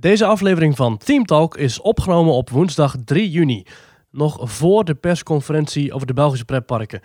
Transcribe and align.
Deze 0.00 0.26
aflevering 0.26 0.76
van 0.76 0.96
Team 0.96 1.24
Talk 1.24 1.56
is 1.56 1.80
opgenomen 1.80 2.32
op 2.32 2.50
woensdag 2.50 2.96
3 3.04 3.30
juni, 3.30 3.66
nog 4.10 4.38
voor 4.42 4.84
de 4.84 4.94
persconferentie 4.94 5.92
over 5.92 6.06
de 6.06 6.12
Belgische 6.12 6.44
pretparken. 6.44 7.00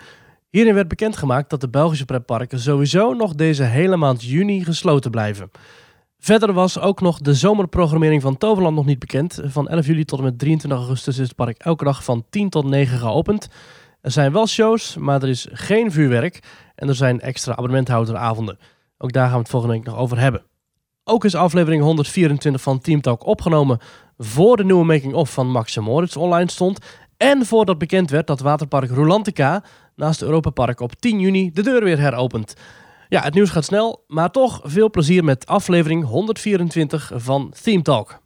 Hierin 0.49 0.73
werd 0.73 0.87
bekendgemaakt 0.87 1.49
dat 1.49 1.61
de 1.61 1.69
Belgische 1.69 2.05
pretparken 2.05 2.59
sowieso 2.59 3.13
nog 3.13 3.33
deze 3.33 3.63
hele 3.63 3.97
maand 3.97 4.23
juni 4.23 4.63
gesloten 4.63 5.11
blijven. 5.11 5.51
Verder 6.19 6.53
was 6.53 6.79
ook 6.79 7.01
nog 7.01 7.19
de 7.19 7.33
zomerprogrammering 7.33 8.21
van 8.21 8.37
Toverland 8.37 8.75
nog 8.75 8.85
niet 8.85 8.99
bekend. 8.99 9.39
Van 9.43 9.67
11 9.67 9.85
juli 9.85 10.05
tot 10.05 10.19
en 10.19 10.25
met 10.25 10.39
23 10.39 10.79
augustus 10.79 11.17
is 11.17 11.27
het 11.27 11.35
park 11.35 11.57
elke 11.57 11.83
dag 11.83 12.03
van 12.03 12.25
10 12.29 12.49
tot 12.49 12.65
9 12.65 12.97
geopend. 12.97 13.47
Er 14.01 14.11
zijn 14.11 14.31
wel 14.31 14.47
shows, 14.47 14.97
maar 14.97 15.21
er 15.21 15.29
is 15.29 15.47
geen 15.51 15.91
vuurwerk 15.91 16.39
en 16.75 16.87
er 16.87 16.95
zijn 16.95 17.19
extra 17.19 17.51
abonnementhouderavonden. 17.51 18.57
Ook 18.97 19.11
daar 19.11 19.25
gaan 19.25 19.33
we 19.33 19.39
het 19.39 19.49
volgende 19.49 19.75
week 19.75 19.85
nog 19.85 19.97
over 19.97 20.19
hebben. 20.19 20.43
Ook 21.07 21.25
is 21.25 21.35
aflevering 21.35 21.83
124 21.83 22.61
van 22.61 22.79
Team 22.79 23.01
Talk 23.01 23.25
opgenomen 23.25 23.79
voor 24.17 24.57
de 24.57 24.63
nieuwe 24.63 24.85
making-of 24.85 25.29
van 25.33 25.51
Max 25.51 25.77
Moritz 25.77 26.15
online 26.15 26.51
stond. 26.51 26.79
En 27.17 27.45
voordat 27.45 27.77
bekend 27.77 28.09
werd 28.09 28.27
dat 28.27 28.39
waterpark 28.39 28.89
Rolantica 28.89 29.63
naast 29.95 30.21
Europa 30.21 30.49
Park 30.49 30.79
op 30.79 30.95
10 30.95 31.19
juni 31.19 31.51
de 31.51 31.61
deur 31.61 31.83
weer 31.83 31.99
heropent. 31.99 32.53
Ja, 33.09 33.21
het 33.21 33.33
nieuws 33.33 33.49
gaat 33.49 33.65
snel, 33.65 34.03
maar 34.07 34.31
toch 34.31 34.59
veel 34.63 34.89
plezier 34.89 35.23
met 35.23 35.45
aflevering 35.45 36.05
124 36.05 37.11
van 37.15 37.53
Theme 37.61 37.81
Talk. 37.81 38.19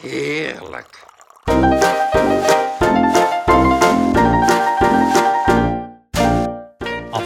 Heerlijk. 0.00 1.06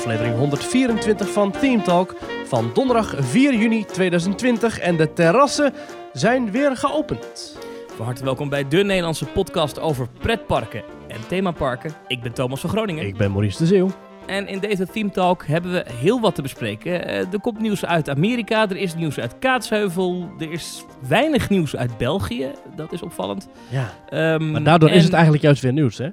Aflevering 0.06 0.38
124 0.38 1.32
van 1.32 1.50
Theme 1.50 1.82
Talk 1.82 2.14
van 2.44 2.70
donderdag 2.74 3.14
4 3.18 3.54
juni 3.54 3.84
2020 3.84 4.78
en 4.78 4.96
de 4.96 5.12
terrassen 5.12 5.72
zijn 6.12 6.50
weer 6.50 6.76
geopend. 6.76 7.58
Van 7.96 8.04
harte 8.04 8.24
welkom 8.24 8.48
bij 8.48 8.68
de 8.68 8.76
Nederlandse 8.76 9.24
podcast 9.24 9.80
over 9.80 10.06
pretparken 10.18 10.82
en 11.08 11.26
themaparken. 11.28 11.92
Ik 12.06 12.22
ben 12.22 12.32
Thomas 12.32 12.60
van 12.60 12.70
Groningen. 12.70 13.06
Ik 13.06 13.16
ben 13.16 13.30
Maurice 13.30 13.58
de 13.58 13.66
Zeeuw. 13.66 13.90
En 14.26 14.48
in 14.48 14.58
deze 14.58 14.86
Theme 14.86 15.10
Talk 15.10 15.46
hebben 15.46 15.72
we 15.72 15.84
heel 15.92 16.20
wat 16.20 16.34
te 16.34 16.42
bespreken. 16.42 17.06
Eh, 17.08 17.18
er 17.32 17.40
komt 17.40 17.60
nieuws 17.60 17.84
uit 17.84 18.08
Amerika, 18.08 18.68
er 18.68 18.76
is 18.76 18.94
nieuws 18.94 19.18
uit 19.18 19.38
Kaatsheuvel, 19.38 20.28
er 20.38 20.52
is 20.52 20.84
weinig 21.08 21.48
nieuws 21.50 21.76
uit 21.76 21.98
België. 21.98 22.50
Dat 22.76 22.92
is 22.92 23.02
opvallend. 23.02 23.48
Ja, 23.68 23.92
Ehm, 24.08 24.50
maar 24.50 24.62
daardoor 24.62 24.90
is 24.90 25.04
het 25.04 25.12
eigenlijk 25.12 25.42
juist 25.42 25.62
weer 25.62 25.72
nieuws, 25.72 25.98
hè? 25.98 26.08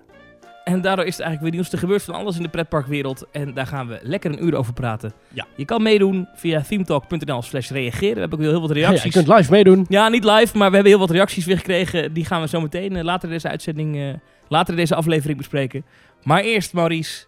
En 0.63 0.81
daardoor 0.81 1.05
is 1.05 1.17
het 1.17 1.25
eigenlijk 1.25 1.41
weer 1.41 1.51
nieuws. 1.61 1.71
Er 1.73 1.79
gebeurt 1.79 2.03
van 2.03 2.13
alles 2.15 2.35
in 2.37 2.43
de 2.43 2.49
pretparkwereld. 2.49 3.25
En 3.31 3.53
daar 3.53 3.67
gaan 3.67 3.87
we 3.87 3.99
lekker 4.01 4.31
een 4.31 4.43
uur 4.45 4.55
over 4.55 4.73
praten. 4.73 5.13
Ja. 5.29 5.45
Je 5.55 5.65
kan 5.65 5.81
meedoen 5.83 6.27
via 6.35 6.61
themetalk.nl 6.61 7.41
slash 7.41 7.69
reageren. 7.69 8.13
We 8.13 8.19
hebben 8.19 8.39
ook 8.39 8.45
heel 8.45 8.61
wat 8.61 8.69
Ja, 8.69 8.75
reacties. 8.75 9.03
je 9.03 9.23
kunt 9.23 9.27
live 9.37 9.51
meedoen. 9.51 9.85
Ja, 9.89 10.09
niet 10.09 10.23
live, 10.23 10.57
maar 10.57 10.69
we 10.69 10.73
hebben 10.75 10.91
heel 10.91 10.99
wat 11.01 11.09
reacties 11.09 11.45
weer 11.45 11.57
gekregen. 11.57 12.13
Die 12.13 12.25
gaan 12.25 12.41
we 12.41 12.47
zo 12.47 12.61
meteen 12.61 12.95
eh, 12.95 13.03
later 13.03 13.27
in 13.27 13.33
deze 13.33 13.47
uitzending, 13.49 13.95
eh, 13.97 14.13
later 14.47 14.73
in 14.73 14.79
deze 14.79 14.95
aflevering 14.95 15.37
bespreken. 15.37 15.85
Maar 16.23 16.41
eerst, 16.41 16.73
Maurice, 16.73 17.25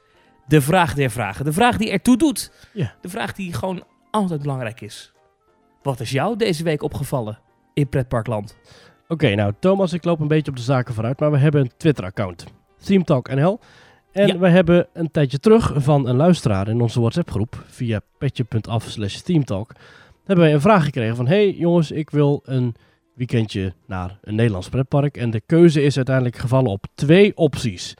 de 0.48 0.62
vraag 0.62 0.94
der 0.94 1.10
vragen. 1.12 1.46
De 1.46 1.54
vraag 1.54 1.78
die 1.78 1.92
ertoe 1.92 2.18
doet. 2.18 2.52
Ja. 2.74 2.94
De 3.02 3.10
vraag 3.10 3.34
die 3.34 3.54
gewoon 3.54 3.84
altijd 4.12 4.42
belangrijk 4.42 4.82
is. 4.82 5.12
Wat 5.84 6.00
is 6.00 6.12
jou 6.12 6.38
deze 6.38 6.64
week 6.64 6.84
opgevallen 6.84 7.40
in 7.74 7.90
pretparkland? 7.90 8.58
Oké, 9.08 9.36
nou 9.36 9.54
Thomas, 9.60 9.94
ik 9.94 10.04
loop 10.04 10.20
een 10.20 10.28
beetje 10.28 10.52
op 10.52 10.58
de 10.58 10.64
zaken 10.64 10.94
vooruit, 10.94 11.20
maar 11.20 11.32
we 11.32 11.38
hebben 11.38 11.62
een 11.62 11.72
Twitter-account. 11.78 12.46
ThemeTalk 12.86 13.34
NL. 13.36 13.60
En 14.12 14.28
Ja. 14.28 14.38
we 14.38 14.50
hebben 14.50 14.88
een 14.94 15.12
tijdje 15.12 15.40
terug 15.40 15.72
van 15.76 16.08
een 16.08 16.16
luisteraar 16.16 16.68
in 16.68 16.82
onze 16.82 17.00
WhatsApp-groep 17.00 17.64
via 17.68 18.02
petje.af 18.18 18.84
slash 18.84 19.16
ThemeTalk. 19.20 19.72
Hebben 20.26 20.46
wij 20.46 20.54
een 20.54 20.62
vraag 20.62 20.84
gekregen 20.84 21.16
van, 21.16 21.28
hey 21.28 21.52
jongens, 21.52 21.92
ik 21.92 22.10
wil 22.10 22.42
een 22.46 22.76
weekendje 23.16 23.74
naar 23.86 24.18
een 24.22 24.36
Nederlands 24.36 24.70
pretpark. 24.70 25.18
En 25.18 25.30
de 25.32 25.42
keuze 25.46 25.82
is 25.84 25.96
uiteindelijk 25.96 26.36
gevallen 26.38 26.72
op 26.72 26.86
twee 26.96 27.38
opties. 27.38 27.94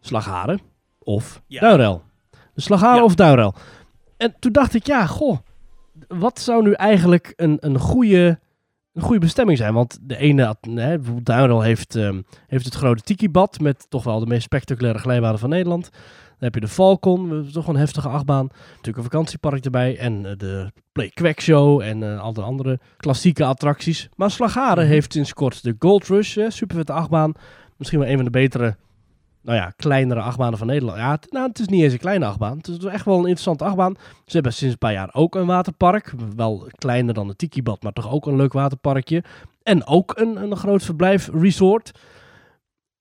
Slagharen 0.00 0.60
of 0.98 1.42
Ja. 1.46 1.60
Duinrel. 1.60 2.02
Dus 2.54 2.64
Slagharen 2.64 2.96
Ja. 2.98 3.04
of 3.04 3.14
Duinrel. 3.14 3.54
En 4.16 4.34
toen 4.38 4.52
dacht 4.52 4.74
ik, 4.74 4.86
ja, 4.86 5.06
goh, 5.06 5.38
wat 6.08 6.38
zou 6.40 6.62
nu 6.62 6.72
eigenlijk 6.72 7.32
een, 7.36 7.56
een, 7.60 7.78
goede, 7.78 8.38
een 8.98 9.04
goede 9.04 9.20
bestemming 9.20 9.58
zijn? 9.58 9.74
Want 9.74 9.98
de 10.02 10.16
ene, 10.16 10.44
had- 10.44 10.66
nee, 10.66 10.96
bijvoorbeeld 10.96 11.26
Duinrel 11.26 11.60
heeft, 11.62 11.96
ehm, 11.96 12.20
heeft 12.46 12.64
het 12.64 12.74
grote 12.74 13.02
Tiki-bad 13.02 13.60
met 13.60 13.86
toch 13.88 14.04
wel 14.04 14.18
de 14.20 14.26
meest 14.26 14.42
spectaculaire 14.42 14.98
glijbanen 14.98 15.38
van 15.38 15.48
Nederland. 15.48 15.88
Dan 15.92 16.46
heb 16.48 16.54
je 16.54 16.60
de 16.60 16.68
Falcon, 16.68 17.48
toch 17.52 17.66
een 17.68 17.76
heftige 17.76 18.08
achtbaan. 18.08 18.48
Natuurlijk 18.68 18.96
een 18.96 19.02
vakantiepark 19.02 19.64
erbij 19.64 19.98
en 19.98 20.26
eh, 20.26 20.32
de 20.36 20.72
Play 20.92 21.08
Quack 21.08 21.40
Show 21.40 21.80
en 21.80 22.02
eh, 22.02 22.20
al 22.20 22.32
de 22.32 22.42
andere 22.42 22.78
klassieke 22.96 23.44
attracties. 23.44 24.08
Maar 24.16 24.30
Slagharen 24.30 24.84
Mhm. 24.84 24.92
heeft 24.92 25.12
sinds 25.12 25.34
kort 25.34 25.62
de 25.62 25.76
Gold 25.78 26.06
Rush, 26.06 26.38
super 26.48 26.76
vette 26.76 26.92
achtbaan. 26.92 27.32
Misschien 27.76 27.98
wel 27.98 28.08
een 28.08 28.14
van 28.16 28.24
de 28.24 28.30
betere, 28.30 28.76
nou 29.48 29.60
ja, 29.60 29.72
kleinere 29.76 30.20
achtbanen 30.20 30.58
van 30.58 30.66
Nederland. 30.66 30.98
Ja, 30.98 31.10
het, 31.10 31.32
nou, 31.32 31.48
het 31.48 31.58
is 31.58 31.66
niet 31.66 31.82
eens 31.82 31.92
een 31.92 31.98
kleine 31.98 32.26
achtbaan. 32.26 32.56
Het 32.56 32.68
is 32.68 32.84
echt 32.84 33.04
wel 33.04 33.14
een 33.14 33.20
interessante 33.20 33.64
achtbaan. 33.64 33.94
Ze 34.26 34.32
hebben 34.32 34.52
sinds 34.52 34.72
een 34.72 34.78
paar 34.78 34.92
jaar 34.92 35.10
ook 35.12 35.34
een 35.34 35.46
waterpark. 35.46 36.12
Wel 36.36 36.66
kleiner 36.78 37.14
dan 37.14 37.28
het 37.28 37.38
Tiki-bad, 37.38 37.82
maar 37.82 37.92
toch 37.92 38.12
ook 38.12 38.26
een 38.26 38.36
leuk 38.36 38.52
waterparkje. 38.52 39.24
En 39.62 39.86
ook 39.86 40.12
een, 40.16 40.42
een 40.42 40.56
groot 40.56 40.82
verblijf 40.82 41.28
resort. 41.32 41.92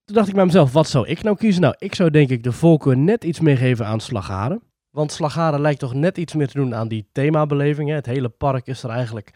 Toen 0.06 0.16
dacht 0.16 0.28
ik 0.28 0.34
bij 0.34 0.46
mezelf, 0.46 0.74
wat 0.74 0.88
zou 0.88 1.08
ik 1.08 1.24
nou 1.24 1.38
kiezen? 1.38 1.62
Nou, 1.62 1.75
ik 1.78 1.96
zou 1.96 2.09
denk 2.09 2.30
ik 2.30 2.44
de 2.44 2.52
voorkeur 2.52 2.97
net 2.97 3.24
iets 3.24 3.40
meer 3.40 3.58
geven 3.58 3.85
aan 3.85 4.00
Slagharen. 4.00 4.62
Want 4.90 5.12
Slagharen 5.12 5.62
lijkt 5.62 5.79
toch 5.79 5.94
net 5.94 6.18
iets 6.18 6.34
meer 6.34 6.47
te 6.47 6.58
doen 6.58 6.75
aan 6.75 6.88
die 6.88 7.09
themabeleving. 7.12 7.90
Hè? 7.90 7.96
Het 7.96 8.06
hele 8.06 8.29
park 8.29 8.68
is 8.68 8.84
er 8.84 8.90
eigenlijk 8.90 9.34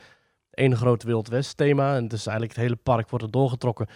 één 0.51 0.75
groot 0.75 1.03
Wild 1.03 1.27
West 1.27 1.57
thema. 1.57 1.95
En 1.95 2.07
dus 2.07 2.25
eigenlijk 2.25 2.57
het 2.57 2.65
hele 2.65 2.79
park 2.83 3.09
wordt 3.09 3.25
er 3.25 3.31
doorgetrokken. 3.31 3.87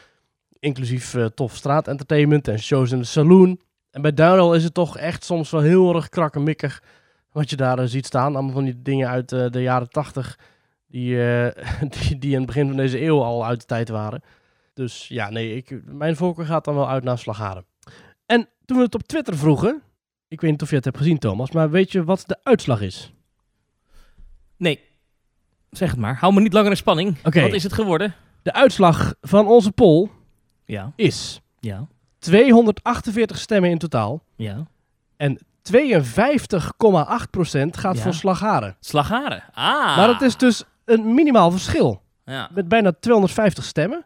Inclusief 0.65 1.13
eh, 1.13 1.25
tof 1.25 1.55
straatentertainment 1.55 2.47
en 2.47 2.59
shows 2.59 2.91
in 2.91 2.99
de 2.99 3.05
saloon. 3.05 3.59
En 3.91 4.01
bij 4.01 4.13
Duinrel 4.13 4.55
is 4.55 4.63
het 4.63 4.73
toch 4.73 4.97
echt 4.97 5.23
soms 5.23 5.49
wel 5.49 5.61
heel 5.61 5.95
erg 5.95 6.09
krakkemikkig 6.09 6.83
wat 7.31 7.49
je 7.49 7.55
daar 7.55 7.79
eh, 7.79 7.85
ziet 7.85 8.05
staan. 8.05 8.35
Allemaal 8.35 8.53
van 8.53 8.63
die 8.63 8.81
dingen 8.81 9.07
uit 9.07 9.31
eh, 9.31 9.45
de 9.49 9.61
jaren 9.61 9.89
tachtig 9.89 10.39
die, 10.87 11.17
die, 11.99 12.17
die 12.19 12.31
in 12.31 12.37
het 12.37 12.45
begin 12.45 12.67
van 12.67 12.77
deze 12.77 13.01
eeuw 13.01 13.21
al 13.21 13.45
uit 13.45 13.59
de 13.59 13.65
tijd 13.65 13.89
waren. 13.89 14.23
Dus 14.73 15.07
ja, 15.07 15.29
nee, 15.29 15.55
ik, 15.55 15.81
mijn 15.85 16.15
voorkeur 16.15 16.45
gaat 16.45 16.65
dan 16.65 16.75
wel 16.75 16.89
uit 16.89 17.03
naar 17.03 17.17
Slagharen. 17.17 17.65
En 18.25 18.49
toen 18.65 18.77
we 18.77 18.83
het 18.83 18.95
op 18.95 19.03
Twitter 19.03 19.37
vroegen, 19.37 19.81
ik 20.27 20.41
weet 20.41 20.51
niet 20.51 20.61
of 20.61 20.69
je 20.69 20.75
het 20.75 20.85
hebt 20.85 20.97
gezien 20.97 21.19
Thomas, 21.19 21.51
maar 21.51 21.69
weet 21.69 21.91
je 21.91 22.03
wat 22.03 22.23
de 22.25 22.37
uitslag 22.43 22.81
is? 22.81 23.13
Nee, 24.57 24.79
zeg 25.69 25.91
het 25.91 25.99
maar. 25.99 26.17
Hou 26.19 26.33
me 26.33 26.41
niet 26.41 26.53
langer 26.53 26.69
in 26.69 26.77
spanning. 26.77 27.21
Wat 27.21 27.35
is 27.35 27.63
het 27.63 27.73
geworden? 27.73 28.15
De 28.41 28.53
uitslag 28.53 29.13
van 29.21 29.47
onze 29.47 29.71
poll 29.71 30.09
Ja, 30.65 30.91
is 30.95 31.41
ja, 31.59 31.87
248 32.19 33.37
stemmen 33.39 33.69
in 33.69 33.77
totaal. 33.77 34.23
ja. 34.35 34.65
En 35.17 35.39
52,8% 35.61 37.77
gaat 37.77 37.95
Ja. 37.95 38.01
voor 38.01 38.13
Slagharen. 38.13 38.75
Slagharen. 38.79 39.43
Ah. 39.53 39.97
Maar 39.97 40.07
het 40.07 40.21
is 40.21 40.37
dus 40.37 40.63
een 40.85 41.13
minimaal 41.13 41.51
verschil. 41.51 42.01
Ja. 42.25 42.49
Met 42.53 42.67
bijna 42.67 42.91
250 42.99 43.63
stemmen. 43.63 44.05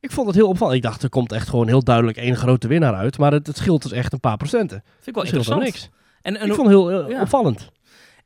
Ik 0.00 0.10
vond 0.10 0.26
het 0.26 0.36
heel 0.36 0.48
opvallend. 0.48 0.76
Ik 0.76 0.82
dacht, 0.82 1.02
er 1.02 1.08
komt 1.08 1.32
echt 1.32 1.48
gewoon 1.48 1.66
heel 1.68 1.82
duidelijk 1.84 2.16
één 2.16 2.36
grote 2.36 2.68
winnaar 2.68 2.94
uit. 2.94 3.18
Maar 3.18 3.32
het, 3.32 3.46
het 3.46 3.56
scheelt 3.56 3.82
dus 3.82 3.92
echt 3.92 4.12
een 4.12 4.20
paar 4.20 4.36
procenten. 4.36 4.82
Vind 4.94 5.06
ik 5.06 5.14
wel 5.14 5.24
interessant. 5.24 5.62
niks. 5.62 5.88
En, 6.22 6.36
en 6.36 6.46
ik 6.48 6.54
vond 6.54 6.68
het 6.68 6.76
heel 6.76 6.90
eh, 7.02 7.08
ja. 7.10 7.20
opvallend. 7.20 7.68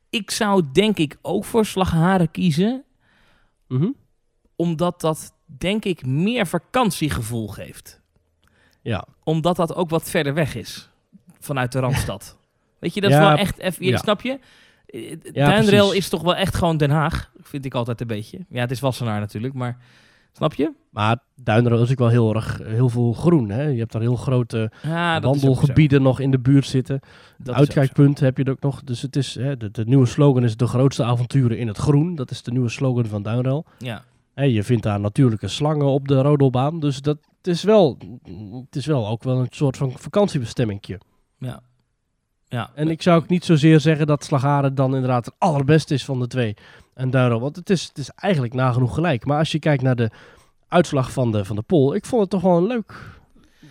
ik 0.09 0.31
zou 0.31 0.63
denk 0.73 0.97
ik 0.97 1.17
ook 1.21 1.45
voor 1.45 1.65
slagharen 1.65 2.31
kiezen, 2.31 2.83
Mhm. 3.67 3.89
omdat 4.55 5.01
dat 5.01 5.31
denk 5.57 5.85
ik 5.85 6.05
meer 6.05 6.47
vakantiegevoel 6.47 7.47
geeft. 7.47 8.01
Ja. 8.81 9.05
Omdat 9.23 9.55
dat 9.55 9.75
ook 9.75 9.89
wat 9.89 10.09
verder 10.09 10.33
weg 10.33 10.55
is 10.55 10.89
vanuit 11.39 11.71
de 11.71 11.79
Randstad. 11.79 12.37
Weet 12.79 12.93
je, 12.93 13.01
dat 13.01 13.11
Ja, 13.11 13.21
is 13.21 13.27
wel 13.27 13.37
echt 13.37 13.57
even, 13.57 13.85
ja. 13.85 13.97
snap 13.97 14.21
je? 14.21 14.39
Precies. 15.33 15.91
is 15.91 16.09
toch 16.09 16.21
wel 16.21 16.35
echt 16.35 16.55
gewoon 16.55 16.77
Den 16.77 16.89
Haag, 16.89 17.31
vind 17.41 17.65
ik 17.65 17.73
altijd 17.73 18.01
een 18.01 18.07
beetje. 18.07 18.45
Ja, 18.49 18.59
het 18.59 18.71
is 18.71 18.79
Wassenaar 18.79 19.19
natuurlijk, 19.19 19.53
maar 19.53 19.77
snap 20.31 20.53
je? 20.53 20.71
Maar 20.89 21.17
Duinrel 21.35 21.81
is 21.81 21.91
ook 21.91 21.97
wel 21.97 22.07
heel 22.07 22.35
erg 22.35 22.59
heel 22.63 22.89
veel 22.89 23.13
groen. 23.13 23.49
Hè? 23.49 23.63
Je 23.63 23.79
hebt 23.79 23.91
daar 23.91 24.01
heel 24.01 24.15
grote 24.15 24.71
Ja, 24.83 25.19
wandelgebieden 25.19 26.01
nog 26.01 26.19
in 26.19 26.31
de 26.31 26.39
buurt 26.39 26.65
zitten. 26.65 26.99
Dat 27.37 27.55
Uitkijkpunt 27.55 28.19
heb 28.19 28.37
je 28.37 28.43
er 28.43 28.51
ook 28.51 28.61
nog. 28.61 28.83
Dus 28.83 29.01
het 29.01 29.15
is, 29.15 29.35
hè, 29.35 29.57
de, 29.57 29.71
de 29.71 29.85
nieuwe 29.85 30.05
slogan 30.05 30.43
is 30.43 30.57
de 30.57 30.67
grootste 30.67 31.03
avonturen 31.03 31.57
in 31.57 31.67
het 31.67 31.77
groen. 31.77 32.15
Dat 32.15 32.31
is 32.31 32.43
de 32.43 32.51
nieuwe 32.51 32.69
slogan 32.69 33.05
van 33.05 33.23
Duinrel. 33.23 33.65
Ja. 33.77 34.03
Je 34.45 34.63
vindt 34.63 34.83
daar 34.83 34.99
natuurlijke 34.99 35.47
slangen 35.47 35.85
op 35.85 36.07
de 36.07 36.21
rodelbaan. 36.21 36.79
Dus 36.79 37.01
dat 37.01 37.17
is 37.41 37.63
wel, 37.63 37.97
het 38.65 38.75
is 38.75 38.85
wel 38.85 39.07
ook 39.07 39.23
wel 39.23 39.39
een 39.39 39.47
soort 39.49 39.77
van 39.77 39.91
vakantiebestemmingje. 39.91 40.99
Ja. 41.37 41.61
Ja. 42.47 42.71
En 42.75 42.89
ik 42.89 43.01
zou 43.01 43.21
ook 43.21 43.27
niet 43.27 43.45
zozeer 43.45 43.79
zeggen 43.79 44.07
dat 44.07 44.23
Slagharen 44.23 44.75
dan 44.75 44.93
inderdaad 44.93 45.25
het 45.25 45.35
allerbeste 45.37 45.93
is 45.93 46.05
van 46.05 46.19
de 46.19 46.27
twee. 46.27 46.55
En 46.93 47.09
Duinrel, 47.09 47.39
want 47.39 47.55
het 47.55 47.69
is, 47.69 47.83
het 47.87 47.97
is 47.97 48.09
eigenlijk 48.09 48.53
nagenoeg 48.53 48.93
gelijk. 48.93 49.25
Maar 49.25 49.37
als 49.37 49.51
je 49.51 49.59
kijkt 49.59 49.83
naar 49.83 49.95
de 49.95 50.09
uitslag 50.67 51.11
van 51.11 51.31
de, 51.31 51.45
van 51.45 51.55
de 51.55 51.61
poll, 51.61 51.95
ik 51.95 52.05
vond 52.05 52.21
het 52.21 52.29
toch 52.29 52.41
wel 52.41 52.57
een 52.57 52.67
leuk... 52.67 53.15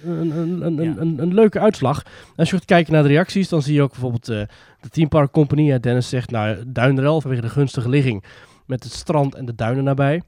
Een, 0.04 0.30
een, 0.30 0.62
een, 0.62 0.74
Ja. 0.74 0.94
een, 0.96 1.18
een, 1.18 1.34
leuke 1.34 1.60
uitslag. 1.60 2.02
Als 2.36 2.50
je 2.50 2.56
gaat 2.56 2.64
kijken 2.64 2.92
naar 2.92 3.02
de 3.02 3.08
reacties, 3.08 3.48
dan 3.48 3.62
zie 3.62 3.74
je 3.74 3.82
ook 3.82 3.90
bijvoorbeeld 3.90 4.28
eh, 4.28 4.42
de 4.80 4.88
Team 4.88 5.08
Park 5.08 5.30
Company. 5.30 5.80
Dennis 5.80 6.08
zegt, 6.08 6.30
nou, 6.30 6.62
Duinrel 6.66 7.20
vanwege 7.20 7.42
de 7.42 7.48
gunstige 7.48 7.88
ligging 7.88 8.24
met 8.66 8.84
het 8.84 8.92
strand 8.92 9.34
en 9.34 9.44
de 9.44 9.54
duinen 9.54 9.84
nabij. 9.84 10.22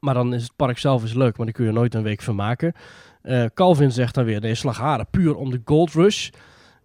Maar 0.00 0.14
dan 0.14 0.34
is 0.34 0.42
het 0.42 0.56
park 0.56 0.78
zelf 0.78 1.04
is 1.04 1.12
leuk, 1.14 1.36
maar 1.36 1.46
die 1.46 1.54
kun 1.54 1.64
je 1.64 1.72
nooit 1.72 1.94
een 1.94 2.02
week 2.02 2.20
vermaken. 2.20 2.72
Eh 3.22 3.44
Calvin 3.54 3.92
zegt 3.92 4.14
dan 4.14 4.24
weer, 4.24 4.40
nee, 4.40 4.54
Slagharen, 4.54 5.06
puur 5.10 5.34
om 5.36 5.50
de 5.50 5.60
Gold 5.64 5.92
Rush. 5.92 6.28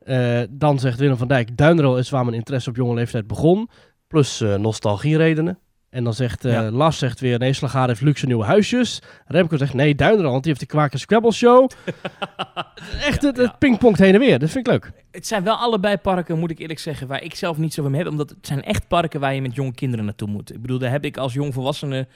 Eh, 0.01 0.39
dan 0.49 0.79
zegt 0.79 0.99
Willem 0.99 1.17
van 1.17 1.27
Dijk, 1.27 1.57
Duinrel 1.57 1.97
is 1.97 2.09
waar 2.09 2.23
mijn 2.25 2.35
interesse 2.37 2.69
op 2.69 2.75
jonge 2.75 2.93
leeftijd 2.93 3.27
begon. 3.27 3.69
Plus 4.07 4.41
eh 4.41 4.55
nostalgieredenen. 4.55 5.59
En 5.89 6.03
dan 6.03 6.13
zegt 6.13 6.43
Ja. 6.43 6.71
Lars 6.71 6.97
zegt 6.97 7.19
weer, 7.19 7.39
nee, 7.39 7.53
Slagharen 7.53 7.89
heeft 7.89 8.01
luxe 8.01 8.25
nieuwe 8.25 8.43
huisjes. 8.43 9.01
Remco 9.25 9.57
zegt, 9.57 9.73
nee, 9.73 9.95
Duinrel, 9.95 10.31
want 10.31 10.43
die 10.43 10.51
heeft 10.51 10.59
de 10.59 10.75
Kwaken 10.75 10.99
Scrabble 10.99 11.31
Show. 11.31 11.69
Echt, 13.09 13.21
het, 13.21 13.37
het 13.37 13.45
Ja. 13.45 13.55
pingpongt 13.59 13.99
heen 13.99 14.13
en 14.13 14.19
weer. 14.19 14.39
Dat 14.39 14.49
vind 14.49 14.67
ik 14.67 14.71
leuk. 14.73 14.91
Het 15.11 15.27
zijn 15.27 15.43
wel 15.43 15.55
allebei 15.55 15.97
parken, 15.97 16.39
moet 16.39 16.51
ik 16.51 16.59
eerlijk 16.59 16.79
zeggen, 16.79 17.07
waar 17.07 17.23
ik 17.23 17.35
zelf 17.35 17.57
niet 17.57 17.73
zo 17.73 17.83
van 17.83 17.93
heb. 17.93 18.07
Omdat 18.07 18.29
het 18.29 18.47
zijn 18.47 18.63
echt 18.63 18.87
parken 18.87 19.19
waar 19.19 19.33
je 19.33 19.41
met 19.41 19.55
jonge 19.55 19.73
kinderen 19.73 20.05
naartoe 20.05 20.27
moet. 20.27 20.53
Ik 20.53 20.61
bedoel, 20.61 20.79
daar 20.79 20.91
heb 20.91 21.05
ik 21.05 21.17
als 21.17 21.33
jong 21.33 21.53
volwassene 21.53 22.07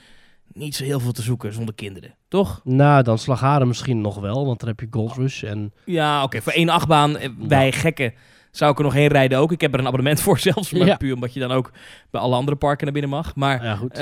niet 0.53 0.75
zo 0.75 0.83
heel 0.83 0.99
veel 0.99 1.11
te 1.11 1.21
zoeken 1.21 1.53
zonder 1.53 1.75
kinderen. 1.75 2.15
Toch? 2.27 2.61
Nou, 2.63 3.03
dan 3.03 3.17
Slagharen 3.17 3.67
misschien 3.67 4.01
nog 4.01 4.19
wel, 4.19 4.45
want 4.45 4.59
dan 4.59 4.69
heb 4.69 4.79
je 4.79 4.87
Gold 4.89 5.13
Rush 5.13 5.43
en... 5.43 5.73
Ja, 5.85 6.23
oké. 6.23 6.41
Voor 6.41 6.51
één 6.53 6.69
achtbaan, 6.69 7.17
eh, 7.17 7.29
wij 7.47 7.71
gekken, 7.71 8.13
zou 8.51 8.71
ik 8.71 8.77
er 8.77 8.83
nog 8.83 8.93
heen 8.93 9.07
rijden 9.07 9.37
ook. 9.39 9.51
Ik 9.51 9.61
heb 9.61 9.73
er 9.73 9.79
een 9.79 9.85
abonnement 9.87 10.21
voor 10.21 10.39
zelfs, 10.49 10.71
maar 10.71 10.87
Ja. 10.87 10.95
puur 10.95 11.13
omdat 11.13 11.33
je 11.33 11.39
dan 11.39 11.51
ook 11.51 11.71
bij 12.11 12.21
alle 12.21 12.35
andere 12.35 12.57
parken 12.57 12.83
naar 12.83 12.93
binnen 12.93 13.11
mag. 13.11 13.35
Maar 13.35 13.63
Ja, 13.63 13.75
goed. 13.75 13.91
eh, 13.97 13.99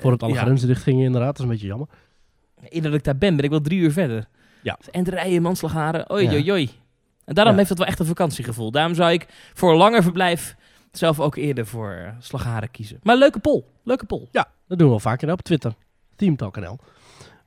Voor 0.00 0.12
het 0.12 0.22
alle 0.22 0.32
ja, 0.32 0.40
inderdaad, 0.86 1.26
dat 1.26 1.36
is 1.38 1.42
een 1.44 1.48
beetje 1.50 1.66
jammer. 1.66 1.88
eer 2.68 2.82
dat 2.82 2.94
ik 2.94 3.04
daar 3.04 3.18
ben, 3.18 3.36
ben 3.36 3.44
ik 3.44 3.50
wel 3.50 3.60
drie 3.60 3.78
uur 3.80 3.92
verder. 3.92 4.28
Ja. 4.62 4.78
En 4.90 5.04
de 5.04 5.10
rijden, 5.10 5.42
manslagharen, 5.42 6.12
oei, 6.12 6.28
oei, 6.28 6.50
oei. 6.52 6.70
En 7.24 7.34
daarom 7.34 7.56
heeft 7.56 7.68
het 7.68 7.78
wel 7.78 7.86
echt 7.86 7.98
een 7.98 8.06
vakantiegevoel. 8.06 8.70
Daarom 8.70 8.94
zou 8.94 9.12
ik 9.12 9.26
voor 9.54 9.70
een 9.70 9.76
langer 9.76 10.02
verblijf 10.02 10.56
zelf 10.92 11.20
ook 11.20 11.36
eerder 11.36 11.66
voor 11.66 11.90
eh, 11.92 12.12
Slagharen 12.18 12.70
kiezen. 12.70 12.98
Maar 13.02 13.16
leuke 13.16 13.38
pol, 13.38 13.70
leuke 13.84 14.04
pol. 14.06 14.28
Ja, 14.32 14.48
dat 14.68 14.78
doen 14.78 14.86
we 14.86 14.92
wel 14.92 15.00
vaker 15.00 15.32
op 15.32 15.42
Twitter. 15.42 15.74
Teamtalk.nl. 16.16 16.78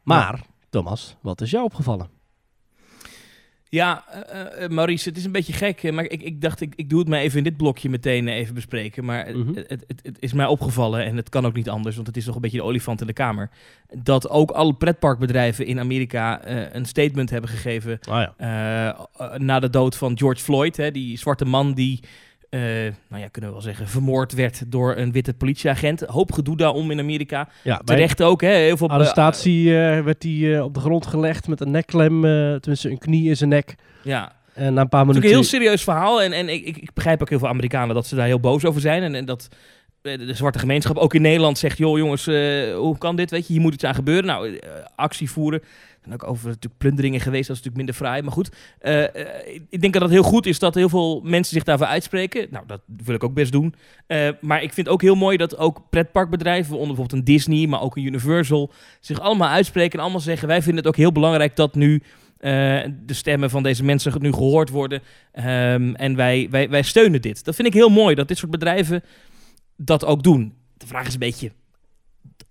Maar, 0.03 0.41
Thomas, 0.69 1.15
wat 1.21 1.41
is 1.41 1.51
jou 1.51 1.63
opgevallen? 1.63 2.09
Ja, 3.71 4.03
eh, 4.07 4.69
Maurice, 4.69 5.09
het 5.09 5.17
is 5.17 5.25
een 5.25 5.31
beetje 5.31 5.53
gek, 5.53 5.91
maar 5.91 6.03
ik, 6.03 6.21
ik 6.23 6.41
dacht, 6.41 6.61
ik, 6.61 6.73
ik 6.75 6.89
doe 6.89 6.99
het 6.99 7.07
maar 7.07 7.19
even 7.19 7.37
in 7.37 7.43
dit 7.43 7.57
blokje 7.57 7.89
meteen 7.89 8.27
even 8.27 8.53
bespreken. 8.53 9.05
Maar 9.05 9.25
het- 9.25 9.35
Mhm. 9.35 9.55
het, 9.55 9.69
het, 9.87 9.99
het 10.03 10.17
is 10.19 10.33
mij 10.33 10.45
opgevallen, 10.45 11.05
en 11.05 11.15
het 11.17 11.29
kan 11.29 11.45
ook 11.45 11.53
niet 11.53 11.69
anders, 11.69 11.95
want 11.95 12.07
het 12.07 12.17
is 12.17 12.25
toch 12.25 12.35
een 12.35 12.41
beetje 12.41 12.57
de 12.57 12.63
olifant 12.63 13.01
in 13.01 13.07
de 13.07 13.13
kamer, 13.13 13.49
dat 13.93 14.29
ook 14.29 14.51
alle 14.51 14.73
pretparkbedrijven 14.73 15.65
in 15.65 15.79
Amerika 15.79 16.47
een 16.75 16.85
statement 16.85 17.29
hebben 17.29 17.49
gegeven 17.49 17.99
Ah 18.09 18.27
ja. 18.37 19.07
na 19.37 19.59
de 19.59 19.69
dood 19.69 19.95
van 19.95 20.17
George 20.17 20.41
Floyd, 20.43 20.77
hè, 20.77 20.91
die 20.91 21.17
zwarte 21.17 21.45
man 21.45 21.73
die, 21.73 21.99
eh, 22.49 22.61
nou 23.07 23.21
ja, 23.21 23.27
kunnen 23.27 23.49
we 23.49 23.55
wel 23.55 23.65
zeggen, 23.65 23.87
vermoord 23.87 24.33
werd 24.33 24.63
door 24.67 24.95
een 24.97 25.11
witte 25.11 25.33
politieagent. 25.33 26.01
Hoop 26.01 26.31
gedoe 26.31 26.57
daarom 26.57 26.91
in 26.91 26.99
Amerika. 26.99 27.49
ja 27.63 27.81
Terecht 27.85 28.21
ook, 28.21 28.41
hè, 28.41 28.51
heel 28.51 28.77
veel... 28.77 28.89
arrestatie 28.89 29.65
eh, 29.67 30.03
werd 30.03 30.23
hij 30.23 30.55
eh, 30.55 30.63
op 30.63 30.73
de 30.73 30.79
grond 30.79 31.05
gelegd 31.05 31.47
met 31.47 31.61
een 31.61 31.71
nekklem, 31.71 32.21
tenminste 32.21 32.89
een 32.89 32.97
knie 32.97 33.29
in 33.29 33.37
zijn 33.37 33.49
nek. 33.49 33.75
ja, 34.03 34.31
En 34.53 34.73
na 34.73 34.81
een 34.81 34.89
paar 34.89 34.99
Het 34.99 35.09
is 35.09 35.15
minuten... 35.15 35.37
een 35.37 35.43
heel 35.43 35.59
serieus 35.59 35.83
verhaal. 35.83 36.21
En, 36.21 36.33
en 36.33 36.49
ik, 36.49 36.65
ik, 36.65 36.77
ik 36.77 36.93
begrijp 36.93 37.21
ook 37.21 37.29
heel 37.29 37.39
veel 37.39 37.47
Amerikanen 37.47 37.95
dat 37.95 38.07
ze 38.07 38.15
daar 38.15 38.25
heel 38.25 38.39
boos 38.39 38.65
over 38.65 38.81
zijn. 38.81 39.03
En, 39.03 39.15
en 39.15 39.25
dat 39.25 39.47
de 40.01 40.33
zwarte 40.33 40.59
gemeenschap 40.59 40.97
ook 40.97 41.13
in 41.13 41.21
Nederland 41.21 41.57
zegt... 41.57 41.77
joh 41.77 41.97
jongens, 41.97 42.25
hoe 42.75 42.97
kan 42.97 43.15
dit? 43.15 43.31
Weet 43.31 43.47
je, 43.47 43.53
hier 43.53 43.61
moet 43.61 43.73
iets 43.73 43.83
aan 43.83 43.95
gebeuren. 43.95 44.25
Nou, 44.25 44.59
actie 44.95 45.31
voeren. 45.31 45.61
En 46.09 46.15
ook 46.15 46.29
over 46.29 46.47
natuurlijk 46.47 46.77
plunderingen 46.77 47.19
geweest. 47.19 47.47
Dat 47.47 47.57
is 47.57 47.63
natuurlijk 47.63 47.75
minder 47.75 47.95
fraai. 47.95 48.21
Maar 48.21 48.31
goed, 48.31 48.49
eh, 48.79 49.03
eh, 49.03 49.57
ik- 49.69 49.81
denk 49.81 49.93
dat 49.93 50.01
het 50.01 50.11
heel 50.11 50.23
goed 50.23 50.45
is 50.45 50.59
dat 50.59 50.75
heel 50.75 50.89
veel 50.89 51.21
mensen 51.23 51.53
zich 51.53 51.63
daarvoor 51.63 51.87
uitspreken. 51.87 52.47
Nou, 52.49 52.65
dat 52.67 52.81
wil 53.03 53.15
ik 53.15 53.23
ook 53.23 53.33
best 53.33 53.51
doen. 53.51 53.75
Eh, 54.07 54.29
maar 54.41 54.63
ik 54.63 54.73
vind 54.73 54.87
ook 54.87 55.01
heel 55.01 55.15
mooi 55.15 55.37
dat 55.37 55.57
ook 55.57 55.81
pretparkbedrijven... 55.89 56.73
onder 56.73 56.87
bijvoorbeeld 56.87 57.19
een 57.19 57.33
Disney, 57.33 57.67
maar 57.67 57.81
ook 57.81 57.95
een 57.95 58.05
Universal... 58.05 58.71
zich 58.99 59.19
allemaal 59.19 59.49
uitspreken 59.49 59.93
en 59.97 60.03
allemaal 60.03 60.21
zeggen... 60.21 60.47
wij 60.47 60.61
vinden 60.61 60.77
het 60.77 60.87
ook 60.87 60.97
heel 60.97 61.11
belangrijk 61.11 61.55
dat 61.55 61.75
nu... 61.75 62.01
de 62.39 62.93
stemmen 63.07 63.49
van 63.49 63.63
deze 63.63 63.83
mensen 63.83 64.21
nu 64.21 64.31
gehoord 64.33 64.69
worden. 64.69 65.01
Ehm, 65.31 65.93
en 65.93 66.15
wij, 66.15 66.47
wij, 66.51 66.69
wij 66.69 66.81
steunen 66.81 67.21
dit. 67.21 67.45
Dat 67.45 67.55
vind 67.55 67.67
ik 67.67 67.73
heel 67.73 67.89
mooi, 67.89 68.15
dat 68.15 68.27
dit 68.27 68.37
soort 68.37 68.51
bedrijven 68.51 69.03
dat 69.77 70.05
ook 70.05 70.23
doen. 70.23 70.53
De 70.77 70.87
vraag 70.87 71.07
is 71.07 71.13
een 71.13 71.19
beetje, 71.19 71.51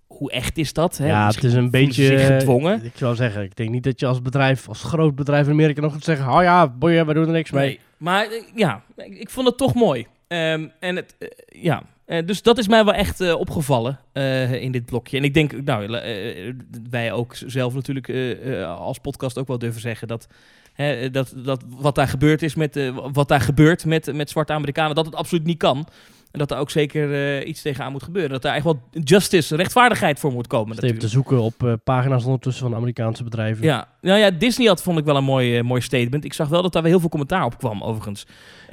hoe 0.09 0.31
echt 0.31 0.57
is 0.57 0.73
dat? 0.73 0.97
Hè? 0.97 1.07
ja, 1.07 1.27
het 1.27 1.43
is 1.43 1.53
een 1.53 1.69
beetje... 1.71 2.17
gedwongen. 2.17 2.83
Ik 2.85 2.91
zou 2.95 3.15
zeggen, 3.15 3.43
ik 3.43 3.55
denk 3.55 3.69
niet 3.69 3.83
dat 3.83 3.99
je 3.99 4.05
als 4.05 4.21
bedrijf, 4.21 4.67
als 4.67 4.83
groot 4.83 5.15
bedrijf 5.15 5.45
in 5.45 5.51
Amerika 5.51 5.81
nog 5.81 5.93
gaat 5.93 6.03
zeggen... 6.03 6.31
Oh 6.33 6.41
ja, 6.41 6.67
boeien, 6.67 7.05
we 7.05 7.13
doen 7.13 7.25
er 7.25 7.31
niks 7.31 7.51
mee. 7.51 7.65
Nee, 7.67 7.79
maar 7.97 8.25
eh, 8.25 8.31
ja, 8.55 8.81
ik, 8.95 9.29
vond 9.29 9.47
het 9.47 9.57
toch 9.57 9.73
mooi. 9.73 10.05
Ehm, 10.27 10.67
en 10.79 10.95
het, 10.95 11.15
eh, 11.19 11.27
ja, 11.61 11.83
Eh, 12.05 12.25
dus 12.25 12.41
dat 12.41 12.57
is 12.57 12.67
mij 12.67 12.85
wel 12.85 12.93
echt 12.93 13.21
eh, 13.21 13.39
opgevallen 13.39 13.99
eh, 14.11 14.53
in 14.61 14.71
dit 14.71 14.85
blokje. 14.85 15.17
En 15.17 15.23
ik 15.23 15.33
denk, 15.33 15.63
nou, 15.63 15.93
eh, 15.97 16.53
wij 16.89 17.11
ook 17.11 17.35
zelf 17.45 17.73
natuurlijk 17.73 18.07
eh, 18.07 18.61
eh, 18.61 18.77
als 18.79 18.97
podcast 18.97 19.37
ook 19.37 19.47
wel 19.47 19.57
durven 19.59 19.81
zeggen 19.81 20.07
dat, 20.07 20.27
hè, 20.73 21.09
dat, 21.11 21.33
dat 21.35 21.63
wat 21.67 21.95
daar 21.95 22.07
gebeurd 22.07 22.41
is 22.41 22.55
met, 22.55 22.75
eh, 22.75 22.97
wat 23.11 23.27
daar 23.27 23.41
gebeurt 23.41 23.85
met, 23.85 24.13
met 24.13 24.29
zwarte 24.29 24.53
Amerikanen, 24.53 24.95
dat 24.95 25.05
het 25.05 25.15
absoluut 25.15 25.45
niet 25.45 25.57
kan. 25.57 25.87
En 26.31 26.39
dat 26.39 26.51
er 26.51 26.57
ook 26.57 26.69
zeker 26.69 27.13
eh, 27.13 27.47
iets 27.47 27.61
tegenaan 27.61 27.91
moet 27.91 28.03
gebeuren. 28.03 28.31
Dat 28.31 28.41
daar 28.41 28.55
echt 28.55 28.63
wel 28.63 28.79
justice, 28.91 29.55
rechtvaardigheid 29.55 30.19
voor 30.19 30.31
moet 30.31 30.47
komen. 30.47 30.75
Zit 30.75 30.83
even 30.83 30.99
te 30.99 31.07
zoeken 31.07 31.41
op 31.41 31.63
eh, 31.63 31.73
pagina's 31.83 32.23
ondertussen 32.23 32.63
van 32.65 32.75
Amerikaanse 32.75 33.23
bedrijven. 33.23 33.65
Ja, 33.65 33.87
nou 34.01 34.19
ja, 34.19 34.31
Disney 34.31 34.67
had 34.67 34.81
vond 34.81 34.97
ik 34.97 35.05
wel 35.05 35.15
een 35.15 35.23
mooi, 35.23 35.57
eh, 35.57 35.63
mooi 35.63 35.81
statement. 35.81 36.25
Ik 36.25 36.33
zag 36.33 36.47
wel 36.47 36.61
dat 36.61 36.73
daar 36.73 36.81
weer 36.81 36.91
heel 36.91 36.99
veel 36.99 37.09
commentaar 37.09 37.45
op 37.45 37.57
kwam, 37.57 37.83
overigens. 37.83 38.25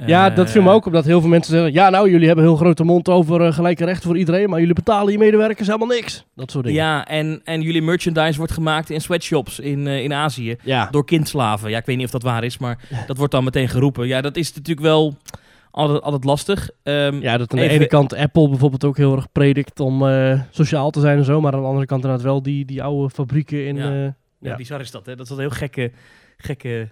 Ja, 0.05 0.29
dat 0.29 0.51
viel 0.51 0.61
me 0.61 0.71
ook 0.71 0.85
op 0.85 0.93
dat 0.93 1.05
heel 1.05 1.19
veel 1.19 1.29
mensen 1.29 1.53
zeggen... 1.53 1.73
Ja, 1.73 1.89
nou, 1.89 2.09
jullie 2.09 2.27
hebben 2.27 2.45
een 2.45 2.51
heel 2.51 2.59
grote 2.59 2.83
mond 2.83 3.09
over 3.09 3.53
gelijke 3.53 3.85
rechten 3.85 4.07
voor 4.07 4.17
iedereen... 4.17 4.49
maar 4.49 4.59
jullie 4.59 4.73
betalen 4.73 5.11
je 5.11 5.17
medewerkers 5.17 5.67
helemaal 5.67 5.87
niks. 5.87 6.25
Dat 6.35 6.51
soort 6.51 6.65
dingen. 6.65 6.81
Ja, 6.81 7.05
en, 7.05 7.41
en 7.43 7.61
jullie 7.61 7.81
merchandise 7.81 8.37
wordt 8.37 8.53
gemaakt 8.53 8.89
in 8.89 9.01
sweatshops 9.01 9.59
in, 9.59 9.87
in 9.87 10.13
Azië. 10.13 10.55
Ja, 10.63 10.87
Door 10.91 11.05
kindslaven. 11.05 11.69
Ja, 11.69 11.77
ik 11.77 11.85
weet 11.85 11.95
niet 11.97 12.05
of 12.05 12.11
dat 12.11 12.23
waar 12.23 12.43
is, 12.43 12.57
maar 12.57 12.77
dat 13.07 13.17
wordt 13.17 13.31
dan 13.31 13.43
meteen 13.43 13.69
geroepen. 13.69 14.07
Ja, 14.07 14.21
dat 14.21 14.35
is 14.35 14.53
natuurlijk 14.53 14.87
wel 14.87 15.17
altijd, 15.77 16.01
altijd 16.01 16.23
lastig. 16.23 16.69
Ehm, 16.83 17.21
ja 17.21 17.37
dat 17.37 17.51
aan 17.51 17.57
de 17.57 17.63
Even- 17.63 17.75
ene 17.75 17.87
kant 17.87 18.13
Apple 18.13 18.49
bijvoorbeeld 18.49 18.83
ook 18.85 18.97
heel 18.97 19.15
erg 19.15 19.31
predikt 19.31 19.79
om 19.79 20.07
eh, 20.07 20.41
sociaal 20.51 20.91
te 20.91 20.99
zijn 20.99 21.17
en 21.17 21.23
zo... 21.25 21.41
maar 21.41 21.53
aan 21.53 21.61
de 21.61 21.67
andere 21.67 21.85
kant 21.85 22.01
inderdaad 22.03 22.25
wel 22.25 22.41
die, 22.41 22.65
die 22.65 22.83
oude 22.83 23.09
fabrieken 23.13 23.65
in... 23.67 23.75
Ja. 23.75 23.91
eh, 23.91 24.01
ja, 24.39 24.49
ja. 24.49 24.55
bizar 24.55 24.79
is 24.79 24.91
dat, 24.91 25.05
hè? 25.05 25.15
Dat 25.15 25.25
is 25.25 25.31
een 25.31 25.39
heel 25.39 25.49
gekke, 25.49 25.91
gekke 26.37 26.89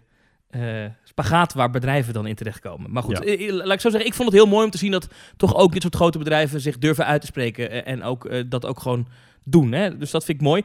eh, 0.50 0.62
spagaat 1.04 1.54
waar 1.54 1.70
bedrijven 1.70 2.14
dan 2.14 2.28
in 2.28 2.36
terechtkomen. 2.36 2.92
Maar 2.92 3.04
goed, 3.04 3.18
Ja. 3.18 3.24
eh, 3.24 3.54
laat 3.54 3.74
ik 3.74 3.80
zo 3.80 3.90
zeggen, 3.90 4.10
ik 4.10 4.14
vond 4.16 4.30
het 4.32 4.38
heel 4.38 4.48
mooi 4.48 4.66
om 4.66 4.72
te 4.72 4.78
zien 4.78 4.92
dat 4.92 5.08
toch 5.38 5.56
ook 5.56 5.74
dit 5.74 5.81
soort 5.81 5.96
grote 5.96 6.18
bedrijven 6.18 6.62
zich 6.62 6.78
durven 6.78 7.06
uit 7.06 7.22
te 7.22 7.28
spreken 7.28 7.72
eh, 7.72 7.92
en 7.94 8.04
ook 8.04 8.26
eh, 8.26 8.44
dat 8.48 8.66
ook 8.66 8.80
gewoon 8.80 9.08
doen. 9.44 9.72
Hè? 9.72 9.98
Dus 9.98 10.12
dat 10.12 10.26
vind 10.26 10.38
ik 10.38 10.44
mooi. 10.44 10.64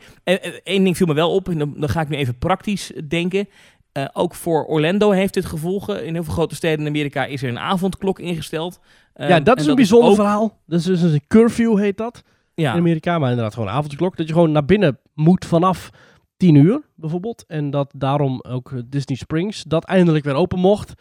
Eén 0.65 0.85
ding 0.85 0.97
viel 0.97 1.07
me 1.07 1.15
wel 1.15 1.35
op, 1.35 1.49
en 1.49 1.59
dan, 1.59 1.75
dan 1.77 1.89
ga 1.89 2.01
ik 2.01 2.09
nu 2.09 2.17
even 2.17 2.39
praktisch 2.39 2.93
denken. 3.09 3.49
Eh, 3.93 4.05
ook 4.13 4.35
voor 4.35 4.65
Orlando 4.65 5.11
heeft 5.11 5.35
dit 5.35 5.45
gevolgen. 5.45 6.07
In 6.07 6.15
heel 6.15 6.25
veel 6.25 6.33
grote 6.33 6.55
steden 6.55 6.81
in 6.81 6.87
Amerika 6.87 7.25
is 7.25 7.43
er 7.43 7.49
een 7.49 7.59
avondklok 7.59 8.19
ingesteld. 8.19 8.79
ja, 9.15 9.29
Ehm, 9.29 9.43
dat 9.45 9.57
en 9.57 9.63
is 9.63 9.69
een 9.69 9.75
bijzonder 9.75 10.09
ook- 10.11 10.15
verhaal. 10.15 10.59
Dat 10.67 10.79
is 10.79 10.85
dus 10.85 11.03
een 11.03 11.23
curfew 11.29 11.79
heet 11.79 11.97
dat 11.97 12.23
Ja, 12.55 12.73
in 12.73 12.79
Amerika. 12.79 13.19
Maar 13.19 13.29
inderdaad 13.31 13.55
gewoon 13.55 13.69
een 13.69 13.75
avondklok. 13.75 14.17
Dat 14.17 14.27
je 14.27 14.33
gewoon 14.33 14.53
naar 14.53 14.65
binnen 14.65 14.99
moet 15.15 15.45
vanaf 15.45 15.91
10 16.37 16.55
uur 16.55 16.81
bijvoorbeeld. 16.95 17.45
En 17.49 17.71
dat 17.71 17.93
daarom 17.97 18.41
ook 18.49 18.73
eh, 18.73 18.79
Disney 18.87 19.17
Springs 19.17 19.63
dat 19.63 19.85
eindelijk 19.85 20.25
weer 20.25 20.35
open 20.35 20.59
mocht. 20.59 20.95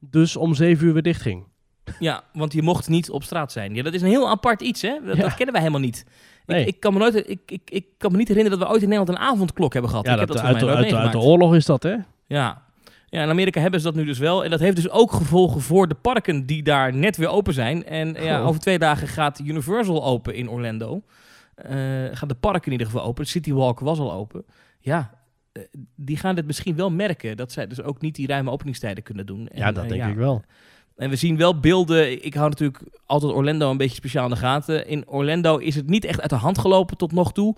Dus 0.00 0.36
om 0.36 0.54
7 0.54 0.86
uur 0.86 0.92
weer 0.92 1.02
dicht 1.02 1.22
ging. 1.22 1.44
Ja, 1.98 2.22
want 2.32 2.52
je 2.52 2.62
mocht 2.62 2.88
niet 2.88 3.10
op 3.10 3.22
straat 3.22 3.52
zijn. 3.52 3.74
Ja, 3.74 3.82
dat 3.82 3.94
is 3.94 4.02
een 4.02 4.08
heel 4.08 4.28
apart 4.28 4.60
iets, 4.62 4.82
hè? 4.82 4.98
Dat, 5.04 5.16
Ja. 5.16 5.22
dat 5.22 5.34
kennen 5.34 5.52
wij 5.54 5.62
helemaal 5.62 5.84
niet. 5.84 6.04
Nee. 6.46 6.60
Ik, 6.60 6.66
ik, 6.66 6.80
kan 6.80 6.92
me 6.92 6.98
nooit, 6.98 7.28
ik, 7.28 7.40
ik, 7.46 7.60
ik 7.70 7.86
kan 7.98 8.12
me 8.12 8.16
niet 8.18 8.28
herinneren 8.28 8.58
dat 8.58 8.68
we 8.68 8.74
ooit 8.74 8.82
in 8.82 8.88
Nederland 8.88 9.18
een 9.18 9.24
avondklok 9.24 9.72
hebben 9.72 9.90
gehad. 9.90 10.06
Ja, 10.06 10.12
ik 10.12 10.18
dat, 10.18 10.28
heb 10.28 10.36
dat 10.36 10.46
uit, 10.46 10.64
uit, 10.76 10.92
uit 10.94 11.12
de 11.12 11.18
oorlog 11.18 11.54
is 11.54 11.66
dat, 11.66 11.82
hè? 11.82 11.96
Ja. 12.28 12.62
ja, 13.06 13.22
in 13.22 13.28
Amerika 13.28 13.60
hebben 13.60 13.80
ze 13.80 13.86
dat 13.86 13.94
nu 13.94 14.04
dus 14.04 14.18
wel. 14.18 14.44
En 14.44 14.50
dat 14.50 14.60
heeft 14.60 14.76
dus 14.76 14.90
ook 14.90 15.12
gevolgen 15.12 15.60
voor 15.60 15.88
de 15.88 15.94
parken 15.94 16.46
die 16.46 16.62
daar 16.62 16.94
net 16.94 17.16
weer 17.16 17.28
open 17.28 17.54
zijn. 17.54 17.84
En 17.84 18.14
ja, 18.22 18.38
Goh. 18.38 18.46
over 18.46 18.60
twee 18.60 18.78
dagen 18.78 19.08
gaat 19.08 19.38
Universal 19.38 20.04
open 20.04 20.34
in 20.34 20.50
Orlando. 20.50 21.02
Eh 21.54 21.76
gaan 22.12 22.28
de 22.28 22.34
parken 22.34 22.66
in 22.66 22.72
ieder 22.72 22.86
geval 22.86 23.02
open. 23.02 23.26
City 23.26 23.52
Walk 23.52 23.80
was 23.80 23.98
al 23.98 24.12
open. 24.12 24.44
Ja, 24.80 25.10
eh, 25.52 25.62
die 25.96 26.16
gaan 26.16 26.34
dit 26.34 26.46
misschien 26.46 26.76
wel 26.76 26.90
merken. 26.90 27.36
Dat 27.36 27.52
zij 27.52 27.66
dus 27.66 27.82
ook 27.82 28.00
niet 28.00 28.14
die 28.14 28.26
ruime 28.26 28.50
openingstijden 28.50 29.04
kunnen 29.04 29.26
doen. 29.26 29.48
Ja, 29.54 29.72
dat 29.72 29.84
eh, 29.84 29.90
denk 29.90 30.04
ik 30.04 30.16
wel. 30.16 30.42
En 30.96 31.10
we 31.10 31.16
zien 31.16 31.36
wel 31.36 31.60
beelden. 31.60 32.24
Ik 32.24 32.34
hou 32.34 32.48
natuurlijk 32.48 32.82
altijd 33.06 33.32
Orlando 33.32 33.70
een 33.70 33.76
beetje 33.76 33.94
speciaal 33.94 34.24
in 34.24 34.30
de 34.30 34.36
gaten. 34.36 34.86
In 34.86 35.08
Orlando 35.08 35.56
is 35.56 35.74
het 35.74 35.88
niet 35.88 36.04
echt 36.04 36.20
uit 36.20 36.30
de 36.30 36.36
hand 36.36 36.58
gelopen 36.58 36.96
tot 36.96 37.12
nog 37.12 37.32
toe. 37.32 37.56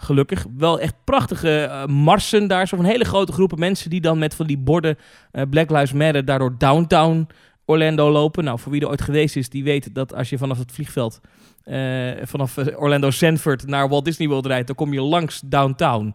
Gelukkig. 0.00 0.46
Wel 0.56 0.80
echt 0.80 0.94
prachtige 1.04 1.60
eh, 1.60 1.86
marsen 1.86 2.48
daar. 2.48 2.68
Zo 2.68 2.76
van 2.76 2.84
hele 2.84 3.04
grote 3.04 3.32
groepen 3.32 3.58
mensen 3.58 3.90
die 3.90 4.00
dan 4.00 4.18
met 4.18 4.34
van 4.34 4.46
die 4.46 4.58
borden 4.58 4.98
eh, 5.32 5.42
Black 5.50 5.70
Lives 5.70 5.92
Matter 5.92 6.24
daardoor 6.24 6.54
downtown 6.58 7.28
Orlando 7.64 8.10
lopen. 8.10 8.44
Nou, 8.44 8.58
voor 8.58 8.72
wie 8.72 8.80
er 8.80 8.88
ooit 8.88 9.00
geweest 9.02 9.36
is, 9.36 9.48
die 9.48 9.64
weet 9.64 9.94
dat 9.94 10.14
als 10.14 10.30
je 10.30 10.38
vanaf 10.38 10.58
het 10.58 10.72
vliegveld 10.72 11.20
eh, 11.64 12.10
vanaf 12.22 12.56
Orlando 12.76 13.10
Sanford 13.10 13.66
naar 13.66 13.88
Walt 13.88 14.04
Disney 14.04 14.28
World 14.28 14.46
rijdt, 14.46 14.66
dan 14.66 14.76
kom 14.76 14.92
je 14.92 15.00
langs 15.00 15.40
downtown. 15.44 16.14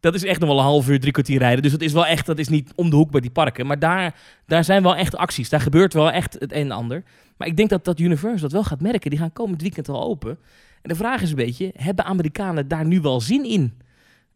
Dat 0.00 0.14
is 0.14 0.24
echt 0.24 0.40
nog 0.40 0.48
wel 0.48 0.58
een 0.58 0.64
half 0.64 0.88
uur, 0.88 1.00
drie 1.00 1.12
kwartier 1.12 1.38
rijden. 1.38 1.62
Dus 1.62 1.72
dat 1.72 1.80
is 1.80 1.92
wel 1.92 2.06
echt, 2.06 2.26
dat 2.26 2.38
is 2.38 2.48
niet 2.48 2.72
om 2.74 2.90
de 2.90 2.96
hoek 2.96 3.10
bij 3.10 3.20
die 3.20 3.30
parken. 3.30 3.66
Maar 3.66 3.78
daar, 3.78 4.14
daar 4.46 4.64
zijn 4.64 4.82
wel 4.82 4.96
echt 4.96 5.16
acties. 5.16 5.48
Daar 5.48 5.60
gebeurt 5.60 5.92
wel 5.92 6.10
echt 6.10 6.36
het 6.38 6.52
een 6.52 6.58
en 6.58 6.70
ander. 6.70 7.02
Maar 7.36 7.48
ik 7.48 7.56
denk 7.56 7.68
dat 7.68 7.84
dat 7.84 8.00
Universal 8.00 8.40
dat 8.40 8.52
wel 8.52 8.64
gaat 8.64 8.80
merken. 8.80 9.10
Die 9.10 9.18
gaan 9.18 9.32
komend 9.32 9.62
weekend 9.62 9.88
al 9.88 10.02
open. 10.02 10.38
En 10.84 10.90
de 10.90 10.96
vraag 10.96 11.22
is 11.22 11.30
een 11.30 11.36
beetje, 11.36 11.70
hebben 11.76 12.04
Amerikanen 12.04 12.68
daar 12.68 12.86
nu 12.86 13.00
wel 13.00 13.20
zin 13.20 13.44
in? 13.44 13.78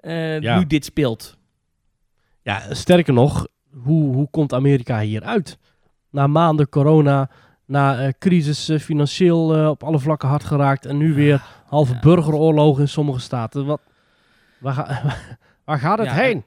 eh, 0.00 0.40
Ja. 0.40 0.58
Nu 0.58 0.66
dit 0.66 0.84
speelt. 0.84 1.36
Ja, 2.42 2.74
sterker 2.74 3.12
nog, 3.12 3.46
hoe, 3.84 4.14
hoe 4.14 4.30
komt 4.30 4.52
Amerika 4.52 5.00
hieruit? 5.00 5.58
Na 6.10 6.26
maanden 6.26 6.68
corona, 6.68 7.30
na 7.66 7.98
eh, 8.06 8.12
crisis 8.18 8.68
eh, 8.68 8.78
financieel 8.78 9.70
op 9.70 9.82
alle 9.82 9.98
vlakken 9.98 10.28
hard 10.28 10.44
geraakt 10.44 10.86
en 10.86 10.96
nu 10.96 11.14
weer 11.14 11.42
halve 11.66 11.92
ja. 11.94 12.00
burgeroorlogen 12.00 12.82
in 12.82 12.88
sommige 12.88 13.20
staten. 13.20 13.66
Wat, 13.66 13.80
waar, 14.60 14.74
ga- 14.74 15.14
waar 15.64 15.78
gaat 15.78 15.98
het 15.98 16.06
Ja, 16.06 16.14
heen? 16.14 16.44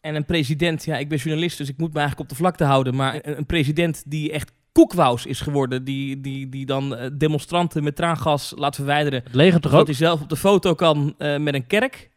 En 0.00 0.14
een 0.14 0.24
president, 0.24 0.84
ja, 0.84 0.96
ik 0.96 1.08
ben 1.08 1.18
journalist, 1.18 1.58
dus 1.58 1.68
ik 1.68 1.78
moet 1.78 1.92
me 1.92 1.98
eigenlijk 1.98 2.30
op 2.30 2.36
de 2.36 2.42
vlakte 2.42 2.64
houden. 2.64 2.94
Maar 2.94 3.18
een 3.22 3.46
president 3.46 4.02
die 4.06 4.32
echt 4.32 4.52
koekwous 4.72 5.26
is 5.26 5.40
geworden, 5.40 5.84
die, 5.84 6.20
die, 6.20 6.48
die 6.48 6.66
dan 6.66 6.96
eh, 6.96 7.10
demonstranten 7.12 7.84
met 7.84 7.96
traangas 7.96 8.52
laat 8.56 8.74
verwijderen. 8.74 9.20
Het 9.24 9.34
leger 9.34 9.60
toch 9.60 9.74
ook? 9.74 9.86
hij 9.86 9.94
zelf 9.94 10.20
op 10.20 10.28
de 10.28 10.36
foto 10.36 10.74
kan 10.74 11.14
eh, 11.18 11.36
met 11.36 11.54
een 11.54 11.66
kerk. 11.66 12.10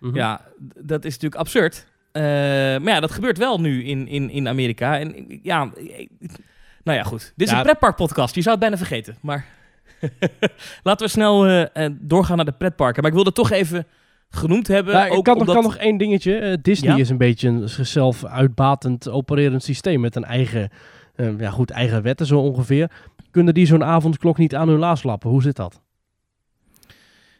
Mhm. 0.00 0.14
Ja, 0.16 0.40
dat 0.78 1.04
is 1.04 1.12
natuurlijk 1.12 1.40
absurd. 1.40 1.86
Eh, 2.12 2.22
maar 2.22 2.88
ja, 2.88 3.00
dat 3.00 3.10
gebeurt 3.10 3.38
wel 3.38 3.60
nu 3.60 3.84
in, 3.84 4.08
in, 4.08 4.30
in 4.30 4.48
Amerika. 4.48 4.98
En 4.98 5.38
ja, 5.42 5.70
nou 6.84 6.98
ja, 6.98 7.02
goed. 7.02 7.32
Dit 7.36 7.46
is 7.46 7.52
Ja. 7.52 7.58
een 7.58 7.64
pretparkpodcast. 7.64 8.34
Je 8.34 8.40
zou 8.42 8.50
het 8.50 8.60
bijna 8.60 8.76
vergeten. 8.76 9.16
Maar 9.20 9.44
laten 10.82 11.06
we 11.06 11.12
snel 11.12 11.66
doorgaan 12.00 12.36
naar 12.36 12.44
de 12.44 12.52
pretparken. 12.52 13.00
Maar 13.02 13.10
ik 13.10 13.16
wilde 13.16 13.32
toch 13.32 13.50
even 13.50 13.86
genoemd 14.30 14.68
hebben. 14.68 15.06
Ik 15.06 15.12
ook 15.12 15.24
kan, 15.24 15.38
nog, 15.38 15.46
kan 15.46 15.62
nog 15.62 15.76
één 15.76 15.96
dingetje. 15.96 16.58
Disney 16.62 16.92
Ja? 16.94 16.98
is 16.98 17.08
een 17.10 17.16
beetje 17.18 17.48
een 17.48 17.68
zichzelf 17.68 18.24
uitbatend 18.24 19.08
opererend 19.08 19.62
systeem 19.62 20.00
met 20.00 20.16
een 20.16 20.24
eigen, 20.24 20.70
eh, 21.18 21.38
ja 21.38 21.50
goed, 21.50 21.70
eigen 21.70 22.02
wetten 22.02 22.26
zo 22.26 22.38
ongeveer. 22.40 22.90
Kunnen 23.30 23.54
die 23.54 23.66
zo'n 23.66 23.84
avondklok 23.84 24.38
niet 24.38 24.54
aan 24.54 24.68
hun 24.68 24.78
laars 24.78 25.02
lappen? 25.02 25.30
Hoe 25.30 25.42
zit 25.42 25.56
dat? 25.56 25.80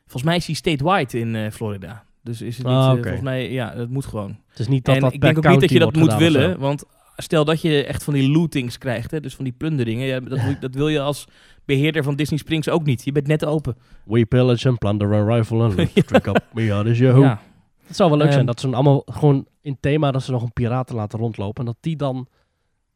Volgens 0.02 0.22
mij 0.22 0.36
is 0.36 0.46
hij 0.46 0.54
statewide 0.54 1.18
in 1.18 1.34
eh, 1.34 1.50
Florida. 1.50 2.04
Dus 2.22 2.40
is 2.42 2.56
het 2.58 2.66
niet, 2.66 2.74
Ah, 2.76 2.88
eh, 2.88 2.92
volgens 3.02 3.20
mij, 3.22 3.52
ja, 3.52 3.74
dat 3.74 3.88
moet 3.88 4.06
gewoon. 4.06 4.36
Het 4.48 4.58
is 4.58 4.68
niet 4.68 4.84
dat 4.84 4.94
en 4.94 5.00
dat 5.00 5.12
ik 5.12 5.20
denk 5.20 5.36
ook 5.38 5.48
niet 5.48 5.60
dat 5.60 5.70
je 5.70 5.78
dat 5.78 5.96
moet 5.96 6.14
willen. 6.14 6.58
Want 6.58 6.84
stel 7.16 7.44
dat 7.44 7.60
je 7.62 7.84
echt 7.84 8.04
van 8.04 8.14
die 8.14 8.30
lootings 8.30 8.78
krijgt, 8.78 9.10
hè, 9.10 9.20
dus 9.20 9.34
van 9.34 9.44
die 9.44 9.54
plunderingen. 9.58 10.06
Ja, 10.06 10.20
dat, 10.20 10.42
wil- 10.42 10.54
dat 10.60 10.74
wil 10.74 10.88
je 10.88 11.00
als 11.00 11.24
beheerder 11.64 12.02
van 12.02 12.16
Disney 12.16 12.38
Springs 12.38 12.68
ook 12.68 12.84
niet. 12.84 13.04
Je 13.04 13.12
bent 13.12 13.26
net 13.26 13.44
open. 13.44 13.76
We 14.04 14.26
pillage 14.26 14.68
and 14.68 14.78
plunder 14.78 15.14
and 15.20 15.28
rifle 15.28 15.62
and 15.62 15.74
loot. 15.76 16.06
Drink 16.06 16.26
up, 16.26 16.44
we 16.52 16.72
are 16.74 16.92
the 16.92 17.02
Yahoo. 17.04 17.22
Ja. 17.22 17.40
Het 17.86 17.96
zou 17.96 18.08
wel 18.10 18.18
leuk 18.18 18.26
zijn 18.32 18.38
Ehm. 18.38 18.46
dat 18.46 18.60
ze 18.60 18.68
allemaal 18.68 19.02
gewoon 19.04 19.46
in 19.60 19.76
thema 19.80 20.10
dat 20.10 20.22
ze 20.22 20.30
nog 20.30 20.42
een 20.42 20.52
piraten 20.52 20.94
laten 20.96 21.18
rondlopen. 21.18 21.64
En 21.64 21.70
dat 21.72 21.76
die 21.80 21.96
dan 21.96 22.28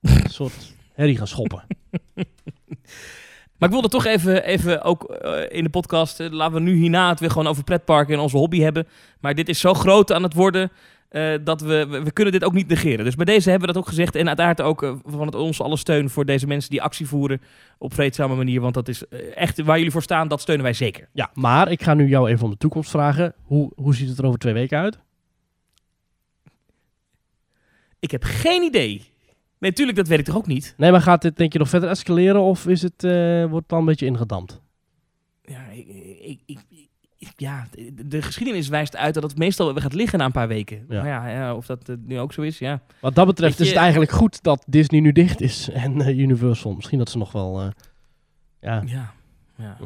een 0.02 0.30
soort 0.30 0.74
herrie 0.92 1.16
gaan 1.16 1.26
schoppen. 1.26 1.64
Maar 3.62 3.70
ik 3.70 3.76
wilde 3.80 3.96
toch 3.96 4.06
even, 4.06 4.44
even 4.44 4.82
ook 4.82 5.04
eh, 5.04 5.58
in 5.58 5.64
de 5.64 5.70
podcast, 5.70 6.20
eh, 6.20 6.30
laten 6.30 6.54
we 6.54 6.60
nu 6.60 6.74
hierna 6.74 7.08
het 7.08 7.20
weer 7.20 7.30
gewoon 7.30 7.46
over 7.46 7.64
pretparken 7.64 8.14
en 8.14 8.20
onze 8.20 8.36
hobby 8.36 8.60
hebben. 8.60 8.86
Maar 9.20 9.34
dit 9.34 9.48
is 9.48 9.60
zo 9.60 9.74
groot 9.74 10.12
aan 10.12 10.22
het 10.22 10.34
worden 10.34 10.70
eh, 11.08 11.34
dat 11.44 11.60
we, 11.60 11.86
we, 11.86 12.02
we 12.02 12.10
kunnen 12.10 12.32
dit 12.32 12.44
ook 12.44 12.52
niet 12.52 12.68
negeren. 12.68 13.04
Dus 13.04 13.14
bij 13.14 13.24
deze 13.24 13.50
hebben 13.50 13.68
we 13.68 13.74
dat 13.74 13.82
ook 13.82 13.88
gezegd 13.88 14.14
en 14.14 14.26
uiteraard 14.26 14.60
ook 14.60 14.96
van 15.04 15.26
het, 15.26 15.34
ons 15.34 15.60
alle 15.60 15.76
steun 15.76 16.10
voor 16.10 16.24
deze 16.24 16.46
mensen 16.46 16.70
die 16.70 16.82
actie 16.82 17.06
voeren 17.06 17.40
op 17.78 17.94
vreedzame 17.94 18.34
manier. 18.34 18.60
Want 18.60 18.74
dat 18.74 18.88
is 18.88 19.02
echt 19.34 19.62
waar 19.62 19.76
jullie 19.76 19.92
voor 19.92 20.02
staan, 20.02 20.28
dat 20.28 20.40
steunen 20.40 20.64
wij 20.64 20.74
zeker. 20.74 21.08
Ja, 21.12 21.30
maar 21.34 21.70
ik 21.70 21.82
ga 21.82 21.94
nu 21.94 22.08
jou 22.08 22.30
even 22.30 22.44
om 22.44 22.50
de 22.50 22.56
toekomst 22.56 22.90
vragen. 22.90 23.34
Hoe, 23.42 23.72
hoe 23.76 23.94
ziet 23.94 24.08
het 24.08 24.18
er 24.18 24.26
over 24.26 24.38
twee 24.38 24.54
weken 24.54 24.78
uit? 24.78 24.98
Ik 28.00 28.10
heb 28.10 28.24
geen 28.24 28.62
idee. 28.62 29.11
Nee, 29.62 29.70
natuurlijk, 29.70 29.98
dat 29.98 30.08
weet 30.08 30.18
ik 30.18 30.24
toch 30.24 30.36
ook 30.36 30.46
niet. 30.46 30.74
Nee, 30.76 30.90
maar 30.90 31.00
gaat 31.00 31.22
dit 31.22 31.36
denk 31.36 31.52
je 31.52 31.58
nog 31.58 31.68
verder 31.68 31.88
escaleren 31.88 32.40
of 32.40 32.66
is 32.66 32.82
het, 32.82 33.04
eh, 33.04 33.40
wordt 33.40 33.54
het 33.54 33.68
dan 33.68 33.78
een 33.78 33.84
beetje 33.84 34.06
ingedampt? 34.06 34.60
Ja, 35.44 35.64
ik, 35.68 36.40
ik, 36.46 36.60
ik, 37.18 37.32
ja, 37.36 37.66
de, 37.70 38.08
de 38.08 38.22
geschiedenis 38.22 38.68
wijst 38.68 38.96
uit 38.96 39.14
dat 39.14 39.22
het 39.22 39.38
meestal 39.38 39.72
weer 39.72 39.82
gaat 39.82 39.92
liggen 39.94 40.18
na 40.18 40.24
een 40.24 40.32
paar 40.32 40.48
weken. 40.48 40.84
Ja. 40.88 41.02
Maar 41.02 41.06
ja, 41.06 41.28
ja, 41.28 41.54
of 41.54 41.66
dat 41.66 41.90
nu 42.04 42.18
ook 42.18 42.32
zo 42.32 42.42
is, 42.42 42.58
ja. 42.58 42.80
Wat 43.00 43.14
dat 43.14 43.26
betreft 43.26 43.60
is 43.60 43.68
het 43.68 43.76
eigenlijk 43.76 44.10
goed 44.10 44.42
dat 44.42 44.64
Disney 44.66 45.00
nu 45.00 45.12
dicht 45.12 45.40
is 45.40 45.68
en 45.84 46.00
eh, 46.00 46.18
Universal. 46.18 46.72
Misschien 46.74 46.98
dat 46.98 47.10
ze 47.10 47.18
nog 47.18 47.32
wel... 47.32 47.60
eh, 47.60 47.66
ja. 48.60 48.82
Ja, 48.86 49.14
ja. 49.56 49.76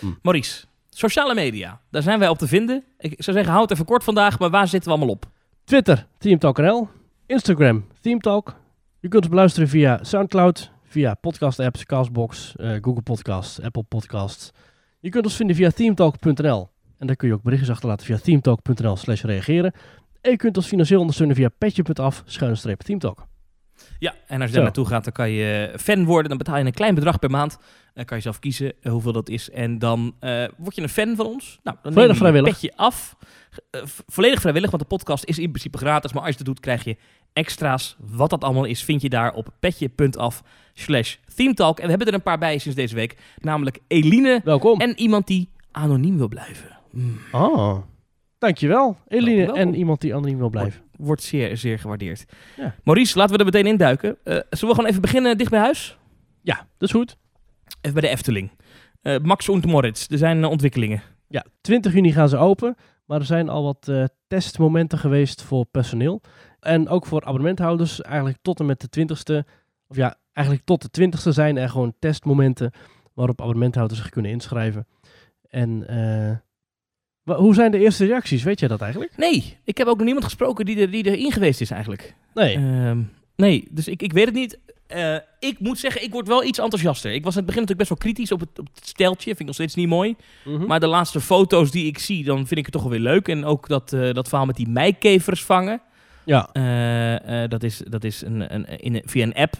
Mm. 0.00 0.18
Maurice, 0.22 0.64
sociale 0.90 1.34
media. 1.34 1.80
Daar 1.90 2.02
zijn 2.02 2.18
wij 2.18 2.28
op 2.28 2.38
te 2.38 2.48
vinden. 2.48 2.84
Ik 2.98 3.22
zou 3.22 3.36
zeggen, 3.36 3.52
houd 3.52 3.68
het 3.68 3.72
even 3.72 3.84
kort 3.90 4.04
vandaag, 4.04 4.38
maar 4.38 4.50
waar 4.50 4.68
zitten 4.68 4.90
we 4.90 4.96
allemaal 4.96 5.14
op? 5.14 5.28
Twitter, 5.64 6.06
TeamTalk.nl. 6.18 6.88
Instagram, 7.26 7.86
TeamTalk. 8.00 8.60
Je 9.02 9.08
kunt 9.08 9.22
ons 9.22 9.32
beluisteren 9.32 9.68
via 9.68 9.98
Soundcloud, 10.02 10.70
via 10.84 11.14
podcast-apps, 11.14 11.84
Castbox, 11.84 12.56
eh, 12.56 12.70
Google 12.80 13.02
Podcasts, 13.02 13.60
Apple 13.60 13.82
Podcasts. 13.82 14.50
Je 15.00 15.08
kunt 15.08 15.24
ons 15.24 15.36
vinden 15.36 15.56
via 15.56 15.70
teamtalk.nl. 15.70 16.68
En 16.98 17.06
daar 17.06 17.16
kun 17.16 17.28
je 17.28 17.34
ook 17.34 17.42
berichtjes 17.42 17.70
achterlaten 17.70 18.06
via 18.06 18.18
teamtalk.nl 18.18 18.96
slash 18.96 19.22
reageren. 19.22 19.72
En 20.20 20.30
je 20.30 20.36
kunt 20.36 20.56
ons 20.56 20.66
financieel 20.66 21.00
ondersteunen 21.00 21.36
via 21.36 21.48
petje.af, 21.58 22.22
schuine 22.26 22.56
streep 22.56 22.80
teamtalk. 22.80 23.26
Ja, 23.98 24.14
en 24.26 24.40
als 24.40 24.48
je 24.48 24.54
daar 24.54 24.64
naartoe 24.64 24.86
gaat, 24.86 25.04
dan 25.04 25.12
kan 25.12 25.30
je 25.30 25.72
fan 25.76 26.04
worden. 26.04 26.28
Dan 26.28 26.38
betaal 26.38 26.58
je 26.58 26.64
een 26.64 26.72
klein 26.72 26.94
bedrag 26.94 27.18
per 27.18 27.30
maand. 27.30 27.58
Dan 27.94 28.04
kan 28.04 28.16
je 28.16 28.22
zelf 28.22 28.38
kiezen 28.38 28.72
eh, 28.80 28.92
hoeveel 28.92 29.12
dat 29.12 29.28
is. 29.28 29.50
En 29.50 29.78
dan 29.78 30.14
eh, 30.20 30.44
word 30.56 30.74
je 30.74 30.82
een 30.82 30.88
fan 30.88 31.16
van 31.16 31.26
ons. 31.26 31.58
Nou, 31.62 31.76
dan 31.82 31.92
Volledig 31.92 32.18
je 32.18 32.24
je 32.24 32.30
vrijwillig. 32.30 32.60
petje 32.60 32.76
af. 32.76 33.16
Volledig 34.06 34.40
vrijwillig, 34.40 34.70
want 34.70 34.82
de 34.82 34.88
podcast 34.88 35.24
is 35.24 35.38
in 35.38 35.50
principe 35.50 35.78
gratis. 35.78 36.12
Maar 36.12 36.22
als 36.22 36.30
je 36.30 36.36
dat 36.36 36.46
doet, 36.46 36.60
krijg 36.60 36.84
je 36.84 36.96
extra's. 37.32 37.96
Wat 37.98 38.30
dat 38.30 38.44
allemaal 38.44 38.64
is, 38.64 38.84
vind 38.84 39.02
je 39.02 39.08
daar 39.08 39.32
op 39.34 39.48
petje.af 39.60 40.42
slash 40.74 41.16
themetalk. 41.34 41.78
En 41.78 41.82
we 41.84 41.88
hebben 41.90 42.06
er 42.08 42.14
een 42.14 42.22
paar 42.22 42.38
bij 42.38 42.58
sinds 42.58 42.76
deze 42.76 42.94
week. 42.94 43.16
Namelijk 43.38 43.78
Eline 43.88 44.40
Welkom. 44.44 44.80
en 44.80 44.98
iemand 44.98 45.26
die 45.26 45.50
anoniem 45.70 46.16
wil 46.16 46.28
blijven. 46.28 46.78
Mm, 46.90 47.18
Oh, 47.32 47.76
dankjewel. 48.38 48.96
Eline 49.08 49.36
Welkom, 49.36 49.54
welkom. 49.54 49.72
en 49.72 49.78
iemand 49.78 50.00
die 50.00 50.14
anoniem 50.14 50.38
wil 50.38 50.48
blijven. 50.50 50.82
wordt 50.96 51.22
zeer, 51.22 51.56
zeer 51.56 51.78
gewaardeerd. 51.78 52.24
Ja. 52.56 52.74
Maurice, 52.84 53.18
laten 53.18 53.32
we 53.34 53.38
er 53.38 53.44
meteen 53.44 53.66
induiken. 53.66 54.10
Eh 54.24 54.32
zullen 54.32 54.44
we 54.68 54.74
gewoon 54.74 54.86
even 54.86 55.00
beginnen 55.00 55.38
dicht 55.38 55.50
bij 55.50 55.60
huis? 55.60 55.96
Ja, 56.42 56.54
dat 56.56 56.88
is 56.88 56.94
goed. 56.94 57.16
Even 57.80 57.92
bij 58.00 58.08
de 58.08 58.08
Efteling. 58.16 58.50
Eh, 59.02 59.18
Max 59.18 59.48
und 59.48 59.66
Moritz, 59.66 60.06
er 60.10 60.18
zijn 60.18 60.42
eh, 60.44 60.50
ontwikkelingen. 60.50 61.02
Ja, 61.28 61.44
20 61.60 61.92
juni 61.92 62.12
gaan 62.12 62.28
ze 62.28 62.36
open. 62.36 62.74
Maar 63.06 63.18
er 63.20 63.26
zijn 63.26 63.48
al 63.48 63.62
wat 63.62 63.88
eh, 63.88 64.04
testmomenten 64.26 64.98
geweest 64.98 65.42
voor 65.42 65.66
personeel. 65.70 66.20
En 66.62 66.88
ook 66.88 67.06
voor 67.06 67.24
abonnementhouders. 67.24 68.00
Eigenlijk 68.02 68.38
tot 68.42 68.60
en 68.60 68.66
met 68.66 68.80
de 68.92 69.00
20ste. 69.00 69.48
Of 69.88 69.96
ja, 69.96 70.16
eigenlijk 70.32 70.66
tot 70.66 70.94
de 70.94 71.08
20ste 71.08 71.28
zijn 71.28 71.56
er 71.56 71.68
gewoon 71.68 71.94
testmomenten. 71.98 72.70
Waarop 73.14 73.40
abonnementhouders 73.40 74.00
zich 74.00 74.10
kunnen 74.10 74.30
inschrijven. 74.30 74.86
En 75.48 75.86
wa- 77.22 77.36
hoe 77.36 77.54
zijn 77.54 77.70
de 77.70 77.78
eerste 77.78 78.06
reacties? 78.06 78.42
Weet 78.42 78.60
jij 78.60 78.68
dat 78.68 78.80
eigenlijk? 78.80 79.16
Nee, 79.16 79.58
ik 79.64 79.78
heb 79.78 79.86
ook 79.86 79.96
nog 79.96 80.04
niemand 80.04 80.24
gesproken 80.24 80.64
die, 80.64 80.80
er, 80.80 80.90
die 80.90 81.04
erin 81.04 81.32
geweest 81.32 81.60
is 81.60 81.70
eigenlijk. 81.70 82.14
Nee. 82.34 82.54
Ehm, 82.56 83.00
nee, 83.36 83.68
dus 83.70 83.88
ik, 83.88 84.02
ik 84.02 84.12
weet 84.12 84.24
het 84.26 84.34
niet. 84.34 84.58
Eh, 84.86 85.16
ik 85.38 85.58
moet 85.58 85.78
zeggen, 85.78 86.02
ik 86.02 86.12
word 86.12 86.28
wel 86.28 86.44
iets 86.44 86.58
enthousiaster. 86.58 87.12
Ik 87.12 87.24
was 87.24 87.32
in 87.36 87.38
het 87.42 87.46
begin 87.46 87.62
natuurlijk 87.62 87.88
best 87.88 88.02
wel 88.02 88.12
kritisch 88.12 88.32
op 88.32 88.40
het, 88.40 88.58
op 88.58 88.68
het 88.74 88.86
steltje. 88.86 89.24
Vind 89.26 89.40
ik 89.40 89.46
nog 89.46 89.54
steeds 89.54 89.74
niet 89.74 89.88
mooi. 89.88 90.16
Mhm. 90.44 90.66
Maar 90.66 90.80
de 90.80 90.86
laatste 90.86 91.20
foto's 91.20 91.70
die 91.70 91.86
ik 91.86 91.98
zie, 91.98 92.24
dan 92.24 92.36
vind 92.46 92.58
ik 92.58 92.64
het 92.64 92.72
toch 92.74 92.82
wel 92.82 92.90
weer 92.90 93.00
leuk. 93.00 93.28
En 93.28 93.44
ook 93.44 93.68
dat, 93.68 93.92
eh, 93.92 94.12
dat 94.12 94.28
verhaal 94.28 94.46
met 94.46 94.56
die 94.56 94.68
meikevers 94.68 95.44
vangen. 95.44 95.80
Ja. 96.24 96.48
Eh, 96.52 97.42
eh, 97.42 97.50
dat 97.50 97.62
is, 97.62 97.82
dat 97.88 98.04
is 98.04 98.22
een, 98.22 98.54
een, 98.54 98.66
in, 98.78 98.94
een- 98.94 99.02
via 99.04 99.22
een 99.22 99.34
app. 99.34 99.54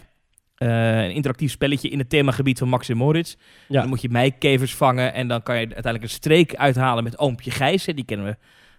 Eh, 0.55 1.03
een 1.03 1.11
interactief 1.11 1.51
spelletje 1.51 1.89
in 1.89 1.99
het 1.99 2.09
themagebied 2.09 2.59
van 2.59 2.69
Max 2.69 2.89
en 2.89 2.97
Moritz. 2.97 3.35
Ja. 3.67 3.79
Dan 3.79 3.89
moet 3.89 4.01
je 4.01 4.09
meikevers 4.09 4.75
vangen 4.75 5.13
en 5.13 5.27
dan 5.27 5.43
kan 5.43 5.55
je 5.55 5.61
uiteindelijk 5.61 6.03
een 6.03 6.09
streek 6.09 6.55
uithalen 6.55 7.03
met 7.03 7.19
oompje 7.19 7.51
Gijs. 7.51 7.85
Hè, 7.85 7.93
die 7.93 8.05
kennen 8.05 8.25
we 8.25 8.35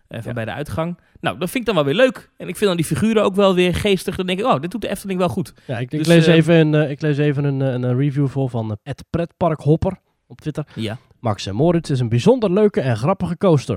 van 0.08 0.22
Ja. 0.24 0.32
bij 0.32 0.44
de 0.44 0.52
uitgang. 0.52 0.98
Nou, 1.20 1.38
dat 1.38 1.50
vind 1.50 1.68
ik 1.68 1.74
dan 1.74 1.84
wel 1.84 1.84
weer 1.94 2.04
leuk. 2.04 2.30
En 2.36 2.48
ik 2.48 2.56
vind 2.56 2.66
dan 2.68 2.76
die 2.76 2.86
figuren 2.86 3.22
ook 3.22 3.34
wel 3.34 3.54
weer 3.54 3.74
geestig. 3.74 4.16
Dan 4.16 4.26
denk 4.26 4.38
ik, 4.38 4.44
oh, 4.44 4.60
dit 4.60 4.70
doet 4.70 4.80
de 4.80 4.88
Efteling 4.88 5.18
wel 5.18 5.28
goed. 5.28 5.52
ja 5.66 5.78
ik, 5.78 5.92
ik 5.92 5.98
Dus, 5.98 6.06
lees 6.06 6.26
even 6.26 6.54
een, 6.54 6.90
ik 6.90 7.00
lees 7.00 7.18
even 7.18 7.44
een, 7.44 7.60
een, 7.60 7.96
review 7.96 8.28
voor 8.28 8.50
van 8.50 8.78
uh, 8.84 8.92
Pretparkhopper 9.10 9.96
op 10.26 10.40
Twitter. 10.40 10.66
Ja. 10.74 10.98
Max 11.20 11.46
en 11.46 11.54
Moritz 11.54 11.90
is 11.90 12.00
een 12.00 12.08
bijzonder 12.08 12.52
leuke 12.52 12.80
en 12.80 12.96
grappige 12.96 13.36
coaster. 13.36 13.74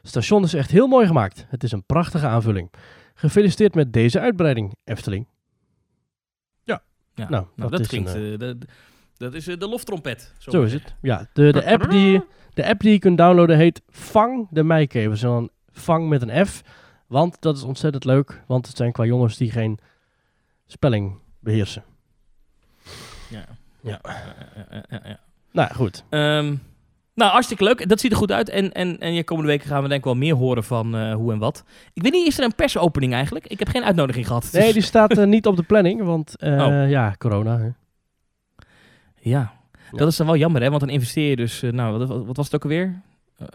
Het 0.00 0.08
station 0.08 0.42
is 0.44 0.54
echt 0.54 0.70
heel 0.70 0.86
mooi 0.86 1.06
gemaakt. 1.06 1.46
Het 1.48 1.62
is 1.62 1.72
een 1.72 1.86
prachtige 1.86 2.26
aanvulling. 2.26 2.70
Gefeliciteerd 3.20 3.74
met 3.74 3.92
deze 3.92 4.20
uitbreiding, 4.20 4.74
Efteling. 4.84 5.26
ja. 6.64 6.82
Nou, 7.14 7.28
Nou, 7.30 7.46
dat 7.56 7.70
dat, 7.70 7.80
is 7.80 7.86
klinkt... 7.86 8.14
een, 8.14 8.32
eh, 8.32 8.38
dat, 8.38 8.56
dat 9.16 9.34
is 9.34 9.46
eh, 9.48 9.58
de 9.58 9.68
loftrompet. 9.68 10.34
Zo 10.38 10.62
is 10.62 10.72
het. 10.72 10.94
Ja, 11.00 11.28
de, 11.32 11.52
de, 11.52 11.66
app 11.66 11.90
die, 11.90 12.22
de 12.54 12.66
app 12.66 12.80
die 12.80 12.92
je 12.92 12.98
kunt 12.98 13.18
downloaden 13.18 13.56
heet 13.56 13.82
Vang 13.88 14.48
de 14.50 14.62
Meikevers. 14.64 15.22
En 15.22 15.28
dan 15.28 15.50
Vang 15.70 16.08
met 16.08 16.22
een 16.22 16.46
F. 16.46 16.62
Want 17.06 17.40
dat 17.40 17.56
is 17.56 17.62
ontzettend 17.62 18.04
leuk. 18.04 18.42
Want 18.46 18.66
het 18.66 18.76
zijn 18.76 18.92
qua 18.92 19.04
jongens 19.04 19.36
die 19.36 19.50
geen 19.50 19.78
spelling 20.66 21.18
beheersen. 21.38 21.84
Ja. 23.30 23.44
Ja. 23.80 24.00
Ja, 24.02 24.34
ja, 24.36 24.66
ja, 24.70 24.84
ja, 24.88 25.00
ja. 25.04 25.20
Nou, 25.52 25.74
goed. 25.74 26.04
Ehm, 26.08 26.56
nou, 27.14 27.30
hartstikke 27.32 27.64
leuk. 27.64 27.88
Dat 27.88 28.00
ziet 28.00 28.10
er 28.10 28.16
goed 28.16 28.32
uit. 28.32 28.48
En, 28.48 28.72
en, 28.72 28.98
en 28.98 29.14
je 29.14 29.24
komende 29.24 29.50
weken 29.50 29.68
gaan 29.68 29.82
we 29.82 29.88
denk 29.88 30.00
ik 30.00 30.04
wel 30.04 30.14
meer 30.14 30.34
horen 30.34 30.64
van 30.64 30.96
eh, 30.96 31.14
hoe 31.14 31.32
en 31.32 31.38
wat. 31.38 31.64
Ik 31.92 32.02
weet 32.02 32.12
niet, 32.12 32.26
is 32.26 32.38
er 32.38 32.44
een 32.44 32.54
persopening 32.54 33.12
eigenlijk? 33.12 33.46
Ik 33.46 33.58
heb 33.58 33.68
geen 33.68 33.84
uitnodiging 33.84 34.26
gehad. 34.26 34.48
Nee, 34.52 34.62
Dus- 34.64 34.72
die 34.72 34.82
staat 34.82 35.18
eh, 35.18 35.26
niet 35.26 35.46
op 35.46 35.56
de 35.56 35.62
planning. 35.62 36.02
Want 36.02 36.36
eh, 36.36 36.66
Oh. 36.66 36.90
ja, 36.90 37.14
corona. 37.18 37.58
Hè. 37.58 37.68
Ja, 39.20 39.52
dat 39.90 40.08
is 40.08 40.16
dan 40.16 40.26
wel 40.26 40.36
jammer, 40.36 40.62
hè? 40.62 40.68
Want 40.68 40.80
dan 40.80 40.90
investeer 40.90 41.28
je 41.28 41.36
dus... 41.36 41.60
nou, 41.70 41.98
wat, 41.98 42.08
wat 42.26 42.36
was 42.36 42.44
het 42.46 42.54
ook 42.54 42.62
alweer? 42.62 43.02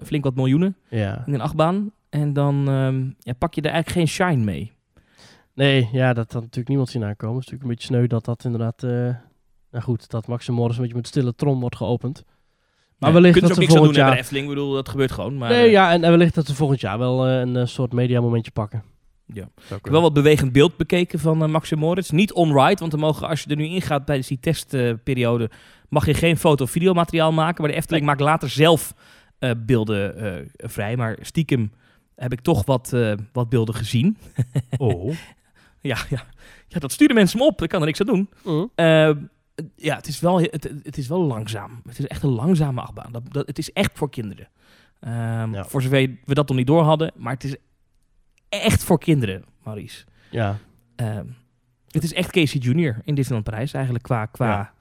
flink 0.03 0.23
wat 0.23 0.35
miljoenen 0.35 0.75
Ja. 0.89 1.23
in 1.25 1.33
een 1.33 1.41
achtbaan. 1.41 1.91
En 2.09 2.33
dan 2.33 2.69
ehm, 2.69 3.09
ja, 3.19 3.33
pak 3.37 3.53
je 3.53 3.61
er 3.61 3.69
eigenlijk 3.71 3.97
geen 3.97 4.07
shine 4.29 4.43
mee. 4.43 4.71
Nee, 5.53 5.89
ja, 5.91 6.13
dat 6.13 6.31
had 6.31 6.41
natuurlijk 6.41 6.67
niemand 6.67 6.89
zien 6.89 7.03
aankomen. 7.03 7.35
Het 7.35 7.45
is 7.45 7.51
natuurlijk 7.51 7.63
een 7.63 7.75
beetje 7.75 7.87
sneu 7.95 8.07
dat 8.07 8.25
dat 8.25 8.43
inderdaad... 8.43 8.81
nou 9.71 9.83
goed, 9.83 10.09
dat 10.09 10.27
Max 10.27 10.49
Morris 10.49 10.75
een 10.75 10.81
beetje 10.81 10.97
met 10.97 11.07
stille 11.07 11.35
trom 11.35 11.59
wordt 11.59 11.75
geopend. 11.75 12.23
Maar 12.97 13.13
wellicht 13.13 13.41
dat 13.41 13.49
ze 13.49 13.53
ze 13.53 13.53
ook 13.53 13.59
niks 13.59 13.75
aan 13.75 13.83
doen 13.83 13.93
volgend 13.93 13.95
hè, 13.95 14.01
bij 14.01 14.01
jaar... 14.01 14.11
de 14.11 14.21
Efteling. 14.21 14.45
Ik 14.45 14.55
bedoel, 14.55 14.73
dat 14.73 14.89
gebeurt 14.89 15.11
gewoon. 15.11 15.37
Maar, 15.37 15.49
nee, 15.49 15.65
eh, 15.65 15.71
ja, 15.71 15.91
en, 15.91 16.03
en 16.03 16.11
wellicht 16.11 16.35
dat 16.35 16.45
ze 16.45 16.55
volgend 16.55 16.81
jaar 16.81 16.97
wel 16.97 17.27
eh, 17.27 17.39
een 17.39 17.55
eh, 17.55 17.65
soort 17.65 17.93
mediamomentje 17.93 18.51
pakken. 18.51 18.83
Ja. 19.33 19.43
Ik 19.43 19.69
heb 19.69 19.89
wel 19.89 20.01
wat 20.01 20.13
bewegend 20.13 20.51
beeld 20.51 20.77
bekeken 20.77 21.19
van 21.19 21.43
uh, 21.43 21.49
Max 21.49 21.71
en 21.71 21.77
Moritz. 21.77 22.09
Niet 22.09 22.33
on-ride, 22.33 22.79
want 22.79 22.91
dan 22.91 22.99
mogen, 22.99 23.27
als 23.27 23.41
je 23.41 23.49
er 23.49 23.55
nu 23.55 23.65
ingaat 23.65 24.05
tijdens 24.05 24.27
die 24.27 24.39
testperiode, 24.39 25.49
mag 25.89 26.05
je 26.05 26.13
geen 26.13 26.37
foto- 26.37 26.63
of 26.63 26.71
videomateriaal 26.71 27.31
maken. 27.31 27.61
Maar 27.61 27.71
de 27.71 27.77
Efteling 27.77 28.05
maakt 28.05 28.19
later 28.19 28.49
zelf 28.49 28.93
eh, 29.39 29.51
beelden 29.57 30.17
eh, 30.17 30.45
vrij. 30.57 30.97
Maar 30.97 31.17
stiekem 31.21 31.71
heb 32.15 32.31
ik 32.31 32.41
toch 32.41 32.65
wat, 32.65 32.93
eh, 32.93 33.13
wat 33.31 33.49
beelden 33.49 33.75
gezien. 33.75 34.17
Oh. 34.77 35.15
ja, 35.81 35.97
ja. 36.09 36.25
ja, 36.67 36.79
dat 36.79 36.91
sturen 36.91 37.15
mensen 37.15 37.39
me 37.39 37.45
op. 37.45 37.61
Ik 37.61 37.69
kan 37.69 37.79
er 37.79 37.85
niks 37.85 37.99
aan 37.99 38.05
doen. 38.05 38.29
Mm. 38.43 38.71
Ja, 39.75 39.95
het 39.95 40.07
is, 40.07 40.19
wel, 40.19 40.39
het, 40.39 40.71
het 40.83 40.97
is 40.97 41.07
wel 41.07 41.21
langzaam. 41.21 41.81
Het 41.87 41.99
is 41.99 42.07
echt 42.07 42.23
een 42.23 42.29
langzame 42.29 42.81
achtbaan. 42.81 43.11
Dat, 43.11 43.23
dat, 43.33 43.47
het 43.47 43.57
is 43.57 43.71
echt 43.73 43.91
voor 43.93 44.09
kinderen. 44.09 44.47
Ehm, 44.99 45.53
Ja. 45.53 45.65
Voor 45.65 45.81
zover 45.81 46.09
we 46.25 46.33
dat 46.33 46.47
nog 46.47 46.57
niet 46.57 46.67
door 46.67 46.83
hadden. 46.83 47.11
Maar 47.15 47.33
het 47.33 47.43
is 47.43 47.55
echt 48.49 48.83
voor 48.83 48.99
kinderen, 48.99 49.43
Maurice. 49.63 50.05
Ja. 50.31 50.57
Ehm, 50.95 51.25
het 51.89 52.03
is 52.03 52.13
echt 52.13 52.31
Casey 52.31 52.59
Junior 52.59 53.01
in 53.03 53.15
Disneyland 53.15 53.49
Parijs 53.49 53.73
eigenlijk 53.73 54.03
qua, 54.03 54.25
qua, 54.25 54.47
Ja. 54.47 54.73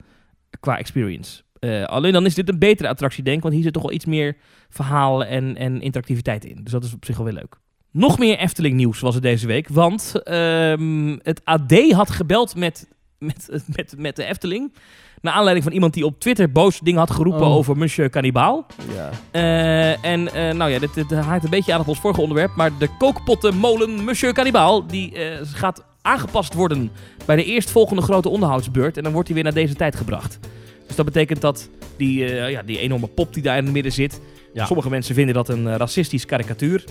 qua 0.59 0.77
experience. 0.77 1.43
Eh, 1.59 1.83
alleen 1.83 2.13
dan 2.13 2.25
is 2.25 2.35
dit 2.35 2.49
een 2.49 2.59
betere 2.59 2.89
attractie 2.89 3.23
denk 3.23 3.37
ik, 3.37 3.41
want 3.43 3.53
hier 3.55 3.63
zit 3.63 3.73
toch 3.73 3.81
wel 3.83 3.91
iets 3.91 4.05
meer 4.05 4.37
verhaal 4.69 5.25
en, 5.25 5.55
en 5.57 5.81
interactiviteit 5.81 6.45
in. 6.45 6.63
Dus 6.63 6.71
dat 6.71 6.83
is 6.83 6.93
op 6.93 7.05
zich 7.05 7.15
wel 7.17 7.25
weer 7.25 7.33
leuk. 7.35 7.55
Nog 7.91 8.19
meer 8.19 8.37
Efteling 8.37 8.75
nieuws 8.75 8.99
was 8.99 9.13
het 9.13 9.23
deze 9.23 9.47
week, 9.47 9.67
want 9.67 10.21
ehm, 10.23 11.17
het 11.21 11.41
AD 11.45 11.91
had 11.91 12.09
gebeld 12.09 12.55
met, 12.55 12.87
met, 13.25 13.63
met, 13.75 13.93
met 13.97 14.15
de 14.15 14.23
Efteling. 14.25 14.73
Naar 15.21 15.33
aanleiding 15.33 15.63
van 15.65 15.73
iemand 15.73 15.93
die 15.93 16.05
op 16.05 16.19
Twitter 16.19 16.51
boos 16.51 16.79
dingen 16.79 16.99
had 16.99 17.11
geroepen 17.11 17.45
Oh. 17.45 17.55
over 17.55 17.77
Monsieur 17.77 18.09
Cannibal. 18.09 18.65
Ja. 18.95 19.09
Eh, 19.31 20.05
en 20.11 20.33
eh, 20.33 20.53
nou 20.53 20.71
ja, 20.71 20.79
dit, 20.79 20.93
dit 20.93 21.11
haakt 21.11 21.43
een 21.43 21.49
beetje 21.49 21.73
aan 21.73 21.79
op 21.79 21.87
ons 21.87 21.99
vorige 21.99 22.21
onderwerp. 22.21 22.55
Maar 22.55 22.71
de 22.77 22.89
kookpottenmolen 22.97 24.03
Monsieur 24.03 24.33
Cannibal, 24.33 24.87
die 24.87 25.13
eh, 25.13 25.39
gaat 25.43 25.83
aangepast 26.01 26.53
worden 26.53 26.91
bij 27.25 27.35
de 27.35 27.43
eerstvolgende 27.43 28.01
grote 28.01 28.29
onderhoudsbeurt. 28.29 28.97
En 28.97 29.03
dan 29.03 29.11
wordt 29.11 29.27
hij 29.27 29.35
weer 29.35 29.45
naar 29.45 29.53
deze 29.53 29.73
tijd 29.75 29.95
gebracht. 29.95 30.39
Dus 30.87 30.95
dat 30.95 31.05
betekent 31.05 31.41
dat 31.41 31.69
die, 31.97 32.25
ja, 32.33 32.61
die 32.63 32.79
enorme 32.79 33.07
pop 33.07 33.33
die 33.33 33.43
daar 33.43 33.57
in 33.57 33.63
het 33.63 33.73
midden 33.73 33.91
zit. 33.91 34.21
Ja. 34.53 34.65
Sommige 34.65 34.89
mensen 34.89 35.15
vinden 35.15 35.33
dat 35.33 35.49
een 35.49 35.77
racistisch 35.77 36.25
karikatuur. 36.25 36.83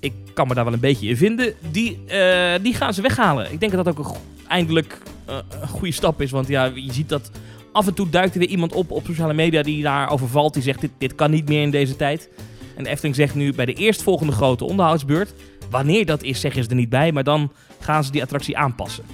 Ik 0.00 0.12
kan 0.34 0.48
me 0.48 0.54
daar 0.54 0.64
wel 0.64 0.72
een 0.72 0.80
beetje 0.80 1.08
in 1.08 1.16
vinden. 1.16 1.54
Die, 1.70 1.98
eh, 2.06 2.62
die 2.62 2.74
gaan 2.74 2.94
ze 2.94 3.02
weghalen. 3.02 3.52
Ik 3.52 3.60
denk 3.60 3.72
dat 3.72 3.84
dat 3.84 3.98
ook 3.98 4.06
een 4.08 4.14
eindelijk 4.48 4.98
eh, 5.26 5.36
een 5.60 5.68
goede 5.68 5.92
stap 5.92 6.20
is. 6.20 6.30
Want 6.30 6.48
ja, 6.48 6.64
je 6.74 6.92
ziet 6.92 7.08
dat 7.08 7.30
af 7.72 7.86
en 7.86 7.94
toe 7.94 8.08
duikt 8.08 8.32
er 8.34 8.40
weer 8.40 8.48
iemand 8.48 8.72
op 8.72 8.90
op 8.90 9.04
sociale 9.06 9.34
media 9.34 9.62
die 9.62 9.82
daarover 9.82 10.28
valt. 10.28 10.54
Die 10.54 10.62
zegt, 10.62 10.80
dit, 10.80 10.90
dit 10.98 11.14
kan 11.14 11.30
niet 11.30 11.48
meer 11.48 11.62
in 11.62 11.70
deze 11.70 11.96
tijd. 11.96 12.28
En 12.76 12.84
de 12.84 12.90
Efteling 12.90 13.16
zegt 13.16 13.34
nu 13.34 13.52
bij 13.54 13.66
de 13.66 13.72
eerstvolgende 13.74 14.32
grote 14.32 14.64
onderhoudsbeurt... 14.64 15.32
Wanneer 15.70 16.06
dat 16.06 16.22
is, 16.22 16.40
zeggen 16.40 16.62
ze 16.64 16.68
er 16.70 16.74
niet 16.76 16.88
bij. 16.88 17.12
Maar 17.12 17.24
dan 17.24 17.52
gaan 17.80 18.04
ze 18.04 18.10
die 18.10 18.22
attractie 18.22 18.56
aanpassen. 18.58 19.04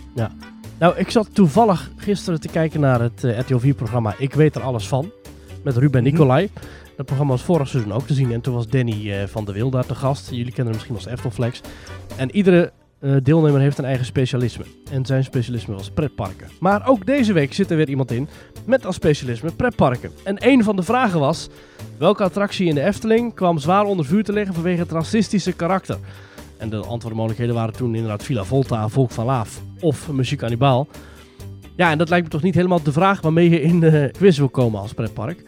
Nou, 0.78 0.96
ik 0.96 1.10
zat 1.10 1.28
toevallig 1.32 1.90
gisteren 1.96 2.40
te 2.40 2.48
kijken 2.48 2.80
naar 2.80 3.00
het 3.00 3.24
eh, 3.24 3.38
RTL 3.38 3.58
4-programma 3.66 4.14
Ik 4.18 4.34
weet 4.34 4.54
er 4.54 4.62
alles 4.62 4.88
van. 4.88 5.10
Met 5.62 5.76
Ruben 5.76 6.02
Mhm. 6.02 6.10
Nicolai. 6.10 6.50
Dat 6.96 7.06
programma 7.06 7.32
was 7.32 7.42
vorig 7.42 7.68
seizoen 7.68 7.92
ook 7.92 8.06
te 8.06 8.14
zien. 8.14 8.32
En 8.32 8.40
toen 8.40 8.54
was 8.54 8.68
Danny 8.68 9.12
eh, 9.12 9.26
van 9.26 9.44
der 9.44 9.54
Wil 9.54 9.70
daar 9.70 9.86
te 9.86 9.94
gast. 9.94 10.30
Jullie 10.30 10.52
kennen 10.52 10.64
hem 10.64 10.72
misschien 10.72 10.94
als 10.94 11.06
Eftelflex. 11.06 11.60
En 12.16 12.36
iedere 12.36 12.73
eh, 12.99 13.16
deelnemer 13.23 13.60
heeft 13.60 13.78
een 13.78 13.84
eigen 13.84 14.04
specialisme. 14.04 14.64
En 14.90 15.06
zijn 15.06 15.25
specialisme 15.25 15.75
was 15.75 15.90
pretparken. 15.90 16.49
Maar 16.60 16.88
ook 16.88 17.06
deze 17.06 17.32
week 17.32 17.52
zit 17.52 17.71
er 17.71 17.76
weer 17.76 17.88
iemand 17.88 18.10
in 18.10 18.28
met 18.64 18.86
als 18.86 18.94
specialisme 18.94 19.52
pretparken. 19.52 20.10
En 20.25 20.36
een 20.38 20.64
van 20.64 20.76
de 20.76 20.82
vragen 20.82 21.21
was... 21.21 21.49
Welke 21.99 22.23
attractie 22.23 22.68
in 22.68 22.75
de 22.75 22.82
Efteling 22.82 23.34
kwam 23.34 23.58
zwaar 23.58 23.84
onder 23.84 24.06
vuur 24.06 24.25
te 24.25 24.32
liggen 24.32 24.54
vanwege 24.54 24.80
het 24.80 24.92
racistische 24.92 25.52
karakter? 25.52 25.99
En 26.56 26.71
de 26.71 26.76
antwoordmogelijkheden 26.76 27.54
waren 27.54 27.75
toen 27.75 27.94
inderdaad 27.94 28.23
Villa 28.23 28.44
Volta, 28.44 28.88
Volk 28.88 29.10
van 29.10 29.25
Laaf 29.25 29.60
of 29.80 30.12
Muziek 30.12 30.38
Cannibal. 30.38 30.88
Ja, 31.76 31.90
en 31.90 31.99
dat 31.99 32.08
lijkt 32.08 32.25
me 32.25 32.30
toch 32.30 32.42
niet 32.42 32.54
helemaal 32.54 32.82
de 32.82 32.92
vraag 32.92 33.21
waarmee 33.21 33.50
je 33.50 33.62
in 33.62 33.80
de 33.80 34.10
quiz 34.18 34.38
wil 34.38 34.49
komen 34.49 34.80
als 34.80 34.92
pretpark. 34.92 35.44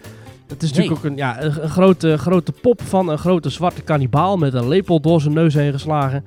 Het 0.48 0.62
is 0.62 0.72
natuurlijk 0.72 0.98
ook 0.98 1.04
een, 1.04 1.16
ja, 1.16 1.42
een, 1.42 1.52
grote, 1.52 2.18
grote 2.18 2.52
pop 2.52 2.82
van 2.82 3.08
een 3.08 3.18
grote 3.18 3.50
zwarte 3.50 3.82
kannibaal 3.82 4.36
met 4.36 4.54
een 4.54 4.68
lepel 4.68 5.00
door 5.00 5.20
zijn 5.20 5.34
neus 5.34 5.54
heen 5.54 5.72
geslagen. 5.72 6.24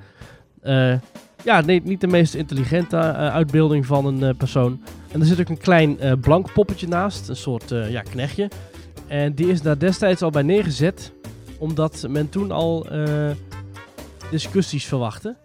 Eh, 0.61 0.93
ja, 1.43 1.61
nee, 1.61 1.81
niet 1.83 2.01
de 2.01 2.07
meest 2.07 2.33
intelligente 2.33 2.97
eh, 2.97 3.33
uitbeelding 3.33 3.85
van 3.85 4.05
een 4.05 4.23
eh, 4.23 4.37
persoon. 4.37 4.81
En 5.11 5.19
er 5.19 5.25
zit 5.25 5.39
ook 5.39 5.49
een 5.49 5.57
klein 5.57 5.97
blank 6.21 6.53
poppetje 6.53 6.87
naast, 6.87 7.29
een 7.29 7.35
soort 7.35 7.69
ja, 7.69 8.01
knechtje. 8.01 8.49
En 9.07 9.33
die 9.33 9.47
is 9.47 9.61
daar 9.61 9.79
destijds 9.79 10.21
al 10.21 10.29
bij 10.29 10.41
neergezet, 10.41 11.11
omdat 11.57 12.05
men 12.09 12.29
toen 12.29 12.51
al 12.51 12.87
discussies 14.29 14.85
verwachtte. 14.85 15.35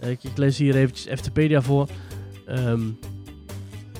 Ik, 0.00 0.24
ik 0.24 0.36
lees 0.36 0.58
hier 0.58 0.76
eventjes 0.76 1.18
FTpedia 1.18 1.62
voor. 1.62 1.88
Ehm, 2.46 2.80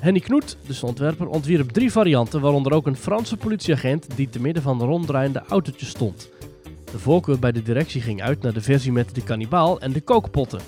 Henny 0.01 0.21
Knoet, 0.21 0.57
dus 0.67 0.81
de 0.81 0.87
ontwerper, 0.87 1.29
ontwierp 1.29 1.71
drie 1.71 1.93
varianten, 1.93 2.41
waaronder 2.41 2.73
ook 2.73 2.87
een 2.87 2.97
Franse 2.97 3.37
politieagent 3.37 4.07
die 4.17 4.29
te 4.29 4.41
midden 4.41 4.63
van 4.63 4.79
de 4.79 4.85
ronddraaiende 4.85 5.43
autootjes 5.49 5.89
stond. 5.89 6.29
De 6.93 6.99
voorkeur 6.99 7.39
bij 7.39 7.53
de 7.53 7.63
directie 7.63 8.01
ging 8.01 8.23
uit 8.23 8.43
naar 8.43 8.53
de 8.53 8.61
versie 8.61 8.93
met 8.93 9.15
de 9.15 9.23
kannibaal 9.23 9.81
en 9.81 9.93
de 9.93 10.01
kookpotten. 10.01 10.61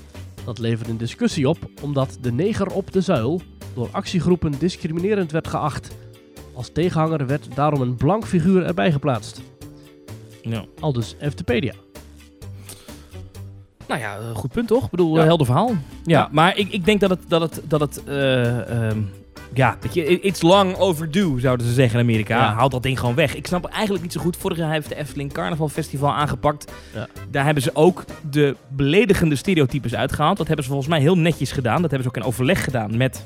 Dat 0.45 0.59
leverde 0.59 0.90
een 0.90 0.97
discussie 0.97 1.49
op, 1.49 1.59
omdat 1.83 2.18
de 2.21 2.33
neger 2.33 2.66
op 2.73 2.92
de 2.92 3.01
zuil 3.01 3.40
door 3.75 3.88
actiegroepen 3.92 4.53
discriminerend 4.59 5.31
werd 5.33 5.49
geacht. 5.49 5.90
Als 6.55 6.71
tegenhanger 6.73 7.27
werd 7.27 7.49
daarom 7.55 7.81
een 7.81 7.97
blank 7.97 8.27
figuur 8.27 8.64
erbij 8.66 8.92
geplaatst. 8.92 9.40
Ja. 10.42 10.64
Al 10.81 10.92
dus 10.92 11.16
FTpedia. 11.31 11.73
Nou 13.88 14.01
ja, 14.01 14.16
eh, 14.18 14.35
goed 14.37 14.53
punt 14.53 14.68
toch? 14.68 14.85
Ik 14.85 14.90
bedoel, 14.90 15.14
Ja. 15.14 15.21
eh, 15.21 15.27
helder 15.27 15.47
verhaal. 15.47 15.68
Ja, 15.71 15.77
Ja. 16.05 16.29
maar 16.33 16.57
ik, 16.57 16.73
ik 16.73 16.85
denk 16.85 17.01
dat 17.01 17.11
het, 17.11 17.21
dat 17.29 17.40
het, 17.40 17.62
dat 17.68 17.81
het 17.81 18.05
eh, 18.05 18.88
ehm, 18.88 18.99
ja, 19.55 19.77
weet 19.81 19.95
je, 19.95 20.21
it's 20.21 20.43
long 20.43 20.77
overdue, 20.77 21.41
zouden 21.41 21.67
ze 21.67 21.73
zeggen 21.73 21.99
in 21.99 22.05
Amerika. 22.05 22.37
Ja. 22.37 22.55
Haal 22.55 22.69
dat 22.69 22.83
ding 22.83 22.99
gewoon 22.99 23.15
weg. 23.15 23.35
Ik 23.35 23.47
snap 23.47 23.65
eigenlijk 23.65 24.03
niet 24.03 24.12
zo 24.12 24.21
goed. 24.21 24.37
Vorig 24.37 24.59
jaar 24.59 24.73
heeft 24.73 24.88
de 24.88 24.95
Efteling 24.95 25.33
Carnaval 25.33 25.69
Festival 25.69 26.12
aangepakt. 26.12 26.73
Ja. 26.95 27.09
Daar 27.31 27.45
hebben 27.45 27.62
ze 27.62 27.71
ook 27.75 28.05
de 28.31 28.57
beledigende 28.69 29.37
stereotypes 29.37 29.95
uitgehaald. 29.95 30.37
Dat 30.37 30.47
hebben 30.47 30.65
ze 30.65 30.71
volgens 30.71 30.91
mij 30.91 31.01
heel 31.01 31.19
netjes 31.19 31.53
gedaan. 31.53 31.83
Dat 31.83 31.91
hebben 31.91 32.03
ze 32.03 32.09
ook 32.09 32.23
in 32.23 32.29
overleg 32.29 32.65
gedaan 32.65 32.97
met, 32.97 33.25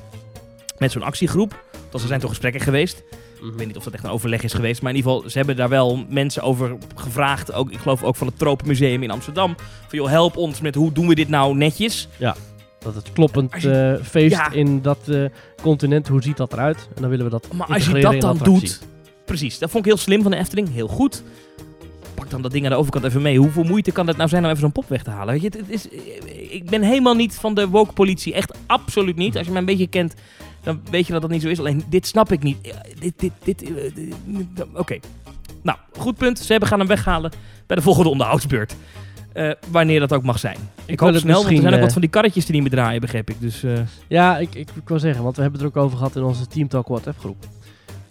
met 0.79 0.93
zo'n 0.93 1.03
actiegroep. 1.03 1.65
Want 1.91 2.03
er 2.03 2.09
zijn 2.09 2.21
toch 2.21 2.31
gesprekken 2.31 2.61
geweest. 2.61 3.03
Ik 3.37 3.53
weet 3.57 3.67
niet 3.67 3.77
of 3.77 3.85
dat 3.85 3.93
echt 3.93 4.05
een 4.05 4.11
overleg 4.11 4.43
is 4.43 4.53
geweest. 4.53 4.83
Maar 4.83 4.91
in 4.91 4.97
ieder 4.97 5.13
geval, 5.13 5.31
ze 5.31 5.39
hebben 5.39 5.57
daar 5.57 5.69
wel 5.69 6.05
mensen 6.09 6.43
over 6.43 6.77
gevraagd. 6.95 7.53
Ook, 7.53 7.71
ik 7.71 7.79
geloof 7.79 8.03
ook 8.03 8.17
van 8.17 8.27
het 8.27 8.39
Tropenmuseum 8.39 9.03
in 9.03 9.11
Amsterdam. 9.11 9.55
Van 9.89 9.99
joh, 9.99 10.09
help 10.09 10.37
ons 10.37 10.61
met 10.61 10.75
hoe 10.75 10.93
doen 10.93 11.09
we 11.09 11.15
dit 11.15 11.29
nou 11.29 11.57
netjes. 11.57 12.09
Dat 12.87 12.95
het 12.95 13.13
kloppend 13.13 13.63
je- 13.63 13.97
eh, 14.01 14.05
feest 14.07 14.37
Ja. 14.37 14.51
in 14.51 14.83
dat 14.83 14.99
eh, 15.09 15.25
continent, 15.63 16.09
hoe 16.09 16.23
ziet 16.23 16.37
dat 16.37 16.53
eruit? 16.53 16.89
En 16.95 17.01
dan 17.01 17.11
willen 17.11 17.25
we 17.25 17.31
dat 17.31 17.49
Maar 17.53 17.67
als 17.67 17.87
je 17.87 18.01
dat 18.01 18.21
dan 18.21 18.39
doet... 18.43 18.81
Precies, 19.25 19.59
dat 19.59 19.71
vond 19.71 19.85
ik 19.85 19.91
heel 19.93 20.01
slim 20.01 20.23
van 20.23 20.31
de 20.31 20.37
Efteling. 20.37 20.73
Heel 20.73 20.89
goed. 20.89 21.23
Pak 22.15 22.31
dan 22.31 22.43
dat 22.43 22.53
ding 22.53 22.65
aan 22.65 22.71
de 22.71 22.77
overkant 22.77 23.05
even 23.05 23.23
mee. 23.23 23.39
Hoeveel 23.39 23.63
moeite 23.65 23.93
kan 23.93 24.07
het 24.07 24.17
nou 24.17 24.29
zijn 24.29 24.43
om 24.45 24.49
even 24.49 24.61
zo'n 24.61 24.73
pop 24.73 24.89
weg 24.89 25.03
te 25.03 25.11
halen? 25.11 25.33
Weet 25.35 25.43
je, 25.43 25.49
het, 25.49 25.57
het 25.57 25.71
is, 25.71 25.89
ik 26.51 26.71
ben 26.71 26.83
helemaal 26.83 27.15
niet 27.15 27.35
van 27.35 27.55
de 27.55 27.69
woke 27.69 27.93
politie. 27.93 28.35
Echt 28.35 28.59
absoluut 28.67 29.17
niet. 29.17 29.37
Als 29.37 29.45
je 29.47 29.53
mij 29.53 29.61
een 29.61 29.67
beetje 29.67 29.87
kent, 29.87 30.15
dan 30.63 30.81
weet 30.91 31.07
je 31.07 31.13
dat 31.13 31.23
dat 31.23 31.31
niet 31.31 31.43
zo 31.43 31.49
is. 31.49 31.59
Alleen 31.59 31.85
dit 31.89 32.07
snap 32.07 32.33
ik 32.33 32.43
niet. 32.43 32.57
Dit, 32.99 33.13
dit, 33.17 33.33
dit, 33.45 33.63
eh, 33.63 33.71
dit- 33.95 34.65
Oké. 34.75 34.99
Nou, 35.63 35.79
goed 35.97 36.17
punt. 36.17 36.39
Ze 36.39 36.51
hebben 36.51 36.69
gaan 36.69 36.79
hem 36.79 36.89
weghalen 36.89 37.31
bij 37.67 37.77
de 37.77 37.83
volgende 37.83 38.09
onderhoudsbeurt. 38.11 38.77
Eh, 39.37 39.51
wanneer 39.71 40.01
dat 40.01 40.13
ook 40.13 40.23
mag 40.23 40.39
zijn. 40.39 40.57
Ik, 40.85 41.01
hoop 41.01 41.13
het 41.13 41.21
snel, 41.21 41.43
want 41.43 41.51
er 41.51 41.61
zijn 41.61 41.75
ook 41.75 41.79
wat 41.79 41.87
eh, 41.87 41.93
van 41.93 42.01
die 42.01 42.11
karretjes 42.11 42.45
die 42.45 42.55
niet 42.55 42.63
meer 42.63 42.73
draaien, 42.73 43.01
begreep 43.01 43.31
ik. 43.31 43.41
Dus 43.41 43.63
eh, 43.63 43.73
Ja, 44.09 44.39
ik, 44.39 44.55
ik, 44.55 44.71
ik 44.75 44.89
wil 44.89 44.99
zeggen, 44.99 45.23
want 45.23 45.37
we 45.37 45.43
hebben 45.43 45.61
het 45.61 45.71
er 45.71 45.77
ook 45.77 45.85
over 45.85 45.97
gehad 45.99 46.17
in 46.17 46.23
onze 46.23 46.47
Team 46.47 46.69
Talk 46.69 46.89
WhatsApp 46.89 47.19
groep. 47.19 47.45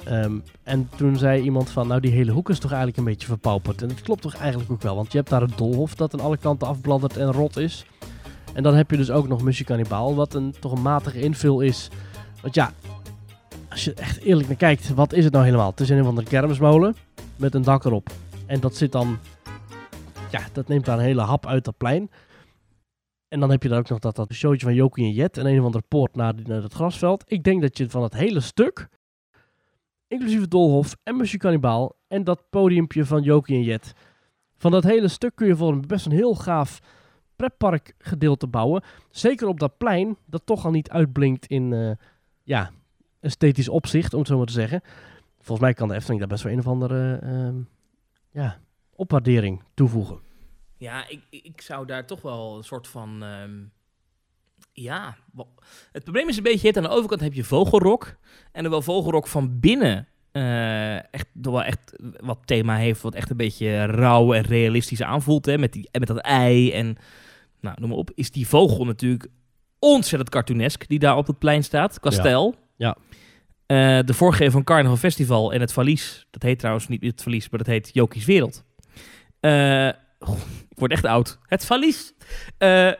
Ehm, 0.03 0.31
en 0.63 0.89
toen 0.95 1.17
zei 1.17 1.41
iemand 1.41 1.69
van, 1.69 1.87
nou 1.87 2.01
die 2.01 2.11
hele 2.11 2.31
hoek 2.31 2.49
is 2.49 2.59
toch 2.59 2.69
eigenlijk 2.69 2.99
een 2.99 3.05
beetje 3.05 3.27
verpauperd. 3.27 3.81
En 3.81 3.87
dat 3.87 4.01
klopt 4.01 4.21
toch 4.21 4.35
eigenlijk 4.35 4.71
ook 4.71 4.81
wel, 4.81 4.95
want 4.95 5.11
je 5.11 5.17
hebt 5.17 5.29
daar 5.29 5.41
het 5.41 5.57
doolhof 5.57 5.95
dat 5.95 6.13
aan 6.13 6.19
alle 6.19 6.37
kanten 6.37 6.67
afbladdert 6.67 7.17
en 7.17 7.31
rot 7.31 7.57
is. 7.57 7.85
En 8.53 8.63
dan 8.63 8.75
heb 8.75 8.91
je 8.91 8.97
dus 8.97 9.11
ook 9.11 9.27
nog 9.27 9.43
Muziek 9.43 9.67
Cannibal, 9.67 10.15
wat 10.15 10.33
een, 10.33 10.55
toch 10.59 10.71
een 10.71 10.81
matige 10.81 11.19
invul 11.19 11.61
is. 11.61 11.89
Want 12.41 12.55
ja, 12.55 12.71
als 13.69 13.83
je 13.83 13.93
echt 13.93 14.21
eerlijk 14.21 14.47
naar 14.47 14.57
kijkt, 14.57 14.93
wat 14.93 15.13
is 15.13 15.23
het 15.23 15.33
nou 15.33 15.45
helemaal? 15.45 15.69
Het 15.69 15.79
is 15.79 15.89
een 15.89 16.03
van 16.03 16.15
de 16.15 16.23
kermismolen 16.23 16.95
met 17.35 17.55
een 17.55 17.63
dak 17.63 17.85
erop. 17.85 18.09
En 18.45 18.59
dat 18.59 18.75
zit 18.75 18.91
dan, 18.91 19.17
ja, 20.31 20.41
dat 20.53 20.67
neemt 20.67 20.85
daar 20.85 20.97
een 20.97 21.03
hele 21.03 21.21
hap 21.21 21.45
uit 21.45 21.65
dat 21.65 21.77
plein. 21.77 22.09
En 23.27 23.39
dan 23.39 23.49
heb 23.49 23.63
je 23.63 23.69
daar 23.69 23.79
ook 23.79 23.89
nog 23.89 23.99
dat, 23.99 24.15
dat 24.15 24.33
showtje 24.33 24.65
van 24.65 24.75
Jokie 24.75 25.05
en 25.05 25.11
Jet 25.11 25.37
en 25.37 25.45
een 25.45 25.59
of 25.59 25.65
andere 25.65 25.83
poort 25.87 26.15
naar, 26.15 26.33
naar 26.43 26.61
het 26.61 26.73
grasveld. 26.73 27.23
Ik 27.27 27.43
denk 27.43 27.61
dat 27.61 27.77
je 27.77 27.89
van 27.89 28.03
het 28.03 28.13
hele 28.13 28.39
stuk, 28.39 28.87
inclusief 30.07 30.41
het 30.41 30.51
Dolhof 30.51 30.95
en 31.03 31.15
Monsieur 31.15 31.39
Cannibal 31.39 31.95
en 32.07 32.23
dat 32.23 32.49
podiumpje 32.49 33.05
van 33.05 33.21
Jokie 33.21 33.55
en 33.55 33.63
Jet, 33.63 33.93
Van 34.57 34.71
dat 34.71 34.83
hele 34.83 35.07
stuk 35.07 35.35
kun 35.35 35.47
je 35.47 35.55
voor 35.55 35.71
een 35.71 35.87
best 35.87 36.05
een 36.05 36.11
heel 36.11 36.35
gaaf 36.35 36.79
pretpark 37.35 37.95
gedeelte 37.97 38.47
bouwen. 38.47 38.83
Zeker 39.09 39.47
op 39.47 39.59
dat 39.59 39.77
plein, 39.77 40.17
dat 40.25 40.45
toch 40.45 40.65
al 40.65 40.71
niet 40.71 40.89
uitblinkt 40.89 41.45
in 41.45 41.73
eh, 41.73 41.91
ja, 42.43 42.71
esthetisch 43.19 43.69
opzicht, 43.69 44.13
om 44.13 44.19
het 44.19 44.27
zo 44.27 44.37
maar 44.37 44.45
te 44.45 44.53
zeggen. 44.53 44.81
Volgens 45.35 45.59
mij 45.59 45.73
kan 45.73 45.87
de 45.87 45.93
Efteling 45.93 46.19
daar 46.19 46.29
best 46.29 46.43
wel 46.43 46.53
een 46.53 46.59
of 46.59 46.67
andere 46.67 47.19
ehm, 47.21 47.55
ja, 48.31 48.59
opwaardering 48.95 49.63
toevoegen. 49.73 50.19
Ja, 50.77 51.09
ik, 51.09 51.19
ik 51.29 51.61
zou 51.61 51.85
daar 51.85 52.05
toch 52.07 52.21
wel 52.21 52.57
een 52.57 52.63
soort 52.63 52.87
van. 52.87 53.23
ehm, 53.23 53.53
ja, 54.73 55.17
het 55.91 56.03
probleem 56.03 56.29
is 56.29 56.37
een 56.37 56.43
beetje: 56.43 56.67
aan 56.77 56.83
de 56.83 56.89
overkant 56.89 57.21
heb 57.21 57.33
je 57.33 57.43
vogelrok. 57.43 58.15
En 58.51 58.61
dan 58.61 58.71
wel 58.71 58.81
vogelrok 58.81 59.27
van 59.27 59.59
binnen. 59.59 60.07
eh, 60.31 60.95
echt, 61.13 61.27
wel 61.33 61.63
echt 61.63 61.93
wat 62.19 62.39
thema 62.45 62.75
heeft, 62.77 63.01
wat 63.01 63.15
echt 63.15 63.29
een 63.29 63.37
beetje 63.37 63.85
rauw 63.85 64.33
en 64.33 64.41
realistisch 64.43 65.01
aanvoelt. 65.01 65.45
Hè, 65.45 65.57
met, 65.57 65.73
die, 65.73 65.89
en 65.91 65.99
met 65.99 66.07
dat 66.09 66.17
ei 66.17 66.71
en. 66.71 66.97
Nou, 67.59 67.75
noem 67.79 67.89
maar 67.89 67.97
op. 67.97 68.11
Is 68.15 68.31
die 68.31 68.47
vogel 68.47 68.85
natuurlijk 68.85 69.27
ontzettend 69.79 70.29
cartoonesk 70.29 70.87
die 70.87 70.99
daar 70.99 71.17
op 71.17 71.27
het 71.27 71.39
plein 71.39 71.63
staat, 71.63 71.99
qua 71.99 72.09
Ja. 72.75 72.97
Eh, 73.65 73.99
de 74.05 74.13
voorgever 74.13 74.51
van 74.51 74.63
Carnaval 74.63 74.97
Festival 74.97 75.53
en 75.53 75.59
het 75.59 75.73
Valies. 75.73 76.27
Dat 76.31 76.41
heet 76.41 76.59
trouwens 76.59 76.87
niet 76.87 77.03
het 77.03 77.23
Valies, 77.23 77.49
maar 77.49 77.59
dat 77.59 77.67
heet 77.67 77.89
Jokies 77.93 78.25
Wereld. 78.25 78.64
Goh, 80.19 80.37
ik 80.69 80.77
word 80.81 80.91
echt 80.91 81.05
oud. 81.05 81.39
Het 81.45 81.65
Valies. 81.65 82.13
Eh, 82.57 82.87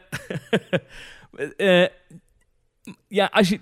eh, 1.56 1.88
ja, 3.08 3.28
als 3.32 3.48
je, 3.48 3.60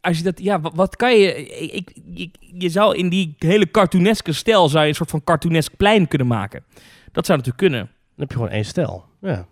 als 0.00 0.18
je 0.18 0.22
dat... 0.22 0.40
Ja, 0.40 0.60
wat, 0.60 0.74
wat 0.74 0.96
kan 0.96 1.18
je... 1.18 1.46
Ik, 1.72 2.30
je 2.38 2.68
zou 2.68 2.96
in 2.96 3.08
die 3.08 3.34
hele 3.38 3.70
cartooneske 3.70 4.32
stijl... 4.32 4.68
zou 4.68 4.82
je 4.82 4.88
een 4.88 4.94
soort 4.94 5.10
van 5.10 5.24
cartoonesk 5.24 5.76
plein 5.76 6.08
kunnen 6.08 6.26
maken. 6.26 6.64
Dat 7.12 7.26
zou 7.26 7.38
natuurlijk 7.38 7.68
kunnen. 7.68 7.80
Dan 7.80 8.16
heb 8.16 8.28
je 8.28 8.36
gewoon 8.36 8.50
één 8.50 8.64
stijl. 8.64 9.04
Ja. 9.20 9.46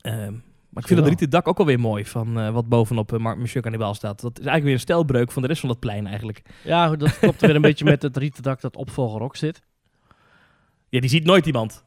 Ehm, 0.00 0.32
maar 0.68 0.82
ik 0.82 0.86
vind 0.86 0.98
dat 0.98 1.08
rieten 1.08 1.30
dak 1.30 1.48
ook 1.48 1.58
alweer 1.58 1.80
mooi... 1.80 2.04
van 2.04 2.52
wat 2.52 2.68
bovenop 2.68 3.12
uh, 3.12 3.18
Monsieur 3.18 3.62
Cannibal 3.62 3.94
staat. 3.94 4.20
Dat 4.20 4.32
is 4.32 4.46
eigenlijk 4.46 4.64
weer 4.64 4.74
een 4.74 4.80
stijlbreuk 4.80 5.32
van 5.32 5.42
de 5.42 5.48
rest 5.48 5.60
van 5.60 5.68
dat 5.68 5.78
plein 5.78 6.06
eigenlijk. 6.06 6.42
Ja, 6.64 6.96
dat 6.96 7.18
klopt 7.18 7.40
weer 7.40 7.54
een 7.54 7.60
beetje 7.60 7.84
met 7.84 8.02
het 8.02 8.16
rieten 8.16 8.42
dak 8.42 8.60
dat 8.60 8.76
op 8.76 8.90
Vogelrok 8.90 9.36
zit. 9.36 9.62
Ja, 10.88 11.00
die 11.00 11.10
ziet 11.10 11.24
nooit 11.24 11.46
iemand. 11.46 11.82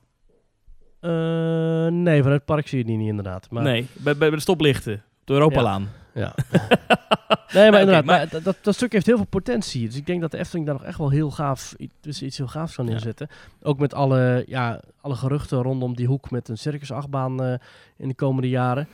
Eh, 0.99 1.87
nee, 1.87 2.23
van 2.23 2.31
het 2.31 2.45
park 2.45 2.67
zie 2.67 2.77
je 2.77 2.83
die 2.85 2.97
niet 2.97 3.07
inderdaad. 3.07 3.47
Maar, 3.49 3.63
Nee, 3.63 3.87
bij, 3.93 4.17
bij 4.17 4.29
de 4.29 4.39
stoplichten. 4.39 5.03
De 5.23 5.33
Europalaan. 5.33 5.89
Ja. 6.13 6.35
nee, 7.53 7.71
maar 7.71 7.79
inderdaad, 7.79 8.05
maar- 8.05 8.27
maar 8.43 8.53
dat, 8.61 8.75
stuk 8.75 8.91
heeft 8.91 9.05
heel 9.05 9.15
veel 9.17 9.25
potentie. 9.25 9.85
Dus 9.87 9.95
ik 9.97 10.05
denk 10.05 10.21
dat 10.21 10.31
de 10.31 10.37
Efteling 10.37 10.65
daar 10.65 10.75
nog 10.75 10.83
echt 10.83 10.97
wel 10.97 11.09
heel 11.09 11.31
gaaf, 11.31 11.75
dus 12.01 12.21
iets 12.21 12.37
heel 12.37 12.47
gaafs 12.47 12.75
kan 12.75 12.85
Ja. 12.87 12.91
inzetten. 12.91 13.27
Ook 13.61 13.79
met 13.79 13.93
alle, 13.93 14.43
ja, 14.47 14.79
alle 15.01 15.15
geruchten 15.15 15.61
rondom 15.61 15.95
die 15.95 16.07
hoek 16.07 16.31
met 16.31 16.49
een 16.49 16.57
circusachtbaan 16.57 17.43
eh 17.43 17.53
in 17.97 18.07
de 18.07 18.13
komende 18.15 18.49
jaren. 18.49 18.87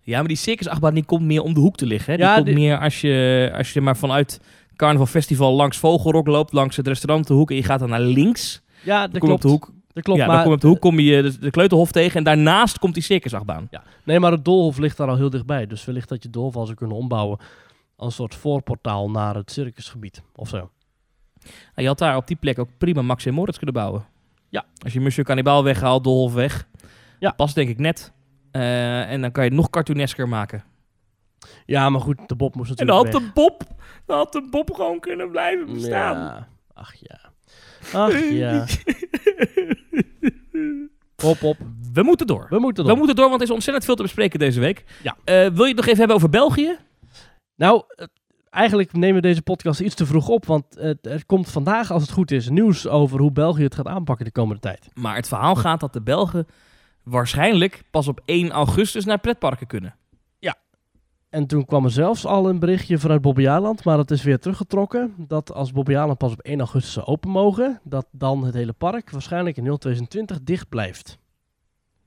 Ja, 0.00 0.18
maar 0.18 0.28
die 0.28 0.36
circusachtbaan 0.36 0.94
die 0.94 1.04
komt 1.04 1.24
meer 1.24 1.42
om 1.42 1.54
de 1.54 1.60
hoek 1.60 1.76
te 1.76 1.86
liggen. 1.86 2.10
Hè? 2.12 2.16
Die 2.18 2.26
Ja, 2.26 2.34
komt 2.34 2.46
die- 2.46 2.54
meer 2.54 2.78
als 2.78 3.00
je, 3.00 3.50
als 3.56 3.72
je 3.72 3.80
maar 3.80 3.96
vanuit 3.96 4.40
Carnaval 4.76 5.06
Festival 5.06 5.52
langs 5.54 5.76
Vogelrok 5.78 6.26
loopt, 6.26 6.52
langs 6.52 6.76
het 6.76 6.86
restaurant 6.86 7.26
de 7.26 7.34
hoek 7.34 7.50
en 7.50 7.56
je 7.56 7.62
gaat 7.62 7.80
dan 7.80 7.88
naar 7.88 8.00
links. 8.00 8.61
Ja, 8.82 9.08
dat 9.08 9.18
kom 9.18 9.28
je 9.28 9.34
op 9.34 9.40
klopt. 9.40 9.42
de 9.42 9.48
hoek. 9.48 9.80
Dat 9.92 10.02
klopt, 10.02 10.20
ja, 10.20 10.26
maar, 10.26 10.34
dan 10.34 10.44
kom 10.44 10.52
je 10.52 10.56
op 10.56 10.62
de 10.62 10.68
hoek 10.68 10.80
kom 10.80 10.98
je 10.98 11.22
de, 11.22 11.38
de 11.38 11.50
Kleuterhof 11.50 11.92
tegen 11.92 12.16
en 12.16 12.24
daarnaast 12.24 12.78
komt 12.78 12.94
die 12.94 13.02
circusachtbaan. 13.02 13.68
Nee, 14.04 14.20
maar 14.20 14.32
het 14.32 14.44
Doolhof 14.44 14.78
ligt 14.78 14.96
daar 14.96 15.08
al 15.08 15.16
heel 15.16 15.30
dichtbij. 15.30 15.66
Dus 15.66 15.84
wellicht 15.84 16.08
dat 16.08 16.18
je 16.18 16.24
het 16.24 16.32
Doolhof 16.32 16.56
al 16.56 16.64
zou 16.64 16.76
kunnen 16.76 16.96
ombouwen 16.96 17.38
als 17.96 18.06
een 18.06 18.12
soort 18.12 18.34
voorportaal 18.34 19.10
naar 19.10 19.34
het 19.34 19.50
circusgebied 19.50 20.22
of 20.34 20.48
zo. 20.48 20.70
En 21.74 21.82
je 21.82 21.86
had 21.86 21.98
daar 21.98 22.16
op 22.16 22.26
die 22.26 22.36
plek 22.36 22.58
ook 22.58 22.68
prima 22.78 23.02
Max 23.02 23.26
en 23.26 23.34
Moritz 23.34 23.56
kunnen 23.56 23.74
bouwen. 23.74 24.04
Ja. 24.48 24.64
Als 24.84 24.92
je 24.92 25.00
Monsieur 25.00 25.24
Cannibal 25.24 25.64
weghaalt, 25.64 26.04
Dolhof 26.04 26.32
weg. 26.32 26.68
Ja. 27.18 27.30
Past 27.30 27.54
denk 27.54 27.68
ik 27.68 27.78
net. 27.78 28.12
Eh, 28.50 29.10
en 29.10 29.20
dan 29.20 29.32
kan 29.32 29.44
je 29.44 29.48
het 29.48 29.58
nog 29.58 29.70
cartoonesker 29.70 30.28
maken. 30.28 30.64
Ja, 31.66 31.90
maar 31.90 32.00
goed, 32.00 32.18
de 32.26 32.36
Bob 32.36 32.54
moest 32.54 32.70
En 32.70 32.86
natuurlijk 32.86 33.12
dan 33.12 33.22
had 33.22 33.34
de 33.34 33.40
Bob, 33.40 33.62
dan 34.06 34.16
had 34.16 34.32
de 34.32 34.48
Bob 34.50 34.74
gewoon 34.74 35.00
kunnen 35.00 35.30
blijven 35.30 35.72
bestaan. 35.72 36.16
Ja, 36.16 36.48
ach 36.74 36.94
ja. 36.94 37.31
Ach 37.92 38.30
ja. 38.30 38.66
Hop, 41.16 41.42
op. 41.42 41.56
We 41.92 42.02
moeten 42.02 42.26
door. 42.26 42.46
We 42.48 42.58
moeten 42.58 42.82
We 42.82 42.88
door. 42.88 42.98
moeten 42.98 43.16
door, 43.16 43.28
want 43.28 43.40
er 43.40 43.46
is 43.46 43.52
ontzettend 43.52 43.84
veel 43.84 43.94
te 43.94 44.02
bespreken 44.02 44.38
deze 44.38 44.60
week. 44.60 44.84
Ja. 45.02 45.16
Eh, 45.24 45.34
wil 45.34 45.62
je 45.64 45.68
het 45.68 45.76
nog 45.76 45.84
even 45.86 45.98
hebben 45.98 46.16
over 46.16 46.28
België? 46.28 46.76
Nou, 47.56 47.82
eh, 47.88 48.06
eigenlijk 48.50 48.92
nemen 48.92 49.14
we 49.14 49.28
deze 49.28 49.42
podcast 49.42 49.80
iets 49.80 49.94
te 49.94 50.06
vroeg 50.06 50.28
op. 50.28 50.46
Want 50.46 50.64
er 51.02 51.26
komt 51.26 51.50
vandaag, 51.50 51.90
als 51.90 52.02
het 52.02 52.10
goed 52.10 52.30
is, 52.30 52.48
nieuws 52.48 52.86
over 52.86 53.20
hoe 53.20 53.32
België 53.32 53.62
het 53.62 53.74
gaat 53.74 53.86
aanpakken 53.86 54.24
de 54.24 54.32
komende 54.32 54.60
tijd. 54.60 54.88
Maar 54.94 55.16
het 55.16 55.28
verhaal 55.28 55.54
gaat 55.54 55.80
dat 55.80 55.92
de 55.92 56.02
Belgen 56.02 56.46
waarschijnlijk 57.02 57.82
pas 57.90 58.08
op 58.08 58.20
1 58.24 58.50
augustus 58.50 59.04
naar 59.04 59.18
pretparken 59.18 59.66
kunnen. 59.66 59.94
En 61.32 61.46
toen 61.46 61.64
kwam 61.64 61.84
er 61.84 61.90
zelfs 61.90 62.26
al 62.26 62.48
een 62.48 62.58
berichtje 62.58 62.98
vanuit 62.98 63.20
Bobbejaanland, 63.20 63.84
maar 63.84 63.96
dat 63.96 64.10
is 64.10 64.22
weer 64.22 64.38
teruggetrokken. 64.38 65.14
Dat 65.18 65.52
als 65.52 65.72
Bobbejaanland 65.72 66.18
pas 66.18 66.32
op 66.32 66.40
1 66.40 66.58
augustus 66.58 67.04
open 67.04 67.30
mogen, 67.30 67.80
dat 67.84 68.06
dan 68.10 68.44
het 68.44 68.54
hele 68.54 68.72
park 68.72 69.10
waarschijnlijk 69.10 69.56
in 69.56 69.64
heel 69.64 69.78
2020 69.78 70.42
dicht 70.42 70.68
blijft. 70.68 71.18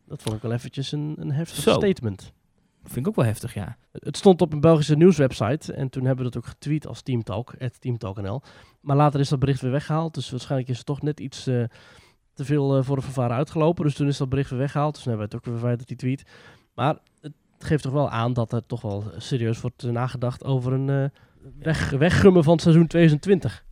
Dat 0.08 0.22
vond 0.22 0.36
ik 0.36 0.42
wel 0.42 0.52
eventjes 0.52 0.92
een, 0.92 1.16
een 1.20 1.32
heftig 1.32 1.64
Zo. 1.64 1.74
statement. 1.74 2.34
Vind 2.84 2.98
ik 2.98 3.08
ook 3.08 3.16
wel 3.16 3.26
heftig, 3.26 3.54
ja. 3.54 3.78
Het 3.92 4.18
stond 4.18 4.42
op 4.42 4.54
een 4.54 4.60
Belgische 4.60 4.96
nieuwswebsite 4.96 5.74
en 5.74 5.90
toen 5.90 6.06
hebben 6.06 6.26
we 6.26 6.32
dat 6.32 6.44
ook 6.44 6.50
getweet 6.50 6.88
als 6.88 7.02
Teamtalk, 7.02 7.54
@teamtalk.nl. 7.80 8.42
Maar 8.82 8.96
later 8.96 9.20
is 9.20 9.30
dat 9.30 9.40
bericht 9.40 9.62
weer 9.62 9.72
weggehaald, 9.72 10.14
dus 10.14 10.30
waarschijnlijk 10.30 10.70
is 10.70 10.78
het 10.78 10.86
toch 10.86 11.02
net 11.02 11.20
iets 11.20 11.48
eh, 11.48 11.64
te 12.34 12.46
veel 12.46 12.78
eh, 12.78 12.84
voor 12.84 12.96
de 12.96 13.02
vervaren 13.02 13.36
uitgelopen. 13.36 13.84
Dus 13.84 13.96
toen 13.96 14.08
is 14.08 14.18
dat 14.18 14.30
bericht 14.30 14.50
weer 14.50 14.60
weggehaald, 14.60 14.94
dus 14.94 15.04
toen 15.04 15.12
hebben 15.12 15.30
we 15.30 15.36
het 15.36 15.46
ook 15.46 15.52
weer 15.52 15.60
verwijderd, 15.60 15.88
die 15.88 15.98
tweet. 15.98 16.24
Maar 16.74 16.98
het 17.22 17.34
geeft 17.66 17.84
toch 17.84 17.92
wel 17.94 18.10
aan 18.10 18.34
dat 18.34 18.54
er 18.54 18.66
toch 18.66 18.82
wel 18.82 19.04
serieus 19.18 19.62
wordt 19.62 19.84
nagedacht 19.84 20.44
over 20.44 20.74
een 20.74 20.90
eh, 20.90 21.20
weg, 21.60 21.90
weggummen 21.90 22.44
van 22.44 22.54
het 22.54 22.62
seizoen 22.62 22.88
2020. 22.88 23.64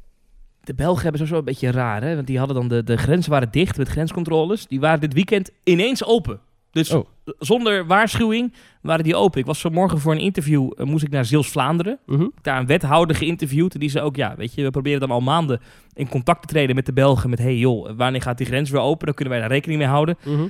De 0.63 0.73
Belgen 0.73 1.01
hebben 1.01 1.19
sowieso 1.19 1.39
een 1.39 1.45
beetje 1.45 1.71
raar, 1.71 2.03
hè? 2.03 2.15
Want 2.15 2.27
die 2.27 2.37
hadden 2.37 2.55
dan 2.55 2.67
de, 2.67 2.83
de 2.83 2.97
grenzen 2.97 3.31
waren 3.31 3.51
dicht 3.51 3.77
met 3.77 3.87
grenscontroles. 3.87 4.67
Die 4.67 4.79
waren 4.79 4.99
dit 4.99 5.13
weekend 5.13 5.51
ineens 5.63 6.05
open. 6.05 6.39
Dus 6.71 6.91
Oh. 6.91 7.05
zonder 7.39 7.85
waarschuwing 7.85 8.53
waren 8.81 9.03
die 9.03 9.15
open. 9.15 9.39
Ik 9.39 9.45
was 9.45 9.61
vanmorgen 9.61 9.99
voor 9.99 10.11
een 10.13 10.19
interview, 10.19 10.71
eh, 10.77 10.85
moest 10.85 11.03
ik 11.03 11.09
naar 11.11 11.25
Zeeuws-Vlaanderen. 11.25 11.99
Mhm. 12.05 12.27
daar 12.41 12.59
een 12.59 12.65
wethouder 12.65 13.15
geïnterviewd. 13.15 13.73
En 13.73 13.79
die 13.79 13.89
zei 13.89 14.05
ook, 14.05 14.15
ja, 14.15 14.35
weet 14.35 14.53
je, 14.53 14.63
we 14.63 14.69
proberen 14.69 14.99
dan 14.99 15.11
al 15.11 15.21
maanden 15.21 15.59
in 15.93 16.09
contact 16.09 16.41
te 16.41 16.47
treden 16.47 16.75
met 16.75 16.85
de 16.85 16.93
Belgen. 16.93 17.29
Met, 17.29 17.39
hey 17.39 17.57
joh, 17.57 17.89
wanneer 17.97 18.21
gaat 18.21 18.37
die 18.37 18.47
grens 18.47 18.69
weer 18.69 18.81
open? 18.81 19.05
Dan 19.05 19.15
kunnen 19.15 19.33
wij 19.33 19.41
daar 19.41 19.51
rekening 19.51 19.79
mee 19.79 19.89
houden. 19.89 20.17
Mhm. 20.25 20.43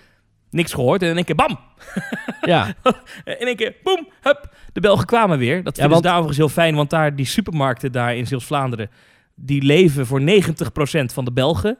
Niks 0.54 0.74
gehoord. 0.74 1.02
En 1.02 1.10
in 1.10 1.16
één 1.16 1.26
keer, 1.26 1.36
bam! 1.36 1.60
Ja, 2.42 2.74
In 3.40 3.48
één 3.48 3.56
keer, 3.56 3.76
boem, 3.84 4.08
hup. 4.22 4.56
De 4.74 4.80
Belgen 4.80 5.06
kwamen 5.06 5.38
weer. 5.38 5.64
Dat 5.64 5.76
Ja, 5.78 5.84
want- 5.84 5.96
ze 5.96 6.02
daar 6.02 6.12
overigens 6.12 6.38
heel 6.38 6.50
fijn. 6.64 6.76
Want 6.76 6.90
daar, 6.90 7.16
die 7.16 7.26
supermarkten 7.26 7.92
daar 7.92 8.16
in 8.16 8.28
Zeeuws-Vlaanderen... 8.28 8.90
die 9.36 9.62
leven 9.62 10.06
voor 10.06 10.22
90% 10.22 10.24
van 11.14 11.26
de 11.26 11.32
Belgen. 11.32 11.78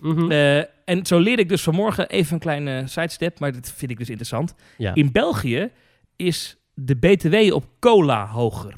Mhm. 0.00 0.30
Eh, 0.30 0.58
en 0.84 1.06
zo 1.06 1.18
leerde 1.18 1.42
ik 1.42 1.48
dus 1.48 1.62
vanmorgen 1.62 2.08
even 2.08 2.34
een 2.34 2.38
kleine 2.40 2.82
sidestep. 2.86 3.40
Maar 3.40 3.52
dat 3.52 3.72
vind 3.76 3.90
ik 3.90 3.98
dus 3.98 4.08
interessant. 4.08 4.54
ja. 4.76 4.94
In 4.94 5.12
België 5.12 5.70
is 6.16 6.56
de 6.74 6.94
BTW 6.96 7.54
op 7.54 7.64
cola 7.80 8.26
hoger. 8.26 8.74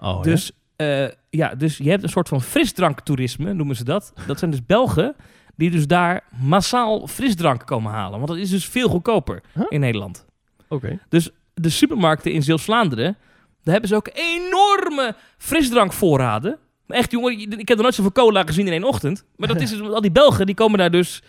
Oh, 0.00 0.22
Dus, 0.22 0.52
eh, 0.76 1.06
ja, 1.30 1.54
dus 1.54 1.76
je 1.76 1.90
hebt 1.90 2.02
een 2.02 2.08
soort 2.08 2.28
van 2.28 2.42
frisdranktoerisme, 2.42 3.52
noemen 3.52 3.76
ze 3.76 3.84
dat. 3.84 4.12
Dat 4.26 4.38
zijn 4.38 4.50
dus 4.50 4.66
Belgen 4.66 5.16
die 5.56 5.70
dus 5.70 5.86
daar 5.86 6.24
massaal 6.38 7.06
frisdrank 7.06 7.66
komen 7.66 7.92
halen. 7.92 8.18
Want 8.18 8.28
dat 8.30 8.36
is 8.40 8.50
dus 8.50 8.64
veel 8.66 8.88
goedkoper 8.88 9.42
Huh? 9.54 9.64
in 9.68 9.80
Nederland. 9.80 10.26
Oké. 10.68 10.98
De 11.54 11.68
supermarkten 11.70 12.32
in 12.32 12.42
Zeeuws-Vlaanderen, 12.42 13.16
daar 13.62 13.72
hebben 13.72 13.88
ze 13.88 13.94
ook 13.96 14.10
enorme 14.12 15.14
frisdrankvoorraden. 15.38 16.58
Echt 16.86 17.10
jongen, 17.10 17.32
ik 17.40 17.68
heb 17.68 17.68
nog 17.68 17.80
nooit 17.80 17.94
zoveel 17.94 18.12
cola 18.12 18.42
gezien 18.42 18.66
in 18.66 18.72
één 18.72 18.84
ochtend. 18.84 19.24
Maar 19.36 19.48
dat 19.48 19.60
is 19.60 19.70
dus, 19.78 19.80
al 19.80 20.00
die 20.00 20.10
Belgen 20.12 20.46
die 20.46 20.54
komen 20.54 20.78
daar 20.78 20.90
dus 20.90 21.22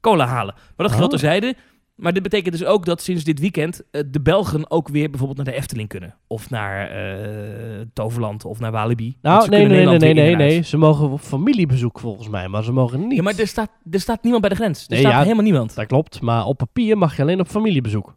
cola 0.00 0.26
halen. 0.26 0.54
Maar 0.54 0.86
dat 0.86 0.96
geldt 0.96 1.04
Oh. 1.04 1.18
terzijde. 1.18 1.54
Maar 1.98 2.12
dit 2.12 2.22
betekent 2.22 2.58
dus 2.58 2.64
ook 2.64 2.84
dat 2.84 3.02
sinds 3.02 3.24
dit 3.24 3.38
weekend 3.40 3.82
eh, 3.90 4.02
de 4.10 4.20
Belgen 4.20 4.70
ook 4.70 4.88
weer 4.88 5.08
bijvoorbeeld 5.10 5.38
naar 5.44 5.54
de 5.54 5.60
Efteling 5.60 5.88
kunnen. 5.88 6.14
Of 6.26 6.50
naar 6.50 6.88
eh, 6.90 7.80
Toverland 7.92 8.44
of 8.44 8.58
naar 8.60 8.70
Walibi. 8.72 9.16
Nou, 9.22 9.48
nee, 9.48 9.66
nee, 9.66 9.86
nee, 9.98 10.14
nee, 10.14 10.36
nee. 10.36 10.62
Ze 10.62 10.76
mogen 10.76 11.10
op 11.10 11.20
familiebezoek 11.20 11.98
volgens 12.00 12.28
mij, 12.28 12.48
maar 12.48 12.64
ze 12.64 12.72
mogen 12.72 13.06
niet. 13.06 13.16
Ja, 13.16 13.22
maar 13.22 13.38
er 13.38 13.46
staat, 13.46 13.70
er 13.90 14.00
staat 14.00 14.22
niemand 14.22 14.40
bij 14.42 14.50
de 14.50 14.56
grens. 14.56 14.82
Er 14.82 14.90
Nee, 14.90 14.98
staat 15.00 15.12
ja. 15.12 15.22
helemaal 15.22 15.42
niemand. 15.44 15.74
Dat 15.74 15.86
klopt, 15.86 16.20
maar 16.20 16.44
op 16.44 16.56
papier 16.56 16.98
mag 16.98 17.16
je 17.16 17.22
alleen 17.22 17.40
op 17.40 17.48
familiebezoek. 17.48 18.16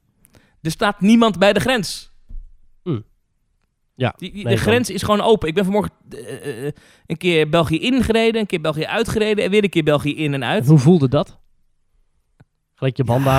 Er 0.62 0.72
staat 0.72 1.02
niemand 1.02 1.40
bij 1.40 1.54
de 1.54 1.60
grens. 1.60 2.12
Hmm. 2.84 3.04
Ja, 3.96 4.14
Die, 4.18 4.32
die- 4.32 4.44
nee, 4.44 4.56
de 4.56 4.62
grens 4.62 4.90
is 4.90 5.04
gewoon 5.04 5.22
open. 5.22 5.48
Ik 5.48 5.54
ben 5.54 5.64
vanmorgen 5.64 5.92
eh, 6.10 6.66
een 7.06 7.18
keer 7.18 7.50
België 7.50 7.80
ingereden, 7.80 8.42
een 8.42 8.48
keer 8.48 8.62
België 8.62 8.86
uitgereden 8.86 9.44
en 9.44 9.50
weer 9.52 9.64
een 9.64 9.70
keer 9.70 9.84
België 9.84 10.16
in 10.16 10.34
en 10.34 10.44
En 10.44 10.50
uit. 10.50 10.68
hoe 10.68 10.78
voelde 10.78 11.08
dat? 11.08 11.40
Gelijk 12.82 12.98
je 12.98 13.04
banden 13.04 13.34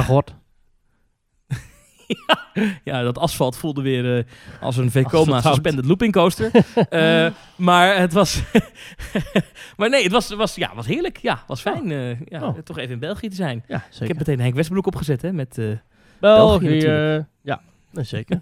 Ja. 2.06 2.40
Ja, 2.84 3.02
dat 3.02 3.18
asfalt 3.18 3.56
voelde 3.56 3.82
weer 3.82 4.18
eh, 4.18 4.24
als 4.60 4.76
een 4.76 4.90
Vekoma 4.90 5.40
suspended 5.40 5.84
looping 5.84 6.12
coaster. 6.12 6.50
Eh, 6.88 7.26
maar 7.56 7.96
het 7.96 8.12
was... 8.12 8.42
maar 9.76 9.88
nee, 9.88 10.02
het 10.02 10.12
was, 10.12 10.28
was, 10.34 10.54
ja, 10.54 10.74
was 10.74 10.86
heerlijk. 10.86 11.16
Ja, 11.16 11.42
was 11.46 11.60
fijn. 11.60 11.90
eh, 11.92 12.20
ja, 12.20 12.46
Oh. 12.46 12.58
Toch 12.58 12.78
even 12.78 12.92
in 12.92 12.98
België 12.98 13.28
te 13.28 13.34
zijn. 13.34 13.64
Ja, 13.68 13.76
Ik 13.76 13.82
zeker. 13.90 14.06
heb 14.08 14.18
meteen 14.18 14.40
Henk 14.40 14.54
Westbroek 14.54 14.86
opgezet, 14.86 15.22
hè. 15.22 15.32
Met 15.32 15.58
België, 16.20 16.78
eh, 16.78 17.18
ja, 17.42 17.60
zeker. 17.92 18.40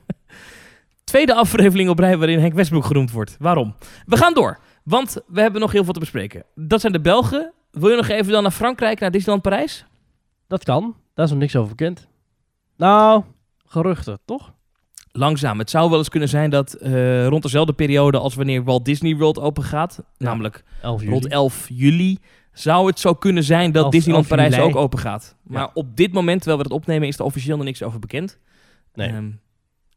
tweede 1.04 1.34
aflevering 1.34 1.88
op 1.88 1.98
rij 1.98 2.16
waarin 2.16 2.38
Henk 2.38 2.54
Westbroek 2.54 2.84
genoemd 2.84 3.10
wordt. 3.10 3.36
Waarom? 3.38 3.74
We 4.06 4.16
gaan 4.16 4.34
door. 4.34 4.58
Want 4.84 5.16
we 5.26 5.40
hebben 5.40 5.60
nog 5.60 5.72
heel 5.72 5.84
veel 5.84 5.92
te 5.92 6.00
bespreken. 6.00 6.44
Dat 6.54 6.80
zijn 6.80 6.92
de 6.92 7.00
Belgen. 7.00 7.52
Wil 7.70 7.90
je 7.90 7.96
nog 7.96 8.08
even 8.08 8.32
dan 8.32 8.42
naar 8.42 8.50
Frankrijk, 8.52 9.00
naar 9.00 9.10
Disneyland 9.10 9.42
Parijs? 9.42 9.84
Dat 10.50 10.64
kan. 10.64 10.96
Daar 11.14 11.24
is 11.24 11.30
nog 11.30 11.40
niks 11.40 11.56
over 11.56 11.68
bekend. 11.76 12.08
Nou, 12.76 13.22
geruchten, 13.64 14.18
toch? 14.24 14.54
Langzaam. 15.12 15.58
Het 15.58 15.70
zou 15.70 15.90
wel 15.90 15.98
eens 15.98 16.08
kunnen 16.08 16.28
zijn 16.28 16.50
dat 16.50 16.72
eh, 16.72 17.26
rond 17.26 17.42
dezelfde 17.42 17.72
periode 17.72 18.18
als 18.18 18.34
wanneer 18.34 18.64
Walt 18.64 18.84
Disney 18.84 19.16
World 19.16 19.38
open 19.38 19.62
gaat, 19.62 20.02
namelijk 20.18 20.62
11 20.82 21.00
juli. 21.00 21.12
rond 21.12 21.26
11 21.28 21.66
juli, 21.68 22.18
zou 22.52 22.86
het 22.86 22.98
zo 23.00 23.14
kunnen 23.14 23.44
zijn 23.44 23.72
dat 23.72 23.82
11 23.82 23.92
Disneyland 23.92 24.30
11 24.30 24.38
Parijs 24.38 24.62
ook 24.64 24.76
open 24.76 24.98
gaat. 24.98 25.36
Maar 25.42 25.62
Ja. 25.62 25.70
op 25.74 25.96
dit 25.96 26.12
moment, 26.12 26.38
terwijl 26.42 26.62
we 26.62 26.68
het 26.68 26.72
opnemen, 26.80 27.08
is 27.08 27.18
er 27.18 27.24
officieel 27.24 27.56
nog 27.56 27.64
niks 27.66 27.82
over 27.82 27.98
bekend. 27.98 28.38
Nee. 28.94 29.08
Ehm, 29.08 29.26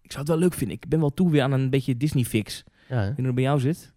ik 0.01 0.11
zou 0.11 0.19
het 0.19 0.27
wel 0.27 0.37
leuk 0.37 0.53
vinden. 0.53 0.75
Ik 0.75 0.87
ben 0.87 0.99
wel 0.99 1.13
toe 1.13 1.29
weer 1.31 1.41
aan 1.43 1.51
een 1.51 1.69
beetje 1.69 1.97
Disney-fix. 1.97 2.63
Ja? 2.89 2.95
Ik 2.95 2.99
weet 2.99 3.07
niet 3.07 3.15
hoe 3.17 3.25
het 3.25 3.35
bij 3.35 3.43
jou 3.43 3.59
zit. 3.59 3.92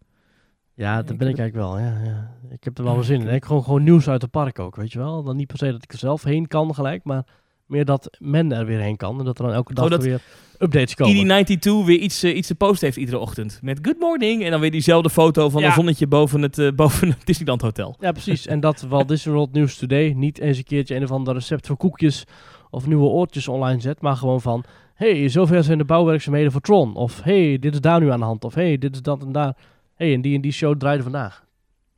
Ja 0.76 0.98
ik 0.98 1.18
ben 1.18 1.28
ik 1.28 1.38
eigenlijk 1.38 1.54
wel. 1.54 1.78
Ja, 1.78 2.00
ja. 2.04 2.30
Ik 2.50 2.64
heb 2.64 2.78
er 2.78 2.84
wel 2.84 2.94
wel 2.94 3.02
zin 3.02 3.20
in. 3.20 3.34
Ik 3.34 3.44
gewoon, 3.44 3.64
gewoon 3.64 3.82
nieuws 3.82 4.08
uit 4.08 4.22
het 4.22 4.30
park 4.30 4.58
ook, 4.58 4.76
weet 4.76 4.92
je 4.92 4.98
wel. 4.98 5.22
Dan 5.22 5.36
niet 5.36 5.46
per 5.46 5.58
se 5.58 5.70
dat 5.72 5.82
ik 5.82 5.92
er 5.92 5.98
zelf 5.98 6.22
heen 6.22 6.46
kan 6.48 6.74
gelijk, 6.74 7.04
maar 7.04 7.24
meer 7.66 7.84
dat 7.84 8.16
men 8.18 8.52
er 8.52 8.66
weer 8.66 8.80
heen 8.80 8.96
kan. 8.96 9.18
En 9.18 9.24
dat 9.24 9.38
er 9.38 9.44
dan 9.44 9.54
elke 9.54 9.74
dag 9.74 9.84
Oh, 9.84 9.90
dat 9.90 10.02
weer 10.04 10.20
updates 10.58 10.94
komen. 10.94 11.44
ED92 11.46 11.86
weer 11.86 11.98
iets, 11.98 12.22
eh, 12.22 12.36
iets 12.36 12.48
te 12.48 12.54
posten 12.54 12.86
heeft 12.86 12.98
iedere 12.98 13.18
ochtend. 13.18 13.58
Met 13.62 13.78
good 13.82 13.98
morning. 13.98 14.44
En 14.44 14.50
dan 14.50 14.60
weer 14.60 14.70
diezelfde 14.70 15.10
foto 15.10 15.48
van 15.50 15.60
Ja. 15.60 15.66
een 15.66 15.72
zonnetje 15.72 16.06
boven 16.06 16.42
het, 16.42 16.58
eh, 16.58 16.72
boven 16.82 17.08
het 17.08 17.26
Disneyland 17.26 17.60
Hotel. 17.60 17.96
Ja, 18.00 18.12
precies. 18.12 18.46
En 18.46 18.60
dat 18.60 18.80
Walt 18.80 19.08
Disney 19.12 19.34
World 19.34 19.52
News 19.52 19.76
Today 19.78 20.12
niet 20.12 20.38
eens 20.38 20.58
een 20.58 20.64
keertje 20.64 20.94
een 20.96 21.02
of 21.02 21.10
ander 21.10 21.34
recept 21.34 21.66
voor 21.66 21.76
koekjes 21.76 22.24
of 22.70 22.86
nieuwe 22.86 23.06
oortjes 23.08 23.48
online 23.48 23.80
zet, 23.80 24.00
maar 24.00 24.16
gewoon 24.16 24.40
van, 24.40 24.64
hey, 24.94 25.28
zover 25.28 25.64
zijn 25.64 25.78
de 25.78 25.84
bouwwerkzaamheden 25.84 26.52
voor 26.52 26.60
Tron. 26.60 26.94
Of 26.94 27.22
hey, 27.22 27.58
dit 27.58 27.72
is 27.74 27.80
daar 27.80 28.00
nu 28.00 28.10
aan 28.10 28.18
de 28.18 28.24
hand. 28.24 28.44
Of 28.44 28.54
hey, 28.54 28.78
dit 28.78 28.94
is 28.94 29.02
dat 29.02 29.22
en 29.22 29.32
daar. 29.32 29.56
Hey, 29.96 30.14
en 30.14 30.20
die 30.20 30.34
en 30.34 30.40
die 30.40 30.52
show 30.52 30.78
draaide 30.78 31.02
vandaag. 31.02 31.44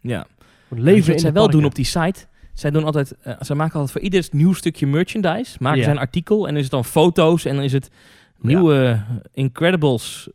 Ja. 0.00 0.26
Leven 0.68 0.84
Leven 0.84 1.06
in 1.06 1.12
wat 1.12 1.20
zij 1.20 1.32
wel 1.32 1.50
doen 1.50 1.64
op 1.64 1.74
die 1.74 1.84
site. 1.84 2.26
Zij 2.54 2.70
doen 2.70 2.84
altijd, 2.84 3.16
eh, 3.20 3.34
zij 3.40 3.56
maken 3.56 3.74
altijd 3.74 3.92
voor 3.92 4.00
ieder 4.00 4.28
nieuw 4.30 4.52
stukje 4.52 4.86
merchandise. 4.86 5.56
Maken 5.60 5.78
Ja. 5.78 5.84
zij 5.84 5.92
een 5.92 5.98
artikel 5.98 6.38
en 6.38 6.46
dan 6.48 6.56
is 6.56 6.62
het 6.62 6.70
dan 6.70 6.84
foto's 6.84 7.44
en 7.44 7.54
dan 7.54 7.64
is 7.64 7.72
het 7.72 7.90
nieuwe 8.40 9.04
eh, 9.08 9.16
Incredibles 9.32 10.28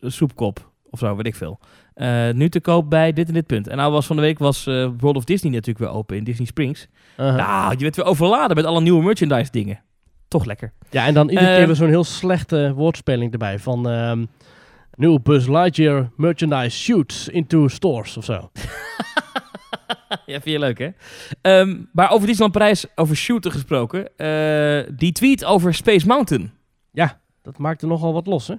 soepkop 0.00 0.72
of 0.90 0.98
zo, 0.98 1.16
weet 1.16 1.26
ik 1.26 1.34
veel. 1.34 1.58
Eh, 1.94 2.30
nu 2.30 2.48
te 2.48 2.60
koop 2.60 2.90
bij 2.90 3.12
dit 3.12 3.28
en 3.28 3.34
dit 3.34 3.46
punt. 3.46 3.68
En 3.68 3.76
nou 3.76 3.92
was 3.92 4.06
van 4.06 4.16
de 4.16 4.22
week 4.22 4.38
was 4.38 4.66
eh, 4.66 4.88
World 4.98 5.16
of 5.16 5.24
Disney 5.24 5.52
natuurlijk 5.52 5.78
weer 5.78 5.94
open 5.94 6.16
in 6.16 6.24
Disney 6.24 6.46
Springs. 6.46 6.86
Uh-huh. 7.20 7.36
Nou, 7.36 7.74
je 7.76 7.82
werd 7.82 7.96
weer 7.96 8.04
overladen 8.04 8.56
met 8.56 8.64
alle 8.64 8.80
nieuwe 8.80 9.02
merchandise 9.02 9.50
dingen. 9.50 9.80
Toch 10.28 10.44
lekker. 10.44 10.72
Ja, 10.90 11.06
en 11.06 11.14
dan 11.14 11.28
iedere 11.28 11.56
keer 11.56 11.66
weer 11.66 11.76
zo'n 11.76 11.88
heel 11.88 12.04
slechte 12.04 12.72
woordspeling 12.74 13.32
erbij. 13.32 13.58
Van 13.58 13.86
nieuw 14.96 15.18
Buzz 15.18 15.48
Lightyear 15.48 16.10
merchandise 16.16 16.78
shoots 16.78 17.28
into 17.28 17.68
stores 17.68 18.16
of 18.16 18.24
zo. 18.24 18.50
ja, 20.26 20.40
vind 20.40 20.44
je 20.44 20.58
leuk, 20.58 20.78
hè? 20.78 20.88
Ehm, 21.40 21.76
maar 21.92 22.10
over 22.10 22.26
Disneyland 22.26 22.52
Parijs, 22.52 22.86
over 22.94 23.16
shooter 23.16 23.50
gesproken. 23.50 24.16
eh, 24.16 24.94
die 24.96 25.12
tweet 25.12 25.44
over 25.44 25.74
Space 25.74 26.06
Mountain. 26.06 26.52
Dat 27.42 27.58
maakte 27.58 27.86
nogal 27.86 28.12
wat 28.12 28.26
los, 28.26 28.48
hè? 28.48 28.54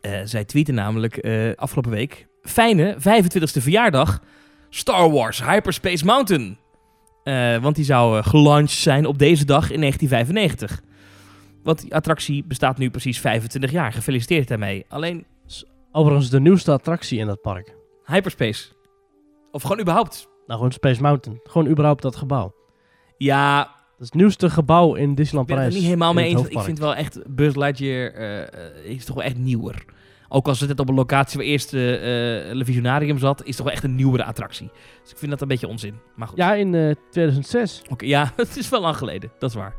Eh, 0.00 0.20
zij 0.24 0.44
tweeten 0.44 0.74
namelijk 0.74 1.16
eh, 1.16 1.54
afgelopen 1.54 1.90
week... 1.90 2.26
Fijne 2.42 2.96
25e 2.98 3.62
verjaardag 3.62 4.22
Star 4.70 5.10
Wars 5.10 5.44
Hyperspace 5.44 6.04
Mountain. 6.04 6.58
Want 7.60 7.76
die 7.76 7.84
zou 7.84 8.22
gelaunched 8.22 8.78
zijn 8.78 9.06
op 9.06 9.18
deze 9.18 9.44
dag 9.44 9.70
in 9.70 9.80
1995. 9.80 10.82
Want 11.64 11.80
die 11.80 11.94
attractie 11.94 12.44
bestaat 12.44 12.78
nu 12.78 12.90
precies 12.90 13.20
25 13.20 13.70
jaar. 13.70 13.92
Gefeliciteerd 13.92 14.48
daarmee. 14.48 14.84
Alleen 14.88 15.26
Overigens 15.96 16.30
de 16.30 16.40
nieuwste 16.40 16.72
attractie 16.72 17.18
in 17.18 17.26
dat 17.26 17.40
park. 17.40 17.74
Hyperspace. 18.04 18.68
Of 19.50 19.62
gewoon 19.62 19.80
überhaupt. 19.80 20.28
Nou, 20.46 20.58
gewoon 20.58 20.72
Space 20.72 21.02
Mountain. 21.02 21.40
Gewoon 21.44 21.68
überhaupt 21.68 22.02
dat 22.02 22.16
gebouw. 22.16 22.54
Ja, 23.16 23.58
Dat 23.62 24.00
is 24.00 24.06
het 24.06 24.14
nieuwste 24.14 24.50
gebouw 24.50 24.94
in 24.94 25.14
Disneyland 25.14 25.50
Ik 25.50 25.54
ben 25.54 25.64
het 25.64 25.72
Parijs. 25.72 25.74
er 25.74 25.80
niet 25.80 25.84
helemaal 25.84 26.12
mee 26.12 26.28
eens. 26.28 26.48
Ik 26.48 26.60
vind 26.60 26.78
wel 26.78 26.94
echt 26.94 27.34
Buzz 27.34 27.56
Lightyear 27.56 28.12
eh, 28.12 28.42
eh, 28.42 28.84
is 28.84 29.04
toch 29.04 29.14
wel 29.14 29.24
echt 29.24 29.36
nieuwer. 29.36 29.84
Ook 30.28 30.48
als 30.48 30.60
het 30.60 30.68
net 30.68 30.80
op 30.80 30.88
een 30.88 30.94
locatie 30.94 31.38
waar 31.38 31.46
eerst 31.46 31.74
eh, 31.74 31.80
Le 31.80 32.62
Visionarium 32.64 33.18
zat, 33.18 33.44
is 33.44 33.56
toch 33.56 33.64
wel 33.64 33.74
echt 33.74 33.84
een 33.84 33.94
nieuwere 33.94 34.24
attractie. 34.24 34.70
Dus 35.02 35.10
ik 35.10 35.18
vind 35.18 35.30
dat 35.30 35.40
een 35.40 35.48
beetje 35.48 35.68
onzin. 35.68 35.94
Maar 36.16 36.28
goed. 36.28 36.36
Ja, 36.36 36.54
in 36.54 36.74
eh, 36.74 36.94
2006. 37.10 37.82
Oké, 37.90 38.04
ja, 38.06 38.32
het 38.36 38.56
is 38.56 38.68
wel 38.68 38.80
lang 38.80 38.96
geleden. 38.96 39.32
Dat 39.38 39.50
is 39.50 39.56
waar. 39.56 39.74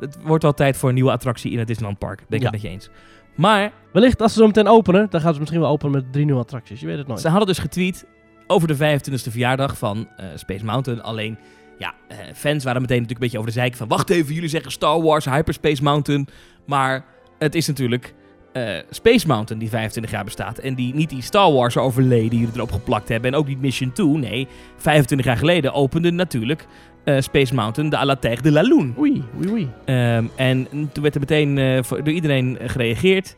Het 0.00 0.16
wordt 0.22 0.42
wel 0.42 0.54
tijd 0.54 0.76
voor 0.76 0.88
een 0.88 0.94
nieuwe 0.94 1.10
attractie 1.10 1.50
in 1.50 1.58
het 1.58 1.66
Disneyland 1.66 1.98
Park. 1.98 2.24
Ben 2.28 2.38
ik 2.38 2.42
het 2.42 2.52
met 2.52 2.62
je 2.62 2.68
eens. 2.68 2.90
Maar 3.34 3.72
Wellicht 3.92 4.22
als 4.22 4.32
ze 4.32 4.38
zo 4.38 4.46
meteen 4.46 4.68
openen, 4.68 5.06
dan 5.10 5.20
gaan 5.20 5.32
ze 5.32 5.38
misschien 5.38 5.60
wel 5.60 5.70
openen 5.70 5.92
met 5.92 6.12
drie 6.12 6.24
nieuwe 6.24 6.40
attracties. 6.40 6.80
Je 6.80 6.86
weet 6.86 6.98
het 6.98 7.06
nooit. 7.06 7.20
ze 7.20 7.28
hadden 7.28 7.46
dus 7.46 7.58
getweet 7.58 8.06
over 8.46 8.68
de 8.68 8.76
25e 8.76 9.30
verjaardag 9.30 9.78
van 9.78 10.08
eh, 10.16 10.26
Space 10.34 10.64
Mountain. 10.64 11.02
Alleen, 11.02 11.38
ja, 11.78 11.94
eh, 12.08 12.16
fans 12.34 12.64
waren 12.64 12.80
meteen 12.80 13.02
natuurlijk 13.02 13.10
een 13.10 13.18
beetje 13.18 13.38
over 13.38 13.50
de 13.50 13.58
zeik 13.58 13.76
van... 13.76 13.88
Wacht 13.88 14.10
even, 14.10 14.34
jullie 14.34 14.48
zeggen 14.48 14.72
Star 14.72 15.02
Wars, 15.02 15.24
Hyperspace 15.24 15.82
Mountain. 15.82 16.28
Maar 16.66 17.04
het 17.38 17.54
is 17.54 17.66
natuurlijk 17.66 18.14
eh, 18.52 18.76
Space 18.90 19.26
Mountain 19.26 19.60
die 19.60 19.68
25 19.68 20.12
jaar 20.12 20.24
bestaat. 20.24 20.58
En 20.58 20.74
die 20.74 20.94
niet 20.94 21.10
die 21.10 21.22
Star 21.22 21.52
Wars 21.52 21.76
overleden 21.76 22.30
die 22.30 22.38
jullie 22.38 22.54
erop 22.54 22.72
geplakt 22.72 23.08
hebben. 23.08 23.32
En 23.32 23.38
ook 23.38 23.46
niet 23.46 23.60
Mission 23.60 23.92
2. 23.92 24.06
Nee, 24.06 24.48
25 24.76 25.26
jaar 25.26 25.36
geleden 25.36 25.72
opende 25.72 26.10
natuurlijk 26.10 26.66
eh, 27.08 27.20
Space 27.20 27.54
Mountain 27.54 27.90
de 27.90 27.96
à 27.96 28.04
la 28.04 28.16
Terre 28.16 28.42
de 28.42 28.50
la 28.52 28.62
Lune. 28.62 28.92
Oei, 28.98 29.22
oei, 29.38 29.48
oei. 29.50 29.68
Ehm, 29.84 30.24
en 30.36 30.68
toen 30.92 31.02
werd 31.02 31.14
er 31.14 31.20
meteen 31.20 31.58
eh, 31.58 31.82
voor- 31.82 32.04
door 32.04 32.12
iedereen 32.14 32.58
gereageerd. 32.62 33.36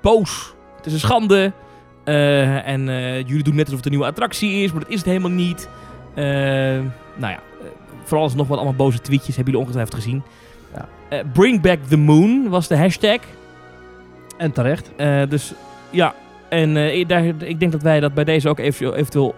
Boos. 0.00 0.54
Het 0.76 0.86
is 0.86 0.92
een 0.92 0.98
schande. 0.98 1.52
Eh, 2.04 2.68
en 2.68 2.84
jullie 3.26 3.42
doen 3.42 3.54
net 3.54 3.64
alsof 3.64 3.76
het 3.76 3.84
een 3.84 3.90
nieuwe 3.90 4.06
attractie 4.06 4.62
is, 4.62 4.72
maar 4.72 4.80
dat 4.80 4.90
is 4.90 4.96
het 4.96 5.06
helemaal 5.06 5.30
niet. 5.30 5.68
Eh, 6.14 6.24
nou 7.16 7.32
ja, 7.32 7.38
vooral 8.04 8.30
nog 8.36 8.48
wat 8.48 8.56
allemaal 8.56 8.74
boze 8.76 9.00
tweetjes 9.00 9.36
hebben 9.36 9.44
jullie 9.54 9.60
ongetwijfeld 9.68 10.02
gezien. 10.02 10.22
Ja. 10.74 11.22
Bring 11.32 11.60
back 11.60 11.78
the 11.88 11.96
moon 11.96 12.48
was 12.48 12.68
de 12.68 12.76
hashtag. 12.76 13.18
En 14.36 14.52
terecht. 14.52 14.90
Dus 15.28 15.52
ja, 15.90 16.14
en 16.48 16.76
ik- 16.76 17.08
daar, 17.08 17.24
ik 17.24 17.60
denk 17.60 17.72
dat 17.72 17.82
wij 17.82 18.00
dat 18.00 18.14
bij 18.14 18.24
deze 18.24 18.48
ook 18.48 18.58
eventueel, 18.58 18.94
eventueel 18.94 19.34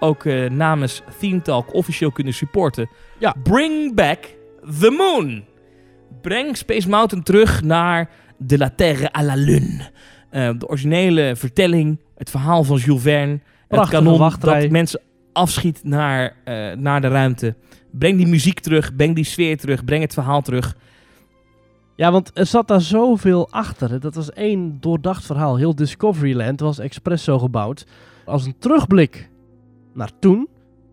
ook 0.00 0.24
eh, 0.24 0.50
namens 0.50 1.02
Theme 1.18 1.42
Talk 1.42 1.74
officieel 1.74 2.12
kunnen 2.12 2.34
supporten. 2.34 2.88
Ja. 3.18 3.34
Bring 3.42 3.94
back 3.94 4.36
the 4.80 4.90
moon. 4.90 5.44
Breng 6.22 6.56
Space 6.56 6.88
Mountain 6.88 7.24
terug 7.24 7.62
naar 7.62 8.10
de 8.38 8.58
la 8.58 8.70
Terre 8.70 9.12
à 9.12 9.22
la 9.22 9.34
Lune. 9.34 9.90
Eh, 10.30 10.50
de 10.58 10.68
originele 10.68 11.32
vertelling, 11.36 11.98
het 12.14 12.30
verhaal 12.30 12.64
van 12.64 12.76
Jules 12.76 13.02
Verne. 13.02 13.40
het 13.68 13.88
kanon 13.88 14.18
wachtrij. 14.18 14.60
dat 14.60 14.70
mensen 14.70 15.00
afschiet 15.32 15.80
naar, 15.84 16.36
eh, 16.44 16.72
naar 16.72 17.00
de 17.00 17.08
ruimte. 17.08 17.54
Breng 17.90 18.16
die 18.16 18.26
muziek 18.26 18.60
terug, 18.60 18.96
breng 18.96 19.14
die 19.14 19.24
sfeer 19.24 19.58
terug, 19.58 19.84
breng 19.84 20.02
het 20.02 20.12
verhaal 20.14 20.42
terug. 20.42 20.76
Ja, 21.96 22.12
want 22.12 22.30
er 22.34 22.46
zat 22.46 22.68
daar 22.68 22.80
zoveel 22.80 23.48
achter. 23.50 24.00
Dat 24.00 24.14
was 24.14 24.32
één 24.32 24.76
doordacht 24.80 25.26
verhaal. 25.26 25.56
Heel 25.56 25.74
Discoveryland 25.74 26.60
was 26.60 26.78
expres 26.78 27.24
zo 27.24 27.38
gebouwd. 27.38 27.86
Als 28.24 28.44
een 28.44 28.58
terugblik 28.58 29.30
naar 29.94 30.10
toen. 30.18 30.48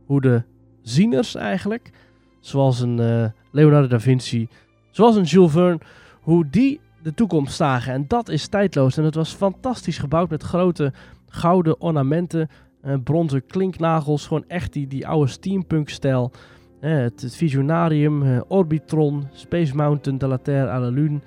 Hoe 0.05 0.21
de 0.21 0.43
zieners 0.81 1.35
eigenlijk, 1.35 1.91
zoals 2.39 2.79
een 2.79 2.99
eh, 2.99 3.25
Leonardo 3.51 3.87
da 3.87 3.99
Vinci, 3.99 4.47
zoals 4.89 5.15
een 5.15 5.23
Jules 5.23 5.51
Verne, 5.51 5.79
hoe 6.21 6.49
die 6.49 6.79
de 7.03 7.13
toekomst 7.13 7.55
zagen. 7.55 7.93
En 7.93 8.05
dat 8.07 8.29
is 8.29 8.47
tijdloos. 8.47 8.97
En 8.97 9.03
het 9.03 9.15
was 9.15 9.33
fantastisch 9.33 9.97
gebouwd 9.97 10.29
met 10.29 10.43
grote 10.43 10.93
gouden 11.27 11.81
ornamenten, 11.81 12.49
eh, 12.81 12.93
bronzen 13.03 13.45
klinknagels. 13.45 14.27
Gewoon 14.27 14.45
echt 14.47 14.73
die, 14.73 14.87
die 14.87 15.07
oude 15.07 15.31
steampunk-stijl. 15.31 16.31
Eh, 16.79 16.97
het, 16.97 17.25
Visionarium, 17.29 18.43
Orbitron, 18.47 19.27
Space 19.31 19.75
Mountain, 19.75 20.17
de 20.17 20.27
la 20.27 20.37
Terre 20.37 20.71
à 20.71 20.79
la 20.79 20.89
Lune. 20.89 21.19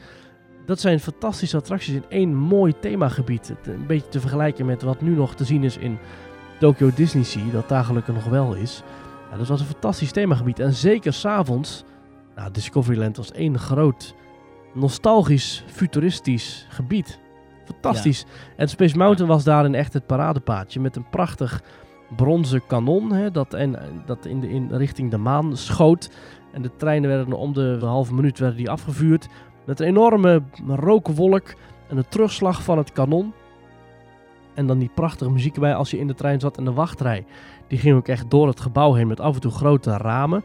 Dat 0.66 0.80
zijn 0.80 1.00
fantastische 1.00 1.56
attracties 1.56 1.94
in 1.94 2.04
één 2.08 2.34
mooi 2.34 2.74
themagebied. 2.80 3.54
Een 3.64 3.86
beetje 3.86 4.08
te 4.08 4.20
vergelijken 4.20 4.66
met 4.66 4.82
wat 4.82 5.00
nu 5.00 5.14
nog 5.14 5.34
te 5.34 5.44
zien 5.44 5.64
is 5.64 5.76
in 5.76 5.98
Tokyo 6.64 6.90
Disney 6.94 7.24
Sea, 7.24 7.50
dat 7.52 7.68
daar 7.68 7.84
gelukkig 7.84 8.14
nog 8.14 8.24
wel 8.24 8.54
is. 8.54 8.82
Ja, 9.30 9.36
dat 9.36 9.46
was 9.46 9.60
een 9.60 9.66
fantastisch 9.66 10.12
themagebied. 10.12 10.58
En 10.58 10.72
zeker 10.72 11.12
s'avonds, 11.12 11.84
nou, 12.36 12.50
Discoveryland 12.50 13.16
was 13.16 13.32
één 13.32 13.58
groot, 13.58 14.14
nostalgisch, 14.74 15.64
futuristisch 15.66 16.66
gebied. 16.68 17.20
Fantastisch. 17.64 18.24
En 18.56 18.68
Space 18.68 18.96
Mountain 18.96 19.30
was 19.30 19.44
daarin 19.44 19.74
echt 19.74 19.92
het 19.92 20.06
paradepaadje 20.06 20.80
met 20.80 20.96
een 20.96 21.08
prachtig 21.10 21.62
bronzen 22.16 22.66
kanon 22.66 23.12
hè, 23.12 23.30
dat, 23.30 23.54
en, 23.54 23.78
dat 24.06 24.26
in, 24.26 24.40
de, 24.40 24.48
in 24.48 24.68
richting 24.70 25.10
de 25.10 25.18
maan 25.18 25.56
schoot. 25.56 26.10
En 26.52 26.62
de 26.62 26.76
treinen 26.76 27.10
werden 27.10 27.34
om 27.34 27.52
de 27.52 27.78
halve 27.80 28.14
minuut 28.14 28.38
werden 28.38 28.58
die 28.58 28.70
afgevuurd. 28.70 29.28
Met 29.66 29.80
een 29.80 29.86
enorme 29.86 30.42
rookwolk 30.66 31.54
en 31.88 31.96
de 31.96 32.04
terugslag 32.08 32.62
van 32.62 32.78
het 32.78 32.92
kanon. 32.92 33.32
En 34.54 34.66
dan 34.66 34.78
die 34.78 34.90
prachtige 34.94 35.30
muziek 35.30 35.54
erbij 35.54 35.74
als 35.74 35.90
je 35.90 35.98
in 35.98 36.06
de 36.06 36.14
trein 36.14 36.40
zat. 36.40 36.58
En 36.58 36.64
de 36.64 36.72
wachtrij, 36.72 37.24
die 37.68 37.78
ging 37.78 37.96
ook 37.96 38.08
echt 38.08 38.30
door 38.30 38.46
het 38.46 38.60
gebouw 38.60 38.92
heen 38.92 39.06
met 39.06 39.20
af 39.20 39.34
en 39.34 39.40
toe 39.40 39.50
grote 39.50 39.96
ramen. 39.96 40.44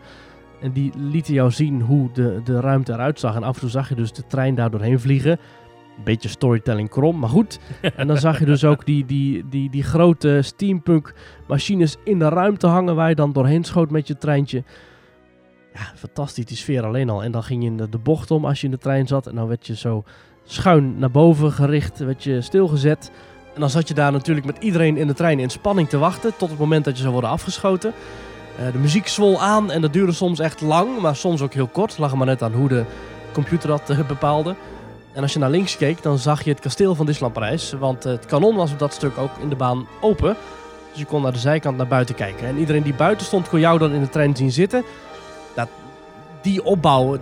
En 0.62 0.72
die 0.72 0.92
lieten 0.98 1.34
jou 1.34 1.52
zien 1.52 1.82
hoe 1.82 2.12
de, 2.12 2.42
de 2.44 2.60
ruimte 2.60 2.94
eruit 2.94 3.20
zag. 3.20 3.36
En 3.36 3.44
af 3.44 3.54
en 3.54 3.60
toe 3.60 3.70
zag 3.70 3.90
je 3.90 3.96
dus 3.96 4.14
de 4.14 4.28
trein 4.28 4.56
daar 4.56 4.72
doorheen 4.72 5.00
vliegen. 5.00 5.40
Beetje 6.04 6.30
storytelling 6.30 6.90
krom, 6.90 7.20
maar 7.20 7.30
goed. 7.30 7.60
En 7.96 8.08
dan 8.08 8.18
zag 8.18 8.40
je 8.40 8.46
dus 8.46 8.64
ook 8.64 8.86
die, 8.86 9.06
die, 9.06 9.50
die, 9.50 9.70
die 9.70 9.84
grote 9.84 10.42
steampunk 10.42 11.14
machines 11.48 11.98
in 12.04 12.20
de 12.20 12.30
ruimte 12.30 12.68
hangen 12.68 12.96
waar 12.96 13.10
je 13.10 13.16
dan 13.16 13.34
doorheen 13.34 13.64
schoot 13.64 13.92
met 13.92 14.08
je 14.08 14.18
treintje. 14.18 14.64
Ja, 15.74 15.92
fantastisch, 15.96 16.46
die 16.46 16.58
sfeer 16.58 16.86
alleen 16.86 17.10
al. 17.10 17.24
En 17.24 17.32
dan 17.32 17.44
ging 17.44 17.64
je 17.64 17.70
in 17.70 17.78
de, 17.78 17.90
de 17.90 17.98
bocht 17.98 18.32
om 18.32 18.46
als 18.46 18.60
je 18.60 18.66
in 18.66 18.72
de 18.72 18.78
trein 18.78 19.08
zat. 19.08 19.28
En 19.28 19.36
dan 19.36 19.48
werd 19.48 19.68
je 19.68 19.76
zo 19.76 20.04
schuin 20.44 21.00
naar 21.00 21.12
boven 21.12 21.52
gericht, 21.52 22.00
werd 22.00 22.24
je 22.24 22.42
stilgezet. 22.42 23.12
En 23.54 23.60
dan 23.60 23.70
zat 23.70 23.88
je 23.88 23.94
daar 23.94 24.12
natuurlijk 24.12 24.46
met 24.46 24.58
iedereen 24.60 24.98
in 24.98 25.08
de 25.08 25.14
trein 25.14 25.40
in 25.40 25.50
spanning 25.50 25.90
te 25.90 25.98
wachten 25.98 26.34
tot 26.38 26.50
het 26.50 26.60
moment 26.60 26.86
dat 26.86 26.96
je 26.96 27.02
zou 27.02 27.14
worden 27.14 27.30
afgeschoten. 27.30 27.94
Eh, 28.58 28.72
de 28.72 28.78
muziek 28.78 29.08
zwol 29.08 29.42
aan 29.42 29.72
en 29.72 29.82
dat 29.82 29.94
duurde 29.94 30.12
soms 30.12 30.40
echt 30.40 30.62
lang, 30.62 31.00
maar 31.00 31.16
soms 31.16 31.42
ook 31.42 31.54
heel 31.54 31.68
kort. 31.68 31.98
Lag 31.98 32.12
er 32.12 32.18
maar 32.18 32.28
net 32.28 32.42
aan 32.42 32.54
hoe 32.54 32.68
de 32.68 32.84
computer 33.32 33.68
dat 33.68 33.90
eh, 33.90 34.08
bepaalde. 34.08 34.56
En 35.14 35.22
als 35.22 35.34
je 35.34 35.40
naar 35.40 35.50
links 35.50 35.78
keek, 35.78 36.02
dan 36.02 36.18
zag 36.18 36.44
je 36.44 36.50
het 36.50 36.60
kasteel 36.60 36.96
van 36.96 37.06
Disneyland 37.06 37.40
Parijs. 37.40 37.74
Want 37.80 38.04
het 38.04 38.26
kanon 38.26 38.56
was 38.56 38.72
op 38.72 38.80
dat 38.80 38.94
stuk 38.94 39.18
ook 39.18 39.32
in 39.42 39.50
de 39.50 39.56
baan 39.56 39.88
open. 40.02 40.36
Dus 40.90 41.00
je 41.00 41.06
kon 41.06 41.22
naar 41.22 41.32
de 41.32 41.40
zijkant 41.40 41.78
naar 41.78 41.88
buiten 41.88 42.16
kijken. 42.16 42.48
En 42.48 42.58
iedereen 42.58 42.84
die 42.84 42.94
buiten 42.94 43.26
stond, 43.26 43.50
kon 43.50 43.60
jou 43.60 43.80
dan 43.80 43.92
in 43.92 44.02
de 44.02 44.10
trein 44.10 44.36
zien 44.36 44.52
zitten. 44.52 44.84
Dat, 45.56 45.68
die 46.42 46.64
opbouw, 46.64 47.18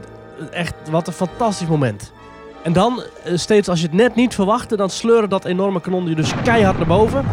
echt 0.52 0.74
wat 0.90 1.08
een 1.08 1.13
fantastisch 1.13 1.68
moment. 1.68 2.12
En 2.63 2.74
dan, 2.74 3.02
eh, 3.24 3.38
steeds 3.38 3.70
als 3.70 3.80
je 3.80 3.86
het 3.86 3.96
net 3.96 4.15
niet 4.15 4.36
verwachtte, 4.36 4.76
dan 4.76 4.89
sleurde 4.89 5.28
dat 5.28 5.46
enorme 5.46 5.82
kanon 5.82 6.10
je 6.10 6.15
dus 6.15 6.34
keihard 6.43 6.78
naar 6.78 6.88
boven. 6.88 7.26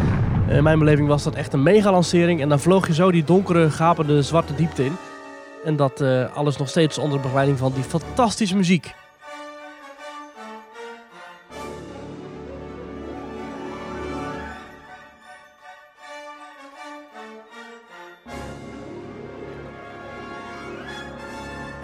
Eh, 0.49 0.57
in 0.57 0.63
mijn 0.63 0.79
beleving 0.79 1.09
was 1.09 1.23
dat 1.23 1.35
echt 1.35 1.53
een 1.53 1.63
mega-lancering. 1.63 2.41
En 2.41 2.49
dan 2.49 2.61
vloog 2.61 2.87
je 2.87 2.95
zo 2.95 3.11
die 3.11 3.25
donkere, 3.25 3.71
gapende, 3.71 4.23
zwarte 4.23 4.55
diepte 4.55 4.85
in. 4.85 4.97
En 5.65 5.77
dat 5.77 6.01
eh, 6.01 6.37
alles 6.37 6.57
nog 6.57 6.69
steeds 6.69 6.99
onder 6.99 7.21
begeleiding 7.21 7.59
van 7.59 7.73
die 7.75 7.83
fantastische 7.85 8.57
muziek. 8.57 8.95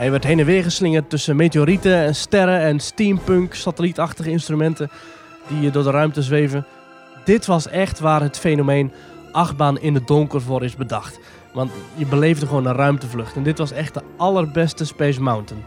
Hij 0.00 0.10
werd 0.10 0.24
heen 0.24 0.38
en 0.38 0.46
weer 0.46 0.62
geslingerd 0.62 1.10
tussen 1.10 1.36
meteorieten 1.36 1.94
en 1.94 2.14
sterren 2.14 2.60
en 2.60 2.80
steampunk, 2.80 3.54
satellietachtige 3.54 4.30
instrumenten 4.30 4.90
die 5.48 5.70
door 5.70 5.82
de 5.82 5.90
ruimte 5.90 6.22
zweven. 6.22 6.66
Dit 7.24 7.46
was 7.46 7.68
echt 7.68 7.98
waar 7.98 8.20
het 8.20 8.38
fenomeen 8.38 8.92
achtbaan 9.32 9.80
in 9.80 9.94
het 9.94 10.06
donker 10.06 10.40
voor 10.40 10.64
is 10.64 10.76
bedacht. 10.76 11.18
Want 11.52 11.70
je 11.94 12.06
beleefde 12.06 12.46
gewoon 12.46 12.66
een 12.66 12.74
ruimtevlucht. 12.74 13.36
En 13.36 13.42
dit 13.42 13.58
was 13.58 13.72
echt 13.72 13.94
de 13.94 14.02
allerbeste 14.16 14.84
Space 14.84 15.22
Mountain. 15.22 15.64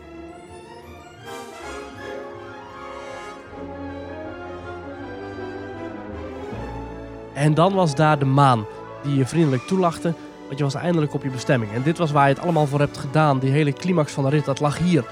En 7.33 7.53
dan 7.53 7.73
was 7.73 7.95
daar 7.95 8.19
de 8.19 8.25
maan, 8.25 8.65
die 9.03 9.15
je 9.15 9.25
vriendelijk 9.25 9.63
toelachte, 9.63 10.13
want 10.45 10.57
je 10.57 10.63
was 10.63 10.73
eindelijk 10.73 11.13
op 11.13 11.23
je 11.23 11.29
bestemming. 11.29 11.73
En 11.73 11.83
dit 11.83 11.97
was 11.97 12.11
waar 12.11 12.27
je 12.27 12.33
het 12.33 12.43
allemaal 12.43 12.67
voor 12.67 12.79
hebt 12.79 12.97
gedaan. 12.97 13.39
Die 13.39 13.51
hele 13.51 13.73
climax 13.73 14.11
van 14.11 14.23
de 14.23 14.29
rit, 14.29 14.45
dat 14.45 14.59
lag 14.59 14.77
hier. 14.77 15.03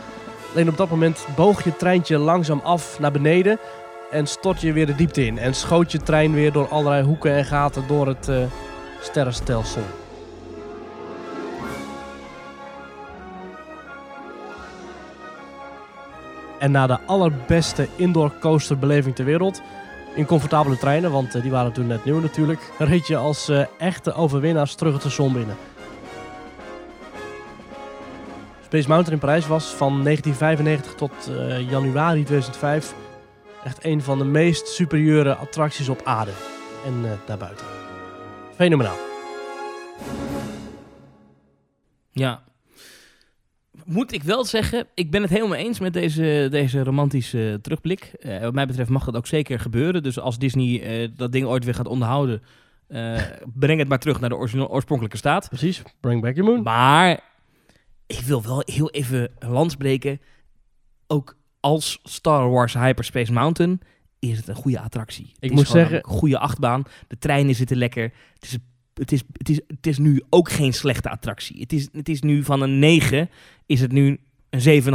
Alleen 0.51 0.69
op 0.69 0.77
dat 0.77 0.89
moment 0.89 1.25
boog 1.35 1.63
je 1.63 1.75
treintje 1.75 2.17
langzaam 2.17 2.61
af 2.63 2.99
naar 2.99 3.11
beneden 3.11 3.59
en 4.11 4.27
stort 4.27 4.61
je 4.61 4.73
weer 4.73 4.85
de 4.85 4.95
diepte 4.95 5.25
in. 5.25 5.37
En 5.37 5.53
schoot 5.53 5.91
je 5.91 6.01
trein 6.01 6.33
weer 6.33 6.51
door 6.51 6.67
allerlei 6.67 7.03
hoeken 7.03 7.31
en 7.31 7.45
gaten 7.45 7.83
door 7.87 8.07
het 8.07 8.27
uh, 8.27 8.43
sterrenstelsel. 9.01 9.83
En 16.59 16.71
na 16.71 16.87
de 16.87 16.97
allerbeste 17.05 17.87
indoor 17.95 18.31
coaster 18.39 18.77
beleving 18.77 19.15
ter 19.15 19.25
wereld, 19.25 19.61
in 20.15 20.25
comfortabele 20.25 20.77
treinen, 20.77 21.11
want 21.11 21.35
uh, 21.35 21.41
die 21.41 21.51
waren 21.51 21.71
toen 21.71 21.87
net 21.87 22.05
nieuw 22.05 22.19
natuurlijk, 22.19 22.71
reed 22.77 23.07
je 23.07 23.17
als 23.17 23.49
uh, 23.49 23.63
echte 23.77 24.13
overwinnaars 24.13 24.75
terug 24.75 24.93
het 24.93 25.01
station 25.01 25.33
binnen. 25.33 25.55
Space 28.63 28.87
Mountain 28.87 29.13
in 29.13 29.19
Parijs 29.19 29.47
was 29.47 29.65
van 29.65 30.03
1995 30.03 30.95
tot 30.95 31.29
uh, 31.29 31.69
januari 31.69 32.23
2005 32.23 32.93
echt 33.63 33.85
een 33.85 34.01
van 34.01 34.17
de 34.17 34.25
meest 34.25 34.67
superieure 34.67 35.35
attracties 35.35 35.89
op 35.89 36.01
aarde 36.03 36.31
en 36.85 37.19
daarbuiten. 37.25 37.65
Fenomenaal. 38.55 38.97
Ja, 42.11 42.41
moet 43.85 44.13
ik 44.13 44.23
wel 44.23 44.45
zeggen, 44.45 44.87
ik 44.93 45.11
ben 45.11 45.21
het 45.21 45.31
helemaal 45.31 45.57
eens 45.57 45.79
met 45.79 45.93
deze, 45.93 46.47
deze 46.51 46.83
romantische 46.83 47.59
terugblik. 47.61 48.11
Uh, 48.19 48.39
wat 48.39 48.53
mij 48.53 48.65
betreft 48.65 48.89
mag 48.89 49.05
dat 49.05 49.15
ook 49.15 49.27
zeker 49.27 49.59
gebeuren. 49.59 50.03
Dus 50.03 50.19
als 50.19 50.39
Disney 50.39 51.01
uh, 51.01 51.09
dat 51.15 51.31
ding 51.31 51.45
ooit 51.45 51.65
weer 51.65 51.75
gaat 51.75 51.87
onderhouden, 51.87 52.41
uh, 52.87 53.21
breng 53.53 53.79
het 53.79 53.87
maar 53.87 53.99
terug 53.99 54.19
naar 54.19 54.29
de 54.29 54.69
oorspronkelijke 54.69 55.17
staat. 55.17 55.47
Precies, 55.47 55.81
bring 55.99 56.21
back 56.21 56.35
your 56.35 56.51
moon. 56.51 56.63
Maar 56.63 57.19
ik 58.07 58.19
wil 58.19 58.43
wel 58.43 58.61
heel 58.65 58.89
even 58.89 59.31
lans 59.39 59.75
breken. 59.75 60.21
Ook 61.07 61.37
als 61.59 61.99
Star 62.03 62.49
Wars 62.49 62.73
Hyperspace 62.73 63.33
Mountain 63.33 63.81
is 64.19 64.37
het 64.37 64.47
een 64.47 64.55
goede 64.55 64.79
attractie. 64.79 65.31
Ik 65.39 65.51
moet 65.51 65.67
zeggen, 65.67 65.97
een 65.97 66.03
goede 66.03 66.39
achtbaan. 66.39 66.83
De 67.07 67.17
treinen 67.17 67.55
zitten 67.55 67.77
lekker. 67.77 68.13
Het 68.33 68.43
is 68.43 68.57
het 68.93 69.11
is, 69.11 69.23
het, 69.33 69.49
is, 69.49 69.59
het 69.67 69.87
is 69.87 69.97
nu 69.97 70.23
ook 70.29 70.51
geen 70.51 70.73
slechte 70.73 71.09
attractie. 71.09 71.59
Het 71.59 71.73
is, 71.73 71.87
het 71.91 72.09
is 72.09 72.21
nu 72.21 72.43
van 72.43 72.61
een 72.61 72.79
9, 72.79 73.29
is 73.65 73.81
het 73.81 73.91
nu 73.91 74.19
een 74.49 74.83
7,5, 74.83 74.89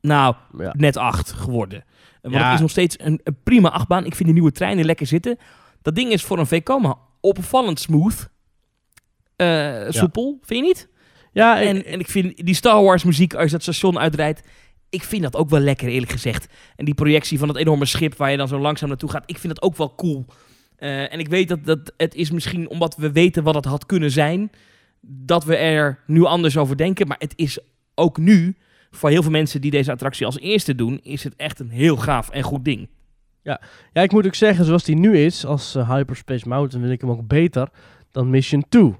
nou, 0.00 0.34
ja. 0.58 0.74
net 0.76 0.96
8 0.96 1.32
geworden. 1.32 1.84
Want 2.22 2.34
ja. 2.34 2.44
het 2.44 2.54
is 2.54 2.60
nog 2.60 2.70
steeds 2.70 2.96
een, 2.98 3.20
een, 3.22 3.36
prima 3.42 3.70
achtbaan. 3.70 4.04
Ik 4.04 4.14
vind 4.14 4.28
de 4.28 4.34
nieuwe 4.34 4.52
treinen 4.52 4.84
lekker 4.84 5.06
zitten. 5.06 5.38
Dat 5.82 5.94
ding 5.94 6.12
is 6.12 6.22
voor 6.22 6.38
een 6.38 6.46
VK 6.46 6.96
opvallend 7.20 7.80
smooth. 7.80 8.28
Uh, 9.36 9.84
soepel, 9.88 10.38
ja. 10.40 10.46
vind 10.46 10.60
je 10.60 10.66
niet? 10.66 10.88
Ja, 11.32 11.60
en, 11.60 11.76
ik, 11.76 11.84
en 11.84 12.00
ik 12.00 12.08
vind 12.08 12.46
die 12.46 12.54
Star 12.54 12.82
Wars 12.82 13.04
muziek 13.04 13.34
als 13.34 13.44
je 13.44 13.50
dat 13.50 13.62
station 13.62 13.98
uitrijdt, 13.98 14.42
ik 14.90 15.02
vind 15.02 15.22
dat 15.22 15.36
ook 15.36 15.50
wel 15.50 15.60
lekker 15.60 15.88
eerlijk 15.88 16.12
gezegd. 16.12 16.46
En 16.76 16.84
die 16.84 16.94
projectie 16.94 17.38
van 17.38 17.48
dat 17.48 17.56
enorme 17.56 17.84
schip 17.84 18.16
waar 18.16 18.30
je 18.30 18.36
dan 18.36 18.48
zo 18.48 18.58
langzaam 18.58 18.88
naartoe 18.88 19.10
gaat, 19.10 19.22
ik 19.26 19.38
vind 19.38 19.54
dat 19.54 19.62
ook 19.62 19.76
wel 19.76 19.94
cool. 19.94 20.26
Uh, 20.78 21.12
en 21.12 21.18
ik 21.18 21.28
weet 21.28 21.48
dat, 21.48 21.64
dat 21.64 21.92
het 21.96 22.14
is 22.14 22.30
misschien 22.30 22.68
omdat 22.68 22.96
we 22.96 23.12
weten 23.12 23.42
wat 23.42 23.54
het 23.54 23.64
had 23.64 23.86
kunnen 23.86 24.10
zijn, 24.10 24.50
dat 25.00 25.44
we 25.44 25.56
er 25.56 25.98
nu 26.06 26.24
anders 26.24 26.56
over 26.56 26.76
denken. 26.76 27.06
Maar 27.06 27.18
het 27.18 27.32
is 27.36 27.58
ook 27.94 28.18
nu, 28.18 28.56
voor 28.90 29.10
heel 29.10 29.22
veel 29.22 29.30
mensen 29.30 29.60
die 29.60 29.70
deze 29.70 29.92
attractie 29.92 30.26
als 30.26 30.38
eerste 30.38 30.74
doen, 30.74 31.00
is 31.02 31.24
het 31.24 31.36
echt 31.36 31.60
een 31.60 31.70
heel 31.70 31.96
gaaf 31.96 32.30
en 32.30 32.42
goed 32.42 32.64
ding. 32.64 32.88
Ja, 33.42 33.60
ja 33.92 34.02
ik 34.02 34.12
moet 34.12 34.26
ook 34.26 34.34
zeggen, 34.34 34.64
zoals 34.64 34.84
die 34.84 34.96
nu 34.96 35.18
is, 35.18 35.46
als 35.46 35.76
uh, 35.76 35.90
Hyperspace 35.90 36.48
Mountain, 36.48 36.80
vind 36.86 36.94
ik 36.94 37.00
hem 37.00 37.10
ook 37.10 37.26
beter 37.26 37.68
dan 38.10 38.30
Mission 38.30 38.64
2. 38.68 38.94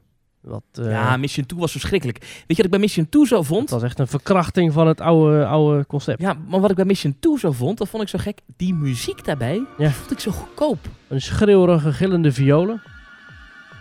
Wat, 0.44 0.62
uh, 0.80 0.90
ja, 0.90 1.16
Mission 1.16 1.46
2 1.46 1.60
was 1.60 1.70
verschrikkelijk. 1.70 2.18
Weet 2.18 2.30
je 2.46 2.54
wat 2.56 2.64
ik 2.64 2.70
bij 2.70 2.78
Mission 2.78 3.08
2 3.08 3.26
zo 3.26 3.42
vond? 3.42 3.60
Het 3.60 3.70
was 3.70 3.82
echt 3.82 3.98
een 3.98 4.06
verkrachting 4.06 4.72
van 4.72 4.86
het 4.86 5.00
oude, 5.00 5.46
oude 5.46 5.86
concept. 5.86 6.20
Ja, 6.20 6.36
maar 6.48 6.60
wat 6.60 6.70
ik 6.70 6.76
bij 6.76 6.84
Mission 6.84 7.16
2 7.20 7.38
zo 7.38 7.52
vond, 7.52 7.78
dat 7.78 7.88
vond 7.88 8.02
ik 8.02 8.08
zo 8.08 8.18
gek. 8.18 8.38
Die 8.56 8.74
muziek 8.74 9.24
daarbij, 9.24 9.62
ja. 9.78 9.90
vond 9.90 10.10
ik 10.10 10.20
zo 10.20 10.30
goedkoop. 10.30 10.78
Een 11.08 11.20
schreeuwerige, 11.20 11.92
gillende 11.92 12.32
violen. 12.32 12.82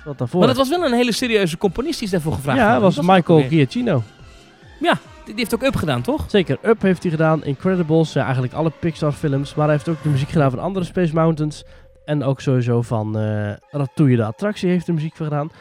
Wat 0.06 0.18
daarvoor. 0.18 0.40
Maar 0.40 0.48
dat 0.48 0.58
was 0.58 0.70
wel 0.70 0.86
een 0.86 0.94
hele 0.94 1.12
serieuze 1.12 1.58
componist 1.58 1.96
die 1.96 2.04
is 2.04 2.12
daarvoor 2.14 2.34
gevraagd. 2.34 2.60
Ja, 2.60 2.74
dat 2.74 2.82
was, 2.82 2.96
was 2.96 3.06
Michael 3.06 3.48
Giacchino. 3.48 4.04
Ja, 4.80 4.94
die, 4.94 5.02
die, 5.26 5.36
heeft 5.36 5.54
ook 5.54 5.64
Up 5.64 5.76
gedaan, 5.76 6.02
toch? 6.02 6.26
Zeker, 6.28 6.58
Up 6.62 6.82
heeft 6.82 7.02
hij 7.02 7.12
gedaan. 7.12 7.44
Incredibles, 7.44 8.14
ja, 8.14 8.24
eigenlijk 8.24 8.54
alle 8.54 8.72
Pixar 8.80 9.12
films. 9.12 9.56
Maar 9.56 9.66
hij 9.66 9.76
heeft 9.76 9.90
ook 9.90 10.04
de 10.04 10.10
muziek 10.10 10.30
gedaan 10.30 10.50
van 10.50 10.60
andere 10.60 10.86
Space 10.86 11.14
Mountains. 11.14 11.64
En 12.06 12.24
ook 12.24 12.42
sowieso 12.42 12.82
van 12.82 13.18
uh, 13.18 13.54
Ratatouille 13.70 14.16
de 14.16 14.26
attractie 14.26 14.70
heeft 14.70 14.86
de 14.86 14.94
muziek 14.94 15.16
voor 15.16 15.26
gedaan. 15.26 15.52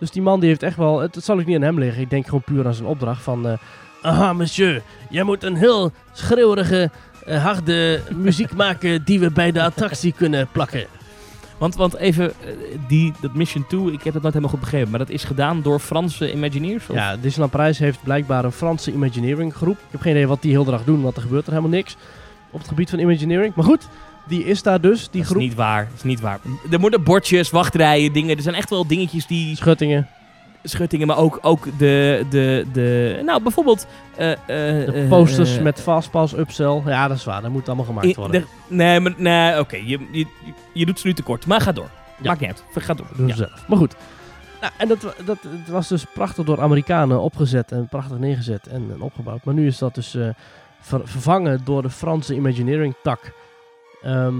Dus 0.00 0.10
die 0.10 0.22
man 0.22 0.40
die 0.40 0.48
heeft 0.48 0.62
echt 0.62 0.76
wel, 0.76 1.00
het, 1.00 1.14
het, 1.14 1.24
zal 1.24 1.38
ook 1.38 1.46
niet 1.46 1.56
aan 1.56 1.62
hem 1.62 1.78
liggen. 1.78 2.02
Ik 2.02 2.10
denk 2.10 2.24
gewoon 2.24 2.42
puur 2.42 2.66
aan 2.66 2.74
zijn 2.74 2.88
opdracht 2.88 3.22
van... 3.22 3.46
Uh, 3.46 3.52
Aha, 4.02 4.32
monsieur, 4.32 4.82
jij 5.10 5.22
moet 5.22 5.42
een 5.42 5.56
heel 5.56 5.92
schreeuwerige, 6.12 6.90
uh, 7.28 7.44
harde 7.44 8.00
muziek 8.14 8.54
maken 8.54 9.04
die 9.04 9.20
we 9.20 9.30
bij 9.30 9.52
de 9.52 9.62
attractie 9.62 10.12
kunnen 10.12 10.48
plakken. 10.52 10.86
Want, 11.58 11.74
want 11.74 11.96
even, 11.96 12.32
die, 12.88 13.12
dat 13.20 13.34
Mission 13.34 13.66
2, 13.66 13.92
ik 13.92 14.02
heb 14.02 14.14
het 14.14 14.22
nooit 14.22 14.34
helemaal 14.34 14.48
goed 14.48 14.60
begrepen, 14.60 14.90
maar 14.90 14.98
dat 14.98 15.10
is 15.10 15.24
gedaan 15.24 15.62
door 15.62 15.78
Franse 15.78 16.32
Imagineers? 16.32 16.88
Of? 16.88 16.96
Ja, 16.96 17.16
Disneyland 17.16 17.50
Parijs 17.50 17.78
heeft 17.78 18.02
blijkbaar 18.02 18.44
een 18.44 18.52
Franse 18.52 18.92
Imagineering 18.92 19.54
groep. 19.54 19.76
Ik 19.76 19.90
heb 19.90 20.00
geen 20.00 20.12
idee 20.12 20.26
wat 20.26 20.42
die 20.42 20.50
heel 20.50 20.64
de 20.64 20.70
dag 20.70 20.84
doen, 20.84 21.02
want 21.02 21.16
er 21.16 21.22
gebeurt 21.22 21.46
er 21.46 21.52
helemaal 21.52 21.76
niks 21.76 21.96
op 22.50 22.58
het 22.58 22.68
gebied 22.68 22.90
van 22.90 22.98
Imagineering. 22.98 23.54
Maar 23.54 23.64
goed, 23.64 23.88
die 24.28 24.44
is 24.44 24.62
daar 24.62 24.80
dus, 24.80 25.10
die 25.10 25.20
dat 25.20 25.30
groep. 25.30 25.40
is 25.42 25.48
niet 25.48 25.56
waar, 25.56 25.84
dat 25.84 25.94
is 25.96 26.02
niet 26.02 26.20
waar. 26.20 26.38
Er 26.70 26.80
moeten 26.80 27.02
bordjes, 27.04 27.50
wachtrijen, 27.50 28.12
dingen. 28.12 28.36
Er 28.36 28.42
zijn 28.42 28.54
echt 28.54 28.70
wel 28.70 28.86
dingetjes 28.86 29.26
die... 29.26 29.56
Schuttingen. 29.56 30.08
schuttingen, 30.64 31.06
maar 31.06 31.16
ook, 31.18 31.38
ook 31.42 31.64
de, 31.78 32.26
de, 32.30 32.66
de... 32.72 33.20
Nou, 33.24 33.42
bijvoorbeeld... 33.42 33.86
eh, 34.16 34.32
eh, 34.32 34.38
De 34.46 34.92
eh, 34.92 35.08
posters 35.08 35.58
met 35.58 35.80
fastpass, 35.80 36.32
upsell. 36.36 36.82
Ja, 36.86 37.08
dat 37.08 37.16
is 37.16 37.24
waar. 37.24 37.42
Dat 37.42 37.50
moet 37.50 37.66
allemaal 37.66 37.84
gemaakt 37.86 38.06
in- 38.06 38.14
worden. 38.16 38.40
de- 38.40 38.74
nee, 38.74 39.00
maar 39.00 39.14
nee, 39.16 39.58
oké. 39.58 39.76
je, 39.76 39.98
je, 40.12 40.26
je 40.72 40.86
doet 40.86 41.00
ze 41.00 41.06
nu 41.06 41.12
tekort. 41.14 41.46
Maar 41.46 41.60
ga 41.60 41.72
door. 41.72 41.90
Ja. 42.22 42.26
Maakt 42.28 42.40
niet 42.40 42.48
uit. 42.48 42.84
Ga 42.84 42.94
door. 42.94 43.06
Ja. 43.16 43.28
ze 43.28 43.36
zelf. 43.36 43.64
Maar 43.68 43.78
goed. 43.78 43.94
Nou, 44.60 44.72
en 44.76 44.88
dat, 44.88 45.00
dat 45.24 45.38
het 45.42 45.68
was 45.68 45.88
dus 45.88 46.04
prachtig 46.14 46.44
door 46.44 46.60
Amerikanen 46.60 47.20
opgezet 47.20 47.72
en 47.72 47.88
prachtig 47.88 48.18
neergezet 48.18 48.66
en, 48.66 48.90
en 48.94 49.00
opgebouwd. 49.00 49.44
Maar 49.44 49.54
nu 49.54 49.66
is 49.66 49.78
dat 49.78 49.94
dus 49.94 50.14
eh, 50.14 50.28
ver- 50.80 51.00
vervangen 51.04 51.60
door 51.64 51.82
de 51.82 51.90
Franse 51.90 52.34
Imagineering 52.34 52.94
tak. 53.02 53.32
Ehm, 54.02 54.36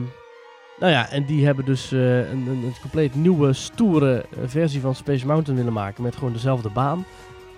nou 0.81 0.93
ja, 0.93 1.11
en 1.11 1.25
die 1.25 1.45
hebben 1.45 1.65
dus 1.65 1.93
eh, 1.93 2.19
een, 2.19 2.47
een, 2.47 2.63
een 2.65 2.75
compleet 2.81 3.15
nieuwe, 3.15 3.53
stoere 3.53 4.25
eh, 4.31 4.39
versie 4.47 4.81
van 4.81 4.95
Space 4.95 5.27
Mountain 5.27 5.59
willen 5.59 5.73
maken. 5.73 6.03
Met 6.03 6.17
gewoon 6.17 6.33
dezelfde 6.33 6.69
baan. 6.69 7.05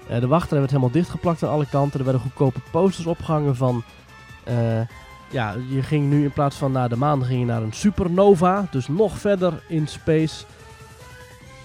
Eh, 0.09 0.20
de 0.20 0.26
wachtrij 0.26 0.59
werd 0.59 0.70
helemaal 0.70 0.92
dichtgeplakt 0.92 1.42
aan 1.42 1.50
alle 1.50 1.66
kanten. 1.66 1.98
Er 1.98 2.05
werden 2.05 2.22
goedkope 2.22 2.61
posters 2.70 3.07
opgehangen 3.07 3.57
van... 3.57 3.82
ja, 5.30 5.55
je 5.68 5.82
ging 5.82 6.11
nu 6.11 6.22
in 6.24 6.32
plaats 6.32 6.57
van 6.57 6.72
naar 6.72 6.88
de 6.88 6.96
maan, 6.96 7.24
ging 7.24 7.40
je 7.40 7.46
naar 7.46 7.62
een 7.62 7.72
supernova. 7.72 8.66
Dus 8.70 8.88
nog 8.88 9.18
verder 9.18 9.62
in 9.68 9.86
space. 9.86 10.44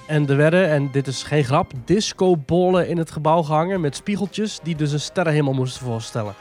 En 0.08 0.30
er 0.30 0.38
werden, 0.38 0.70
en 0.70 0.92
dit 0.92 1.08
is 1.08 1.24
geen 1.24 1.44
grap, 1.44 1.72
discobollen 1.86 2.88
in 2.88 2.98
het 2.98 3.12
gebouw 3.12 3.42
gehangen 3.42 3.82
met 3.82 3.96
spiegeltjes 3.96 4.60
die 4.64 4.76
dus 4.76 4.92
een 4.92 5.00
sterrenhemel 5.00 5.54
moesten 5.54 5.86
voorstellen. 5.86 6.34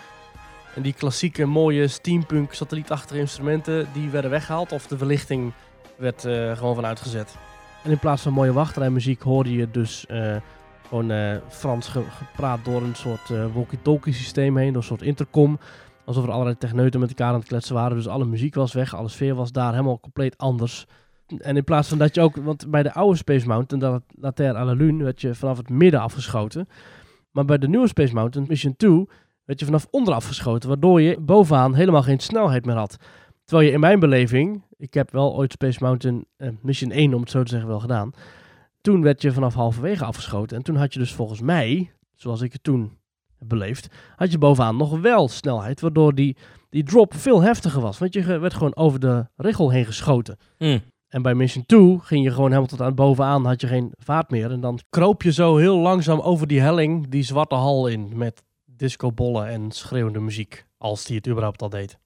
En 0.77 0.83
die 0.83 0.93
klassieke 0.93 1.45
mooie 1.47 1.89
steampunk 1.89 2.53
satellietachtige 2.53 3.21
instrumenten, 3.21 3.87
die 3.93 4.11
werden 4.11 4.31
weggehaald 4.31 4.73
of 4.73 4.87
de 4.87 4.99
verlichting 4.99 5.53
werd 5.97 6.25
eh, 6.25 6.57
gewoon 6.57 6.75
van 6.75 6.87
uitgezet. 6.87 7.37
En 7.85 7.91
in 7.91 7.99
plaats 7.99 8.23
van 8.23 8.33
mooie 8.33 8.53
wachtrijmuziek 8.53 9.23
hoorde 9.23 9.53
je 9.53 9.71
dus 9.71 10.07
eh, 10.07 10.37
gewoon 10.89 11.11
eh, 11.11 11.37
Frans 11.49 11.89
ge- 11.89 12.03
gepraat 12.11 12.65
door 12.65 12.83
een 12.83 12.95
soort 12.95 13.29
walkie-talkie 13.55 14.13
systeem 14.13 14.57
heen, 14.57 14.67
door 14.73 14.77
een 14.83 14.89
soort 14.89 15.03
intercom. 15.03 15.59
Alsof 16.05 16.25
er 16.25 16.31
allerlei 16.31 16.59
techneuten 16.59 17.01
met 17.01 17.09
elkaar 17.09 17.29
aan 17.33 17.39
het 17.39 17.49
kletsen 17.49 17.75
waren. 17.75 17.97
Dus 17.97 18.09
alle 18.09 18.25
muziek 18.25 18.55
was 18.55 18.73
weg, 18.73 18.95
alle 18.95 19.09
sfeer 19.09 19.35
was 19.35 19.53
daar 19.53 19.71
helemaal 19.73 20.01
compleet 20.01 20.39
anders. 20.39 20.87
En 21.39 21.57
in 21.57 21.65
plaats 21.65 21.89
van 21.89 21.99
dat 21.99 22.15
je 22.15 22.21
ook, 22.21 22.37
want 22.37 22.71
bij 22.71 22.83
de 22.83 22.93
oude 22.93 23.17
Space 23.17 23.47
Mountain, 23.47 23.93
dat 23.93 24.03
La 24.21 24.31
Terre 24.33 24.59
à 24.59 24.65
la 24.65 24.73
Lune, 24.73 25.05
werd 25.05 25.21
je 25.21 25.35
vanaf 25.35 25.57
het 25.57 25.69
midden 25.69 26.01
afgeschoten. 26.01 26.69
Maar 27.31 27.45
bij 27.45 27.59
de 27.59 27.69
nieuwe 27.69 27.89
Space 27.89 28.15
Mountain, 28.15 28.49
Mission 28.49 28.77
2, 28.77 29.09
werd 29.47 29.59
je 29.59 29.65
vanaf 29.65 29.87
onder 29.91 30.15
afgeschoten, 30.15 30.69
waardoor 30.69 31.01
je 31.01 31.21
bovenaan 31.21 31.75
helemaal 31.75 32.03
geen 32.03 32.19
snelheid 32.19 32.65
meer 32.65 32.77
had. 32.77 32.97
Terwijl 33.45 33.69
je 33.69 33.75
in 33.75 33.81
mijn 33.81 34.01
beleving, 34.01 34.63
ik 34.77 34.95
heb 34.95 35.11
wel 35.11 35.37
ooit 35.37 35.53
Space 35.53 35.79
Mountain 35.83 36.27
eh, 36.37 36.49
Mission 36.63 36.91
1, 36.91 37.15
om 37.15 37.21
het 37.21 37.31
zo 37.31 37.43
te 37.43 37.51
zeggen, 37.51 37.69
wel 37.69 37.81
gedaan. 37.81 38.11
Toen 38.81 39.03
werd 39.03 39.23
je 39.23 39.33
vanaf 39.33 39.55
halverwege 39.55 40.05
afgeschoten. 40.05 40.57
En 40.57 40.63
toen 40.63 40.77
had 40.77 40.93
je 40.93 40.99
dus 40.99 41.15
volgens 41.15 41.41
mij, 41.41 41.93
zoals 42.15 42.41
ik 42.41 42.53
het 42.53 42.63
toen 42.63 42.99
heb 43.39 43.49
beleefd, 43.49 43.89
had 44.17 44.33
je 44.33 44.39
bovenaan 44.39 44.77
nog 44.77 45.01
wel 45.01 45.29
snelheid, 45.29 45.81
waardoor 45.81 46.15
die, 46.15 46.37
die 46.71 46.83
drop 46.83 47.15
veel 47.15 47.43
heftiger 47.43 47.81
was. 47.81 47.99
Want 47.99 48.15
je 48.15 48.39
werd 48.39 48.55
gewoon 48.55 48.77
over 48.77 49.01
de 49.01 49.27
richel 49.37 49.71
heen 49.71 49.87
geschoten. 49.87 50.37
Mm. 50.59 50.81
En 51.09 51.23
bij 51.23 51.35
Mission 51.35 51.67
2 51.67 51.99
ging 52.01 52.25
je 52.25 52.31
gewoon 52.31 52.49
helemaal 52.49 52.69
tot 52.69 52.81
aan 52.81 52.95
bovenaan, 52.95 53.47
had 53.47 53.61
je 53.61 53.67
geen 53.67 53.93
vaart 53.99 54.31
meer. 54.31 54.51
En 54.51 54.61
dan 54.61 54.81
kroop 54.91 55.23
je 55.23 55.33
zo 55.33 55.57
heel 55.57 55.79
langzaam 55.79 56.21
over 56.21 56.47
die 56.47 56.61
helling, 56.61 57.09
die 57.09 57.23
zwarte 57.23 57.55
hal 57.55 57.87
in, 57.87 58.13
met 58.15 58.45
discobollen 58.77 59.47
en 59.49 59.71
schreeuwende 59.71 60.21
muziek. 60.21 60.67
Als 60.79 61.05
die 61.05 61.17
het 61.17 61.29
überhaupt 61.29 61.63
al 61.63 61.69
deed. 61.69 61.99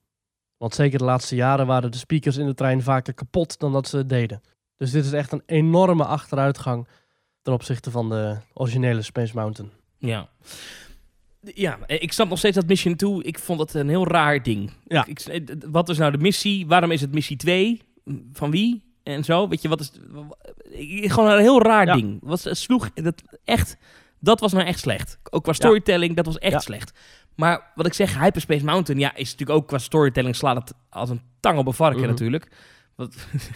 Want 0.57 0.75
zeker 0.75 0.97
de 0.97 1.03
laatste 1.05 1.35
jaren 1.35 1.67
waren 1.67 1.91
de 1.91 1.97
speakers 1.97 2.37
in 2.37 2.45
de 2.45 2.53
trein 2.53 2.81
vaker 2.81 3.13
kapot 3.13 3.59
dan 3.59 3.71
dat 3.73 3.87
ze 3.87 3.97
het 3.97 4.09
deden. 4.09 4.41
Dus 4.77 4.91
dit 4.91 5.05
is 5.05 5.11
echt 5.11 5.31
een 5.31 5.43
enorme 5.45 6.05
achteruitgang 6.05 6.87
ten 7.41 7.53
opzichte 7.53 7.91
van 7.91 8.09
de 8.09 8.37
originele 8.53 9.01
Space 9.01 9.35
Mountain. 9.35 9.71
Ja. 9.97 10.29
Ja, 11.53 11.77
ik 11.87 12.11
snap 12.13 12.29
nog 12.29 12.37
steeds 12.37 12.55
dat 12.55 12.67
Mission 12.67 12.95
2. 12.95 13.23
Ik 13.23 13.39
vond 13.39 13.59
het 13.59 13.73
een 13.73 13.89
heel 13.89 14.07
raar 14.07 14.43
ding. 14.43 14.71
Ja. 14.87 15.05
Ik, 15.05 15.19
eh, 15.19 15.41
wat 15.71 15.89
is 15.89 15.97
nou 15.97 16.11
de 16.11 16.17
missie? 16.17 16.67
Waarom 16.67 16.91
is 16.91 17.01
het 17.01 17.13
missie 17.13 17.37
2? 17.37 17.81
Van 18.33 18.51
wie? 18.51 18.83
En 19.03 19.23
zo. 19.23 19.47
Weet 19.47 19.61
je, 19.61 19.67
wat 19.69 19.79
is. 19.79 19.91
Gewoon 21.11 21.31
een 21.31 21.39
heel 21.39 21.61
raar 21.61 21.85
Ja. 21.85 21.95
ding. 21.95 22.19
Was, 22.23 22.43
het 22.43 22.57
sloeg. 22.57 22.91
Dat, 22.93 23.21
echt. 23.43 23.77
Dat 24.23 24.39
was 24.39 24.51
nou 24.53 24.65
echt 24.65 24.79
slecht. 24.79 25.19
Ook 25.29 25.43
qua 25.43 25.53
storytelling, 25.53 26.15
dat 26.15 26.25
was 26.25 26.37
echt 26.37 26.53
Ja. 26.53 26.59
slecht. 26.59 26.99
Maar 27.35 27.71
wat 27.75 27.85
ik 27.85 27.93
zeg, 27.93 28.19
Hyperspace 28.19 28.65
Mountain, 28.65 29.01
ja, 29.01 29.15
is 29.15 29.31
natuurlijk 29.31 29.59
ook 29.59 29.67
qua 29.67 29.77
storytelling 29.77 30.35
slaat 30.35 30.55
het 30.55 30.73
als 30.89 31.09
een 31.09 31.21
tang 31.39 31.57
op 31.57 31.67
een 31.67 31.73
varken 31.73 31.99
Mhm. 32.01 32.09
natuurlijk. 32.09 32.47
Wat, 32.95 33.15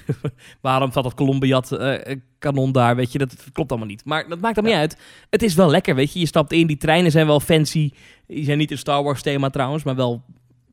waarom 0.62 0.92
zat 0.92 1.04
dat 1.04 1.14
Columbiat 1.14 1.72
eh, 1.72 2.16
kanon 2.40 2.72
daar, 2.72 2.96
weet 2.96 3.12
je, 3.12 3.18
dat 3.18 3.36
klopt 3.54 3.70
allemaal 3.70 3.90
niet. 3.90 4.06
Maar 4.06 4.28
dat 4.30 4.40
maakt 4.40 4.58
allemaal 4.58 4.76
Ja. 4.76 4.82
niet 4.82 4.92
uit. 4.94 5.02
Het 5.30 5.44
is 5.44 5.54
wel 5.56 5.70
lekker, 5.70 5.96
weet 5.96 6.14
je. 6.14 6.20
Je 6.20 6.26
stapt 6.28 6.52
in, 6.52 6.68
die 6.68 6.78
treinen 6.78 7.12
zijn 7.12 7.26
wel 7.28 7.40
fancy. 7.40 7.92
Die 8.28 8.44
zijn 8.46 8.58
niet 8.58 8.72
een 8.72 8.78
Star 8.78 9.04
Wars 9.04 9.22
thema 9.22 9.50
trouwens, 9.50 9.84
maar 9.84 9.96
wel 9.96 10.24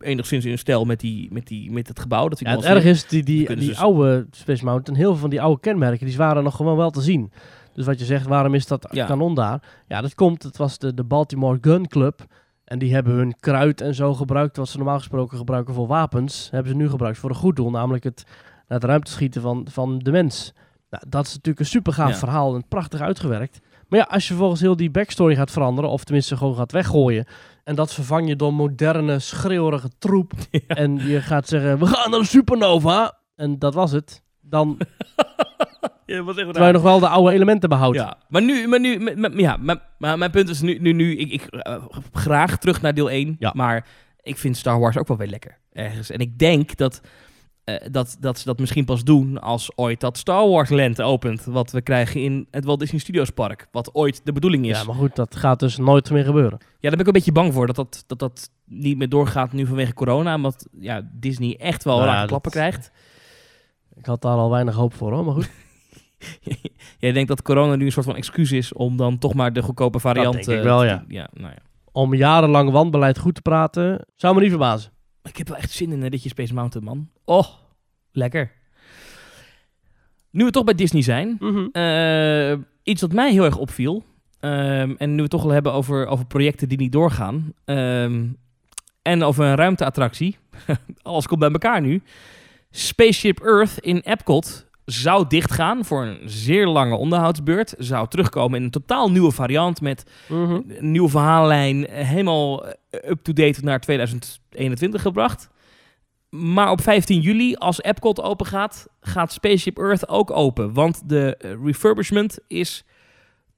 enigszins 0.01 0.45
in 0.45 0.59
stijl 0.59 0.85
met, 0.85 1.01
die, 1.01 1.29
met, 1.33 1.47
die, 1.47 1.71
met 1.71 1.89
het 1.89 2.01
gebouw. 2.01 2.29
Dat 2.29 2.39
vind 2.39 2.51
Ja, 2.51 2.57
ik 2.57 2.63
het 2.63 2.73
erg 2.75 2.85
is, 2.85 3.07
die, 3.07 3.23
die, 3.23 3.57
die 3.57 3.75
ze- 3.75 3.81
oude 3.81 4.27
Space 4.31 4.65
Mountain, 4.65 5.01
heel 5.01 5.11
veel 5.11 5.21
van 5.21 5.31
die 5.31 5.41
oude 5.41 5.61
kenmerken, 5.61 6.07
die 6.07 6.17
waren 6.17 6.43
nog 6.45 6.57
gewoon 6.57 6.77
wel 6.77 6.91
te 6.91 7.01
zien. 7.01 7.33
Dus 7.75 7.87
wat 7.87 7.99
je 7.99 8.05
zegt, 8.05 8.27
waarom 8.27 8.55
is 8.55 8.67
dat 8.67 8.89
Ja. 8.91 9.07
kanon 9.07 9.35
daar? 9.35 9.63
Ja, 9.89 10.01
dat 10.01 10.15
komt, 10.15 10.43
het 10.43 10.57
was 10.57 10.79
de, 10.79 10.95
de 10.95 11.05
Baltimore 11.05 11.59
Gun 11.61 11.89
Club. 11.89 12.25
En 12.65 12.79
die 12.79 12.95
hebben 12.95 13.13
hun 13.15 13.35
kruid 13.41 13.81
en 13.81 13.95
zo 13.95 14.15
gebruikt, 14.15 14.57
wat 14.57 14.69
ze 14.69 14.77
normaal 14.77 14.99
gesproken 14.99 15.39
gebruiken 15.39 15.75
voor 15.75 15.87
wapens, 15.87 16.49
hebben 16.51 16.73
ze 16.73 16.79
nu 16.79 16.89
gebruikt 16.91 17.19
voor 17.19 17.31
een 17.31 17.37
goed 17.37 17.57
doel, 17.57 17.71
namelijk 17.71 18.05
het 18.05 18.25
naar 18.69 18.79
het 18.81 18.85
ruimte 18.91 19.11
schieten 19.11 19.43
van, 19.43 19.67
van 19.71 19.99
de 19.99 20.11
mens. 20.11 20.53
Nou, 20.91 21.05
dat 21.09 21.27
is 21.27 21.31
natuurlijk 21.31 21.59
een 21.59 21.67
super 21.67 21.93
gaaf 21.93 22.11
Ja. 22.11 22.17
verhaal 22.17 22.55
en 22.55 22.69
prachtig 22.69 23.01
uitgewerkt. 23.01 23.61
Maar 23.89 23.99
ja, 23.99 24.07
als 24.11 24.29
je 24.29 24.35
volgens 24.35 24.61
heel 24.61 24.77
die 24.77 24.91
backstory 24.91 25.35
gaat 25.35 25.51
veranderen, 25.51 25.91
of 25.91 26.05
tenminste 26.05 26.37
gewoon 26.37 26.55
gaat 26.57 26.73
weggooien, 26.73 27.27
en 27.65 27.75
dat 27.75 27.93
vervang 27.95 28.29
je 28.29 28.37
door 28.37 28.55
moderne, 28.55 29.19
schreeuwerige 29.19 29.91
troep, 29.99 30.33
en 30.67 30.97
je 30.97 31.21
gaat 31.21 31.49
zeggen, 31.49 31.79
we 31.79 31.87
gaan 31.87 32.11
naar 32.11 32.21
de 32.21 32.27
supernova, 32.27 33.19
en 33.37 33.59
dat 33.59 33.75
was 33.75 33.93
het, 33.93 34.23
dan 34.41 34.79
Ja, 36.07 36.25
terwijl 36.25 36.67
je 36.67 36.73
nog 36.73 36.83
wel 36.83 36.99
de 37.01 37.09
oude 37.09 37.33
elementen 37.33 37.69
behoudt. 37.69 37.97
Ja, 37.97 38.17
maar 38.29 38.43
nu, 38.43 38.67
maar 38.69 38.81
nu, 38.81 39.15
ja, 39.37 39.57
maar, 39.57 39.81
maar 39.99 40.19
mijn 40.19 40.31
punt 40.31 40.49
is 40.49 40.61
nu, 40.61 40.79
nu, 40.79 40.93
nu 40.93 41.17
ik, 41.17 41.31
ik 41.33 41.43
eh, 41.45 41.77
graag 42.13 42.59
terug 42.59 42.81
naar 42.83 42.95
deel 42.95 43.11
1, 43.11 43.37
Ja. 43.39 43.53
maar 43.55 43.87
ik 44.21 44.39
vind 44.39 44.57
Star 44.57 44.79
Wars 44.81 44.97
ook 44.99 45.09
wel 45.09 45.17
weer 45.17 45.29
lekker 45.29 45.59
ergens. 45.73 46.11
En 46.11 46.19
ik 46.19 46.39
denk 46.39 46.77
dat, 46.77 47.01
eh, 47.65 47.77
dat, 47.91 48.17
dat 48.21 48.39
ze 48.39 48.45
dat 48.45 48.59
misschien 48.59 48.85
pas 48.85 49.05
doen 49.05 49.41
als 49.41 49.71
ooit 49.77 50.01
dat 50.01 50.19
Star 50.19 50.49
Wars 50.49 50.71
Land 50.71 51.03
opent, 51.03 51.45
wat 51.45 51.71
we 51.71 51.83
krijgen 51.83 52.23
in 52.23 52.47
het 52.51 52.65
Walt 52.65 52.81
Disney 52.81 53.01
Studios 53.01 53.31
Park, 53.31 53.67
wat 53.73 53.95
ooit 53.95 54.21
de 54.25 54.33
bedoeling 54.33 54.67
is. 54.67 54.79
Ja, 54.79 54.85
maar 54.85 54.95
goed, 54.95 55.17
dat 55.17 55.37
gaat 55.37 55.61
dus 55.61 55.77
nooit 55.77 56.11
meer 56.11 56.25
gebeuren. 56.25 56.59
Ja, 56.61 56.67
daar 56.81 56.91
ben 56.91 57.01
ik 57.01 57.07
een 57.07 57.13
beetje 57.13 57.33
bang 57.33 57.53
voor 57.53 57.67
dat 57.67 57.77
dat, 57.77 58.05
dat, 58.07 58.19
dat 58.19 58.51
niet 58.67 58.99
meer 58.99 59.09
doorgaat 59.09 59.53
nu 59.53 59.67
vanwege 59.67 59.95
corona, 59.95 60.35
omdat 60.35 60.67
ja, 60.81 61.09
Disney 61.13 61.57
echt 61.59 61.85
wel 61.85 61.99
Nou 61.99 62.19
dat- 62.19 62.29
klappen 62.29 62.51
krijgt. 62.51 62.91
Ik 63.95 64.07
had 64.07 64.23
daar 64.23 64.37
al 64.37 64.51
weinig 64.51 64.75
hoop 64.75 64.95
voor, 64.95 65.13
hoor, 65.13 65.25
maar 65.25 65.35
goed. 65.35 65.51
Jij 66.99 67.13
denkt 67.13 67.29
dat 67.29 67.43
corona 67.43 67.75
nu 67.77 67.85
een 67.85 67.93
soort 67.93 68.07
van 68.07 68.17
excuus 68.17 68.53
is 68.53 68.73
om 68.73 68.97
dan 68.97 69.19
toch 69.19 69.35
maar 69.35 69.53
de 69.53 69.63
goedkope 69.63 69.99
variant... 70.01 70.33
denk 70.35 70.47
ik 70.47 70.57
eh, 70.57 70.63
wel, 70.63 70.85
ja. 70.85 71.05
nou 71.09 71.29
ja. 71.49 71.59
Om 71.93 72.15
jarenlang 72.15 72.71
wanbeleid 72.71 73.19
goed 73.19 73.35
te 73.35 73.43
praten, 73.43 74.07
zou 74.17 74.35
me 74.35 74.41
niet 74.41 74.51
verbazen. 74.51 74.91
Ik 75.23 75.37
heb 75.37 75.49
wel 75.49 75.57
echt 75.57 75.71
zin 75.71 75.93
in 75.93 76.03
een 76.03 76.09
ritje 76.09 76.29
Space 76.29 76.55
Mountain, 76.55 76.87
man. 76.87 77.09
Oh, 77.25 77.47
lekker. 78.13 78.53
Nu 80.31 80.45
we 80.45 80.51
toch 80.51 80.65
bij 80.65 80.75
Disney 80.75 81.03
zijn, 81.03 81.37
Mhm. 81.41 81.67
eh, 81.73 82.59
iets 82.83 83.01
wat 83.01 83.13
mij 83.13 83.33
heel 83.33 83.45
erg 83.45 83.57
opviel. 83.57 84.05
ehm, 84.41 84.95
en 84.99 85.11
nu 85.11 85.17
we 85.17 85.23
het 85.23 85.31
toch 85.31 85.45
al 85.45 85.51
hebben 85.51 85.73
over, 85.73 86.07
over 86.07 86.27
projecten 86.27 86.69
die 86.69 86.79
niet 86.79 86.93
doorgaan. 86.93 87.53
ehm, 87.65 88.25
en 89.03 89.23
over 89.23 89.45
een 89.45 89.55
ruimteattractie. 89.55 90.37
Alles 91.03 91.27
komt 91.27 91.41
bij 91.41 91.51
elkaar 91.51 91.81
nu. 91.81 92.03
Spaceship 92.71 93.41
Earth 93.41 93.79
in 93.79 93.99
Epcot 93.99 94.67
zou 94.85 95.27
dichtgaan 95.29 95.85
voor 95.85 96.05
een 96.05 96.19
zeer 96.25 96.67
lange 96.67 96.95
onderhoudsbeurt. 96.97 97.75
Zou 97.79 98.09
terugkomen 98.09 98.59
in 98.59 98.65
een 98.65 98.71
totaal 98.71 99.11
nieuwe 99.11 99.31
variant 99.33 99.81
met 99.81 100.11
Mhm. 100.29 100.61
een 100.69 100.91
nieuwe 100.91 101.09
verhaallijn, 101.09 101.87
helemaal 101.91 102.67
eh, 102.67 103.11
up-to-date 103.11 103.61
naar 103.65 103.81
2021 103.81 105.03
gebracht. 105.03 105.49
Maar 106.31 106.71
op 106.71 106.81
15 106.81 107.21
juli, 107.21 107.55
als 107.55 107.83
Epcot 107.83 108.21
open 108.23 108.47
gaat, 108.47 108.87
gaat 109.01 109.33
Spaceship 109.33 109.79
Earth 109.79 110.09
ook 110.09 110.31
open. 110.31 110.73
Want 110.73 111.09
de 111.09 111.37
eh, 111.37 111.51
refurbishment 111.65 112.39
is 112.49 112.85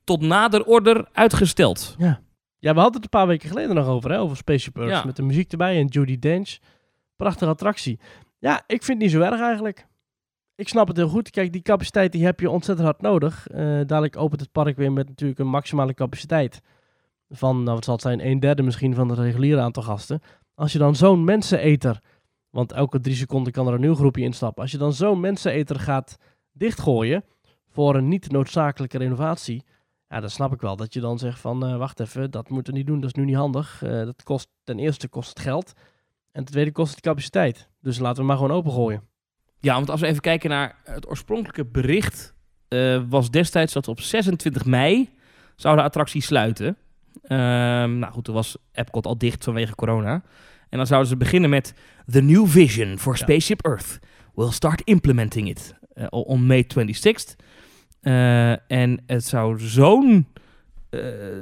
tot 0.05 0.21
nader 0.21 0.65
order 0.65 1.09
uitgesteld. 1.13 1.95
Ja, 2.59 2.75
we 2.75 2.81
hadden 2.81 2.95
het 3.03 3.05
een 3.05 3.19
paar 3.19 3.27
weken 3.27 3.49
geleden 3.49 3.75
nog 3.75 3.87
over, 3.87 4.11
hè, 4.11 4.19
over 4.21 4.37
Spaceship 4.37 4.77
Earth. 4.77 4.91
Ja. 4.91 5.05
Met 5.05 5.17
de 5.17 5.23
muziek 5.23 5.51
erbij 5.53 5.79
en 5.81 5.87
Judy 5.87 6.19
Dench. 6.19 6.57
Prachtige 7.17 7.51
attractie. 7.51 7.99
Ja, 8.39 8.57
ik 8.67 8.83
vind 8.83 8.87
het 8.87 8.99
niet 8.99 9.11
zo 9.11 9.21
erg 9.31 9.41
eigenlijk. 9.41 9.87
Ik 10.57 10.69
snap 10.69 10.89
het 10.89 10.97
heel 10.97 11.09
goed. 11.09 11.31
Kijk, 11.31 11.53
die 11.53 11.63
capaciteit 11.63 12.13
die 12.13 12.25
heb 12.25 12.41
je 12.41 12.51
ontzettend 12.51 12.87
hard 12.87 13.01
nodig. 13.01 13.49
Eh, 13.49 13.59
dadelijk 13.59 14.17
opent 14.17 14.41
het 14.41 14.53
park 14.53 14.77
weer 14.77 14.93
met 14.93 15.09
natuurlijk 15.09 15.39
een 15.41 15.49
maximale 15.49 15.95
capaciteit. 15.95 16.61
Van, 17.29 17.63
nou 17.63 17.75
wat 17.75 17.85
zal 17.85 17.95
het 17.95 18.03
zijn, 18.03 18.27
een 18.27 18.41
derde 18.41 18.63
misschien 18.63 18.95
van 18.95 19.09
het 19.09 19.19
reguliere 19.19 19.61
aantal 19.61 19.83
gasten. 19.83 20.21
Als 20.55 20.73
je 20.73 20.79
dan 20.79 20.97
zo'n 20.97 21.25
menseneter, 21.25 22.01
want 22.51 22.73
elke 22.73 23.01
drie 23.01 23.15
seconden 23.15 23.53
kan 23.53 23.67
er 23.67 23.75
een 23.75 23.81
nieuw 23.81 23.95
groepje 23.95 24.23
instappen. 24.23 24.63
Als 24.63 24.73
je 24.73 24.79
dan 24.79 24.93
zo'n 24.93 25.21
menseneter 25.21 25.81
gaat 25.81 26.17
dichtgooien 26.53 27.25
voor 27.69 27.95
een 27.95 28.09
niet 28.09 28.31
noodzakelijke 28.31 28.99
renovatie. 28.99 29.65
Ja, 30.09 30.21
dat 30.21 30.31
snap 30.31 30.53
ik 30.53 30.61
wel. 30.61 30.77
Dat 30.77 30.93
je 30.93 31.01
dan 31.01 31.19
zegt 31.19 31.41
van, 31.41 31.67
eh, 31.67 31.77
wacht 31.77 32.01
even, 32.01 32.31
dat 32.31 32.49
moeten 32.49 32.73
we 32.73 32.79
niet 32.79 32.89
doen, 32.89 33.01
dat 33.01 33.11
is 33.11 33.15
nu 33.15 33.25
niet 33.25 33.37
handig. 33.37 33.83
Eh, 33.83 33.91
dat 33.91 34.23
kost, 34.23 34.49
ten 34.65 34.79
eerste 34.79 35.09
kost 35.09 35.29
het 35.29 35.41
geld. 35.41 35.73
En 36.33 36.45
ten 36.45 36.53
tweede 36.53 36.73
kost 36.73 36.91
het 36.91 37.01
capaciteit. 37.01 37.69
Dus 37.81 37.99
laten 37.99 38.21
we 38.21 38.29
maar 38.29 38.37
gewoon 38.37 38.57
opengooien. 38.57 39.03
Ja, 39.65 39.75
want 39.75 39.91
als 39.91 40.01
we 40.01 40.07
even 40.07 40.21
kijken 40.21 40.51
naar 40.51 40.77
het 40.85 41.09
oorspronkelijke 41.09 41.65
bericht, 41.65 42.35
eh, 42.69 43.03
was 43.09 43.31
destijds 43.31 43.73
dat 43.73 43.89
op 43.89 44.01
26 44.01 44.65
mei 44.65 45.11
zou 45.57 45.77
de 45.77 45.83
attractie 45.83 46.23
sluiten. 46.23 46.77
Ehm, 47.23 47.99
nou 47.99 48.13
goed, 48.13 48.25
toen 48.25 48.35
was 48.35 48.57
Epcot 48.73 49.07
al 49.07 49.19
dicht 49.19 49.45
vanwege 49.45 49.75
corona. 49.75 50.23
En 50.69 50.79
dan 50.79 50.87
zouden 50.87 51.09
ze 51.11 51.17
beginnen 51.17 51.51
met 51.51 51.75
The 52.11 52.21
New 52.21 52.47
Vision 52.47 52.99
for 52.99 53.13
Ja. 53.13 53.19
Spaceship 53.19 53.65
Earth. 53.67 53.99
We'll 54.35 54.51
start 54.51 54.81
implementing 54.85 55.49
it 55.49 55.75
eh, 55.95 56.07
on 56.11 56.47
May 56.47 56.67
26th. 56.79 57.37
Eh, 58.01 58.71
en 58.71 59.03
het 59.07 59.25
zou 59.25 59.61
zo'n 59.61 60.27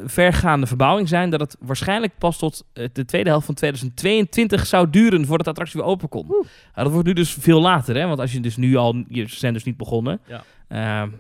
vergaande 0.05 0.67
verbouwing 0.67 1.09
zijn 1.09 1.31
dat 1.31 1.41
het 1.41 1.57
waarschijnlijk 1.61 2.19
pas 2.19 2.39
tot 2.39 2.65
eh, 2.73 2.89
de 2.93 3.05
tweede 3.05 3.31
helft 3.31 3.47
van 3.47 3.55
2022 3.55 4.67
zou 4.67 4.91
duren 4.91 5.27
voordat 5.27 5.45
de 5.45 5.51
attractie 5.51 5.81
weer 5.81 5.89
open 5.89 6.09
kon. 6.09 6.47
Ja, 6.75 6.83
dat 6.83 6.93
wordt 6.93 7.07
nu 7.07 7.13
dus 7.13 7.33
veel 7.33 7.61
later, 7.61 7.97
hè? 7.97 8.07
Want 8.07 8.21
als 8.21 8.33
je 8.33 8.41
dus 8.41 8.57
nu 8.57 8.77
al, 8.77 9.05
je 9.09 9.27
zijn 9.29 9.53
dus 9.53 9.65
niet 9.65 9.77
begonnen. 9.77 10.21
Ja. 10.27 10.45
Ehm, 10.69 11.11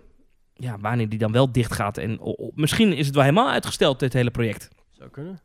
ja, 0.54 0.76
wanneer 0.80 1.08
die 1.08 1.18
dan 1.18 1.32
wel 1.32 1.52
dicht 1.52 1.72
gaat. 1.72 1.98
En 1.98 2.20
misschien 2.54 2.92
is 2.92 3.06
het 3.06 3.14
wel 3.14 3.24
helemaal 3.24 3.50
uitgesteld, 3.50 4.00
dit 4.00 4.12
hele 4.12 4.30
project. 4.30 4.68
Zou 4.90 5.10
kunnen. 5.10 5.40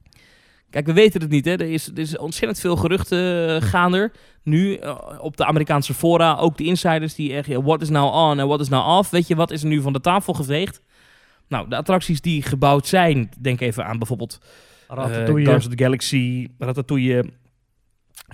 Kijk, 0.70 0.86
we 0.86 0.94
weten 0.94 1.22
het 1.22 1.30
niet. 1.30 1.46
Hè? 1.46 1.52
Er, 1.52 1.72
is, 1.72 1.88
er 1.88 2.00
is 2.00 2.18
ontzettend 2.18 2.60
veel 2.60 2.76
geruchten 2.76 3.50
uh, 3.50 3.62
gaande. 3.62 4.12
Nu 4.44 4.78
uh, 4.78 4.98
op 5.20 5.38
de 5.38 5.46
Amerikaanse 5.46 5.94
fora, 5.94 6.38
ook 6.38 6.58
de 6.58 6.64
insiders 6.64 7.16
die 7.16 7.34
echt, 7.34 7.48
ja, 7.48 7.62
what 7.62 7.82
is 7.82 7.90
now 7.90 8.14
on 8.14 8.40
en 8.40 8.48
what 8.48 8.60
is 8.60 8.70
now 8.70 8.98
off? 8.98 9.10
Weet 9.10 9.28
je, 9.28 9.36
wat 9.36 9.52
is 9.52 9.62
er 9.62 9.68
nu 9.68 9.82
van 9.82 9.94
de 9.94 10.02
tafel 10.02 10.34
geveegd? 10.34 10.82
Nou, 11.48 11.70
de 11.70 11.76
attracties 11.76 12.22
die 12.22 12.42
gebouwd 12.42 12.88
zijn, 12.88 13.30
denk 13.40 13.62
even 13.62 13.86
aan 13.86 13.98
bijvoorbeeld 13.98 14.40
uh, 14.92 15.06
Guardians 15.06 15.66
of 15.66 15.76
the 15.76 15.84
Galaxy, 15.84 16.48
Ratatouille, 16.58 17.30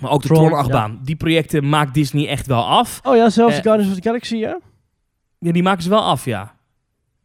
maar 0.02 0.12
ook 0.12 0.22
de 0.22 0.28
Tron, 0.28 0.46
Tron-achtbaan. 0.46 0.92
Ja. 0.92 1.00
Die 1.04 1.16
projecten 1.16 1.70
maakt 1.70 1.94
Disney 1.94 2.28
echt 2.28 2.48
wel 2.48 2.66
af. 2.66 3.00
Oh 3.04 3.16
ja, 3.16 3.30
zelfs 3.30 3.58
uh, 3.58 3.62
Guardians 3.62 3.92
of 3.92 4.00
the 4.00 4.08
Galaxy, 4.08 4.36
ja? 4.36 4.60
Ja, 5.40 5.52
die 5.52 5.64
maken 5.64 5.84
ze 5.84 5.90
wel 5.90 6.04
af, 6.04 6.26
ja. 6.26 6.56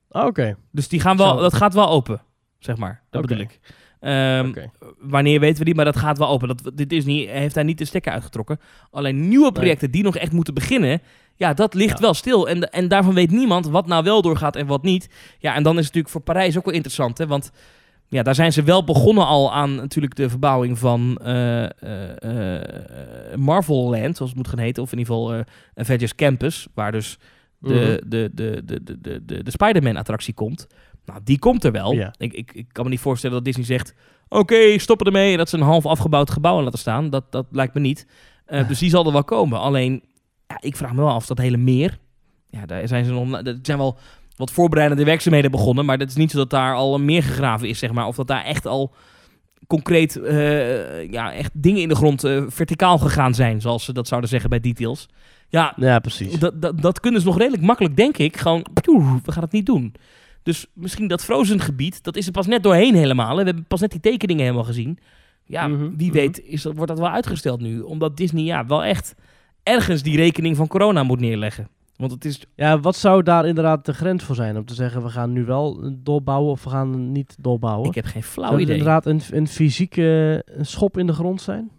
Oh, 0.09 0.21
Oké. 0.21 0.29
Okay. 0.29 0.57
Dus 0.73 0.89
die 0.89 1.01
gaan 1.01 1.17
wel, 1.17 1.37
dat 1.37 1.55
gaat 1.55 1.75
wel 1.75 1.89
open, 1.89 2.23
zeg 2.59 2.77
maar. 2.77 3.03
Dat 3.11 3.25
okay. 3.25 3.37
bedoel 3.37 3.51
ik. 3.53 3.61
Um, 4.01 4.49
okay. 4.49 4.71
Wanneer 4.99 5.41
weten 5.41 5.59
we 5.59 5.65
niet, 5.65 5.77
maar 5.77 5.85
dat 5.85 5.97
gaat 5.97 6.19
wel 6.19 6.29
open. 6.29 6.49
Dat, 6.49 6.71
dit 6.75 6.89
Disney 6.89 7.27
heeft 7.27 7.55
daar 7.55 7.65
niet 7.65 7.79
de 7.79 7.85
stekker 7.85 8.13
uitgetrokken. 8.13 8.61
Alleen 8.91 9.29
nieuwe 9.29 9.53
projecten 9.53 9.91
nee. 9.91 9.91
die 9.91 10.03
nog 10.03 10.17
echt 10.17 10.33
moeten 10.33 10.55
beginnen, 10.55 11.01
ja, 11.39 11.55
dat 11.55 11.75
ligt 11.75 11.99
ja. 11.99 12.01
wel 12.01 12.15
stil. 12.15 12.49
En, 12.49 12.71
en 12.71 12.89
daarvan 12.89 13.15
weet 13.15 13.31
niemand 13.31 13.67
wat 13.67 13.87
nou 13.87 14.05
wel 14.05 14.23
doorgaat 14.23 14.57
en 14.57 14.67
wat 14.67 14.83
niet. 14.83 15.09
Ja, 15.39 15.55
en 15.55 15.63
dan 15.63 15.79
is 15.79 15.85
het 15.85 15.95
natuurlijk 15.95 16.13
voor 16.13 16.21
Parijs 16.35 16.57
ook 16.57 16.65
wel 16.65 16.75
interessant, 16.75 17.19
hè, 17.19 17.27
want 17.27 17.51
ja, 18.09 18.23
daar 18.23 18.35
zijn 18.35 18.53
ze 18.53 18.63
wel 18.63 18.85
begonnen 18.85 19.27
al 19.27 19.53
aan 19.53 19.75
natuurlijk 19.75 20.15
de 20.15 20.29
verbouwing 20.29 20.79
van 20.79 21.19
uh, 21.23 21.63
uh, 21.63 21.69
uh, 22.25 22.61
Marvel 23.37 23.91
Land, 23.91 24.17
zoals 24.17 24.31
het 24.31 24.35
moet 24.35 24.49
gaan 24.49 24.59
heten, 24.59 24.83
of 24.83 24.93
in 24.93 24.99
ieder 24.99 25.15
geval 25.15 25.45
Avengers 25.75 26.15
Campus, 26.15 26.67
waar 26.75 26.93
dus 26.93 27.19
de, 27.59 27.69
mm 27.69 27.81
-hmm. 27.81 28.11
de, 28.11 28.31
de, 28.35 28.63
de, 28.65 28.83
de, 28.85 29.01
de, 29.01 29.25
de, 29.25 29.43
de 29.43 29.51
Spider-Man-attractie 29.51 30.35
komt. 30.35 30.67
Nou, 31.05 31.21
die 31.25 31.39
komt 31.39 31.65
er 31.65 31.73
wel. 31.73 31.93
Ja. 31.93 32.15
Ik, 32.19 32.33
ik, 32.33 32.53
ik 32.53 32.67
kan 32.73 32.85
me 32.85 32.91
niet 32.91 33.01
voorstellen 33.01 33.37
dat 33.37 33.45
Disney 33.45 33.65
zegt... 33.65 33.95
Oké, 34.29 34.41
okay, 34.41 34.79
stoppen 34.79 35.07
ermee. 35.07 35.37
Dat 35.37 35.49
ze 35.49 35.57
een 35.57 35.63
half 35.63 35.87
afgebouwd 35.87 36.31
gebouw 36.31 36.63
laten 36.63 36.79
staan. 36.79 37.11
Dat, 37.11 37.33
dat 37.33 37.47
lijkt 37.51 37.75
me 37.75 37.81
niet. 37.81 38.07
Dus 38.47 38.79
die 38.79 38.91
zal 38.91 39.07
er 39.07 39.13
wel 39.13 39.25
komen. 39.25 39.61
Alleen, 39.61 40.03
ja, 40.49 40.57
ik 40.61 40.77
vraag 40.77 40.93
me 40.93 41.01
wel 41.01 41.11
af, 41.11 41.27
dat 41.27 41.39
hele 41.39 41.57
meer... 41.57 41.99
Ja, 42.51 42.67
daar 42.67 42.89
zijn 42.89 43.05
ze 43.05 43.13
nog... 43.13 43.33
Er 43.33 43.59
zijn 43.63 43.79
wel 43.79 43.99
wat 44.39 44.51
voorbereidende 44.51 45.05
werkzaamheden 45.05 45.51
begonnen. 45.51 45.85
Maar 45.85 45.99
het 45.99 46.11
is 46.11 46.17
niet 46.17 46.31
zo 46.31 46.37
dat 46.37 46.51
daar 46.51 46.75
al 46.75 46.95
een 46.95 47.05
meer 47.05 47.23
gegraven 47.23 47.69
is, 47.69 47.79
zeg 47.79 47.93
maar. 47.93 48.07
Of 48.07 48.17
dat 48.17 48.27
daar 48.27 48.45
echt 48.45 48.67
al 48.67 48.95
concreet 49.67 50.17
uh, 50.17 51.11
ja, 51.11 51.33
echt 51.33 51.51
dingen 51.55 51.83
in 51.83 51.89
de 51.89 51.95
grond 51.95 52.25
uh, 52.25 52.43
verticaal 52.47 52.99
gegaan 52.99 53.35
zijn. 53.35 53.61
Zoals 53.61 53.85
ze 53.85 53.93
dat 53.93 54.09
zouden 54.09 54.31
zeggen 54.31 54.51
bij 54.51 54.61
details. 54.61 55.09
Ja, 55.49 55.73
ja 55.77 55.99
precies. 55.99 56.39
Dat, 56.39 56.63
dat, 56.63 56.83
dat 56.83 57.01
kunnen 57.01 57.21
ze 57.21 57.27
nog 57.27 57.39
redelijk 57.39 57.63
makkelijk, 57.63 57.97
denk 57.97 58.19
ik. 58.19 58.37
Gewoon, 58.37 58.67
we 59.25 59.33
gaan 59.33 59.43
het 59.43 59.53
niet 59.53 59.67
doen. 59.67 59.95
Dus 60.43 60.67
misschien 60.73 61.09
dat 61.09 61.25
Frozen 61.25 61.61
gebied, 61.61 62.03
dat 62.03 62.17
is 62.17 62.27
er 62.27 62.33
pas 62.33 62.47
net 62.47 62.63
doorheen 62.63 62.95
helemaal. 62.95 63.37
We 63.37 63.43
hebben 63.43 63.65
pas 63.69 63.81
net 63.81 63.91
die 63.91 64.01
tekeningen 64.01 64.43
helemaal 64.43 64.65
gezien. 64.65 64.99
Ja, 65.45 65.67
mm 65.67 65.79
-hmm, 65.79 65.97
wie 65.97 66.13
weet 66.13 66.43
is 66.45 66.63
dat, 66.63 66.75
wordt 66.75 66.91
dat 66.91 67.01
wel 67.01 67.11
uitgesteld 67.11 67.61
nu. 67.61 67.81
Omdat 67.81 68.17
Disney 68.17 68.45
ja, 68.45 68.67
wel 68.67 68.85
echt 68.85 69.15
ergens 69.69 70.03
die 70.03 70.17
rekening 70.17 70.57
van 70.57 70.67
corona 70.67 71.03
moet 71.03 71.21
neerleggen. 71.21 71.69
Want 71.97 72.13
het 72.13 72.25
is... 72.25 72.41
Ja, 72.55 72.81
wat 72.81 72.97
zou 72.97 73.23
daar 73.23 73.47
inderdaad 73.47 73.85
de 73.85 73.93
grens 73.93 74.25
voor 74.25 74.35
zijn? 74.35 74.57
Om 74.57 74.65
te 74.65 74.75
zeggen, 74.75 75.03
we 75.03 75.09
gaan 75.09 75.33
nu 75.33 75.45
wel 75.45 75.93
doorbouwen 76.03 76.51
of 76.51 76.65
we 76.65 76.71
gaan 76.71 77.13
niet 77.13 77.37
doorbouwen? 77.41 77.89
Ik 77.89 77.95
heb 77.95 78.05
geen 78.05 78.23
flauw 78.23 78.49
zou 78.49 78.61
idee. 78.61 78.77
het 78.77 78.87
inderdaad 78.87 79.07
een, 79.07 79.39
een 79.39 79.49
fysieke 79.49 80.43
een 80.47 80.67
schop 80.67 80.99
in 80.99 81.07
de 81.07 81.13
grond 81.13 81.41
zijn? 81.41 81.71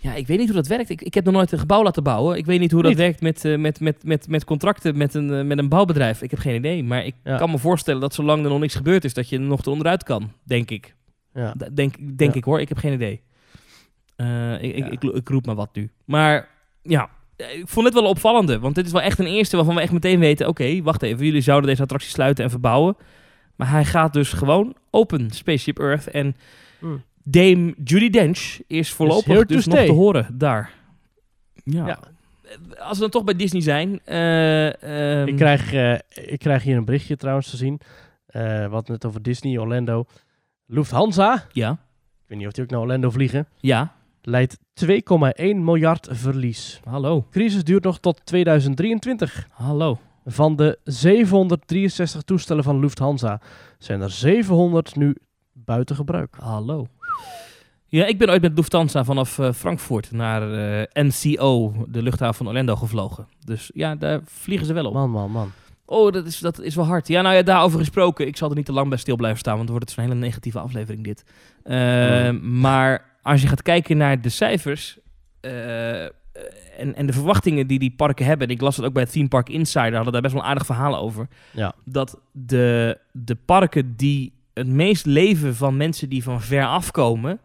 Ja, 0.00 0.14
ik 0.14 0.26
weet 0.26 0.38
niet 0.38 0.46
hoe 0.46 0.56
dat 0.56 0.66
werkt. 0.66 0.90
Ik, 0.90 1.02
ik 1.02 1.14
heb 1.14 1.24
nog 1.24 1.34
nooit 1.34 1.52
een 1.52 1.58
gebouw 1.58 1.82
laten 1.82 2.02
bouwen. 2.02 2.36
Ik 2.36 2.46
weet 2.46 2.60
niet 2.60 2.72
hoe 2.72 2.82
dat 2.82 2.90
niet. 2.90 3.00
werkt 3.00 3.20
met, 3.20 3.44
uh, 3.44 3.58
met, 3.58 3.80
met, 3.80 4.04
met, 4.04 4.28
met 4.28 4.44
contracten 4.44 4.96
met 4.98 5.14
een, 5.14 5.30
uh, 5.30 5.44
met 5.44 5.58
een 5.58 5.68
bouwbedrijf. 5.68 6.22
Ik 6.22 6.30
heb 6.30 6.40
geen 6.40 6.54
idee. 6.54 6.84
Maar 6.84 7.04
ik 7.04 7.14
ja. 7.24 7.36
kan 7.36 7.50
me 7.50 7.58
voorstellen 7.58 8.00
dat 8.00 8.14
zolang 8.14 8.44
er 8.44 8.50
nog 8.50 8.60
niks 8.60 8.74
gebeurd 8.74 9.04
is, 9.04 9.14
dat 9.14 9.28
je 9.28 9.36
er 9.36 9.42
nog 9.42 9.62
te 9.62 9.70
onderuit 9.70 10.02
kan. 10.02 10.32
Denk 10.42 10.70
ik. 10.70 10.94
Ja. 11.34 11.54
Denk, 11.72 11.94
denk 12.18 12.32
ja. 12.32 12.38
ik 12.38 12.44
hoor. 12.44 12.60
Ik 12.60 12.68
heb 12.68 12.78
geen 12.78 12.92
idee. 12.92 13.22
Uh, 14.20 14.62
ik, 14.62 14.76
ik, 14.76 14.86
ik, 14.86 15.02
ik, 15.02 15.28
roep 15.28 15.46
maar 15.46 15.54
wat 15.54 15.74
nu. 15.74 15.90
Maar 16.04 16.48
ja, 16.82 17.10
ik 17.36 17.62
vond 17.64 17.86
het 17.86 17.94
wel 17.94 18.04
opvallende. 18.04 18.58
Want 18.58 18.74
dit 18.74 18.86
is 18.86 18.92
wel 18.92 19.02
echt 19.02 19.18
een 19.18 19.26
eerste 19.26 19.56
waarvan 19.56 19.74
we 19.74 19.80
echt 19.80 19.92
meteen 19.92 20.18
weten... 20.18 20.48
Oké, 20.48 20.62
okay, 20.62 20.82
wacht 20.82 21.02
even. 21.02 21.24
Jullie 21.24 21.40
zouden 21.40 21.68
deze 21.68 21.82
attractie 21.82 22.10
sluiten 22.10 22.44
en 22.44 22.50
verbouwen. 22.50 22.96
Maar 23.56 23.70
hij 23.70 23.84
gaat 23.84 24.12
dus 24.12 24.32
gewoon 24.32 24.76
open. 24.90 25.30
Spaceship 25.30 25.78
Earth. 25.78 26.10
En... 26.10 26.36
Mm. 26.78 27.02
Dame 27.30 27.74
Judy 27.84 28.10
Dench 28.10 28.58
is 28.66 28.92
voorlopig 28.92 29.46
dus 29.46 29.66
nog 29.66 29.78
te 29.78 29.92
horen 29.92 30.38
daar. 30.38 30.72
Ja. 31.64 31.86
ja. 31.86 31.98
Als 32.78 32.94
we 32.94 33.00
dan 33.00 33.10
toch 33.10 33.24
bij 33.24 33.36
Disney 33.36 33.62
zijn. 33.62 34.00
Uh, 34.06 35.20
um... 35.20 35.26
ik, 35.26 35.36
krijg, 35.36 35.72
uh, 35.72 35.92
ik 36.14 36.38
krijg 36.38 36.62
hier 36.62 36.76
een 36.76 36.84
berichtje 36.84 37.16
trouwens 37.16 37.50
te 37.50 37.56
zien. 37.56 37.80
Uh, 38.30 38.66
wat 38.66 38.88
net 38.88 39.04
over 39.04 39.22
Disney, 39.22 39.58
Orlando. 39.58 40.04
Lufthansa. 40.66 41.44
Ja. 41.52 41.70
Ik 41.70 42.24
weet 42.26 42.38
niet 42.38 42.46
of 42.46 42.52
die 42.52 42.64
ook 42.64 42.70
naar 42.70 42.80
Orlando 42.80 43.10
vliegen. 43.10 43.46
Ja. 43.60 43.94
Leidt 44.28 44.58
2,1 44.84 45.56
miljard 45.56 46.08
verlies. 46.10 46.80
Hallo. 46.84 47.26
crisis 47.30 47.64
duurt 47.64 47.84
nog 47.84 47.98
tot 47.98 48.20
2023. 48.24 49.48
Hallo. 49.50 49.98
Van 50.24 50.56
de 50.56 50.78
763 50.84 52.22
toestellen 52.22 52.64
van 52.64 52.80
Lufthansa 52.80 53.40
zijn 53.78 54.00
er 54.00 54.10
700 54.10 54.96
nu 54.96 55.16
buiten 55.52 55.96
gebruik. 55.96 56.36
Hallo. 56.40 56.86
Ja, 57.86 58.06
ik 58.06 58.18
ben 58.18 58.30
ooit 58.30 58.42
met 58.42 58.56
Lufthansa 58.56 59.04
vanaf 59.04 59.38
uh, 59.38 59.52
Frankfurt 59.52 60.10
naar 60.10 60.42
uh, 60.42 60.82
NCO, 60.92 61.72
de 61.88 62.02
luchthaven 62.02 62.34
van 62.34 62.48
Orlando, 62.48 62.76
gevlogen. 62.76 63.28
Dus 63.44 63.70
ja, 63.74 63.94
daar 63.94 64.20
vliegen 64.24 64.66
ze 64.66 64.72
wel 64.72 64.86
op. 64.86 64.92
Man, 64.92 65.10
man, 65.10 65.30
man. 65.30 65.52
Oh, 65.84 66.12
dat 66.12 66.26
is, 66.26 66.38
dat 66.38 66.60
is 66.60 66.74
wel 66.74 66.86
hard. 66.86 67.08
Ja, 67.08 67.22
nou 67.22 67.34
ja, 67.34 67.42
daarover 67.42 67.78
gesproken. 67.78 68.26
Ik 68.26 68.36
zal 68.36 68.50
er 68.50 68.56
niet 68.56 68.66
te 68.66 68.72
lang 68.72 68.88
bij 68.88 68.98
stil 68.98 69.16
blijven 69.16 69.38
staan, 69.38 69.56
want 69.56 69.68
dan 69.68 69.76
wordt 69.76 69.90
het 69.90 69.98
zo'n 69.98 70.08
hele 70.08 70.26
negatieve 70.26 70.58
aflevering 70.58 71.04
dit. 71.04 71.24
Uh, 71.64 72.28
mm. 72.30 72.60
Maar 72.60 73.08
als 73.28 73.42
je 73.42 73.48
gaat 73.48 73.62
kijken 73.62 73.96
naar 73.96 74.20
de 74.20 74.28
cijfers 74.28 74.98
en, 75.40 76.94
en 76.94 77.06
de 77.06 77.12
verwachtingen 77.12 77.66
die 77.66 77.78
die 77.78 77.94
parken 77.96 78.26
hebben... 78.26 78.46
en 78.48 78.54
ik 78.54 78.60
las 78.60 78.76
het 78.76 78.84
ook 78.84 78.92
bij 78.92 79.02
het 79.02 79.12
Theme 79.12 79.28
Park 79.28 79.48
Insider, 79.48 79.94
hadden 79.94 80.12
daar 80.12 80.22
best 80.22 80.34
wel 80.34 80.42
een 80.42 80.48
aardig 80.48 80.66
verhalen 80.66 80.98
over. 80.98 81.28
Ja. 81.50 81.74
Dat 81.84 82.20
de, 82.32 82.98
de 83.12 83.34
parken 83.34 83.96
die 83.96 84.32
het 84.54 84.66
meest 84.66 85.06
leven 85.06 85.56
van 85.56 85.76
mensen 85.76 86.08
die 86.08 86.22
van 86.22 86.40
ver 86.40 86.66
afkomen 86.66 87.40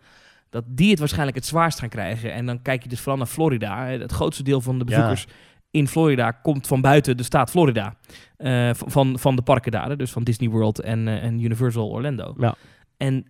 dat 0.50 0.64
die 0.68 0.90
het 0.90 1.00
waarschijnlijk 1.00 1.38
het 1.38 1.46
zwaarst 1.46 1.80
gaan 1.80 1.90
krijgen. 1.90 2.34
En 2.34 2.46
dan 2.46 2.62
kijk 2.62 2.84
je 2.84 2.90
dus 2.90 3.00
vooral 3.00 3.18
naar 3.18 3.28
Florida. 3.28 3.86
Het 3.86 4.12
grootste 4.12 4.44
deel 4.44 4.62
van 4.62 4.80
de 4.80 4.86
bezoekers 4.86 5.24
ja. 5.28 5.34
in 5.72 5.88
Florida 5.88 6.32
komt 6.32 6.68
van 6.68 6.82
buiten 6.82 7.18
de 7.18 7.24
staat 7.24 7.50
Florida. 7.50 7.96
Uh, 8.38 8.70
van, 8.74 9.20
van 9.20 9.36
de 9.36 9.42
parken 9.42 9.72
daar, 9.72 9.98
dus 9.98 10.12
van 10.12 10.24
Disney 10.24 10.50
World 10.50 10.80
en, 10.80 11.08
uh, 11.08 11.24
en 11.24 11.40
Universal 11.40 11.90
Orlando. 11.90 12.36
Ja. 12.38 12.56
En 12.98 13.26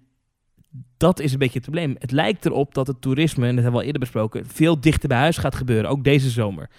dat 0.97 1.19
is 1.19 1.31
een 1.31 1.39
beetje 1.39 1.59
het 1.59 1.63
probleem. 1.63 1.95
Het 1.99 2.11
lijkt 2.11 2.45
erop 2.45 2.73
dat 2.73 2.87
het 2.87 3.01
toerisme, 3.01 3.47
en 3.47 3.55
dat 3.55 3.63
hebben 3.63 3.71
we 3.71 3.77
al 3.77 3.85
eerder 3.85 4.01
besproken, 4.01 4.45
veel 4.45 4.79
dichter 4.79 5.09
bij 5.09 5.17
huis 5.17 5.37
gaat 5.37 5.55
gebeuren, 5.55 5.89
ook 5.89 6.03
deze 6.03 6.29
zomer. 6.29 6.69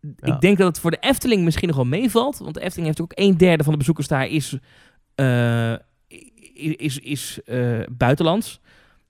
Ja. 0.00 0.34
Ik 0.34 0.40
denk 0.40 0.58
dat 0.58 0.66
het 0.66 0.80
voor 0.80 0.90
de 0.90 0.98
Efteling 1.00 1.44
misschien 1.44 1.68
nog 1.68 1.76
wel 1.76 1.86
meevalt, 1.86 2.38
want 2.38 2.54
de 2.54 2.60
Efteling 2.60 2.86
heeft 2.86 3.00
ook 3.00 3.12
een 3.14 3.36
derde 3.36 3.62
van 3.62 3.72
de 3.72 3.78
bezoekers 3.78 4.08
daar 4.08 4.26
is, 4.26 4.58
uh, 5.16 5.74
is, 6.76 6.98
is 6.98 7.40
buitenlands. 7.90 8.60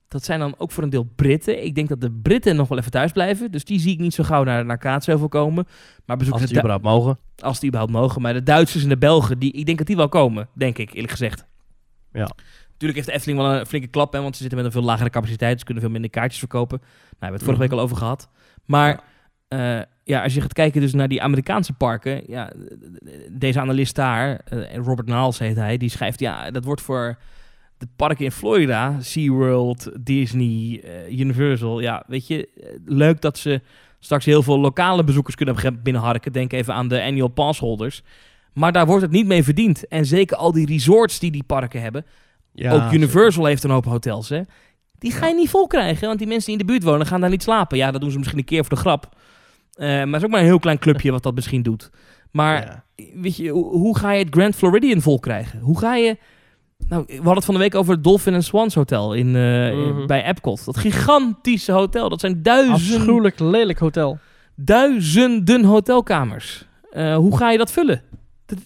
Dat 0.07 0.23
zijn 0.23 0.39
dan 0.39 0.55
ook 0.57 0.71
voor 0.71 0.83
een 0.83 0.89
deel 0.89 1.09
Britten. 1.15 1.63
Ik 1.63 1.75
denk 1.75 1.89
dat 1.89 2.01
de 2.01 2.11
Britten 2.11 2.55
nog 2.55 2.67
wel 2.67 2.77
even 2.77 2.91
thuis 2.91 3.11
blijven. 3.11 3.51
Dus 3.51 3.65
die 3.65 3.79
zie 3.79 3.93
ik 3.93 3.99
niet 3.99 4.13
zo 4.13 4.23
gauw 4.23 4.43
naar, 4.43 4.65
naar 4.65 4.77
Kaatsheuvel 4.77 5.27
komen. 5.27 5.67
Maar 6.05 6.17
als 6.29 6.45
die 6.45 6.57
überhaupt 6.57 6.83
mogen. 6.83 7.17
Als 7.37 7.59
die 7.59 7.69
überhaupt 7.69 7.95
mogen. 7.95 8.21
Maar 8.21 8.33
de 8.33 8.43
Duitsers 8.43 8.83
en 8.83 8.89
de 8.89 8.97
Belgen, 8.97 9.39
die, 9.39 9.51
ik 9.51 9.65
denk 9.65 9.77
dat 9.77 9.87
die 9.87 9.95
wel 9.95 10.09
komen. 10.09 10.47
Denk 10.53 10.77
ik, 10.77 10.93
eerlijk 10.93 11.11
gezegd. 11.11 11.45
Ja. 12.11 12.29
Natuurlijk 12.75 12.99
heeft 12.99 13.07
de 13.07 13.13
Efteling 13.13 13.39
wel 13.39 13.59
een 13.59 13.65
flinke 13.65 13.87
klap. 13.87 14.13
Hè, 14.13 14.21
want 14.21 14.35
ze 14.35 14.41
zitten 14.41 14.57
met 14.57 14.67
een 14.67 14.73
veel 14.73 14.89
lagere 14.89 15.09
capaciteit. 15.09 15.59
Ze 15.59 15.65
kunnen 15.65 15.83
veel 15.83 15.91
minder 15.91 16.09
kaartjes 16.09 16.39
verkopen. 16.39 16.77
Nou, 16.79 16.89
we 17.09 17.15
hebben 17.19 17.39
het 17.39 17.43
vorige 17.43 17.61
week 17.61 17.71
al 17.71 17.79
over 17.79 17.97
gehad. 17.97 18.29
Maar 18.65 19.03
ja. 19.47 19.77
uh, 19.79 19.83
ja, 20.03 20.23
als 20.23 20.33
je 20.33 20.41
gaat 20.41 20.53
kijken 20.53 20.81
dus 20.81 20.93
naar 20.93 21.07
die 21.07 21.21
Amerikaanse 21.21 21.73
parken, 21.73 22.23
ja, 22.27 22.51
deze 23.31 23.59
analist 23.59 23.95
daar, 23.95 24.39
eh, 24.39 24.75
Robert 24.75 25.07
Niles 25.07 25.39
heet 25.39 25.55
hij, 25.55 25.77
die 25.77 25.89
schrijft, 25.89 26.19
ja, 26.19 26.51
dat 26.51 26.63
wordt 26.63 26.81
voor 26.81 27.17
de 27.77 27.87
parken 27.95 28.25
in 28.25 28.31
Florida, 28.31 29.01
SeaWorld, 29.01 29.91
Disney, 29.99 30.81
eh, 30.83 31.19
Universal, 31.19 31.79
ja, 31.79 32.03
weet 32.07 32.27
je, 32.27 32.49
eh, 32.61 32.69
leuk 32.85 33.21
dat 33.21 33.37
ze 33.37 33.61
straks 33.99 34.25
heel 34.25 34.43
veel 34.43 34.59
lokale 34.59 35.03
bezoekers 35.03 35.35
kunnen 35.35 35.81
binnenharken. 35.83 36.31
Denk 36.31 36.53
even 36.53 36.73
aan 36.73 36.87
de 36.87 37.03
annual 37.03 37.27
passholders. 37.27 38.03
Maar 38.53 38.71
daar 38.71 38.85
wordt 38.85 39.01
het 39.01 39.11
niet 39.11 39.27
mee 39.27 39.43
verdiend. 39.43 39.87
En 39.87 40.05
zeker 40.05 40.37
al 40.37 40.51
die 40.51 40.65
resorts 40.65 41.19
die 41.19 41.31
die 41.31 41.43
parken 41.43 41.81
hebben. 41.81 42.05
Ja, 42.55 42.71
ook 42.71 42.91
Universal 42.91 43.45
heeft 43.45 43.63
een 43.63 43.69
hoop 43.69 43.85
hotels, 43.85 44.29
hè. 44.29 44.41
Die 44.99 45.11
ga 45.11 45.27
je 45.27 45.33
niet 45.35 45.49
vol 45.49 45.67
krijgen, 45.67 46.07
want 46.07 46.19
die 46.19 46.27
mensen 46.27 46.51
die 46.51 46.59
in 46.59 46.65
de 46.65 46.71
buurt 46.71 46.83
wonen 46.83 47.07
gaan 47.07 47.21
daar 47.21 47.29
niet 47.29 47.43
slapen. 47.43 47.77
Ja, 47.77 47.91
dat 47.91 48.01
doen 48.01 48.11
ze 48.11 48.17
misschien 48.17 48.39
een 48.39 48.45
keer 48.45 48.65
voor 48.65 48.75
de 48.75 48.81
grap. 48.81 49.09
Eh, 49.73 49.87
maar 49.87 50.05
het 50.05 50.15
is 50.15 50.23
ook 50.23 50.29
maar 50.29 50.39
een 50.39 50.45
heel 50.45 50.59
klein 50.59 50.79
clubje 50.79 51.11
wat 51.11 51.23
dat 51.23 51.35
misschien 51.35 51.61
doet. 51.61 51.89
Maar 52.31 52.83
Ja. 52.95 53.11
weet 53.21 53.35
je, 53.37 53.49
hoe, 53.49 53.97
ga 53.97 54.11
je 54.11 54.23
het 54.23 54.33
Grand 54.33 54.55
Floridian 54.55 55.01
vol 55.01 55.19
krijgen? 55.19 55.59
Hoe 55.59 55.79
ga 55.79 55.95
je... 55.95 56.17
Nou, 56.87 57.03
we 57.07 57.13
hadden 57.15 57.33
het 57.35 57.45
van 57.45 57.53
de 57.53 57.59
week 57.59 57.75
over 57.75 57.93
het 57.93 58.03
Dolphin 58.03 58.33
and 58.33 58.43
Swans 58.43 58.75
Hotel 58.75 59.13
in, 59.13 59.35
eh, 59.35 59.69
in- 59.71 59.95
Mhm. 59.95 60.05
bij 60.07 60.23
Epcot. 60.25 60.65
Dat 60.65 60.77
gigantische 60.77 61.71
hotel. 61.71 62.09
Dat 62.09 62.19
zijn 62.19 62.43
duizenden, 62.43 62.95
Afschuwelijk 62.97 63.39
lelijk 63.39 63.79
hotel. 63.79 64.17
duizenden 64.55 65.63
hotelkamers. 65.63 66.65
Eh, 66.91 67.15
hoe 67.15 67.37
ga 67.37 67.51
je 67.51 67.57
dat 67.57 67.71
vullen? 67.71 68.01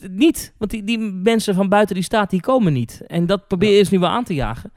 Niet, 0.10 0.54
want 0.58 0.72
die, 0.72 0.84
die 0.84 1.00
mensen 1.00 1.56
van 1.56 1.70
buiten 1.70 1.96
die 1.96 2.04
staat, 2.04 2.30
die 2.30 2.42
komen 2.42 2.74
niet. 2.74 3.02
En 3.08 3.26
dat 3.26 3.48
probeer 3.48 3.72
je 3.72 3.78
eens 3.78 3.90
nu 3.90 4.00
wel 4.00 4.10
aan 4.10 4.24
te 4.24 4.34
jagen. 4.34 4.72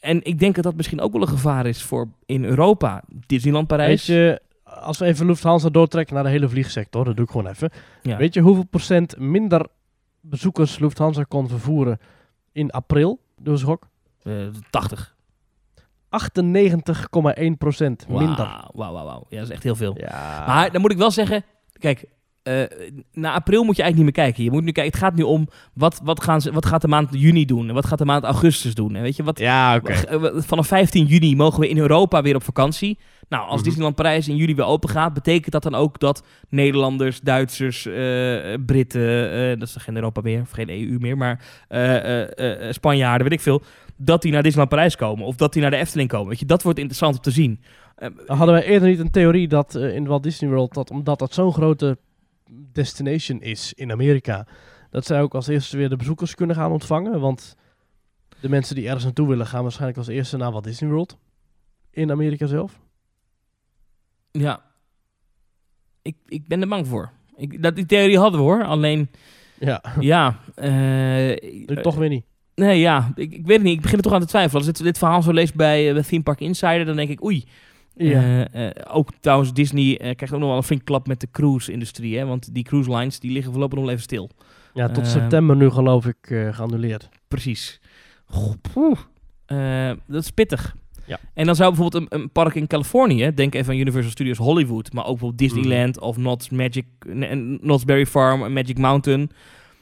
En 0.00 0.24
ik 0.24 0.38
denk 0.38 0.54
dat 0.54 0.64
dat 0.64 0.76
misschien 0.76 1.00
ook 1.00 1.12
wel 1.12 1.22
een 1.22 1.28
gevaar 1.28 1.66
is 1.66 1.82
voor 1.82 2.08
in 2.26 2.44
Europa. 2.44 3.02
Disneyland 3.26 3.70
Weet 3.70 3.78
Parijs. 3.78 4.06
je, 4.06 4.40
als 4.64 4.98
we 4.98 5.04
even 5.04 5.26
Lufthansa 5.26 5.68
doortrekken 5.68 6.14
naar 6.14 6.24
de 6.24 6.30
hele 6.30 6.48
vliegsector, 6.48 7.04
dat 7.04 7.16
doe 7.16 7.24
ik 7.24 7.30
gewoon 7.30 7.46
even. 7.46 7.70
Ja. 8.02 8.16
Weet 8.16 8.34
je 8.34 8.40
hoeveel 8.40 8.64
procent 8.64 9.18
minder 9.18 9.66
bezoekers 10.20 10.78
Lufthansa 10.78 11.22
kon 11.22 11.48
vervoeren 11.48 11.98
in 12.52 12.70
april? 12.70 13.20
Eens 13.44 13.62
gok. 13.62 13.88
Eh, 14.22 14.32
80. 14.70 15.14
98,1 16.08 17.56
procent 17.58 18.08
minder. 18.08 18.36
Wauw, 18.36 18.70
wauw, 18.72 18.92
wauw, 18.92 19.04
wauw. 19.04 19.26
Ja, 19.28 19.38
dat 19.38 19.46
is 19.46 19.54
echt 19.54 19.62
heel 19.62 19.74
veel. 19.74 19.94
Ja. 19.98 20.44
Maar 20.46 20.72
dan 20.72 20.80
moet 20.80 20.92
ik 20.92 20.98
wel 20.98 21.10
zeggen, 21.10 21.44
kijk, 21.78 22.04
eh, 22.46 22.88
na 23.12 23.32
april 23.32 23.64
moet 23.64 23.76
je 23.76 23.82
eigenlijk 23.82 23.96
niet 23.96 24.16
meer 24.16 24.26
kijken. 24.26 24.44
Je 24.44 24.50
moet 24.50 24.64
nu 24.64 24.72
kijken, 24.72 24.92
het 24.92 25.02
gaat 25.02 25.14
nu 25.14 25.22
om 25.22 25.48
wat, 25.72 26.00
wat, 26.04 26.22
gaan 26.22 26.40
ze, 26.40 26.52
wat 26.52 26.66
gaat 26.66 26.80
de 26.80 26.88
maand 26.88 27.08
juni 27.12 27.44
doen 27.44 27.68
en 27.68 27.74
wat 27.74 27.86
gaat 27.86 27.98
de 27.98 28.04
maand 28.04 28.24
augustus 28.24 28.74
doen. 28.74 28.94
En 28.94 29.02
weet 29.02 29.16
je, 29.16 29.22
wat, 29.22 29.38
ja, 29.38 29.76
oké. 29.76 29.92
eh, 29.92 30.24
vanaf 30.36 30.66
15 30.66 31.06
juni 31.06 31.36
mogen 31.36 31.60
we 31.60 31.68
in 31.68 31.78
Europa 31.78 32.22
weer 32.22 32.34
op 32.34 32.42
vakantie. 32.42 32.98
Nou, 33.28 33.44
als 33.46 33.54
Mhm. 33.54 33.64
Disneyland 33.64 33.94
Parijs 33.96 34.28
in 34.28 34.36
juli 34.36 34.54
weer 34.54 34.64
open 34.64 34.88
gaat, 34.88 35.14
betekent 35.14 35.52
dat 35.52 35.62
dan 35.62 35.74
ook 35.74 35.98
dat 36.00 36.26
Nederlanders, 36.48 37.20
Duitsers, 37.20 37.86
eh, 37.86 38.54
Britten, 38.66 39.32
eh, 39.32 39.58
dat 39.58 39.68
is 39.68 39.76
geen 39.78 39.94
Europa 39.96 40.20
meer, 40.20 40.40
of 40.40 40.50
geen 40.50 40.68
EU 40.70 40.96
meer, 41.00 41.16
maar 41.16 41.44
eh, 41.68 41.96
eh, 42.22 42.66
eh, 42.68 42.72
Spanjaarden, 42.72 43.22
weet 43.28 43.38
ik 43.38 43.44
veel, 43.44 43.62
dat 43.96 44.22
die 44.22 44.32
naar 44.32 44.42
Disneyland 44.42 44.74
Parijs 44.74 44.96
komen 44.96 45.26
of 45.26 45.36
dat 45.36 45.52
die 45.52 45.62
naar 45.62 45.70
de 45.70 45.76
Efteling 45.76 46.08
komen. 46.08 46.28
Weet 46.28 46.38
je, 46.40 46.46
dat 46.46 46.62
wordt 46.62 46.78
interessant 46.78 47.16
om 47.16 47.22
te 47.22 47.30
zien. 47.30 47.60
Eh, 47.96 48.08
Hadden 48.26 48.54
wij 48.54 48.64
eerder 48.64 48.88
niet 48.88 48.98
een 48.98 49.10
theorie 49.10 49.48
dat 49.48 49.74
in 49.74 50.06
Walt 50.06 50.22
Disney 50.22 50.50
World, 50.50 50.74
dat 50.74 50.90
omdat 50.90 51.18
dat 51.18 51.34
zo'n 51.34 51.52
grote 51.52 51.98
destination 52.50 53.40
is 53.40 53.72
in 53.74 53.92
Amerika, 53.92 54.46
dat 54.90 55.06
zij 55.06 55.22
ook 55.22 55.34
als 55.34 55.46
eerste 55.46 55.76
weer 55.76 55.88
de 55.88 55.96
bezoekers 55.96 56.34
kunnen 56.34 56.56
gaan 56.56 56.72
ontvangen? 56.72 57.20
Want 57.20 57.56
de 58.40 58.48
mensen 58.48 58.74
die 58.74 58.84
ergens 58.86 59.04
naartoe 59.04 59.28
willen, 59.28 59.46
gaan 59.46 59.62
waarschijnlijk 59.62 59.98
als 59.98 60.06
eerste 60.08 60.36
naar 60.36 60.52
Walt 60.52 60.64
Disney 60.64 60.90
World. 60.90 61.16
In 61.90 62.10
Amerika 62.10 62.46
zelf. 62.46 62.80
Ja. 64.30 64.62
Ik, 66.02 66.16
ik 66.26 66.48
ben 66.48 66.60
er 66.60 66.68
bang 66.68 66.86
voor. 66.86 67.10
Ik, 67.36 67.62
dat, 67.62 67.76
die 67.76 67.86
theorie 67.86 68.18
hadden 68.18 68.40
we 68.40 68.46
hoor. 68.46 68.64
Alleen, 68.64 69.08
Ja, 69.58 69.82
ja. 70.00 70.38
nu 71.66 71.82
toch 71.82 71.94
weer 71.94 72.08
niet. 72.08 72.24
Nee, 72.54 72.78
ja. 72.78 73.12
Ik, 73.14 73.32
ik 73.32 73.46
weet 73.46 73.56
het 73.56 73.66
niet. 73.66 73.76
Ik 73.76 73.82
begin 73.82 73.96
er 73.96 74.02
toch 74.02 74.12
aan 74.12 74.20
te 74.20 74.26
twijfelen. 74.26 74.58
Als 74.58 74.68
ik 74.68 74.74
dit, 74.76 74.84
dit 74.84 74.98
verhaal 74.98 75.22
zo 75.22 75.32
lees 75.32 75.52
bij, 75.52 75.88
eh, 75.88 75.94
bij 75.94 76.02
Theme 76.02 76.22
Park 76.22 76.40
Insider, 76.40 76.84
dan 76.84 76.96
denk 76.96 77.08
ik, 77.10 77.24
oei. 77.24 77.44
Ja. 77.98 78.46
Eh, 78.52 78.66
eh, 78.66 78.72
ook 78.92 79.08
trouwens, 79.20 79.52
Disney 79.52 79.98
eh, 79.98 80.14
krijgt 80.14 80.34
ook 80.34 80.40
nog 80.40 80.48
wel 80.48 80.56
een 80.56 80.62
flink 80.62 80.84
klap 80.84 81.06
met 81.06 81.20
de 81.20 81.28
cruise-industrie. 81.30 82.18
Hè? 82.18 82.24
Want 82.26 82.54
die 82.54 82.64
cruise 82.64 82.96
lines, 82.96 83.20
die 83.20 83.32
liggen 83.32 83.52
voorlopig 83.52 83.78
nog 83.78 83.88
even 83.88 84.02
stil. 84.02 84.30
ja, 84.74 84.88
tot 84.88 85.04
eh, 85.04 85.10
september 85.10 85.56
nu 85.56 85.70
geloof 85.70 86.06
ik 86.06 86.50
geannuleerd. 86.50 87.08
Precies. 87.28 87.80
Goh, 88.24 88.96
dat 90.06 90.22
is 90.22 90.30
pittig. 90.30 90.76
Ja. 91.06 91.18
En 91.34 91.46
dan 91.46 91.56
zou 91.56 91.74
bijvoorbeeld 91.74 92.12
een, 92.12 92.20
een 92.20 92.30
park 92.30 92.54
in 92.54 92.66
Californië, 92.66 93.34
denk 93.34 93.54
even 93.54 93.72
aan 93.72 93.78
Universal 93.78 94.10
Studios 94.10 94.38
Hollywood, 94.38 94.92
maar 94.92 95.04
ook 95.04 95.18
bijvoorbeeld 95.18 95.38
Disneyland 95.38 96.00
of 96.00 96.16
Knott's 96.16 96.50
Magic, 96.50 96.86
Knott's 97.60 97.84
Berry 97.84 98.06
Farm 98.06 98.52
Magic 98.52 98.78
Mountain. 98.78 99.30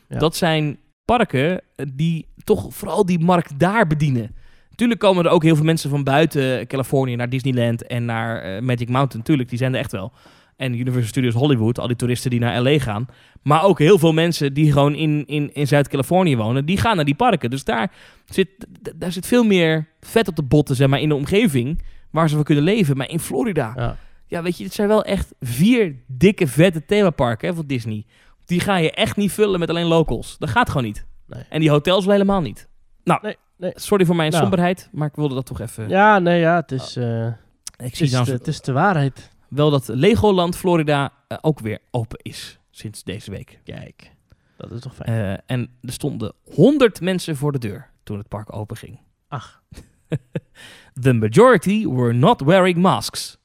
Ja. 0.08 0.18
Dat 0.18 0.36
zijn 0.36 0.78
parken 1.04 1.60
die 1.94 2.26
toch 2.44 2.74
vooral 2.74 3.06
die 3.06 3.18
markt 3.18 3.58
daar 3.58 3.86
bedienen. 3.86 4.34
Natuurlijk 4.74 5.00
komen 5.00 5.24
er 5.24 5.30
ook 5.30 5.42
heel 5.42 5.56
veel 5.56 5.64
mensen 5.64 5.90
van 5.90 6.04
buiten 6.04 6.66
Californië 6.66 7.16
naar 7.16 7.28
Disneyland 7.28 7.86
en 7.86 8.04
naar 8.04 8.42
eh, 8.42 8.62
Magic 8.62 8.88
Mountain. 8.88 9.24
Tuurlijk, 9.24 9.48
die 9.48 9.58
zijn 9.58 9.72
er 9.74 9.78
echt 9.80 9.92
wel. 9.92 10.12
En 10.56 10.74
Universal 10.78 11.08
Studios 11.08 11.34
Hollywood, 11.34 11.78
al 11.78 11.86
die 11.86 11.96
toeristen 11.96 12.30
die 12.30 12.40
naar 12.40 12.60
LA 12.62 12.78
gaan. 12.78 13.06
Maar 13.42 13.62
ook 13.64 13.78
heel 13.78 13.98
veel 13.98 14.12
mensen 14.12 14.54
die 14.54 14.72
gewoon 14.72 14.94
in, 14.94 15.24
in, 15.26 15.54
in 15.54 15.66
Zuid-Californië 15.66 16.36
wonen, 16.36 16.64
die 16.64 16.76
gaan 16.78 16.96
naar 16.96 17.04
die 17.04 17.14
parken. 17.14 17.50
Dus 17.50 17.64
daar 17.64 17.92
zit, 18.24 18.48
daar 18.96 19.12
zit 19.12 19.26
veel 19.26 19.44
meer 19.44 19.86
vet 20.00 20.28
op 20.28 20.36
de 20.36 20.42
botten, 20.42 20.76
zeg 20.76 20.88
maar, 20.88 21.00
in 21.00 21.08
de 21.08 21.14
omgeving 21.14 21.82
waar 22.10 22.28
ze 22.28 22.34
van 22.34 22.44
kunnen 22.44 22.64
leven. 22.64 22.96
Maar 22.96 23.08
in 23.10 23.20
Florida, 23.20 23.72
Ja. 23.76 23.96
ja, 24.26 24.42
weet 24.42 24.58
je, 24.58 24.64
het 24.64 24.74
zijn 24.74 24.88
wel 24.88 25.04
echt 25.04 25.34
vier 25.40 25.94
dikke, 26.06 26.46
vette 26.46 26.84
themaparken 26.84 27.48
hè, 27.48 27.54
van 27.54 27.66
Disney. 27.66 28.04
Die 28.44 28.60
ga 28.60 28.76
je 28.76 28.90
echt 28.90 29.16
niet 29.16 29.32
vullen 29.32 29.60
met 29.60 29.68
alleen 29.70 29.86
locals. 29.86 30.36
Dat 30.38 30.50
gaat 30.50 30.68
gewoon 30.68 30.84
niet. 30.84 31.06
Nee. 31.26 31.42
En 31.48 31.60
die 31.60 31.70
hotels 31.70 32.04
wel 32.04 32.12
helemaal 32.14 32.40
niet. 32.40 32.68
Nou, 33.04 33.20
Nee, 33.22 33.36
nee. 33.56 33.72
sorry 33.74 34.04
voor 34.04 34.16
mijn 34.16 34.30
Nou. 34.30 34.42
somberheid, 34.42 34.88
maar 34.92 35.08
ik 35.08 35.14
wilde 35.16 35.34
dat 35.34 35.46
toch 35.46 35.60
even... 35.60 35.88
ja, 35.88 36.18
nee, 36.18 36.40
ja, 36.40 36.56
het 36.56 36.72
is, 36.72 36.96
eh, 36.96 37.26
ik 37.26 37.34
het, 37.76 37.96
zie 37.96 38.06
is 38.06 38.12
nou 38.12 38.24
de, 38.24 38.32
het 38.32 38.46
is 38.46 38.60
de 38.60 38.72
waarheid. 38.72 39.30
wel 39.48 39.70
dat 39.70 39.88
Legoland 39.88 40.56
Florida 40.56 41.12
eh, 41.28 41.38
ook 41.40 41.60
weer 41.60 41.78
open 41.90 42.18
is 42.22 42.58
sinds 42.70 43.02
deze 43.02 43.30
week. 43.30 43.60
Kijk, 43.64 44.10
dat 44.56 44.70
is 44.70 44.80
toch 44.80 44.94
fijn. 44.94 45.08
Eh, 45.36 45.38
en 45.46 45.68
er 45.82 45.92
stonden 45.92 46.32
100 46.54 47.00
mensen 47.00 47.36
voor 47.36 47.52
de 47.52 47.58
deur 47.58 47.90
toen 48.02 48.18
het 48.18 48.28
park 48.28 48.56
open 48.56 48.76
ging. 48.76 48.98
Ach. 49.28 49.62
The 51.00 51.12
majority 51.12 51.86
were 51.88 52.12
not 52.12 52.40
wearing 52.40 52.76
masks. 52.76 53.38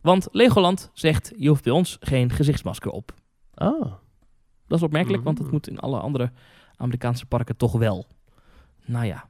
Want 0.00 0.28
Legoland 0.30 0.90
zegt, 0.94 1.32
je 1.36 1.48
hoeft 1.48 1.64
bij 1.64 1.72
ons 1.72 1.96
geen 2.00 2.30
gezichtsmasker 2.30 2.90
op. 2.90 3.14
Oh, 3.54 3.92
Dat 4.66 4.78
is 4.78 4.82
opmerkelijk, 4.84 5.24
want 5.24 5.36
het 5.38 5.46
Mhm. 5.46 5.56
moet 5.56 5.68
in 5.68 5.78
alle 5.78 6.00
andere 6.00 6.30
Amerikaanse 6.76 7.26
parken 7.26 7.56
toch 7.56 7.72
wel. 7.72 8.06
Nou 8.84 9.04
ja. 9.06 9.28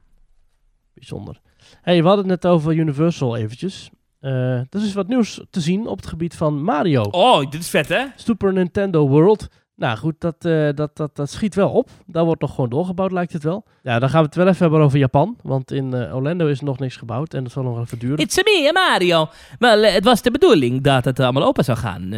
Bijzonder. 0.93 1.39
hey, 1.81 2.01
we 2.01 2.07
hadden 2.07 2.29
het 2.29 2.41
net 2.43 2.51
over 2.51 2.73
Universal 2.73 3.35
eventjes. 3.37 3.89
Eh, 4.19 4.57
er 4.57 4.67
is 4.71 4.93
wat 4.93 5.07
nieuws 5.07 5.41
te 5.49 5.59
zien 5.61 5.87
op 5.87 5.97
het 5.97 6.07
gebied 6.07 6.35
van 6.35 6.63
Mario. 6.63 7.01
Oh, 7.01 7.49
dit 7.51 7.61
is 7.61 7.69
vet 7.69 7.89
hè? 7.89 8.05
Super 8.15 8.53
Nintendo 8.53 9.07
World. 9.07 9.47
Nou 9.75 9.97
goed, 9.97 10.15
dat, 10.19 10.45
eh, 10.45 10.69
dat, 10.75 10.95
dat, 10.97 11.15
dat 11.15 11.29
schiet 11.29 11.55
wel 11.55 11.69
op. 11.69 11.89
Daar 12.05 12.25
wordt 12.25 12.41
nog 12.41 12.55
gewoon 12.55 12.69
doorgebouwd, 12.69 13.11
lijkt 13.11 13.33
het 13.33 13.43
wel. 13.43 13.65
Ja, 13.83 13.99
dan 13.99 14.09
gaan 14.09 14.19
we 14.19 14.25
het 14.25 14.35
wel 14.35 14.47
even 14.47 14.59
hebben 14.61 14.81
over 14.81 14.99
Japan. 14.99 15.37
Want 15.41 15.71
in 15.71 15.93
eh, 15.93 16.15
Orlando 16.15 16.47
is 16.47 16.59
nog 16.59 16.79
niks 16.79 16.95
gebouwd 16.95 17.33
en 17.33 17.43
dat 17.43 17.51
zal 17.51 17.63
nog 17.63 17.79
even 17.79 17.99
duren. 17.99 18.17
It's 18.17 18.35
me, 18.35 18.69
Mario. 18.73 19.29
Wel, 19.59 19.81
het 19.83 20.03
was 20.03 20.21
de 20.21 20.31
bedoeling 20.31 20.81
dat 20.81 21.05
het 21.05 21.19
allemaal 21.19 21.43
open 21.45 21.63
zou 21.63 21.77
gaan 21.77 22.09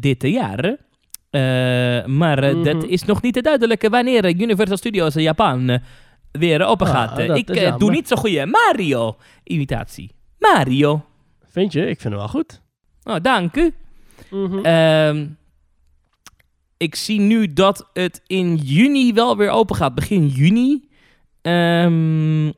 dit 0.00 0.22
jaar. 0.22 0.76
Maar 2.06 2.38
eh, 2.42 2.54
Mhm. 2.54 2.62
dat 2.62 2.84
is 2.84 3.04
nog 3.04 3.22
niet 3.22 3.42
duidelijk 3.42 3.88
wanneer 3.88 4.40
Universal 4.40 4.76
Studios 4.76 5.14
Japan 5.14 5.78
weer 6.38 6.64
open 6.64 6.86
Ah, 6.86 6.92
gaat. 6.92 7.18
Eh, 7.18 7.34
ik 7.34 7.50
eh, 7.50 7.76
doe 7.76 7.90
niet 7.90 8.08
zo 8.08 8.16
goede 8.16 8.46
Mario-imitatie. 8.46 10.10
Mario. 10.38 11.04
Vind 11.44 11.72
je? 11.72 11.80
Ik 11.80 12.00
vind 12.00 12.02
hem 12.02 12.16
wel 12.16 12.28
goed. 12.28 12.62
Oh, 13.02 13.16
dank 13.22 13.56
u. 13.56 13.74
Mhm. 14.30 14.58
Ehm, 14.58 15.26
ik 16.76 16.94
zie 16.94 17.20
nu 17.20 17.52
dat 17.52 17.90
het 17.92 18.22
in 18.26 18.56
juni 18.56 19.12
wel 19.12 19.36
weer 19.36 19.50
open 19.50 19.76
gaat. 19.76 19.94
Begin 19.94 20.26
juni. 20.26 20.88
Ehm, 21.42 22.52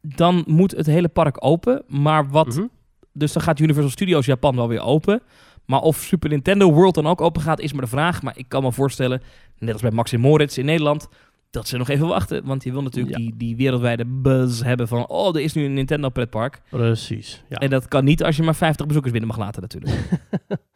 dan 0.00 0.44
moet 0.46 0.70
het 0.70 0.86
hele 0.86 1.08
park 1.08 1.44
open. 1.44 1.82
Maar 1.86 2.28
wat 2.28 2.46
Mhm. 2.46 2.66
Dus 3.12 3.32
dan 3.32 3.42
gaat 3.42 3.58
Universal 3.58 3.90
Studios 3.90 4.26
Japan 4.26 4.56
wel 4.56 4.68
weer 4.68 4.80
open. 4.82 5.22
Maar 5.64 5.80
of 5.80 5.96
Super 5.96 6.28
Nintendo 6.28 6.72
World 6.72 6.94
dan 6.94 7.06
ook 7.06 7.20
open 7.20 7.42
gaat, 7.42 7.60
is 7.60 7.72
maar 7.72 7.82
de 7.82 7.88
vraag. 7.88 8.22
Maar 8.22 8.38
ik 8.38 8.48
kan 8.48 8.62
me 8.62 8.72
voorstellen, 8.72 9.22
net 9.58 9.72
als 9.72 9.82
bij 9.82 9.90
Max 9.90 10.12
en 10.12 10.20
Moritz 10.20 10.56
in 10.56 10.64
Nederland, 10.64 11.08
dat 11.50 11.68
ze 11.68 11.76
nog 11.76 11.88
even 11.88 12.06
wachten. 12.06 12.44
Want 12.44 12.64
je 12.64 12.72
wil 12.72 12.82
natuurlijk 12.82 13.16
Ja. 13.16 13.22
die, 13.24 13.36
die 13.36 13.56
wereldwijde 13.56 14.04
buzz 14.06 14.62
hebben 14.62 14.88
van... 14.88 15.08
oh, 15.08 15.34
er 15.36 15.40
is 15.42 15.52
nu 15.52 15.64
een 15.64 15.74
Nintendo 15.74 16.08
pretpark. 16.08 16.60
Precies. 16.70 17.44
Ja. 17.48 17.56
En 17.56 17.70
dat 17.70 17.88
kan 17.88 18.04
niet 18.04 18.24
als 18.24 18.36
je 18.36 18.42
maar 18.42 18.54
50 18.54 18.86
bezoekers 18.86 19.12
binnen 19.12 19.30
mag 19.30 19.38
laten 19.38 19.62
natuurlijk. 19.62 19.94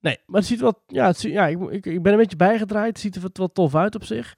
Nee, 0.00 0.18
maar 0.26 0.40
het 0.40 0.48
ziet 0.48 0.60
wel... 0.60 0.82
Ja, 0.86 1.06
het 1.06 1.18
ziet- 1.18 1.32
ja 1.32 1.46
ik, 1.46 1.60
ik, 1.70 1.86
ik 1.86 2.02
ben 2.02 2.12
een 2.12 2.18
beetje 2.18 2.36
bijgedraaid. 2.36 2.88
Het 2.88 2.98
ziet 3.00 3.14
er 3.16 3.22
wat- 3.22 3.36
wel 3.36 3.52
tof 3.52 3.74
uit 3.74 3.94
op 3.94 4.04
zich. 4.04 4.36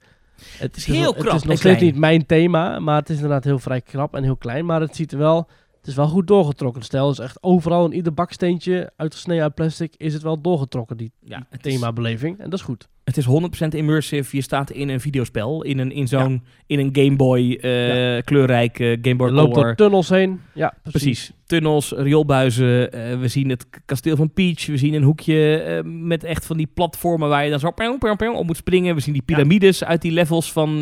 Het 0.57 0.75
is 0.77 0.85
heel 0.85 1.13
krap 1.13 1.25
Het 1.25 1.33
is 1.35 1.43
nog 1.43 1.57
steeds 1.57 1.81
niet 1.81 1.95
mijn 1.97 2.25
thema, 2.25 2.79
maar 2.79 2.95
het 2.99 3.09
is 3.09 3.15
inderdaad 3.15 3.43
heel 3.43 3.59
vrij 3.59 3.81
krap 3.81 4.15
en 4.15 4.23
heel 4.23 4.37
klein. 4.37 4.65
Maar 4.65 4.81
het 4.81 4.95
ziet 4.95 5.11
er 5.11 5.17
wel 5.17 5.49
Het 5.77 5.87
is 5.87 5.95
wel 5.95 6.07
goed 6.07 6.27
doorgetrokken. 6.27 6.81
Stijl 6.81 7.09
is 7.09 7.19
echt 7.19 7.43
overal 7.43 7.85
in 7.85 7.93
ieder 7.93 8.13
baksteentje 8.13 8.91
uitgesneden 8.95 9.43
uit 9.43 9.53
plastic 9.55 9.93
is 9.97 10.13
het 10.13 10.21
wel 10.21 10.41
doorgetrokken, 10.41 10.97
die 10.97 11.11
Ja, 11.19 11.47
is, 11.51 11.57
themabeleving. 11.61 12.37
En 12.39 12.49
dat 12.49 12.59
is 12.59 12.65
goed. 12.65 12.87
Het 13.03 13.17
is 13.17 13.25
100% 13.65 13.67
immersive. 13.67 14.35
Je 14.35 14.41
staat 14.41 14.71
in 14.71 14.89
een 14.89 14.99
videospel, 14.99 15.63
in 15.63 15.79
een, 15.79 15.91
in 15.91 16.07
zo'n, 16.07 16.43
in 16.67 16.79
een 16.79 16.89
Game 16.91 17.15
Boy, 17.15 17.51
eh, 17.61 18.21
kleurrijke 18.23 18.97
Game 19.01 19.15
Boy 19.15 19.27
Je 19.27 19.33
loopt 19.33 19.53
Color. 19.53 19.65
door 19.65 19.75
tunnels 19.75 20.09
heen. 20.09 20.41
Ja, 20.53 20.73
precies. 20.81 21.01
Precies. 21.01 21.31
Tunnels, 21.45 21.91
rioolbuizen. 21.91 22.91
eh, 22.91 23.19
we 23.19 23.27
zien 23.27 23.49
het 23.49 23.65
kasteel 23.85 24.15
van 24.15 24.33
Peach. 24.33 24.65
We 24.65 24.77
zien 24.77 24.93
een 24.93 25.03
hoekje 25.03 25.57
eh, 25.57 25.83
met 25.83 26.23
echt 26.23 26.45
van 26.45 26.57
die 26.57 26.67
platformen 26.73 27.29
waar 27.29 27.43
je 27.43 27.49
dan 27.49 27.59
zo 27.59 27.73
op 28.33 28.45
moet 28.45 28.57
springen. 28.57 28.95
We 28.95 29.01
zien 29.01 29.13
die 29.13 29.21
piramides 29.21 29.83
uit 29.83 30.01
die 30.01 30.11
levels 30.11 30.51
van, 30.51 30.79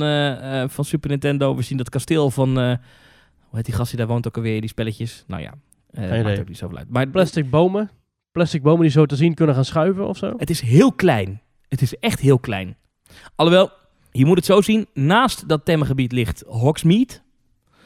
van 0.70 0.86
Super 0.86 1.10
Nintendo. 1.10 1.56
We 1.56 1.62
zien 1.62 1.78
dat 1.78 1.90
kasteel 1.90 2.32
van... 2.32 2.58
hoe 2.58 2.80
heet 3.52 3.66
die 3.66 3.74
gast 3.74 3.90
die 3.90 4.00
daar 4.00 4.08
woont 4.08 4.28
ook 4.28 4.36
alweer, 4.36 4.60
die 4.62 4.70
spelletjes? 4.70 5.24
Nou 5.28 5.42
ja, 5.42 5.54
eh 5.92 6.24
maakt 6.24 6.40
ook 6.40 6.48
niet 6.48 6.58
zoveel 6.58 6.78
uit. 6.78 6.90
Maar 6.90 7.08
Plastic 7.08 7.50
bomen. 7.50 7.90
Plastic 8.32 8.62
bomen 8.62 8.82
die 8.82 8.92
zo 8.92 9.06
te 9.06 9.16
zien 9.16 9.34
kunnen 9.34 9.56
gaan 9.56 9.66
schuiven 9.66 10.08
of 10.08 10.18
zo. 10.18 10.34
het 10.38 10.50
is 10.50 10.62
heel 10.62 10.94
klein. 10.94 11.42
Het 11.72 11.82
is 11.82 12.00
echt 12.00 12.20
heel 12.20 12.40
klein. 12.40 12.78
Alhoewel, 13.36 13.72
je 14.12 14.26
moet 14.26 14.38
het 14.38 14.46
zo 14.46 14.62
zien. 14.62 14.88
Naast 14.94 15.48
dat 15.48 15.66
themagebied 15.66 16.12
ligt 16.12 16.44
Hogsmeade. 16.48 17.14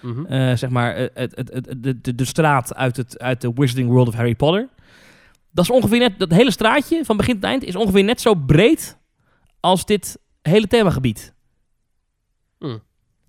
Mhm. 0.01 0.25
Eh, 0.25 0.55
zeg 0.55 0.69
maar, 0.69 0.95
eh, 0.95 1.07
het, 1.13 1.35
het, 1.35 1.53
het, 1.53 1.83
de, 1.83 2.01
de, 2.01 2.15
de 2.15 2.25
straat 2.25 2.75
uit, 2.75 2.97
het, 2.97 3.19
uit 3.19 3.41
de 3.41 3.51
Wizarding 3.53 3.89
World 3.89 4.07
of 4.07 4.13
Harry 4.13 4.35
Potter. 4.35 4.69
Dat 5.51 5.63
is 5.63 5.71
ongeveer 5.71 5.99
net, 5.99 6.19
dat 6.19 6.31
hele 6.31 6.51
straatje 6.51 7.05
van 7.05 7.17
begin 7.17 7.33
tot 7.33 7.43
eind 7.43 7.63
is 7.63 7.75
ongeveer 7.75 8.03
net 8.03 8.21
zo 8.21 8.33
breed 8.33 8.97
als 9.59 9.85
dit 9.85 10.19
hele 10.41 10.67
themagebied. 10.67 11.33
Hmm. 12.57 12.81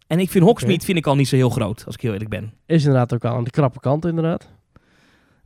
En 0.07 0.19
ik 0.19 0.31
vind 0.31 0.45
Hogsmeade 0.45 0.85
vind 0.85 0.99
ik 0.99 1.07
al 1.07 1.17
niet 1.17 1.29
zo 1.29 1.37
heel 1.37 1.51
groot, 1.51 1.83
als 1.87 1.95
ik 1.95 2.01
heel 2.01 2.13
eerlijk 2.13 2.31
ben. 2.31 2.55
Is 2.67 2.85
inderdaad 2.85 3.15
ook 3.15 3.25
aan 3.25 3.45
de 3.45 3.51
krappe 3.51 3.81
kant, 3.81 4.05
inderdaad. 4.05 4.53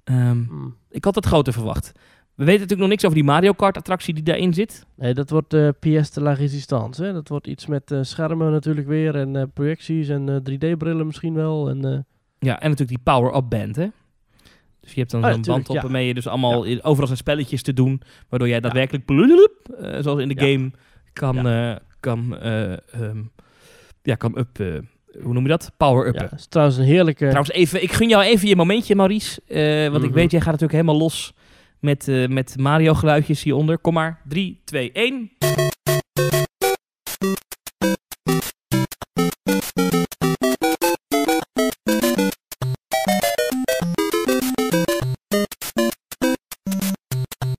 Ehm, 0.04 0.44
Hmm. 0.44 0.76
ik 0.90 1.04
had 1.04 1.14
het 1.14 1.26
groter 1.26 1.52
verwacht. 1.52 1.92
We 2.41 2.47
weten 2.47 2.61
natuurlijk 2.61 2.88
nog 2.88 2.88
niks 2.88 3.05
over 3.05 3.16
die 3.16 3.26
Mario 3.26 3.53
Kart 3.53 3.76
attractie 3.76 4.14
die 4.14 4.22
daarin 4.22 4.55
zit. 4.55 4.86
Nee, 4.95 5.14
dat 5.14 5.30
wordt 5.30 5.55
eh 5.55 5.68
pièce 5.80 6.12
de 6.12 6.20
la 6.20 6.32
résistance. 6.32 7.05
Hè? 7.05 7.12
Dat 7.12 7.28
wordt 7.28 7.47
iets 7.47 7.66
met 7.66 7.91
eh, 7.91 7.99
schermen 8.03 8.51
natuurlijk 8.51 8.86
weer 8.86 9.16
en 9.16 9.36
eh, 9.36 9.43
projecties 9.55 10.09
en 10.09 10.28
eh, 10.28 10.36
3D-brillen 10.36 11.07
misschien 11.07 11.34
wel. 11.34 11.68
En, 11.68 12.07
Ja, 12.38 12.61
en 12.61 12.70
natuurlijk 12.70 12.88
die 12.88 13.14
power-up 13.14 13.45
band, 13.49 13.76
hè. 13.76 13.86
Dus 14.80 14.93
je 14.93 14.99
hebt 14.99 15.11
dan 15.11 15.20
ja, 15.20 15.32
zo'n 15.32 15.43
band 15.43 15.68
op 15.68 15.74
ja. 15.74 15.82
waarmee 15.82 16.07
je 16.07 16.14
dus 16.14 16.26
allemaal 16.26 16.64
overal 16.64 17.07
zijn 17.07 17.18
spelletjes 17.18 17.62
te 17.62 17.72
doen, 17.72 18.03
waardoor 18.28 18.49
jij 18.49 18.61
daadwerkelijk, 18.61 19.05
zoals 20.01 20.20
in 20.20 20.28
de 20.28 20.41
game, 20.41 20.70
kan, 21.12 21.34
kan, 22.01 22.36
ja, 24.03 24.14
kan 24.14 24.38
up, 24.38 24.59
hoe 25.22 25.32
noem 25.32 25.43
je 25.43 25.49
dat? 25.49 25.72
Power-uppen. 25.76 26.28
ja, 26.30 26.36
is 26.36 26.47
trouwens 26.47 26.78
een 26.78 26.84
heerlijke... 26.84 27.24
Trouwens, 27.24 27.51
even, 27.51 27.82
ik 27.82 27.93
gun 27.93 28.09
jou 28.09 28.22
even 28.22 28.49
je 28.49 28.57
momentje, 28.57 28.95
Maurice, 28.95 29.41
want 29.91 30.05
ik 30.05 30.12
weet, 30.12 30.30
jij 30.30 30.41
gaat 30.41 30.53
natuurlijk 30.53 30.72
helemaal 30.72 30.99
los 30.99 31.34
met, 31.81 32.09
eh, 32.09 32.28
met 32.28 32.59
Mario-geluidjes 32.59 33.43
hieronder. 33.43 33.78
Kom 33.78 33.95
maar, 33.95 34.22
3, 34.28 34.61
2, 34.64 34.91
1. 34.93 35.31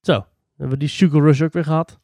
Zo, 0.02 0.14
dan 0.14 0.26
hebben 0.58 0.70
we 0.70 0.78
die 0.78 0.88
Sugar 0.88 1.22
Rush 1.22 1.42
ook 1.42 1.54
weer 1.54 1.64
gehad. 1.64 2.00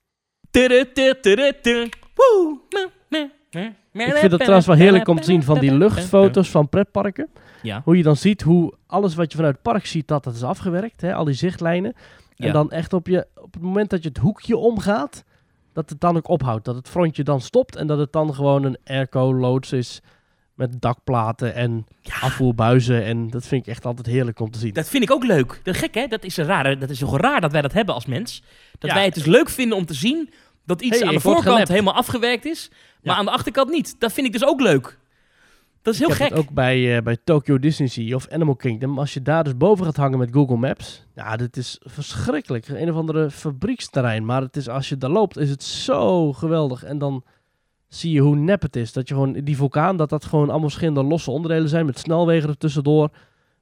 Ik 3.49 3.73
vind 3.93 4.31
het 4.31 4.39
trouwens 4.39 4.65
wel 4.67 4.75
heerlijk 4.75 5.07
om 5.07 5.17
te 5.17 5.23
zien 5.23 5.43
van 5.43 5.59
die 5.59 5.73
luchtfoto's 5.77 6.49
van 6.49 6.69
pretparken. 6.69 7.27
Ja. 7.61 7.81
Hoe 7.83 7.97
je 7.97 8.03
dan 8.03 8.15
ziet 8.15 8.41
hoe 8.41 8.73
alles 8.87 9.15
wat 9.15 9.31
je 9.31 9.37
vanuit 9.37 9.53
het 9.53 9.63
park 9.63 9.85
ziet, 9.85 10.07
dat 10.07 10.23
dat 10.23 10.35
is 10.35 10.43
afgewerkt. 10.43 11.01
Hè? 11.01 11.13
Al 11.13 11.25
die 11.25 11.33
zichtlijnen. 11.33 11.93
En 12.35 12.47
Ja. 12.47 12.51
dan 12.53 12.71
echt 12.71 12.93
op, 12.93 13.07
je, 13.07 13.27
op 13.35 13.53
het 13.53 13.61
moment 13.61 13.89
dat 13.89 14.03
je 14.03 14.09
het 14.09 14.17
hoekje 14.17 14.57
omgaat, 14.57 15.23
dat 15.73 15.89
het 15.89 15.99
dan 16.01 16.17
ook 16.17 16.27
ophoudt. 16.27 16.65
Dat 16.65 16.75
het 16.75 16.89
frontje 16.89 17.23
dan 17.23 17.41
stopt 17.41 17.75
en 17.75 17.87
dat 17.87 17.97
het 17.97 18.11
dan 18.11 18.33
gewoon 18.35 18.63
een 18.63 18.77
airco-loods 18.85 19.71
is 19.71 20.01
met 20.53 20.81
dakplaten 20.81 21.53
en 21.55 21.85
afvoerbuizen. 22.21 23.03
En 23.03 23.29
dat 23.29 23.47
vind 23.47 23.61
ik 23.61 23.71
echt 23.71 23.85
altijd 23.85 24.07
heerlijk 24.07 24.39
om 24.39 24.51
te 24.51 24.59
zien. 24.59 24.73
Dat 24.73 24.89
vind 24.89 25.03
ik 25.03 25.11
ook 25.11 25.23
leuk. 25.23 25.59
Dat 25.63 25.73
is 25.75 25.79
gek, 25.79 25.93
hè? 25.93 26.07
Dat 26.07 26.23
is, 26.23 26.37
een 26.37 26.45
rare, 26.45 26.77
dat 26.77 26.89
is 26.89 26.99
toch 26.99 27.17
raar 27.17 27.41
dat 27.41 27.51
wij 27.51 27.61
dat 27.61 27.73
hebben 27.73 27.93
als 27.95 28.05
mens. 28.05 28.43
Dat 28.79 28.89
Ja. 28.89 28.95
wij 28.95 29.05
het 29.05 29.13
dus 29.13 29.25
leuk 29.25 29.49
vinden 29.49 29.77
om 29.77 29.85
te 29.85 29.93
zien 29.93 30.29
dat 30.68 30.82
iets 30.82 30.99
Hey, 30.99 31.07
aan 31.07 31.13
de 31.13 31.20
voorkant 31.20 31.68
helemaal 31.68 31.93
afgewerkt 31.93 32.45
is, 32.45 32.70
maar 32.72 33.13
Ja. 33.13 33.20
aan 33.20 33.26
de 33.26 33.32
achterkant 33.32 33.70
niet. 33.70 33.95
Dat 33.99 34.13
vind 34.13 34.28
ik 34.28 34.34
dus 34.34 34.45
ook 34.45 34.61
leuk. 34.61 34.97
Dat 35.82 35.93
is 35.93 35.99
heel 35.99 36.09
ik 36.09 36.15
gek. 36.15 36.36
ook 36.38 36.49
bij, 36.49 36.97
eh, 36.97 37.03
bij 37.03 37.18
Tokyo 37.24 37.59
Disney 37.59 37.88
Sea 37.88 38.15
of 38.15 38.28
Animal 38.30 38.55
Kingdom. 38.55 38.99
Als 38.99 39.13
je 39.13 39.22
daar 39.22 39.43
dus 39.43 39.57
boven 39.57 39.86
gaat 39.86 39.95
hangen 39.95 40.18
met 40.18 40.30
Google 40.32 40.57
Maps. 40.57 41.05
Ja, 41.15 41.36
dit 41.36 41.57
is 41.57 41.78
verschrikkelijk. 41.84 42.68
Een 42.68 42.89
of 42.89 42.95
andere 42.95 43.32
fabrieksterrein. 43.32 44.26
Maar 44.26 44.41
het 44.41 44.55
is, 44.57 44.70
als 44.70 44.89
je 44.89 44.97
daar 44.97 45.09
loopt, 45.09 45.38
is 45.38 45.49
het 45.49 45.63
zo 45.63 46.34
geweldig. 46.34 46.84
En 46.84 46.97
dan 46.97 47.24
zie 47.88 48.11
je 48.11 48.20
hoe 48.20 48.36
nep 48.36 48.61
het 48.61 48.76
is. 48.76 48.93
Dat 48.93 49.07
je 49.07 49.13
gewoon 49.13 49.34
die 49.34 49.55
vulkaan, 49.55 49.97
dat 49.97 50.09
dat 50.09 50.26
gewoon 50.26 50.49
allemaal 50.49 50.70
verschillende 50.70 51.03
losse 51.03 51.32
onderdelen 51.32 51.70
zijn. 51.70 51.86
Met 51.86 51.99
snelwegen 51.99 52.49
er 52.49 52.57
tussendoor. 52.57 53.09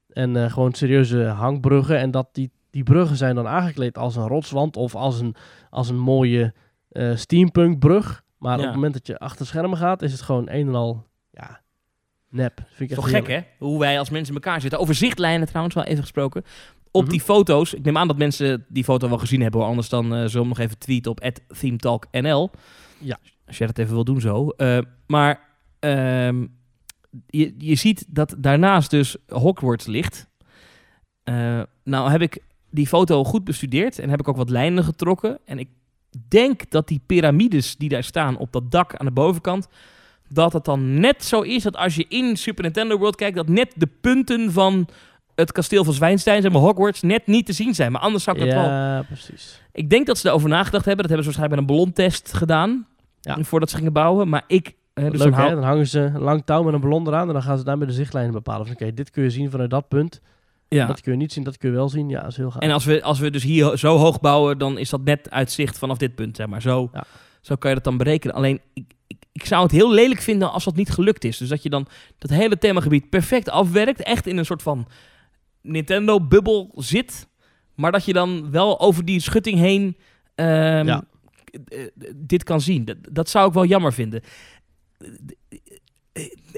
En 0.10 0.36
eh, 0.44 0.52
gewoon 0.52 0.74
serieuze 0.74 1.24
hangbruggen. 1.24 1.98
En 2.00 2.12
dat 2.12 2.28
die, 2.32 2.52
die 2.70 2.84
bruggen 2.84 3.18
zijn 3.18 3.36
dan 3.36 3.48
aangekleed 3.48 3.98
als 3.98 4.16
een 4.16 4.28
rotswand. 4.28 4.78
Of 4.78 4.96
als 4.96 5.20
een, 5.20 5.36
als 5.70 5.90
een 5.90 6.00
mooie 6.00 6.54
eh 6.96 7.16
steampunkbrug. 7.16 8.24
Maar 8.38 8.58
op 8.58 8.64
het 8.66 8.74
moment 8.74 8.94
dat 8.94 9.08
je 9.08 9.20
achter 9.20 9.46
schermen 9.46 9.78
gaat, 9.78 10.02
is 10.02 10.12
het 10.12 10.22
gewoon 10.22 10.50
een 10.50 10.68
en 10.68 10.76
al 10.76 11.08
ja, 11.32 11.62
nep. 12.30 12.62
Vind 12.68 12.90
ik 12.90 12.96
toch 12.96 13.10
gek, 13.10 13.28
hè? 13.28 13.40
Hoe 13.60 13.80
wij 13.80 14.00
als 14.00 14.10
mensen 14.10 14.36
in 14.36 14.42
elkaar 14.42 14.62
zitten. 14.62 14.80
Over 14.80 14.96
zichtlijnen 14.96 15.48
trouwens 15.48 15.76
wel 15.76 15.84
even 15.84 16.02
gesproken. 16.02 16.44
Op 16.92 17.02
Mhm. 17.02 17.12
die 17.12 17.22
foto's, 17.22 17.74
ik 17.74 17.84
neem 17.86 17.98
aan 17.98 18.08
dat 18.08 18.18
mensen 18.18 18.66
die 18.70 18.84
foto 18.84 19.10
wel 19.10 19.18
gezien 19.18 19.42
hebben, 19.42 19.66
anders 19.66 19.90
dan 19.90 20.04
eh 20.06 20.12
zullen 20.12 20.32
we 20.32 20.38
hem 20.38 20.48
nog 20.48 20.60
even 20.60 20.78
tweeten 20.78 21.12
op 21.12 21.32
@themetalknl. 21.60 22.50
Ja. 23.00 23.18
Als 23.48 23.58
jij 23.58 23.68
dat 23.68 23.78
even 23.78 23.94
wil 23.94 24.04
doen 24.04 24.22
zo. 24.22 24.50
Eh, 24.50 24.78
maar 25.08 25.40
ehm, 25.80 26.46
je, 27.28 27.56
je 27.58 27.76
ziet 27.76 28.06
dat 28.10 28.36
daarnaast 28.38 28.90
dus 28.90 29.18
Hogwarts 29.28 29.86
ligt. 29.86 30.28
Eh, 31.24 31.62
nou 31.84 32.12
heb 32.12 32.22
ik 32.22 32.44
die 32.70 32.88
foto 32.88 33.24
goed 33.24 33.44
bestudeerd 33.44 34.00
en 34.00 34.10
heb 34.10 34.20
ik 34.20 34.28
ook 34.28 34.38
wat 34.38 34.50
lijnen 34.50 34.84
getrokken. 34.84 35.40
En 35.46 35.60
ik 35.60 35.70
denk 36.28 36.70
dat 36.70 36.88
die 36.88 37.02
piramides 37.06 37.76
die 37.78 37.90
daar 37.90 38.04
staan 38.04 38.38
op 38.38 38.52
dat 38.52 38.72
dak 38.72 38.96
aan 38.96 39.06
de 39.06 39.12
bovenkant, 39.12 39.68
dat 40.30 40.54
het 40.54 40.66
dan 40.66 41.00
net 41.00 41.24
zo 41.24 41.42
is 41.42 41.64
dat 41.64 41.76
als 41.76 41.96
je 41.96 42.06
in 42.10 42.38
Super 42.38 42.64
Nintendo 42.64 42.98
World 42.98 43.16
kijkt, 43.16 43.36
dat 43.36 43.48
net 43.48 43.74
de 43.76 43.90
punten 44.02 44.52
van 44.52 44.88
het 45.36 45.52
kasteel 45.52 45.84
van 45.84 45.94
Zwijnstein, 45.94 46.42
zeg 46.42 46.52
maar 46.52 46.62
Hogwarts, 46.62 47.02
net 47.02 47.28
niet 47.28 47.46
te 47.46 47.54
zien 47.54 47.76
zijn. 47.76 47.92
Maar 47.92 48.02
anders 48.02 48.24
zou 48.24 48.38
ik 48.38 48.44
dat 48.46 48.54
wel... 48.54 48.64
Ja, 48.64 49.04
precies. 49.04 49.62
Ik 49.74 49.90
denk 49.90 50.06
dat 50.06 50.18
ze 50.18 50.24
daarover 50.24 50.50
nagedacht 50.50 50.86
hebben. 50.86 51.08
Dat 51.08 51.16
hebben 51.16 51.34
ze 51.34 51.40
waarschijnlijk 51.40 51.62
met 51.62 51.70
een 51.70 51.76
ballontest 51.86 52.34
gedaan, 52.34 52.88
Ja. 53.22 53.44
voordat 53.44 53.70
ze 53.70 53.76
gingen 53.78 53.94
bouwen. 53.94 54.30
Maar 54.30 54.44
ik... 54.48 54.74
eh, 54.94 55.10
dus 55.12 55.20
Leuk 55.20 55.32
dan 55.36 55.42
hè? 55.46 55.54
Dan 55.56 55.64
hangen 55.64 55.88
ze 55.88 56.00
een 56.00 56.22
lang 56.22 56.42
touw 56.46 56.64
met 56.64 56.74
een 56.74 56.80
ballon 56.82 57.08
eraan 57.08 57.28
en 57.28 57.34
dan 57.34 57.44
gaan 57.44 57.58
ze 57.58 57.64
daarmee 57.64 57.88
de 57.88 57.94
zichtlijnen 57.94 58.34
bepalen. 58.34 58.66
Van 58.66 58.76
oké, 58.76 58.94
dit 58.94 59.12
kun 59.12 59.24
je 59.24 59.30
zien 59.30 59.52
vanuit 59.52 59.70
dat 59.70 59.88
punt. 59.88 60.22
Ja. 60.68 60.86
Dat 60.88 61.02
kun 61.02 61.12
je 61.12 61.18
niet 61.18 61.34
zien, 61.34 61.44
dat 61.44 61.58
kun 61.58 61.70
je 61.70 61.76
wel 61.76 61.90
zien. 61.90 62.10
Ja, 62.10 62.22
dat 62.22 62.32
is 62.32 62.38
heel 62.38 62.52
gaaf. 62.52 62.62
En 62.62 62.72
als 62.72 62.86
we, 62.86 63.04
als 63.04 63.20
we 63.20 63.30
dus 63.32 63.44
hier 63.44 63.78
zo 63.78 63.98
hoog 63.98 64.20
bouwen, 64.20 64.58
dan 64.58 64.78
is 64.78 64.90
dat 64.90 65.04
net 65.04 65.30
uitzicht 65.32 65.78
vanaf 65.78 65.98
dit 65.98 66.16
punt, 66.16 66.36
zeg 66.36 66.48
maar. 66.48 66.62
Zo, 66.62 66.90
Ja. 66.94 67.04
zo 67.42 67.56
kan 67.56 67.70
je 67.70 67.76
dat 67.76 67.86
dan 67.86 67.98
berekenen. 67.98 68.36
Alleen, 68.36 68.62
ik, 68.74 68.86
ik, 69.08 69.18
ik 69.32 69.46
zou 69.46 69.64
het 69.64 69.72
heel 69.72 69.92
lelijk 69.94 70.22
vinden 70.22 70.52
als 70.52 70.64
dat 70.64 70.76
niet 70.76 70.90
gelukt 70.90 71.24
is. 71.24 71.38
Dus 71.38 71.50
dat 71.50 71.64
je 71.64 71.70
dan 71.70 71.88
dat 72.18 72.30
hele 72.30 72.58
themagebied 72.58 73.10
perfect 73.10 73.50
afwerkt. 73.50 74.04
Echt 74.04 74.28
in 74.28 74.38
een 74.38 74.46
soort 74.46 74.62
van 74.62 74.88
Nintendo-bubbel 75.62 76.72
zit. 76.76 77.28
Maar 77.76 77.92
dat 77.92 78.06
je 78.06 78.14
dan 78.14 78.52
wel 78.52 78.80
over 78.80 79.06
die 79.06 79.20
schutting 79.20 79.60
heen 79.60 79.98
ehm, 80.36 80.86
Ja. 80.86 81.04
eh, 81.68 81.80
dit 82.16 82.44
kan 82.44 82.62
zien. 82.62 82.86
Dat, 82.86 82.98
dat 83.12 83.30
zou 83.30 83.48
ik 83.48 83.54
wel 83.54 83.66
jammer 83.66 83.94
vinden. 83.94 84.22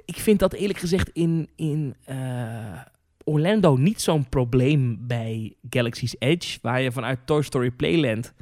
Ik 0.05 0.16
vind 0.16 0.39
dat 0.39 0.53
eerlijk 0.53 0.80
gezegd 0.80 1.10
in, 1.10 1.49
in 1.55 1.95
eh, 2.05 2.82
Orlando 3.28 3.75
niet 3.75 4.01
zo'n 4.01 4.30
probleem 4.30 4.97
bij 5.07 5.55
Galaxy's 5.69 6.15
Edge. 6.19 6.59
Waar 6.61 6.82
je 6.82 6.91
vanuit 6.91 7.19
Toy 7.25 7.41
Story 7.41 7.71
Playland 7.71 8.34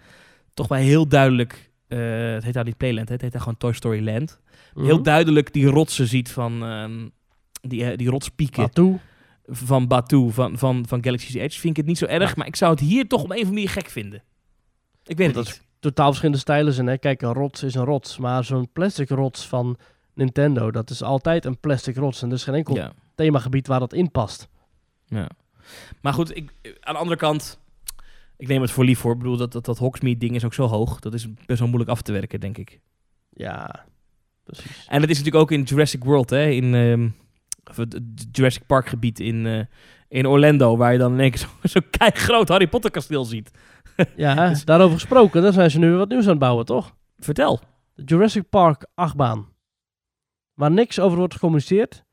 toch 0.54 0.68
wel 0.68 0.78
heel 0.78 1.08
duidelijk... 1.08 1.72
eh, 1.88 2.00
het 2.34 2.44
heet 2.44 2.54
daar 2.54 2.64
niet 2.64 2.78
Playland, 2.78 3.10
het 3.10 3.22
heet 3.22 3.32
daar 3.32 3.42
gewoon 3.42 3.58
Toy 3.58 3.74
Story 3.74 4.06
Land. 4.06 4.40
Mhm. 4.74 4.86
Heel 4.86 5.02
duidelijk 5.04 5.54
die 5.54 5.66
rotsen 5.66 6.08
ziet 6.08 6.32
van... 6.32 6.64
ehm, 6.64 7.08
die, 7.62 7.86
eh, 7.86 7.98
die 7.98 8.10
rotspieken 8.10 8.64
Batu. 8.64 9.00
van 9.46 9.88
Batu, 9.88 10.32
van, 10.32 10.58
van, 10.58 10.86
van 10.88 11.04
Galaxy's 11.04 11.34
Edge, 11.34 11.60
vind 11.60 11.72
ik 11.72 11.78
het 11.78 11.86
niet 11.86 11.98
zo 11.98 12.06
erg. 12.06 12.30
Ja. 12.30 12.34
Maar 12.38 12.48
ik 12.48 12.56
zou 12.56 12.72
het 12.72 12.80
hier 12.80 13.08
toch 13.08 13.24
op 13.24 13.30
een 13.30 13.36
of 13.36 13.38
andere 13.44 13.54
manier 13.56 13.70
gek 13.70 13.90
vinden. 13.90 14.24
Ik 15.06 15.18
weet 15.18 15.28
het 15.28 15.36
Dat 15.36 15.46
niet. 15.46 15.64
Totaal 15.80 16.06
verschillende 16.08 16.40
stijlen 16.40 16.74
zijn. 16.74 16.88
Hè? 16.88 16.98
Kijk, 16.98 17.22
een 17.22 17.34
rots 17.34 17.64
is 17.64 17.76
een 17.76 17.84
rots. 17.84 18.18
Maar 18.18 18.44
zo'n 18.44 18.70
plastic 18.74 19.10
rots 19.10 19.48
van 19.48 19.78
Nintendo, 20.14 20.72
dat 20.72 20.90
is 20.90 21.04
altijd 21.04 21.46
een 21.46 21.60
plastic 21.60 21.96
rots. 21.96 22.22
En 22.22 22.28
er 22.28 22.34
is 22.34 22.44
geen 22.44 22.54
enkel 22.54 22.76
Ja, 22.76 22.94
themagebied 23.16 23.68
waar 23.68 23.80
dat 23.80 23.94
in 23.94 24.12
past. 24.12 24.48
Ja. 25.06 25.30
Maar 26.02 26.14
goed, 26.14 26.36
ik, 26.38 26.52
aan 26.80 26.94
de 26.94 27.00
andere 27.00 27.18
kant, 27.18 27.60
ik 28.38 28.48
neem 28.48 28.62
het 28.62 28.72
voor 28.72 28.86
lief 28.86 29.00
voor. 29.00 29.12
Ik 29.12 29.18
bedoel, 29.18 29.38
dat, 29.38 29.52
dat, 29.52 29.66
dat 29.66 29.78
Hogsmeade 29.78 30.18
ding 30.18 30.36
is 30.36 30.46
ook 30.46 30.54
zo 30.54 30.68
hoog. 30.68 31.00
Dat 31.00 31.14
is 31.14 31.34
best 31.46 31.60
wel 31.60 31.68
moeilijk 31.68 31.92
af 31.92 32.02
te 32.02 32.12
werken, 32.12 32.40
denk 32.40 32.58
ik. 32.58 32.80
Ja, 33.30 33.86
precies. 34.44 34.86
En 34.88 35.02
dat 35.02 35.10
is 35.10 35.18
natuurlijk 35.18 35.44
ook 35.44 35.52
in 35.52 35.64
Jurassic 35.64 36.04
World, 36.04 36.30
hè. 36.30 36.50
In, 36.50 36.74
ehm, 36.76 37.10
het, 37.76 38.02
Jurassic 38.32 38.66
Park 38.66 38.88
gebied 38.88 39.20
in, 39.20 39.46
eh, 39.46 39.60
in 40.08 40.28
Orlando, 40.28 40.78
waar 40.78 40.92
je 40.92 40.98
dan 40.98 41.14
in 41.14 41.20
één 41.20 41.32
keer 41.32 41.40
zo'n 41.40 41.84
zo 41.94 42.10
groot 42.14 42.48
Harry 42.48 42.68
Potter 42.68 42.92
kasteel 42.92 43.26
ziet. 43.26 43.52
Ja, 44.16 44.50
Dus- 44.50 44.66
daarover 44.66 44.94
gesproken, 44.94 45.42
daar 45.42 45.54
zijn 45.54 45.72
ze 45.72 45.80
nu 45.80 45.88
weer 45.88 45.98
wat 45.98 46.10
nieuws 46.10 46.24
aan 46.24 46.30
het 46.30 46.40
bouwen, 46.40 46.66
toch? 46.66 46.96
Vertel. 47.18 47.60
De 47.94 48.04
Jurassic 48.04 48.50
Park 48.50 48.88
achtbaan. 48.94 49.48
Waar 50.54 50.72
niks 50.72 51.00
over 51.00 51.18
wordt 51.18 51.34
gecommuniceerd. 51.34 52.05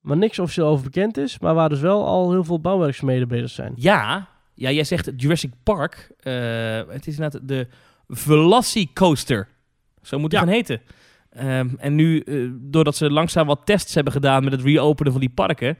Waar 0.00 0.16
niks 0.16 0.38
officieel 0.38 0.66
over 0.66 0.84
bekend 0.84 1.16
is. 1.16 1.38
Maar 1.38 1.54
waar 1.54 1.68
dus 1.68 1.80
wel 1.80 2.06
al 2.06 2.30
heel 2.30 2.44
veel 2.44 2.60
bouwwerkzaamheden 2.60 3.28
bezig 3.28 3.50
zijn. 3.50 3.72
Ja, 3.76 4.28
ja 4.54 4.70
jij 4.70 4.84
zegt 4.84 5.10
Jurassic 5.16 5.50
Park. 5.62 6.10
eh, 6.20 6.32
het 6.88 7.06
is 7.06 7.14
inderdaad 7.16 7.48
de 7.48 7.66
Velocicoaster. 8.08 9.48
Zo 10.02 10.18
moet 10.18 10.32
het 10.32 10.40
Ja. 10.40 10.46
gaan 10.46 10.54
heten. 10.54 10.80
Ehm, 11.30 11.68
en 11.78 11.94
nu, 11.94 12.20
eh, 12.20 12.48
doordat 12.52 12.96
ze 12.96 13.10
langzaam 13.10 13.46
wat 13.46 13.60
tests 13.64 13.94
hebben 13.94 14.12
gedaan 14.12 14.44
met 14.44 14.52
het 14.52 14.62
reopenen 14.62 15.12
van 15.12 15.20
die 15.20 15.30
parken... 15.30 15.78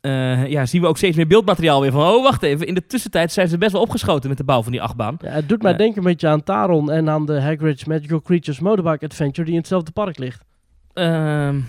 eh, 0.00 0.46
ja, 0.46 0.66
zien 0.66 0.80
we 0.80 0.86
ook 0.86 0.96
steeds 0.96 1.16
meer 1.16 1.26
beeldmateriaal 1.26 1.80
weer 1.80 1.92
van... 1.92 2.02
oh, 2.02 2.22
wacht 2.22 2.42
even, 2.42 2.66
in 2.66 2.74
de 2.74 2.86
tussentijd 2.86 3.32
zijn 3.32 3.48
ze 3.48 3.58
best 3.58 3.72
wel 3.72 3.80
opgeschoten 3.80 4.28
met 4.28 4.38
de 4.38 4.44
bouw 4.44 4.62
van 4.62 4.72
die 4.72 4.82
achtbaan. 4.82 5.16
Ja, 5.20 5.28
het 5.30 5.48
doet 5.48 5.62
mij 5.62 5.76
denken 5.76 5.98
een 5.98 6.04
beetje 6.04 6.28
aan 6.28 6.42
Taron 6.42 6.90
en 6.90 7.08
aan 7.10 7.26
de 7.26 7.40
Hagrid's 7.40 7.84
Magical 7.84 8.20
Creatures 8.20 8.60
Motorbike 8.60 9.04
Adventure 9.04 9.42
die 9.44 9.52
in 9.52 9.58
hetzelfde 9.58 9.90
park 9.92 10.18
ligt. 10.18 10.44
Ehm, 10.92 11.60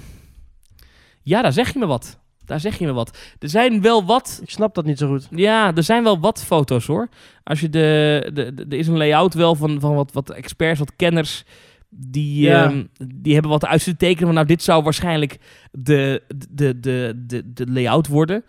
ja, 1.24 1.42
daar 1.42 1.54
zeg 1.54 1.74
je 1.74 1.80
me 1.80 1.86
wat. 1.86 2.20
Daar 2.46 2.60
zeg 2.60 2.78
je 2.78 2.86
me 2.86 2.92
wat. 2.94 3.18
Er 3.40 3.50
zijn 3.50 3.82
wel 3.82 4.06
wat 4.06 4.40
Ik 4.44 4.50
snap 4.50 4.76
dat 4.76 4.86
niet 4.86 4.98
zo 4.98 5.08
goed. 5.08 5.28
Ja, 5.32 5.76
er 5.76 5.84
zijn 5.84 6.04
wel 6.04 6.20
wat 6.20 6.44
foto's 6.44 6.86
hoor. 6.88 7.08
Als 7.44 7.60
je 7.60 7.70
de, 7.70 8.30
de, 8.34 8.54
de- 8.54 8.66
er 8.70 8.78
is 8.78 8.88
een 8.88 8.98
layout 8.98 9.34
wel 9.34 9.56
van, 9.56 9.80
van 9.80 9.96
wat, 9.96 10.12
wat 10.12 10.30
experts, 10.30 10.80
wat 10.80 10.96
kenners. 10.96 11.44
Die, 11.90 12.42
Ja. 12.42 12.64
ehm, 12.66 12.84
die 13.16 13.34
hebben 13.34 13.52
wat 13.52 13.66
uit 13.66 13.84
te 13.84 13.96
tekenen. 13.96 14.26
Van, 14.26 14.34
nou, 14.36 14.48
dit 14.48 14.64
zou 14.64 14.84
waarschijnlijk 14.84 15.38
de, 15.72 16.22
de, 16.50 16.80
de, 16.80 17.24
de, 17.26 17.54
de 17.54 17.68
layout 17.72 18.08
worden. 18.08 18.44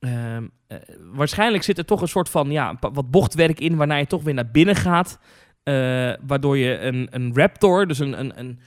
Ehm, 0.00 0.46
eh, 0.66 0.76
waarschijnlijk 1.12 1.62
zit 1.64 1.78
er 1.78 1.84
toch 1.84 2.00
een 2.02 2.08
soort 2.08 2.28
van 2.28 2.50
ja, 2.50 2.76
wat 2.92 3.10
bochtwerk 3.10 3.60
in, 3.60 3.76
waarna 3.76 3.96
je 3.96 4.06
toch 4.06 4.22
weer 4.22 4.34
naar 4.34 4.50
binnen 4.50 4.76
gaat. 4.76 5.18
Eh, 5.62 5.74
waardoor 6.26 6.56
je 6.58 6.78
een, 6.78 7.06
een 7.10 7.30
raptor, 7.34 7.86
dus 7.86 7.98
een, 7.98 8.18
een, 8.20 8.38
een 8.38 8.60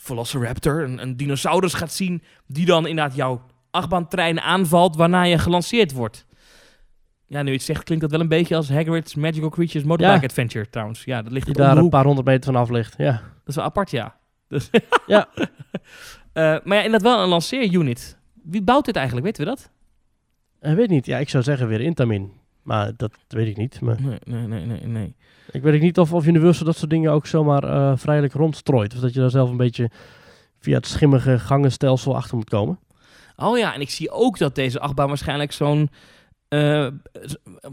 velociraptor, 0.00 0.82
een, 0.82 1.02
een 1.02 1.16
dinosaurus 1.16 1.74
gaat 1.74 1.92
zien. 1.92 2.22
Die 2.46 2.66
dan 2.66 2.86
inderdaad 2.86 3.16
jouw 3.16 3.42
achtbaantrein 3.70 4.40
aanvalt, 4.40 4.96
waarna 4.96 5.22
je 5.22 5.38
gelanceerd 5.38 5.92
wordt. 5.92 6.26
Ja, 7.26 7.42
nu 7.42 7.48
je 7.50 7.56
het 7.56 7.62
zegt, 7.64 7.82
klinkt 7.84 8.02
dat 8.02 8.12
wel 8.12 8.20
een 8.20 8.28
beetje 8.28 8.56
als 8.56 8.68
Hagrid's 8.68 9.14
Magical 9.14 9.48
Creatures 9.48 9.86
Motorbike 9.86 10.20
Ja. 10.20 10.26
Adventure 10.26 10.70
trouwens. 10.70 11.04
Ja, 11.04 11.22
dat 11.22 11.32
ligt 11.32 11.46
Die 11.46 11.54
daar 11.54 11.76
een 11.76 11.88
paar 11.88 12.04
honderd 12.04 12.26
meter 12.26 12.52
van 12.52 12.62
af 12.62 12.68
ligt. 12.70 12.94
Ja. 12.98 13.12
Dat 13.12 13.22
is 13.46 13.54
wel 13.54 13.64
apart, 13.64 13.90
ja. 13.90 14.16
Dus 14.48 14.70
Ja. 15.06 15.28
Eh, 16.32 16.42
maar 16.64 16.76
ja, 16.76 16.82
inderdaad 16.82 17.02
wel 17.02 17.22
een 17.22 17.28
lanceerunit. 17.28 18.18
Wie 18.42 18.62
bouwt 18.62 18.84
dit 18.84 18.96
eigenlijk, 18.96 19.26
weten 19.26 19.44
we 19.44 19.48
dat? 19.50 19.70
Ik 20.70 20.76
weet 20.76 20.90
niet. 20.90 21.06
Ja, 21.06 21.18
ik 21.18 21.28
zou 21.28 21.42
zeggen 21.42 21.68
weer 21.68 21.80
Intamin. 21.80 22.32
Maar 22.62 22.92
dat 22.96 23.12
weet 23.28 23.46
ik 23.46 23.56
niet. 23.56 23.80
Maar 23.80 24.00
Nee, 24.02 24.18
nee, 24.24 24.46
nee, 24.46 24.66
nee. 24.66 24.86
nee. 24.86 25.14
ik 25.50 25.62
weet 25.62 25.80
niet 25.80 25.98
of, 25.98 26.12
of 26.12 26.26
Universal 26.26 26.66
dat 26.66 26.76
soort 26.76 26.90
dingen 26.90 27.12
ook 27.12 27.26
zomaar 27.26 27.64
eh, 27.64 27.92
vrijelijk 27.96 28.32
rondstrooit. 28.32 28.94
Of 28.94 29.00
dat 29.00 29.14
je 29.14 29.20
daar 29.20 29.30
zelf 29.30 29.50
een 29.50 29.56
beetje 29.56 29.90
via 30.58 30.76
het 30.76 30.86
schimmige 30.86 31.38
gangenstelsel 31.38 32.16
achter 32.16 32.36
moet 32.36 32.48
komen. 32.50 32.78
Oh 33.36 33.58
ja, 33.58 33.74
en 33.74 33.80
ik 33.80 33.90
zie 33.90 34.10
ook 34.10 34.38
dat 34.38 34.54
deze 34.54 34.80
achtbaan 34.80 35.08
waarschijnlijk 35.08 35.52
zo'n... 35.52 35.90
eh, 36.48 36.86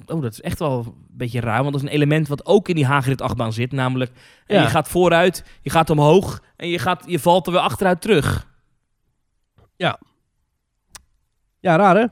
oh, 0.05 0.21
dat 0.21 0.31
is 0.31 0.41
echt 0.41 0.59
wel 0.59 0.79
een 0.85 0.93
beetje 1.09 1.39
raar, 1.39 1.61
want 1.61 1.73
dat 1.73 1.81
is 1.83 1.87
een 1.87 1.93
element 1.95 2.27
wat 2.27 2.45
ook 2.45 2.69
in 2.69 2.75
die 2.75 2.85
Hagrid 2.85 3.21
achtbaan 3.21 3.53
zit. 3.53 3.71
Namelijk, 3.71 4.11
eh, 4.45 4.55
Ja. 4.57 4.63
je 4.63 4.69
gaat 4.69 4.87
vooruit, 4.87 5.43
je 5.61 5.69
gaat 5.69 5.89
omhoog 5.89 6.43
en 6.55 6.67
je, 6.69 6.79
gaat, 6.79 7.03
je 7.07 7.19
valt 7.19 7.45
er 7.47 7.51
weer 7.51 7.61
achteruit 7.61 8.01
terug. 8.01 8.47
Ja, 11.59 11.75
raar 11.75 11.95
hè? 11.95 12.05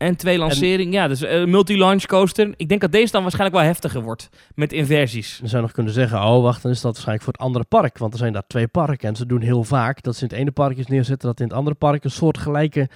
En 0.00 0.16
twee 0.16 0.38
lanceringen, 0.38 0.92
ja, 0.92 1.08
dus 1.08 1.20
een 1.20 1.50
multi-launch 1.50 2.06
coaster. 2.06 2.54
Ik 2.56 2.68
denk 2.68 2.80
dat 2.80 2.92
deze 2.92 3.12
dan 3.12 3.22
waarschijnlijk 3.22 3.60
wel 3.60 3.66
heftiger 3.66 4.02
wordt 4.02 4.28
met 4.54 4.72
inversies. 4.72 5.38
Dan 5.38 5.48
zou 5.48 5.60
je 5.60 5.66
nog 5.66 5.76
kunnen 5.76 5.92
zeggen, 5.92 6.18
oh 6.18 6.42
wacht, 6.42 6.62
dan 6.62 6.70
is 6.70 6.80
dat 6.80 6.92
waarschijnlijk 6.92 7.24
voor 7.24 7.32
het 7.32 7.42
andere 7.42 7.64
park. 7.64 7.98
Want 7.98 8.12
er 8.12 8.18
zijn 8.18 8.32
daar 8.32 8.46
twee 8.46 8.68
parken 8.68 9.08
en 9.08 9.16
ze 9.16 9.26
doen 9.26 9.40
heel 9.40 9.64
vaak 9.64 10.02
dat 10.02 10.16
ze 10.16 10.22
in 10.22 10.28
het 10.28 10.38
ene 10.38 10.50
park 10.50 10.76
iets 10.76 10.88
neerzetten, 10.88 11.28
dat 11.28 11.40
in 11.40 11.46
het 11.46 11.56
andere 11.56 11.76
park 11.76 12.04
een 12.04 12.10
soort 12.10 12.38
gelijke 12.38 12.88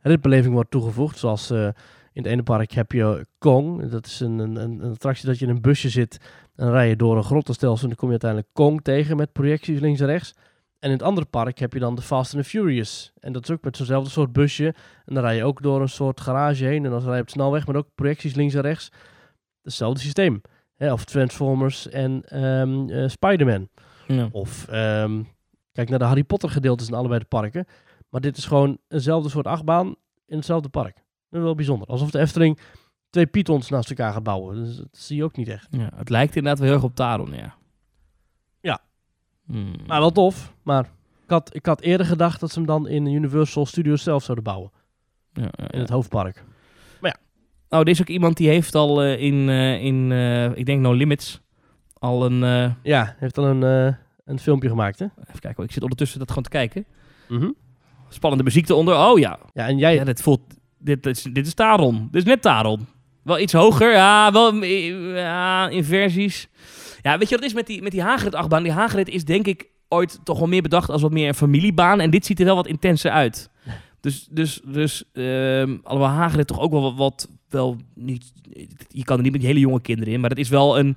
ritbeleving 0.00 0.54
wordt 0.54 0.70
toegevoegd. 0.70 1.18
Zoals 1.18 1.50
eh, 1.50 1.64
in 2.12 2.22
het 2.22 2.26
ene 2.26 2.42
park 2.42 2.72
heb 2.72 2.92
je 2.92 3.26
Kong, 3.38 3.90
dat 3.90 4.06
is 4.06 4.20
een, 4.20 4.38
een, 4.38 4.56
een 4.56 4.82
attractie 4.82 5.26
dat 5.26 5.38
je 5.38 5.44
in 5.44 5.50
een 5.50 5.60
busje 5.60 5.88
zit 5.88 6.18
en 6.56 6.64
dan 6.64 6.74
rij 6.74 6.88
je 6.88 6.96
door 6.96 7.16
een 7.16 7.24
grottenstelsel 7.24 7.82
en 7.82 7.88
dan 7.88 7.96
kom 7.96 8.06
je 8.06 8.20
uiteindelijk 8.22 8.52
Kong 8.52 8.80
tegen 8.82 9.16
met 9.16 9.32
projecties 9.32 9.80
links 9.80 10.00
en 10.00 10.06
rechts. 10.06 10.34
En 10.86 10.92
in 10.92 10.98
het 10.98 11.06
andere 11.06 11.26
park 11.26 11.58
heb 11.58 11.72
je 11.72 11.78
dan 11.78 11.94
de 11.94 12.02
Fast 12.02 12.34
and 12.34 12.42
the 12.42 12.48
Furious. 12.48 13.12
En 13.20 13.32
dat 13.32 13.42
is 13.42 13.50
ook 13.50 13.62
met 13.62 13.76
zo'nzelfde 13.76 14.10
soort 14.10 14.32
busje. 14.32 14.74
En 15.04 15.14
dan 15.14 15.22
rij 15.22 15.36
je 15.36 15.44
ook 15.44 15.62
door 15.62 15.80
een 15.80 15.88
soort 15.88 16.20
garage 16.20 16.64
heen. 16.64 16.84
En 16.84 16.90
dan 16.90 17.02
rij 17.02 17.14
je 17.14 17.20
op 17.20 17.26
de 17.26 17.32
snelweg 17.32 17.66
met 17.66 17.76
ook 17.76 17.88
projecties 17.94 18.34
links 18.34 18.54
en 18.54 18.60
rechts. 18.60 18.92
Hetzelfde 19.62 20.00
systeem. 20.00 20.40
Hè, 20.76 20.92
of 20.92 21.04
Transformers 21.04 21.88
en 21.88 22.22
eh, 22.24 23.08
Spider-Man. 23.08 23.68
Ja. 24.06 24.28
Of 24.32 24.68
ehm, 24.68 25.22
kijk 25.72 25.88
naar 25.88 25.98
de 25.98 26.04
Harry 26.04 26.24
Potter 26.24 26.50
gedeeltes 26.50 26.88
in 26.88 26.94
allebei 26.94 27.20
de 27.20 27.26
parken. 27.26 27.66
Maar 28.08 28.20
dit 28.20 28.36
is 28.36 28.44
gewoon 28.44 28.78
eenzelfde 28.88 29.28
soort 29.28 29.46
achtbaan 29.46 29.94
in 30.26 30.36
hetzelfde 30.36 30.68
park. 30.68 30.94
Dat 31.28 31.40
is 31.40 31.46
wel 31.46 31.54
bijzonder. 31.54 31.88
Alsof 31.88 32.10
de 32.10 32.18
Efteling 32.18 32.58
twee 33.10 33.26
Pythons 33.26 33.68
naast 33.68 33.88
elkaar 33.90 34.12
gaat 34.12 34.22
bouwen. 34.22 34.64
Dus 34.64 34.76
dat 34.76 34.88
zie 34.90 35.16
je 35.16 35.24
ook 35.24 35.36
niet 35.36 35.48
echt. 35.48 35.68
Ja, 35.70 35.90
het 35.94 36.08
lijkt 36.08 36.36
inderdaad 36.36 36.58
wel 36.58 36.68
heel 36.68 36.76
erg 36.76 36.86
op 36.86 36.94
Taron. 36.94 37.32
Ja. 37.32 37.56
Hmm. 39.46 39.74
Maar 39.86 40.00
wel 40.00 40.12
tof. 40.12 40.52
Maar 40.62 40.84
ik 41.24 41.30
had, 41.30 41.54
ik 41.54 41.66
had 41.66 41.80
eerder 41.80 42.06
gedacht 42.06 42.40
dat 42.40 42.50
ze 42.50 42.58
hem 42.58 42.66
dan 42.66 42.88
in 42.88 43.06
Universal 43.06 43.66
Studios 43.66 44.02
zelf 44.02 44.22
zouden 44.22 44.44
bouwen. 44.44 44.70
Ja, 45.32 45.42
ja, 45.42 45.64
In 45.64 45.68
ja. 45.70 45.78
het 45.78 45.90
hoofdpark. 45.90 46.44
Oh, 47.68 47.80
er 47.80 47.88
is 47.88 48.00
ook 48.00 48.08
iemand 48.08 48.36
die 48.36 48.48
heeft 48.48 48.74
al 48.74 49.02
eh, 49.02 49.22
in, 49.22 49.48
eh, 49.48 49.82
in 49.84 50.12
eh, 50.12 50.56
ik 50.56 50.66
denk 50.66 50.80
No 50.80 50.92
Limits, 50.92 51.40
al 51.98 52.24
een... 52.24 52.74
Ja, 52.82 53.14
heeft 53.18 53.34
dan 53.34 53.62
een, 53.62 53.96
een 54.24 54.38
filmpje 54.38 54.68
gemaakt 54.68 54.98
hè? 54.98 55.04
even 55.04 55.40
kijken, 55.40 55.54
hoor, 55.56 55.64
ik 55.64 55.72
zit 55.72 55.82
ondertussen 55.82 56.18
dat 56.18 56.28
gewoon 56.28 56.42
te 56.42 56.48
kijken. 56.50 56.84
Mhm. 57.28 57.50
Spannende 58.08 58.44
muziek 58.44 58.68
eronder. 58.68 58.96
Oh 58.96 59.18
ja, 59.18 59.38
Ja, 59.52 59.66
en 59.66 59.78
jij... 59.78 59.94
ja 59.94 60.04
dit 60.04 60.22
voelt... 60.22 60.40
Dit, 60.78 61.06
is, 61.06 61.22
dit 61.22 61.46
is 61.46 61.54
Taron. 61.54 62.08
Dit 62.10 62.22
is 62.22 62.28
net 62.28 62.42
Taron. 62.42 62.86
Wel 63.22 63.38
iets 63.38 63.52
hoger, 63.52 63.92
ja, 63.92 64.32
wel 64.32 64.54
ja, 64.64 65.68
inversies. 65.68 66.48
Ja, 67.06 67.18
weet 67.18 67.28
je 67.28 67.34
wat 67.34 67.44
het 67.44 67.52
is 67.52 67.54
met 67.54 67.66
die, 67.66 67.82
met 67.82 67.92
die 67.92 68.02
Hagrid-achtbaan? 68.02 68.62
Die 68.62 68.72
Hagrid 68.72 69.08
is 69.08 69.24
denk 69.24 69.46
ik 69.46 69.68
ooit 69.88 70.20
toch 70.24 70.38
wel 70.38 70.48
meer 70.48 70.62
bedacht 70.62 70.90
als 70.90 71.02
wat 71.02 71.12
meer 71.12 71.28
een 71.28 71.34
familiebaan. 71.34 72.00
En 72.00 72.10
dit 72.10 72.26
ziet 72.26 72.38
er 72.38 72.44
wel 72.44 72.54
wat 72.54 72.66
intenser 72.66 73.10
uit. 73.10 73.50
Dus, 74.00 74.28
dus, 74.30 74.60
dus 74.64 75.04
ehm 75.12 75.76
alhoewel 75.82 76.14
Hagrid 76.14 76.46
toch 76.46 76.60
ook 76.60 76.70
wel 76.70 76.82
wat, 76.82 76.94
wat 76.96 77.28
wel 77.48 77.76
niet... 77.94 78.32
Je 78.88 79.04
kan 79.04 79.16
er 79.16 79.22
niet 79.22 79.32
met 79.32 79.42
hele 79.42 79.58
jonge 79.58 79.80
kinderen 79.80 80.12
in, 80.12 80.20
maar 80.20 80.30
het 80.30 80.38
is 80.38 80.48
wel 80.48 80.78
een, 80.78 80.96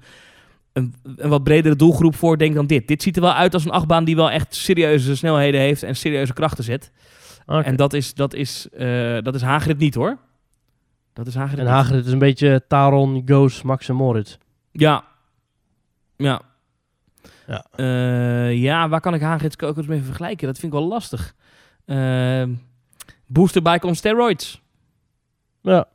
een, 0.74 0.94
een 1.16 1.30
wat 1.30 1.44
bredere 1.44 1.76
doelgroep 1.76 2.16
voor, 2.16 2.38
denk 2.38 2.56
dan 2.56 2.68
dit. 2.68 2.88
Dit 2.88 3.04
ziet 3.04 3.16
er 3.16 3.22
wel 3.22 3.34
uit 3.34 3.54
als 3.54 3.66
een 3.66 3.72
achtbaan 3.72 4.04
die 4.04 4.16
wel 4.16 4.32
echt 4.32 4.56
serieuze 4.56 5.16
snelheden 5.16 5.60
heeft 5.60 5.84
en 5.84 5.96
serieuze 5.96 6.34
krachten 6.34 6.64
zet. 6.64 6.92
En 7.46 7.76
dat 7.76 7.94
is, 7.94 8.14
dat 8.14 8.34
is, 8.34 8.68
eh, 8.72 9.18
dat 9.22 9.36
is 9.36 9.42
Hagrid 9.42 9.78
niet, 9.78 9.96
hoor. 9.96 10.18
Dat 11.14 11.28
is 11.28 11.36
Hagrid 11.36 11.60
En. 11.60 11.66
Hagrid 11.66 12.06
is 12.06 12.12
een 12.12 12.20
beetje 12.20 12.64
Taron, 12.68 13.22
Goos, 13.26 13.62
Max 13.62 13.90
en 13.90 13.96
Moritz. 13.96 14.38
Ja. 14.72 15.09
Ja. 16.20 16.42
Ja. 17.48 17.66
Eh, 17.76 18.54
ja, 18.54 18.90
waar 18.90 19.02
kan 19.02 19.14
ik 19.14 19.22
Hagrid's 19.22 19.88
mee 19.88 20.02
vergelijken? 20.02 20.48
Dat 20.48 20.60
vind 20.60 20.74
ik 20.74 20.80
wel 20.80 20.88
lastig. 20.88 21.36
Ehm 21.86 22.54
booster 23.30 23.62
bike 23.62 23.88
on 23.88 23.96
steroids. 23.96 24.62
Ja. 25.62 25.88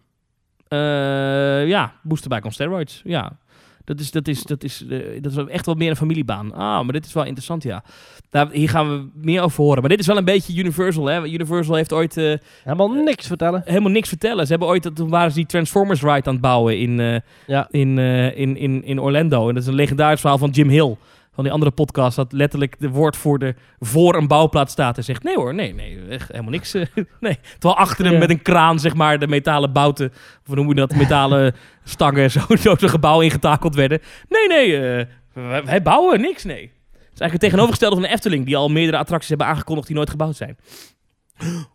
Eh, 0.69 1.67
ja, 1.67 1.93
booster 2.03 2.31
bike 2.31 2.45
on 2.45 2.53
steroids. 2.53 3.03
Ja. 3.05 3.39
Dat 3.85 4.01
is, 4.01 4.11
dat, 4.11 4.29
is, 4.29 4.43
dat, 4.43 4.65
is, 4.65 4.85
eh, 4.91 4.99
dat 5.23 5.33
is 5.33 5.39
echt 5.47 5.67
wel 5.67 5.75
meer 5.75 5.91
een 5.91 5.97
familiebaan. 5.97 6.53
Ah, 6.53 6.59
maar 6.85 6.93
dit 6.93 7.07
is 7.07 7.13
wel 7.13 7.25
interessant, 7.25 7.63
ja. 7.63 7.83
Daar, 8.31 8.49
hier 8.51 8.69
gaan 8.69 8.89
we 8.91 9.09
meer 9.15 9.43
over 9.43 9.63
horen. 9.65 9.81
Maar 9.81 9.91
dit 9.91 9.99
is 9.99 10.07
wel 10.07 10.17
een 10.17 10.25
beetje 10.25 10.59
Universal, 10.59 11.07
hè. 11.07 11.25
Universal 11.25 11.75
heeft 11.75 11.93
ooit 11.93 12.17
eh, 12.17 12.33
Helemaal 12.65 12.89
niks 12.93 13.27
vertellen. 13.27 13.63
helemaal 13.65 13.91
niks 13.91 14.09
vertellen. 14.09 14.45
Ze 14.45 14.51
hebben 14.51 14.69
ooit, 14.69 14.91
toen 14.95 15.09
waren 15.09 15.31
ze 15.31 15.37
die 15.37 15.47
Transformers 15.47 16.01
ride 16.03 16.25
aan 16.25 16.33
het 16.33 16.41
bouwen 16.41 16.79
in, 16.79 17.01
eh, 17.01 17.17
Ja. 17.47 17.69
in, 17.71 17.99
eh, 17.99 18.39
in, 18.39 18.57
in, 18.57 18.85
in 18.85 19.01
Orlando. 19.01 19.49
En 19.49 19.55
dat 19.55 19.63
is 19.63 19.69
een 19.69 19.75
legendarisch 19.75 20.21
verhaal 20.21 20.39
van 20.39 20.51
Jim 20.51 20.69
Hill. 20.69 20.97
Van 21.35 21.45
die 21.45 21.53
andere 21.53 21.71
podcast, 21.71 22.17
dat 22.17 22.33
letterlijk 22.33 22.77
de 22.79 22.89
woordvoerder 22.91 23.57
voor 23.79 24.15
een 24.15 24.27
bouwplaats 24.29 24.73
staat 24.73 24.97
en 24.97 25.05
zegt: 25.05 25.23
Nee 25.23 25.37
hoor, 25.37 25.55
nee, 25.55 25.75
nee, 25.75 26.07
echt 26.09 26.29
helemaal 26.29 26.51
niks. 26.51 26.75
eh, 26.75 26.87
nee. 27.21 27.39
Terwijl 27.59 27.77
achter 27.81 28.05
hem 28.05 28.19
met 28.19 28.31
een 28.31 28.43
kraan, 28.43 28.79
zeg 28.79 28.95
maar, 28.95 29.19
de 29.19 29.27
metalen 29.27 29.73
bouten, 29.73 30.11
of 30.11 30.47
hoe 30.47 30.57
noem 30.57 30.69
je 30.69 30.75
dat, 30.75 30.95
metalen 30.95 31.55
stangen, 31.85 32.31
zo, 32.31 32.41
zo 32.61 32.75
zo'n 32.79 32.89
gebouw 32.89 33.21
ingetakeld 33.21 33.75
werden. 33.75 34.01
Nee, 34.29 34.49
nee, 34.49 34.77
eh, 34.77 35.07
wij, 35.33 35.65
wij 35.65 35.83
bouwen 35.83 36.21
niks, 36.21 36.45
nee. 36.45 36.63
Het 36.93 37.03
is 37.13 37.21
eigenlijk 37.21 37.33
het 37.33 37.41
tegenovergestelde 37.41 37.95
van 37.95 38.05
de 38.05 38.11
Efteling, 38.11 38.47
die 38.47 38.57
al 38.57 38.69
meerdere 38.69 38.99
attracties 38.99 39.29
hebben 39.29 39.47
aangekondigd 39.47 39.87
die 39.87 39.97
nooit 39.97 40.11
gebouwd 40.11 40.37
zijn. 40.37 40.57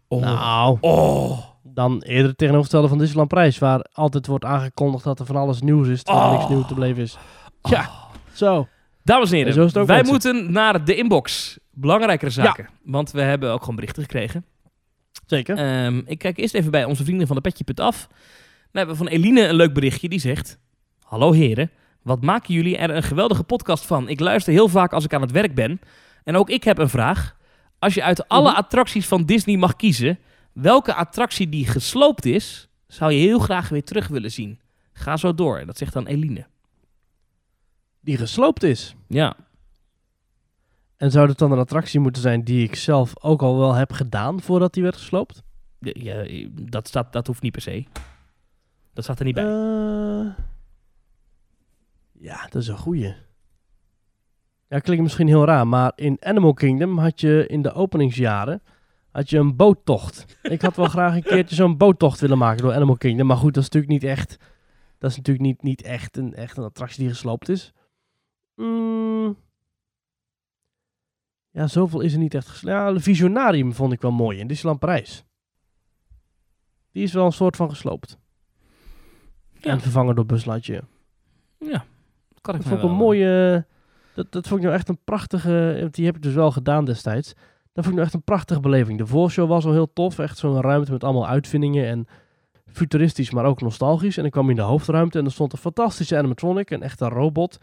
Oh. 0.07 0.22
Nou, 0.22 0.78
oh. 0.82 1.39
dan 1.64 2.01
eerder 2.01 2.28
het 2.28 2.38
tegenovergestelde 2.38 2.88
van 2.88 2.97
Disneyland 2.97 3.30
Prijs, 3.30 3.57
waar 3.57 3.86
altijd 3.93 4.28
wordt 4.28 4.45
aangekondigd 4.45 5.03
dat 5.03 5.20
er 5.20 5.26
van 5.26 5.36
alles 5.36 5.62
nieuws 5.62 5.88
is, 5.88 6.03
terwijl 6.03 6.26
Oh. 6.28 6.38
niks 6.38 6.49
nieuw 6.49 6.66
te 6.66 6.74
beleven 6.74 7.01
is. 7.03 7.18
Ja, 7.62 7.89
zo. 8.34 8.68
Dames 9.10 9.32
en 9.32 9.38
heren, 9.38 9.74
wij 9.74 9.86
mensen. 9.86 10.07
moeten 10.07 10.51
naar 10.51 10.86
de 10.86 10.95
inbox. 10.95 11.57
Belangrijkere 11.72 12.32
zaken. 12.32 12.70
Want 12.84 13.12
we 13.12 13.22
hebben 13.22 13.51
ook 13.51 13.60
gewoon 13.60 13.76
berichten 13.76 14.01
gekregen. 14.01 14.45
Zeker. 15.26 15.57
Ehm, 15.57 16.01
ik 16.05 16.18
kijk 16.18 16.38
eerst 16.38 16.53
even 16.53 16.72
bij 16.72 16.86
onze 16.86 17.03
vrienden 17.03 17.28
van 17.28 17.36
de 17.36 17.41
Petje.af. 17.41 18.07
Dan 18.07 18.18
hebben 18.72 18.95
we 18.97 19.03
van 19.03 19.12
Eline 19.14 19.47
een 19.47 19.55
leuk 19.55 19.74
berichtje. 19.74 20.10
Die 20.10 20.20
zegt... 20.20 20.60
Hallo 21.03 21.32
heren, 21.32 21.72
wat 22.01 22.24
maken 22.24 22.53
jullie 22.53 22.78
er 22.78 22.89
een 22.89 23.03
geweldige 23.03 23.43
podcast 23.43 23.86
van? 23.86 24.10
Ik 24.10 24.20
luister 24.20 24.53
heel 24.53 24.68
vaak 24.68 24.93
als 24.93 25.03
ik 25.03 25.14
aan 25.14 25.22
het 25.22 25.32
werk 25.32 25.55
ben. 25.55 25.82
En 26.24 26.36
ook 26.36 26.49
ik 26.49 26.64
heb 26.64 26.78
een 26.78 26.89
vraag. 26.89 27.36
Als 27.80 27.93
je 27.93 28.03
uit 28.03 28.28
alle 28.28 28.49
Mhm. 28.49 28.57
attracties 28.57 29.07
van 29.07 29.26
Disney 29.26 29.57
mag 29.57 29.76
kiezen... 29.76 30.20
welke 30.53 30.93
attractie 30.93 31.49
die 31.49 31.68
gesloopt 31.68 32.26
is... 32.26 32.70
zou 32.88 33.12
je 33.12 33.20
heel 33.20 33.39
graag 33.39 33.70
weer 33.70 33.84
terug 33.84 34.07
willen 34.07 34.32
zien? 34.32 34.60
Ga 34.93 35.18
zo 35.18 35.34
door. 35.36 35.66
Dat 35.66 35.78
zegt 35.78 35.93
dan 35.93 36.05
Eline. 36.07 36.45
Die 38.10 38.18
gesloopt 38.18 38.64
is. 38.64 38.95
Ja, 39.07 39.36
En 40.97 41.12
zou 41.12 41.28
het 41.28 41.38
dan 41.38 41.51
een 41.51 41.60
attractie 41.60 41.99
moeten 41.99 42.22
zijn 42.22 42.43
die 42.43 42.64
ik 42.64 42.76
zelf 42.76 43.24
ook 43.24 43.41
al 43.41 43.57
wel 43.57 43.74
heb 43.74 43.91
gedaan 43.91 44.41
voordat 44.41 44.74
die 44.74 44.84
werd 44.84 44.95
gesloopt? 44.95 45.43
ja, 45.80 46.26
dat, 46.51 46.88
staat, 46.88 47.14
dat 47.14 47.28
hoeft 47.28 47.41
niet 47.41 47.51
per 47.51 47.62
se. 47.62 47.86
Dat 48.93 49.03
staat 49.03 49.20
er 49.20 49.26
niet 49.26 49.34
bij. 49.34 49.43
Eh, 49.43 50.28
ja, 52.12 52.47
dat 52.49 52.62
is 52.62 52.68
een 52.68 52.78
goeie. 52.78 53.16
Ja, 54.68 54.80
klinkt 54.80 55.03
misschien 55.03 55.28
heel 55.28 55.45
raar, 55.45 55.68
maar 55.68 55.91
in 55.95 56.18
Animal 56.20 56.53
Kingdom 56.53 56.97
had 56.97 57.22
je 57.22 57.47
in 57.47 57.62
de 57.62 57.74
openingsjaren 57.74 58.62
had 59.12 59.30
je 59.30 59.38
een 59.38 59.55
boottocht. 59.55 60.38
Ik 60.41 60.62
had 60.62 60.76
wel 60.76 60.89
graag 60.97 61.16
een 61.16 61.24
keertje 61.24 61.55
zo'n 61.55 61.78
boottocht 61.78 62.20
willen 62.20 62.38
maken 62.38 62.62
door 62.64 62.74
Animal 62.74 62.97
Kingdom, 62.97 63.28
maar 63.28 63.38
goed, 63.38 63.53
dat 63.53 63.64
is 63.64 63.70
natuurlijk 63.70 64.01
niet 64.01 64.12
echt, 64.12 64.38
dat 64.97 65.12
is 65.12 65.18
natuurlijk 65.18 65.45
niet, 65.45 65.62
niet 65.64 65.82
echt, 65.82 66.18
een, 66.18 66.34
echt 66.34 66.57
een 66.57 66.64
attractie 66.64 66.99
die 66.99 67.10
gesloopt 67.10 67.49
is. 67.49 67.74
Mm. 68.60 69.38
Ja, 71.49 71.68
zoveel 71.68 72.01
is 72.01 72.14
er 72.14 72.20
niet 72.20 72.34
echt 72.34 72.47
gesloopt. 72.47 72.76
Ja, 72.76 72.99
Visionarium 72.99 73.74
vond 73.74 73.93
ik 73.93 74.01
wel 74.01 74.12
mooi 74.12 74.39
in 74.39 74.47
Disneyland 74.47 74.80
Parijs. 74.80 75.24
Die 76.91 77.03
is 77.03 77.14
wel 77.14 77.26
een 77.26 77.32
soort 77.32 77.55
van 77.55 77.70
gesloopt. 77.70 78.18
Ja. 79.53 79.70
En 79.72 79.80
vervangen 79.80 80.16
door 80.16 80.26
Lightyear. 80.28 80.84
Ja, 81.57 81.86
kan 82.41 82.55
ik 82.55 82.62
Dat 82.62 82.70
mij 82.70 82.80
vond 82.80 82.84
ik 82.84 82.89
een 82.89 82.95
mooie... 82.95 83.66
Dat, 84.14 84.32
dat 84.32 84.47
vond 84.47 84.60
ik 84.60 84.66
nou 84.66 84.78
echt 84.78 84.89
een 84.89 85.03
prachtige... 85.03 85.88
Die 85.91 86.05
heb 86.05 86.16
ik 86.16 86.22
dus 86.22 86.34
wel 86.34 86.51
gedaan 86.51 86.86
destijds. 86.86 87.34
Dat 87.74 87.84
vond 87.84 87.88
ik 87.88 87.93
nou 87.93 88.03
echt 88.03 88.14
een 88.14 88.24
prachtige 88.24 88.60
beleving. 88.60 88.97
De 88.97 89.07
voorshow 89.07 89.49
was 89.49 89.66
al 89.66 89.72
heel 89.72 89.93
tof. 89.93 90.20
Echt 90.20 90.38
zo'n 90.38 90.62
ruimte 90.62 90.91
met 90.91 91.03
allemaal 91.03 91.28
uitvindingen 91.28 91.88
en 91.88 92.07
futuristisch, 92.66 93.32
maar 93.32 93.45
ook 93.45 93.62
nostalgisch. 93.62 94.18
En 94.18 94.26
ik 94.26 94.32
kwam 94.32 94.49
in 94.49 94.55
de 94.55 94.62
hoofdruimte 94.62 95.20
en 95.20 95.26
er 95.26 95.32
stond 95.32 95.53
een 95.53 95.60
fantastische 95.60 96.18
animatronic, 96.18 96.70
een 96.70 96.84
echte 96.84 97.07
robot. 97.07 97.60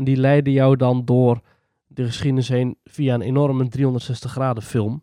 En 0.00 0.06
die 0.06 0.16
leidde 0.16 0.52
jou 0.52 0.76
dan 0.76 1.04
door 1.04 1.40
de 1.86 2.04
geschiedenis 2.04 2.48
heen 2.48 2.76
via 2.84 3.14
een 3.14 3.20
enorme 3.20 3.68
360 3.68 4.30
graden 4.30 4.62
film. 4.62 5.02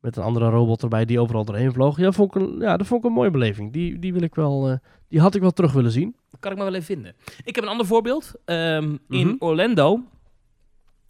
Met 0.00 0.16
een 0.16 0.22
andere 0.22 0.48
robot 0.48 0.82
erbij 0.82 1.04
die 1.04 1.20
overal 1.20 1.44
doorheen 1.44 1.72
vloog. 1.72 1.98
Ja, 1.98 2.12
vond 2.12 2.34
ik 2.34 2.42
een, 2.42 2.58
ja 2.60 2.76
dat 2.76 2.86
vond 2.86 3.00
ik 3.04 3.06
een 3.08 3.14
mooie 3.14 3.30
beleving. 3.30 3.72
Die, 3.72 3.98
die, 3.98 4.12
wil 4.12 4.22
ik 4.22 4.34
wel, 4.34 4.68
eh, 4.70 4.76
die 5.08 5.20
had 5.20 5.34
ik 5.34 5.40
wel 5.40 5.50
terug 5.50 5.72
willen 5.72 5.90
zien. 5.90 6.16
kan 6.40 6.50
ik 6.52 6.56
maar 6.58 6.66
wel 6.66 6.74
even 6.74 6.86
vinden. 6.94 7.14
Ik 7.44 7.54
heb 7.54 7.64
een 7.64 7.70
ander 7.70 7.86
voorbeeld. 7.86 8.32
Ehm, 8.44 8.96
In 9.08 9.26
Mhm. 9.26 9.34
Orlando 9.38 10.00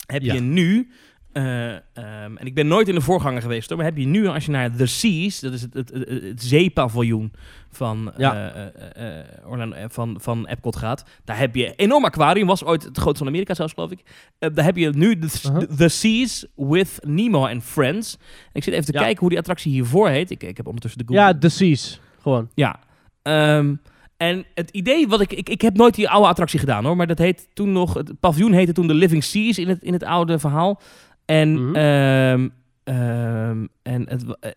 heb 0.06 0.22
Ja. 0.22 0.34
je 0.34 0.40
nu... 0.40 0.90
eh, 1.34 1.70
ehm, 1.72 2.36
en 2.36 2.46
ik 2.46 2.54
ben 2.54 2.66
nooit 2.66 2.88
in 2.88 2.94
de 2.94 3.00
voorganger 3.00 3.42
geweest 3.42 3.68
hoor, 3.68 3.76
maar 3.78 3.86
heb 3.86 3.96
je 3.96 4.06
nu 4.06 4.26
als 4.26 4.44
je 4.44 4.50
naar 4.50 4.76
The 4.76 4.86
Seas, 4.86 5.40
dat 5.40 5.52
is 5.52 5.62
het, 5.62 5.74
het, 5.74 5.90
het, 5.92 6.08
het 6.22 6.42
zeepaviljoen 6.42 7.32
van, 7.70 8.12
Ja. 8.16 8.52
eh, 8.52 9.18
eh, 9.18 9.24
Orlando, 9.46 9.76
van, 9.88 10.16
van 10.20 10.46
Epcot 10.46 10.76
gaat, 10.76 11.04
daar 11.24 11.38
heb 11.38 11.54
je 11.54 11.66
een 11.66 11.74
enorm 11.76 12.04
aquarium, 12.04 12.46
was 12.46 12.64
ooit 12.64 12.82
het 12.82 12.96
grootste 12.98 13.18
van 13.18 13.26
Amerika 13.32 13.54
zelfs 13.54 13.72
geloof 13.72 13.90
ik. 13.90 14.00
Daar 14.38 14.64
heb 14.64 14.76
je 14.76 14.90
nu 14.90 15.18
The, 15.18 15.40
Uh-huh. 15.48 15.62
The 15.76 15.88
Seas 15.88 16.46
with 16.56 16.98
Nemo 17.02 17.46
and 17.46 17.62
Friends. 17.62 18.16
Ik 18.52 18.64
zit 18.64 18.72
even 18.74 18.86
te 18.86 18.92
Ja. 18.92 19.00
kijken 19.00 19.20
hoe 19.20 19.28
die 19.28 19.38
attractie 19.38 19.72
hiervoor 19.72 20.08
heet. 20.08 20.30
Ik, 20.30 20.42
ik 20.42 20.56
heb 20.56 20.66
ondertussen 20.66 21.00
de 21.00 21.06
Google 21.06 21.22
Ja, 21.26 21.38
The 21.38 21.48
Seas. 21.48 22.00
Gewoon. 22.22 22.48
ja. 22.54 22.78
Ehm, 23.22 23.74
en 24.16 24.44
het 24.54 24.70
idee 24.70 25.08
wat 25.08 25.20
ik, 25.20 25.32
ik... 25.32 25.48
Ik 25.48 25.60
heb 25.60 25.76
nooit 25.76 25.94
die 25.94 26.08
oude 26.08 26.28
attractie 26.28 26.58
gedaan 26.58 26.84
hoor. 26.84 26.96
Maar 26.96 27.06
dat 27.06 27.18
heet 27.18 27.48
toen 27.54 27.72
nog... 27.72 27.94
Het 27.94 28.20
paviljoen 28.20 28.52
heette 28.52 28.72
toen 28.72 28.86
de 28.86 28.94
Living 28.94 29.24
Seas 29.24 29.58
in 29.58 29.68
het, 29.68 29.82
in 29.82 29.92
het 29.92 30.04
oude 30.04 30.38
verhaal. 30.38 30.80
En, 31.24 31.52
Mhm. 31.68 31.74
ehm, 31.76 32.48
ehm, 32.84 33.66
en 33.82 34.08
het, 34.08 34.24
eh, 34.40 34.50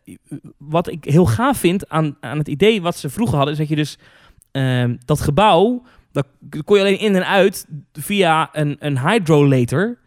wat 0.57 0.87
ik 0.91 1.03
heel 1.03 1.25
gaaf 1.25 1.57
vind 1.57 1.89
aan, 1.89 2.17
aan 2.19 2.37
het 2.37 2.47
idee 2.47 2.81
wat 2.81 2.95
ze 2.97 3.09
vroeger 3.09 3.35
hadden... 3.35 3.53
is 3.53 3.59
dat 3.59 3.69
je 3.69 3.75
dus 3.75 3.97
ehm, 4.51 4.95
dat 5.05 5.21
gebouw... 5.21 5.83
Dat 6.11 6.27
kon 6.65 6.75
je 6.77 6.81
alleen 6.83 6.99
in 6.99 7.15
en 7.15 7.27
uit 7.27 7.67
via 7.93 8.49
een, 8.51 8.75
een 8.79 8.99
hydrolator... 9.09 9.97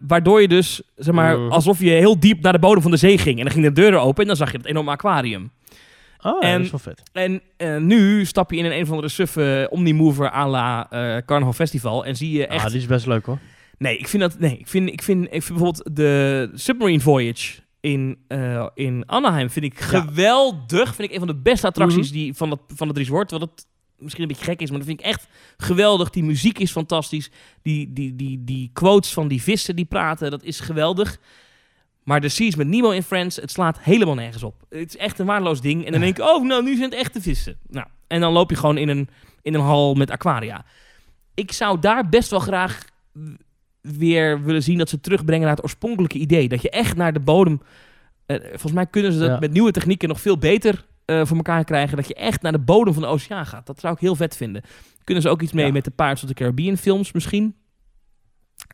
Waardoor 0.00 0.40
je 0.40 0.48
dus, 0.48 0.82
zeg 0.96 1.14
maar, 1.14 1.38
Mhm. 1.38 1.50
alsof 1.52 1.80
je 1.80 1.90
heel 1.90 2.20
diep 2.20 2.42
naar 2.42 2.52
de 2.52 2.58
bodem 2.58 2.82
van 2.82 2.90
de 2.90 2.96
zee 2.96 3.18
ging. 3.18 3.38
En 3.38 3.44
dan 3.44 3.52
gingen 3.52 3.74
de 3.74 3.80
deuren 3.80 4.00
open 4.02 4.20
en 4.22 4.26
dan 4.28 4.36
zag 4.36 4.50
je 4.52 4.56
het 4.56 4.66
enorme 4.66 4.90
aquarium. 4.90 5.50
Oh, 6.22 6.44
En- 6.44 6.52
dat 6.56 6.60
is 6.64 6.70
wel 6.70 6.80
vet. 6.80 7.02
En 7.12 7.40
eh, 7.56 7.76
nu 7.76 8.24
stap 8.24 8.50
je 8.50 8.56
in 8.56 8.64
een 8.64 8.72
een 8.76 8.82
of 8.82 8.88
andere 8.90 9.08
suffe 9.08 9.66
Omnimover 9.70 10.32
à 10.34 10.46
la 10.48 10.90
eh, 10.90 11.16
Carnival 11.26 11.52
Festival 11.52 12.04
en 12.04 12.16
zie 12.16 12.32
je 12.32 12.46
echt... 12.46 12.64
Ah, 12.64 12.70
die 12.70 12.80
is 12.80 12.86
best 12.86 13.06
leuk 13.06 13.26
hoor. 13.26 13.38
Nee, 13.78 13.96
ik 13.98 14.08
vind 14.08 14.22
dat... 14.22 14.38
Nee, 14.38 14.58
ik 14.58 14.66
vind, 14.68 14.88
ik 14.88 15.02
vind, 15.02 15.24
ik 15.24 15.42
vind 15.42 15.58
bijvoorbeeld 15.58 15.96
de 15.96 16.50
Submarine 16.54 17.00
Voyage 17.00 17.60
in, 17.80 18.18
eh, 18.28 18.66
in 18.74 19.02
Anaheim 19.06 19.50
vind 19.50 19.64
ik 19.64 19.78
Ja. 19.78 19.84
geweldig. 19.86 20.94
Vind 20.94 21.08
ik 21.08 21.12
een 21.12 21.18
van 21.18 21.28
de 21.28 21.36
beste 21.42 21.66
attracties 21.66 22.06
Mhm. 22.10 22.18
die 22.18 22.34
van, 22.34 22.50
het, 22.50 22.60
van 22.74 22.88
het 22.88 22.96
resort. 22.96 23.30
Wat 23.30 23.40
het 23.40 23.66
misschien 23.98 24.22
een 24.22 24.28
beetje 24.28 24.44
gek 24.44 24.60
is, 24.60 24.68
maar 24.70 24.78
dat 24.78 24.88
vind 24.88 25.00
ik 25.00 25.06
echt 25.06 25.28
geweldig. 25.56 26.10
Die 26.10 26.24
muziek 26.24 26.58
is 26.58 26.70
fantastisch. 26.70 27.30
Die, 27.62 27.92
die, 27.92 28.16
die, 28.16 28.44
die 28.44 28.70
quotes 28.72 29.12
van 29.12 29.28
die 29.28 29.42
vissen 29.42 29.76
die 29.76 29.84
praten, 29.84 30.30
dat 30.30 30.42
is 30.42 30.60
geweldig. 30.60 31.18
Maar 32.04 32.20
de 32.20 32.28
Seas 32.28 32.54
met 32.54 32.66
Nemo 32.66 32.90
in 32.90 33.02
Friends, 33.02 33.36
het 33.36 33.50
slaat 33.50 33.78
helemaal 33.80 34.14
nergens 34.14 34.42
op. 34.42 34.54
Het 34.70 34.88
is 34.88 34.96
echt 34.96 35.18
een 35.18 35.26
waardeloos 35.26 35.60
ding. 35.60 35.84
En 35.84 35.92
dan 35.92 36.00
denk 36.00 36.18
ik, 36.18 36.24
oh, 36.24 36.44
nou, 36.44 36.62
nu 36.62 36.76
zijn 36.76 36.90
het 36.90 36.98
echte 36.98 37.20
vissen. 37.20 37.58
Nou, 37.68 37.86
en 38.06 38.20
dan 38.20 38.32
loop 38.32 38.50
je 38.50 38.56
gewoon 38.56 38.76
in 38.76 38.88
een, 38.88 39.08
in 39.42 39.54
een 39.54 39.60
hal 39.60 39.94
met 39.94 40.10
aquaria. 40.10 40.64
Ik 41.34 41.52
zou 41.52 41.78
daar 41.80 42.08
best 42.08 42.30
wel 42.30 42.40
graag 42.40 42.84
weer 43.96 44.42
willen 44.44 44.62
zien 44.62 44.78
dat 44.78 44.88
ze 44.88 45.00
terugbrengen 45.00 45.46
naar 45.46 45.54
het 45.54 45.64
oorspronkelijke 45.64 46.18
idee. 46.18 46.48
Dat 46.48 46.62
je 46.62 46.70
echt 46.70 46.96
naar 46.96 47.12
de 47.12 47.20
bodem... 47.20 47.62
eh, 48.26 48.36
volgens 48.48 48.72
mij 48.72 48.86
kunnen 48.86 49.12
ze 49.12 49.18
dat 49.18 49.28
Ja. 49.28 49.38
met 49.38 49.52
nieuwe 49.52 49.70
technieken 49.70 50.08
nog 50.08 50.20
veel 50.20 50.38
beter 50.38 50.86
eh, 51.04 51.24
voor 51.24 51.36
elkaar 51.36 51.64
krijgen. 51.64 51.96
Dat 51.96 52.08
je 52.08 52.14
echt 52.14 52.42
naar 52.42 52.52
de 52.52 52.58
bodem 52.58 52.92
van 52.92 53.02
de 53.02 53.08
oceaan 53.08 53.46
gaat. 53.46 53.66
Dat 53.66 53.80
zou 53.80 53.94
ik 53.94 54.00
heel 54.00 54.14
vet 54.16 54.36
vinden. 54.36 54.62
Kunnen 55.04 55.22
ze 55.22 55.28
ook 55.28 55.42
iets 55.42 55.52
mee 55.52 55.66
Ja. 55.66 55.72
met 55.72 55.84
de 55.84 55.90
Pirates 55.90 56.22
of 56.22 56.28
the 56.28 56.34
Caribbean 56.34 56.76
films 56.76 57.12
misschien? 57.12 57.54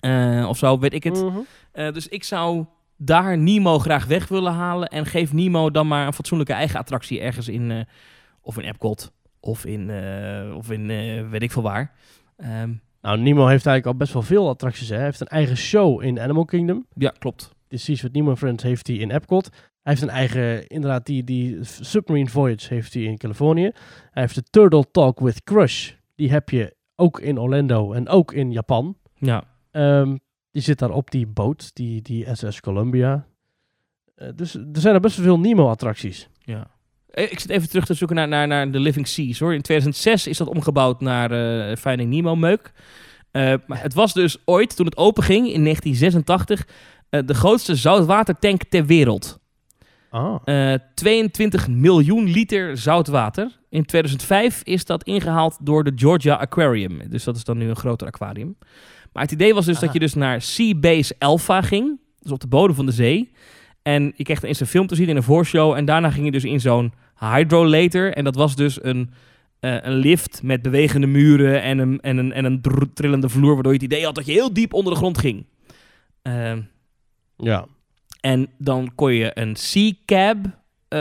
Eh, 0.01 0.47
of 0.49 0.59
zo, 0.59 0.79
weet 0.79 0.95
ik 0.95 1.05
het. 1.05 1.23
Mhm. 1.25 1.93
Dus 1.93 2.09
ik 2.09 2.25
zou 2.25 2.65
daar 2.97 3.39
Nemo 3.39 3.79
graag 3.79 4.07
weg 4.07 4.29
willen 4.29 4.53
halen. 4.53 4.89
En 4.89 5.07
geef 5.07 5.33
Nemo 5.33 5.71
dan 5.71 5.87
maar 5.87 6.07
een 6.07 6.13
fatsoenlijke 6.13 6.53
eigen 6.55 6.79
attractie 6.79 7.21
ergens 7.21 7.49
in... 7.49 7.87
of 8.41 8.59
in 8.59 8.65
Epcot. 8.65 9.13
Of 9.41 9.65
in, 9.65 9.91
of 10.55 10.71
in 10.71 10.87
weet 11.31 11.43
ik 11.43 11.53
veel 11.53 11.63
waar. 11.63 11.93
Ehm, 12.37 12.73
Nou, 13.05 13.19
Nemo 13.19 13.47
heeft 13.47 13.67
eigenlijk 13.67 13.87
al 13.87 13.95
best 13.97 14.13
wel 14.13 14.23
veel 14.23 14.49
attracties. 14.49 14.89
Hè. 14.89 14.95
Hij 14.95 15.05
heeft 15.05 15.21
een 15.21 15.27
eigen 15.27 15.57
show 15.57 16.03
in 16.03 16.21
Animal 16.21 16.45
Kingdom. 16.45 16.87
ja, 16.95 17.13
klopt. 17.19 17.53
Seas 17.69 18.03
with 18.03 18.13
Nemo 18.13 18.37
Friends 18.37 18.63
heeft 18.63 18.87
hij 18.87 18.97
in 18.97 19.11
Epcot. 19.11 19.49
Hij 19.53 19.93
heeft 19.93 20.03
een 20.03 20.09
eigen, 20.09 20.67
inderdaad, 20.67 21.07
die, 21.07 21.25
die 21.25 21.59
Submarine 21.63 22.29
Voyage 22.29 22.75
heeft 22.75 22.95
hij 22.95 23.03
in 23.03 23.17
Californië. 23.17 23.71
Hij 24.11 24.23
heeft 24.23 24.35
de 24.35 24.43
Turtle 24.43 24.85
Talk 24.91 25.21
with 25.21 25.43
Crush. 25.43 25.93
Die 26.15 26.31
heb 26.31 26.51
je 26.51 26.75
ook 26.97 27.21
in 27.21 27.39
Orlando 27.39 27.93
en 27.93 28.09
ook 28.09 28.33
in 28.33 28.53
Japan. 28.53 28.97
Ja. 29.15 29.45
Ehm, 29.71 30.17
die 30.51 30.63
zit 30.63 30.79
daar 30.79 30.91
op 30.91 31.11
die 31.11 31.27
boot, 31.27 31.75
die, 31.75 32.03
die 32.03 32.35
SS 32.35 32.61
Columbia. 32.61 33.27
Eh, 34.15 34.29
dus 34.35 34.55
er 34.55 34.81
zijn 34.81 34.95
er 34.95 35.01
best 35.01 35.17
wel 35.17 35.25
veel 35.25 35.39
Nemo-attracties. 35.41 36.29
Ja. 36.39 36.71
Eh, 37.15 37.33
Ik 37.33 37.41
zit 37.41 37.51
even 37.51 37.69
terug 37.69 37.85
te 37.87 37.95
zoeken 37.95 38.17
naar, 38.17 38.29
naar, 38.29 38.47
naar 38.47 38.71
de 38.71 38.79
Living 38.81 39.09
Seas 39.09 39.39
hoor. 39.39 39.55
In 39.55 39.63
2006 39.63 40.27
is 40.27 40.37
dat 40.37 40.49
omgebouwd 40.49 41.01
naar 41.01 41.31
eh 41.31 41.77
Finding 41.77 42.11
Nemo 42.11 42.37
meuk. 42.37 42.73
Eh, 43.31 43.55
maar 43.67 43.83
het 43.83 43.95
was 43.95 44.13
dus 44.13 44.37
ooit, 44.45 44.77
toen 44.77 44.87
het 44.87 44.97
openging 44.97 45.53
in 45.53 45.63
1986, 45.63 46.67
eh, 47.11 47.21
de 47.27 47.35
grootste 47.35 47.75
zoutwatertank 47.77 48.63
ter 48.65 48.87
wereld. 48.87 49.39
Ah. 50.11 50.37
Eh, 50.45 50.79
22 50.95 51.69
miljoen 51.69 52.25
liter 52.31 52.77
zoutwater. 52.77 53.59
In 53.69 53.85
2005 53.85 54.61
is 54.65 54.85
dat 54.85 55.03
ingehaald 55.05 55.57
door 55.61 55.85
de 55.85 55.93
Georgia 55.95 56.35
Aquarium. 56.35 57.01
Dus 57.09 57.25
dat 57.25 57.37
is 57.37 57.45
dan 57.45 57.59
nu 57.59 57.69
een 57.69 57.77
groter 57.77 58.07
aquarium. 58.07 58.57
Maar 59.13 59.23
het 59.23 59.33
idee 59.33 59.55
was 59.55 59.67
dus 59.67 59.79
dat 59.79 59.93
je 59.93 59.99
dus 59.99 60.15
naar 60.15 60.43
Seabase 60.43 61.15
Alpha 61.19 61.63
ging. 61.63 62.01
Dus 62.21 62.33
op 62.33 62.41
de 62.41 62.47
bodem 62.47 62.75
van 62.77 62.87
de 62.87 62.93
zee. 62.93 63.31
En 63.83 64.13
je 64.17 64.25
kreeg 64.25 64.43
eens 64.43 64.61
een 64.61 64.67
film 64.67 64.87
te 64.87 64.95
zien 64.95 65.09
in 65.09 65.17
een 65.17 65.23
voorshow. 65.23 65.73
En 65.75 65.85
daarna 65.85 66.11
ging 66.11 66.25
je 66.25 66.31
dus 66.31 66.45
in 66.45 66.61
zo'n 66.61 66.93
hydrolator. 67.19 68.13
En 68.13 68.25
dat 68.25 68.35
was 68.35 68.57
dus 68.57 68.85
een, 68.85 69.11
eh, 69.61 69.77
een 69.83 69.95
lift 69.95 70.43
met 70.43 70.63
bewegende 70.63 71.07
muren 71.07 71.63
en 71.63 71.79
een, 71.79 72.01
en 72.01 72.17
een, 72.17 72.33
en 72.33 72.45
een 72.45 72.61
trillende 72.95 73.29
vloer. 73.29 73.55
Waardoor 73.55 73.73
je 73.73 73.79
het 73.79 73.93
idee 73.93 74.05
had 74.05 74.15
dat 74.15 74.27
je 74.27 74.33
heel 74.33 74.53
diep 74.53 74.73
onder 74.73 74.93
de 74.93 74.99
grond 74.99 75.19
ging. 75.19 75.47
Ehm, 76.23 76.61
Ja. 77.37 77.67
en 78.21 78.49
dan 78.59 78.93
kon 78.95 79.13
je 79.15 79.31
een 79.35 79.57
Sea-cab, 79.57 80.37
eh, 80.89 80.99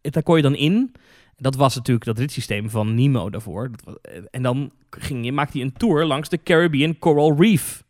daar 0.00 0.22
kon 0.22 0.36
je 0.36 0.42
dan 0.42 0.54
in. 0.56 0.94
Dat 1.36 1.54
was 1.56 1.74
natuurlijk 1.74 2.06
dat 2.06 2.18
ritssysteem 2.18 2.70
van 2.70 2.94
Nemo 2.94 3.30
daarvoor. 3.30 3.70
Eh, 4.02 4.16
en 4.30 4.42
dan 4.42 4.72
ging 4.90 5.24
je, 5.24 5.32
maakte 5.32 5.58
je 5.58 5.64
een 5.64 5.72
tour 5.72 6.04
langs 6.04 6.28
de 6.28 6.42
Caribbean 6.42 6.98
Coral 6.98 7.36
Reef 7.38 7.84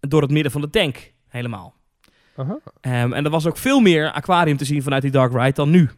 door 0.00 0.22
het 0.22 0.30
midden 0.30 0.52
van 0.52 0.60
de 0.60 0.70
tank 0.70 1.12
helemaal. 1.28 1.74
Aha. 2.36 2.58
Ehm, 2.80 3.12
en 3.12 3.24
er 3.24 3.30
was 3.30 3.46
ook 3.46 3.56
veel 3.56 3.80
meer 3.80 4.10
aquarium 4.12 4.56
te 4.56 4.64
zien 4.64 4.82
vanuit 4.82 5.02
die 5.02 5.10
Dark 5.10 5.32
Ride 5.32 5.52
dan 5.52 5.70
nu. 5.70 5.90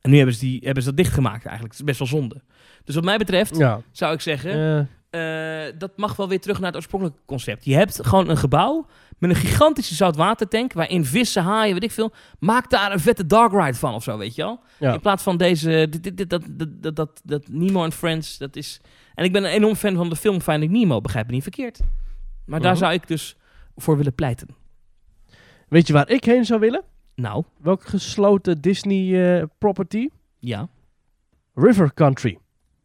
En 0.00 0.10
nu 0.10 0.16
hebben 0.16 0.34
ze, 0.34 0.40
die, 0.40 0.60
hebben 0.64 0.82
ze 0.82 0.88
dat 0.88 0.98
dichtgemaakt 0.98 1.44
eigenlijk. 1.44 1.70
Het 1.76 1.80
is 1.88 1.96
best 1.96 1.98
wel 1.98 2.20
zonde. 2.20 2.40
Dus 2.84 2.94
wat 2.94 3.04
mij 3.04 3.18
betreft 3.18 3.56
Ja. 3.56 3.80
zou 3.92 4.14
ik 4.14 4.20
zeggen, 4.20 4.88
Eh, 5.10 5.62
dat 5.78 5.90
mag 5.96 6.16
wel 6.16 6.28
weer 6.28 6.40
terug 6.40 6.56
naar 6.58 6.66
het 6.66 6.76
oorspronkelijke 6.76 7.20
concept. 7.26 7.64
Je 7.64 7.74
hebt 7.74 8.06
gewoon 8.06 8.28
een 8.28 8.36
gebouw 8.36 8.86
met 9.18 9.30
een 9.30 9.36
gigantische 9.36 9.94
zoutwatertank 9.94 10.72
waarin 10.72 11.04
vissen, 11.04 11.42
haaien, 11.42 11.74
weet 11.74 11.82
ik 11.82 11.90
veel. 11.90 12.12
Maak 12.38 12.70
daar 12.70 12.92
een 12.92 13.00
vette 13.00 13.26
Dark 13.26 13.52
Ride 13.52 13.74
van 13.74 13.94
of 13.94 14.02
zo, 14.02 14.18
weet 14.18 14.34
je 14.34 14.42
wel? 14.42 14.60
Ja. 14.78 14.92
In 14.92 15.00
plaats 15.00 15.22
van 15.22 15.36
deze, 15.36 15.86
dit, 15.90 16.02
dit, 16.02 16.16
dit- 16.16 16.30
dat, 16.30 16.42
dat, 16.50 16.82
dat, 16.82 16.96
dat, 16.96 17.20
dat 17.24 17.48
Nemo 17.48 17.84
en 17.84 17.92
Friends, 17.92 18.38
dat 18.38 18.56
is... 18.56 18.80
En 19.14 19.24
ik 19.24 19.32
ben 19.32 19.44
een 19.44 19.50
enorm 19.50 19.74
fan 19.74 19.94
van 19.96 20.08
de 20.08 20.16
film 20.16 20.40
Finding 20.40 20.72
Nemo, 20.72 21.00
begrijp 21.00 21.26
me 21.26 21.32
niet 21.32 21.42
verkeerd. 21.42 21.80
Maar 22.46 22.60
daar 22.60 22.70
Mhm. 22.72 22.80
zou 22.80 22.92
ik 22.92 23.08
dus 23.08 23.36
voor 23.76 23.96
willen 23.96 24.14
pleiten. 24.14 24.48
weet 25.68 25.86
je 25.86 25.92
waar 25.92 26.08
ik 26.10 26.24
heen 26.24 26.44
zou 26.44 26.60
willen? 26.60 26.82
Nou, 27.20 27.44
Welke 27.56 27.88
gesloten 27.88 28.60
Disney 28.60 29.38
eh, 29.38 29.44
property? 29.58 30.08
ja. 30.38 30.68
River 31.54 31.94
Country. 31.94 32.38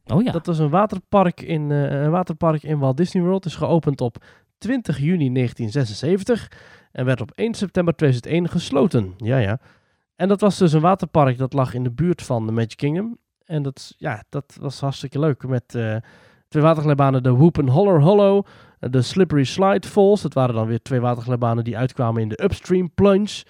Oh 0.06 0.24
ja. 0.24 0.32
Dat 0.32 0.46
was 0.46 0.60
een 0.60 0.70
waterpark 0.70 1.42
in, 1.42 1.72
eh, 1.72 2.02
een 2.02 2.12
waterpark 2.12 2.64
in 2.64 2.80
Walt 2.80 2.98
Disney 2.98 3.24
World. 3.24 3.46
Is 3.46 3.56
geopend 3.56 4.02
op 4.02 4.24
20 4.58 4.98
juni 4.98 5.30
1976 5.32 6.52
en 6.92 7.06
werd 7.06 7.22
op 7.22 7.32
1 7.36 7.54
september 7.54 7.96
2001 7.96 8.50
gesloten. 8.50 9.14
Ja, 9.18 9.38
ja. 9.38 9.60
En 10.16 10.28
dat 10.28 10.42
was 10.42 10.58
dus 10.58 10.74
een 10.74 10.82
waterpark 10.82 11.38
dat 11.38 11.54
lag 11.54 11.74
in 11.74 11.84
de 11.84 11.92
buurt 11.92 12.22
van 12.22 12.46
de 12.46 12.52
Magic 12.52 12.78
Kingdom. 12.78 13.18
En 13.46 13.64
dat, 13.64 13.94
ja, 13.98 14.24
dat 14.30 14.58
was 14.60 14.80
hartstikke 14.80 15.20
leuk. 15.20 15.48
Met 15.48 15.76
eh, 15.76 15.96
twee 16.48 16.64
waterglijbanen, 16.64 17.24
de 17.24 17.34
Whoop 17.34 17.60
and 17.60 17.70
Holler 17.70 18.02
Hollow, 18.02 18.46
de 18.80 19.02
Slippery 19.02 19.44
Slide 19.44 19.88
Falls. 19.88 20.22
Dat 20.22 20.34
waren 20.34 20.56
dan 20.56 20.68
weer 20.68 20.82
twee 20.82 21.00
waterglijbanen 21.00 21.64
die 21.64 21.78
uitkwamen 21.78 22.22
in 22.22 22.30
de 22.30 22.44
Upstream 22.44 22.92
Plunge. 22.94 23.44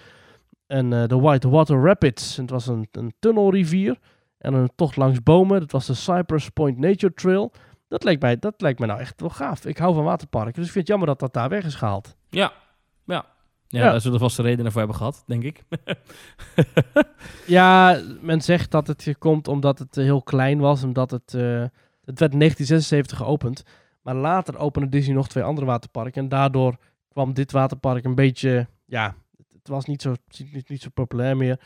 En 0.66 0.92
eh, 0.92 1.08
de 1.08 1.18
White 1.18 1.48
Water 1.48 1.82
Rapids. 1.82 2.36
En 2.36 2.42
het 2.42 2.50
was 2.50 2.66
een, 2.66 2.88
een 2.92 3.14
tunnelrivier. 3.18 3.98
En 4.38 4.54
een 4.54 4.70
tocht 4.76 4.96
langs 4.96 5.22
bomen. 5.22 5.60
Dat 5.60 5.72
was 5.72 5.86
de 5.86 5.94
Cypress 5.94 6.48
Point 6.48 6.78
Nature 6.78 7.14
Trail. 7.14 7.52
Dat 7.88 8.04
lijkt, 8.04 8.22
mij, 8.22 8.38
dat 8.38 8.60
lijkt 8.60 8.78
mij 8.78 8.88
nou 8.88 9.00
echt 9.00 9.20
wel 9.20 9.30
gaaf. 9.30 9.64
Ik 9.64 9.78
hou 9.78 9.94
van 9.94 10.04
waterparken. 10.04 10.52
Dus 10.54 10.64
ik 10.66 10.72
vind 10.72 10.78
het 10.78 10.88
jammer 10.88 11.06
dat 11.08 11.18
dat 11.18 11.32
daar 11.32 11.48
weg 11.48 11.64
is 11.64 11.74
gehaald. 11.74 12.16
Ja, 12.28 12.52
ja. 13.04 13.24
Ja, 13.68 13.84
Ja. 13.84 13.90
daar 13.90 14.00
zullen 14.00 14.18
we 14.18 14.22
vast 14.24 14.36
de 14.36 14.42
redenen 14.42 14.70
voor 14.72 14.80
hebben 14.80 14.96
gehad, 14.98 15.22
denk 15.26 15.42
ik. 15.42 15.62
Ja, 17.46 18.00
men 18.20 18.40
zegt 18.40 18.70
dat 18.70 18.86
het 18.86 19.02
hier 19.02 19.18
komt 19.18 19.48
omdat 19.48 19.78
het 19.78 19.96
eh, 19.96 20.04
heel 20.04 20.22
klein 20.22 20.58
was. 20.58 20.82
Omdat 20.84 21.10
het... 21.10 21.34
eh, 21.34 21.64
het 22.04 22.18
werd 22.18 22.32
in 22.32 22.38
1976 22.38 23.18
geopend. 23.18 23.62
Maar 24.02 24.14
later 24.14 24.58
opende 24.58 24.88
Disney 24.88 25.14
nog 25.16 25.28
twee 25.28 25.44
andere 25.44 25.66
waterparken. 25.66 26.22
En 26.22 26.28
daardoor 26.28 26.76
kwam 27.08 27.34
dit 27.34 27.52
waterpark 27.52 28.04
een 28.04 28.14
beetje... 28.14 28.66
Ja, 28.84 29.14
het, 29.66 29.74
was 29.74 29.84
niet 29.84 30.02
zo, 30.02 30.14
niet, 30.52 30.68
niet 30.68 30.82
zo 30.82 30.88
populair 30.94 31.36
meer. 31.36 31.60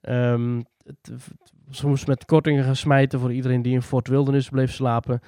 Ehm, 0.00 0.62
het, 0.84 1.12
ze 1.70 1.86
moest 1.86 2.06
met 2.06 2.24
kortingen 2.24 2.64
gaan 2.64 2.76
smijten 2.76 3.20
voor 3.20 3.32
iedereen 3.32 3.62
die 3.62 3.72
in 3.72 3.82
Fort 3.82 4.08
Wilderness 4.08 4.48
bleef 4.48 4.72
slapen. 4.72 5.20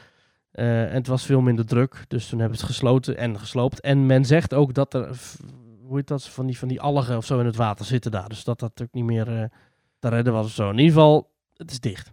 Eh, 0.51 0.85
en 0.85 0.95
het 0.95 1.07
was 1.07 1.27
veel 1.27 1.41
minder 1.41 1.67
druk. 1.67 2.05
Dus 2.09 2.29
toen 2.29 2.39
hebben 2.39 2.59
ze 2.59 2.65
het 2.65 2.73
gesloten 2.73 3.17
en 3.17 3.39
gesloopt. 3.39 3.81
En 3.81 4.07
men 4.07 4.25
zegt 4.25 4.55
ook 4.55 4.75
dat 4.75 4.95
er... 4.95 5.17
Hoe 5.83 5.97
heet 5.97 6.09
dat? 6.09 6.29
Van 6.29 6.47
die, 6.47 6.59
van 6.59 6.69
die 6.69 6.81
algen 6.81 7.17
of 7.17 7.25
zo 7.25 7.39
in 7.39 7.47
het 7.47 7.57
water 7.57 7.85
zitten 7.85 8.11
daar. 8.11 8.29
Dus 8.29 8.45
dat 8.45 8.59
dat 8.61 8.83
ook 8.83 8.93
niet 8.93 9.05
meer 9.05 9.41
eh, 9.41 9.45
te 9.99 10.09
redden 10.09 10.33
was 10.33 10.47
of 10.47 10.53
zo. 10.53 10.71
In 10.71 10.79
ieder 10.79 10.93
geval, 10.93 11.31
het 11.57 11.71
is 11.71 11.81
dicht. 11.81 12.13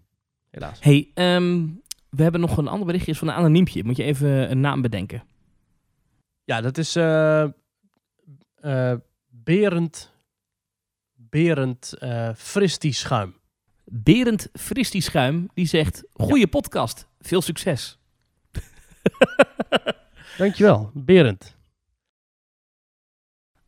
Helaas. 0.49 0.79
hey, 0.79 1.11
ehm, 1.13 1.67
we 2.09 2.23
hebben 2.23 2.41
nog 2.41 2.57
een 2.57 2.67
ander 2.67 2.85
berichtje 2.85 3.11
is 3.11 3.17
van 3.17 3.27
een 3.27 3.33
anoniempje. 3.33 3.83
Moet 3.83 3.97
je 3.97 4.03
even 4.03 4.51
een 4.51 4.59
naam 4.59 4.81
bedenken. 4.81 5.23
Ja, 6.43 6.61
dat 6.61 6.77
is 6.77 6.95
eh 6.95 7.45
eh, 8.61 8.93
Berend, 9.49 10.13
Berend 11.13 11.93
Fristi 12.35 12.91
Schuim. 12.93 13.33
Berend 13.85 14.47
Fristi 14.53 15.01
Schuim, 15.01 15.49
die 15.53 15.65
zegt... 15.65 16.03
Goeie 16.13 16.47
podcast, 16.47 17.07
veel 17.19 17.41
succes. 17.41 17.99
Dankjewel, 20.37 20.91
Berend. 20.93 21.55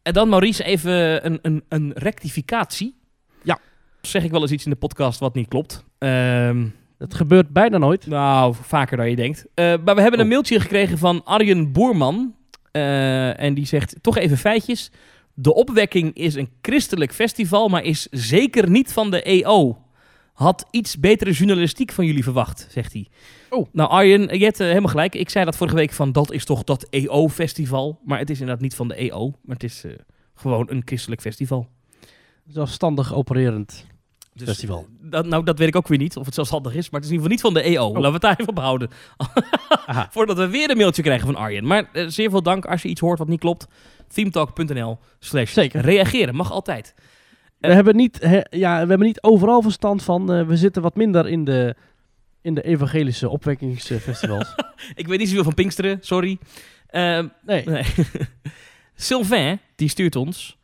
En 0.01 0.13
dan 0.13 0.29
Maurice 0.29 0.63
even 0.63 1.25
een, 1.25 1.39
een, 1.41 1.63
een 1.69 1.91
rectificatie. 1.93 2.99
Ja. 3.43 3.59
Zeg 4.01 4.23
ik 4.23 4.31
wel 4.31 4.41
eens 4.41 4.51
iets 4.51 4.65
in 4.65 4.71
de 4.71 4.77
podcast 4.77 5.19
wat 5.19 5.35
niet 5.35 5.47
klopt. 5.47 5.83
Ehm, 5.97 6.67
Dat 6.97 7.13
gebeurt 7.13 7.49
bijna 7.49 7.77
nooit. 7.77 8.05
nou, 8.07 8.55
vaker 8.61 8.97
dan 8.97 9.09
je 9.09 9.15
denkt. 9.15 9.45
Eh, 9.53 9.65
maar 9.83 9.95
we 9.95 10.01
hebben 10.01 10.19
een 10.19 10.25
Oh. 10.25 10.31
mailtje 10.31 10.59
gekregen 10.59 10.97
van 10.97 11.25
Arjen 11.25 11.71
Boerman. 11.71 12.35
Eh, 12.71 13.39
en 13.39 13.53
die 13.53 13.65
zegt, 13.65 13.95
toch 14.01 14.17
even 14.17 14.37
feitjes. 14.37 14.91
De 15.41 15.53
opwekking 15.53 16.13
is 16.13 16.35
een 16.35 16.49
christelijk 16.61 17.13
festival, 17.13 17.67
maar 17.67 17.83
is 17.83 18.07
zeker 18.11 18.69
niet 18.69 18.93
van 18.93 19.11
de 19.11 19.21
EO. 19.21 19.77
Had 20.33 20.67
iets 20.71 20.99
betere 20.99 21.31
journalistiek 21.31 21.91
van 21.91 22.05
jullie 22.05 22.23
verwacht, 22.23 22.67
zegt 22.69 22.93
hij. 22.93 23.07
Oh. 23.49 23.67
Nou 23.71 23.89
Arjen, 23.89 24.37
je 24.37 24.43
hebt 24.43 24.59
eh, 24.59 24.67
helemaal 24.67 24.89
gelijk. 24.89 25.15
Ik 25.15 25.29
zei 25.29 25.45
dat 25.45 25.55
vorige 25.55 25.75
week 25.75 25.91
van, 25.91 26.11
dat 26.11 26.31
is 26.31 26.45
toch 26.45 26.63
dat 26.63 26.87
EO-festival. 26.89 27.99
Maar 28.05 28.19
het 28.19 28.29
is 28.29 28.39
inderdaad 28.39 28.63
niet 28.63 28.75
van 28.75 28.87
de 28.87 28.95
EO, 28.95 29.29
maar 29.41 29.55
het 29.55 29.63
is 29.63 29.83
eh, 29.83 29.91
gewoon 30.35 30.65
een 30.69 30.81
christelijk 30.85 31.21
festival. 31.21 31.67
Zelfstandig 32.47 33.13
opererend. 33.13 33.85
Dus, 34.33 34.47
Festival. 34.47 34.87
Dat, 34.99 35.25
nou, 35.25 35.43
dat 35.43 35.57
weet 35.57 35.67
ik 35.67 35.75
ook 35.75 35.87
weer 35.87 35.97
niet, 35.97 36.17
of 36.17 36.25
het 36.25 36.33
zelfstandig 36.33 36.75
is. 36.75 36.89
Maar 36.89 37.01
het 37.01 37.09
is 37.09 37.15
in 37.15 37.21
ieder 37.21 37.37
geval 37.37 37.51
niet 37.51 37.63
van 37.63 37.71
de 37.71 37.77
EO. 37.77 37.87
Laten 37.87 38.01
we 38.01 38.11
het 38.11 38.21
daar 38.21 38.35
even 38.39 38.49
op 38.49 38.59
houden. 38.59 38.89
Voordat 40.15 40.37
we 40.37 40.47
weer 40.47 40.69
een 40.69 40.77
mailtje 40.77 41.01
krijgen 41.01 41.25
van 41.25 41.35
Arjen. 41.35 41.67
Maar 41.67 41.89
eh, 41.93 42.07
zeer 42.07 42.29
veel 42.29 42.43
dank 42.43 42.65
als 42.65 42.81
je 42.81 42.89
iets 42.89 43.01
hoort 43.01 43.19
wat 43.19 43.27
niet 43.27 43.39
klopt. 43.39 43.67
themetalk.nl 44.13 44.99
slash 45.19 45.51
Zeker. 45.53 45.81
reageren. 45.81 46.35
Mag 46.35 46.51
altijd. 46.51 46.93
We, 47.57 47.73
hebben 47.73 47.95
niet, 47.95 48.17
ja, 48.49 48.71
we 48.73 48.87
hebben 48.89 48.99
niet 49.07 49.21
overal 49.23 49.61
verstand 49.61 50.03
van. 50.03 50.33
eh, 50.33 50.47
we 50.47 50.57
zitten 50.57 50.81
wat 50.81 50.95
minder 50.95 51.27
in 51.27 51.43
de, 51.43 51.75
in 52.41 52.53
de 52.53 52.61
evangelische 52.61 53.29
opwekkingsfestivals. 53.29 54.55
Ik 54.95 55.07
weet 55.07 55.19
niet 55.19 55.27
zoveel 55.27 55.43
van 55.43 55.53
Pinksteren, 55.53 55.97
sorry. 56.01 56.37
Ehm, 56.87 57.27
nee. 57.45 57.63
nee. 57.65 57.83
Sylvain, 58.95 59.59
die 59.75 59.89
stuurt 59.89 60.15
ons. 60.15 60.57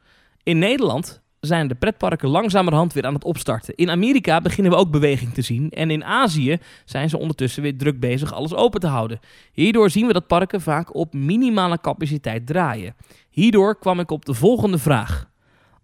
In 0.43 0.57
Nederland 0.59 1.21
zijn 1.39 1.67
de 1.67 1.75
pretparken 1.75 2.29
langzamerhand 2.29 2.93
weer 2.93 3.05
aan 3.05 3.13
het 3.13 3.23
opstarten. 3.23 3.75
In 3.75 3.89
Amerika 3.89 4.41
beginnen 4.41 4.71
we 4.71 4.77
ook 4.77 4.91
beweging 4.91 5.33
te 5.33 5.41
zien. 5.41 5.69
En 5.69 5.91
in 5.91 6.03
Azië 6.03 6.57
zijn 6.85 7.09
ze 7.09 7.17
ondertussen 7.17 7.61
weer 7.61 7.77
druk 7.77 7.99
bezig 7.99 8.33
alles 8.33 8.53
open 8.53 8.79
te 8.79 8.87
houden. 8.87 9.19
Hierdoor 9.51 9.89
zien 9.89 10.07
we 10.07 10.13
dat 10.13 10.27
parken 10.27 10.61
vaak 10.61 10.95
op 10.95 11.13
minimale 11.13 11.81
capaciteit 11.81 12.47
draaien. 12.47 12.95
Hierdoor 13.29 13.77
kwam 13.79 13.99
ik 13.99 14.11
op 14.11 14.25
de 14.25 14.33
volgende 14.33 14.77
vraag. 14.77 15.29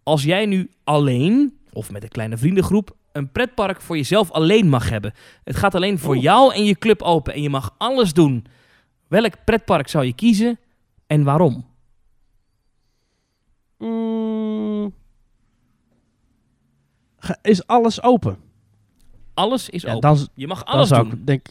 Als 0.03 0.23
jij 0.23 0.45
nu 0.45 0.71
alleen, 0.83 1.57
of 1.71 1.91
met 1.91 2.03
een 2.03 2.09
kleine 2.09 2.37
vriendengroep, 2.37 2.95
een 3.11 3.31
pretpark 3.31 3.81
voor 3.81 3.95
jezelf 3.95 4.31
alleen 4.31 4.69
mag 4.69 4.89
hebben. 4.89 5.13
Het 5.43 5.55
gaat 5.55 5.75
alleen 5.75 5.99
voor 5.99 6.17
jou 6.17 6.53
en 6.53 6.65
je 6.65 6.77
club 6.77 7.01
open 7.01 7.33
en 7.33 7.41
je 7.41 7.49
mag 7.49 7.75
alles 7.77 8.13
doen. 8.13 8.45
Welk 9.07 9.33
pretpark 9.45 9.87
zou 9.87 10.05
je 10.05 10.13
kiezen 10.13 10.59
en 11.07 11.23
waarom? 11.23 11.65
Mm. 13.77 14.93
Ga- 17.12 17.12
Is 17.41 17.67
alles 17.67 18.03
open? 18.03 18.37
Alles 19.33 19.69
is 19.69 19.81
Ja, 19.81 19.93
open. 19.93 20.01
dan, 20.15 20.27
je 20.35 20.47
mag 20.47 20.63
dan, 20.63 20.73
alles 20.73 20.87
zou 20.87 21.03
doen. 21.09 21.19
ik, 21.19 21.25
denk, 21.27 21.47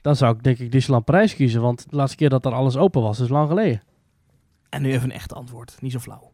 dan 0.00 0.16
zou 0.16 0.36
ik 0.36 0.42
denk 0.42 0.58
ik 0.58 0.72
Disneyland 0.72 1.04
Parijs 1.04 1.34
kiezen. 1.34 1.60
Want 1.60 1.90
de 1.90 1.96
laatste 1.96 2.16
keer 2.16 2.28
dat 2.28 2.44
er 2.44 2.52
alles 2.52 2.76
open 2.76 3.02
was, 3.02 3.20
is 3.20 3.28
lang 3.28 3.48
geleden. 3.48 3.82
En 4.68 4.82
nu 4.82 4.92
even 4.92 5.10
een 5.10 5.16
echt 5.16 5.34
antwoord. 5.34 5.76
Niet 5.80 5.92
zo 5.92 5.98
flauw. 5.98 6.32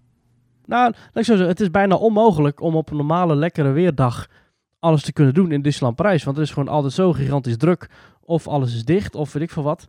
Nou, 0.67 0.91
ik 0.91 0.97
zo 1.12 1.23
zeggen, 1.23 1.47
het 1.47 1.61
is 1.61 1.71
bijna 1.71 1.95
onmogelijk 1.95 2.61
om 2.61 2.75
op 2.77 2.91
een 2.91 2.97
normale 2.97 3.35
lekkere 3.35 3.71
weerdag 3.71 4.27
alles 4.79 5.03
te 5.03 5.12
kunnen 5.12 5.35
doen 5.35 5.53
in 5.53 5.62
Disneyland 5.62 5.97
Parijs. 5.97 6.25
Want 6.25 6.37
het 6.37 6.47
is 6.47 6.53
gewoon 6.53 6.69
altijd 6.69 6.93
zo 6.93 7.12
gigantisch 7.12 7.57
druk. 7.57 7.91
Of 8.21 8.49
alles 8.49 8.75
is 8.75 8.85
dicht, 8.85 9.15
of 9.15 9.33
weet 9.33 9.43
ik 9.43 9.51
veel 9.51 9.62
wat. 9.62 9.89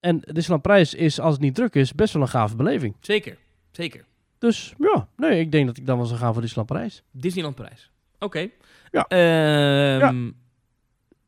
En 0.00 0.18
Disneyland 0.20 0.62
Parijs 0.62 0.94
is, 0.94 1.20
als 1.20 1.32
het 1.32 1.42
niet 1.42 1.54
druk 1.54 1.74
is, 1.74 1.92
best 1.94 2.12
wel 2.12 2.22
een 2.22 2.28
gave 2.28 2.56
beleving. 2.56 2.96
Zeker. 3.00 3.36
Zeker. 3.70 4.04
Dus 4.38 4.74
ja, 4.78 5.08
nee, 5.16 5.40
ik 5.40 5.52
denk 5.52 5.66
dat 5.66 5.76
ik 5.76 5.86
dan 5.86 5.96
wel 5.96 6.06
zou 6.06 6.18
gaan 6.18 6.32
voor 6.32 6.42
Disneyland 6.42 6.72
Parijs. 6.72 7.02
Disneyland 7.10 7.54
Parijs. 7.54 7.90
Oké. 8.18 8.48
Ja. 8.90 9.06
Ehm, 9.08 10.30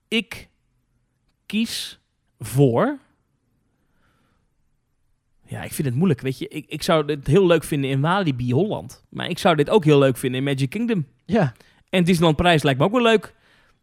Ik 0.08 0.48
kies 1.46 2.00
voor... 2.38 2.98
Ja, 5.44 5.62
ik 5.62 5.72
vind 5.72 5.88
het 5.88 5.96
moeilijk. 5.96 6.20
Weet 6.20 6.38
je, 6.38 6.48
ik, 6.48 6.64
ik 6.68 6.82
zou 6.82 7.04
dit 7.04 7.26
heel 7.26 7.46
leuk 7.46 7.64
vinden 7.64 7.90
in 7.90 8.00
Walibi 8.00 8.52
Holland. 8.52 9.04
Maar 9.08 9.28
ik 9.28 9.38
zou 9.38 9.56
dit 9.56 9.70
ook 9.70 9.84
heel 9.84 9.98
leuk 9.98 10.16
vinden 10.16 10.38
in 10.38 10.44
Magic 10.46 10.70
Kingdom. 10.70 11.06
Ja, 11.26 11.52
En 11.90 12.04
Disneyland 12.04 12.36
Parijs 12.36 12.62
lijkt 12.62 12.78
me 12.78 12.84
ook 12.84 12.92
wel 12.92 13.02
leuk. 13.02 13.34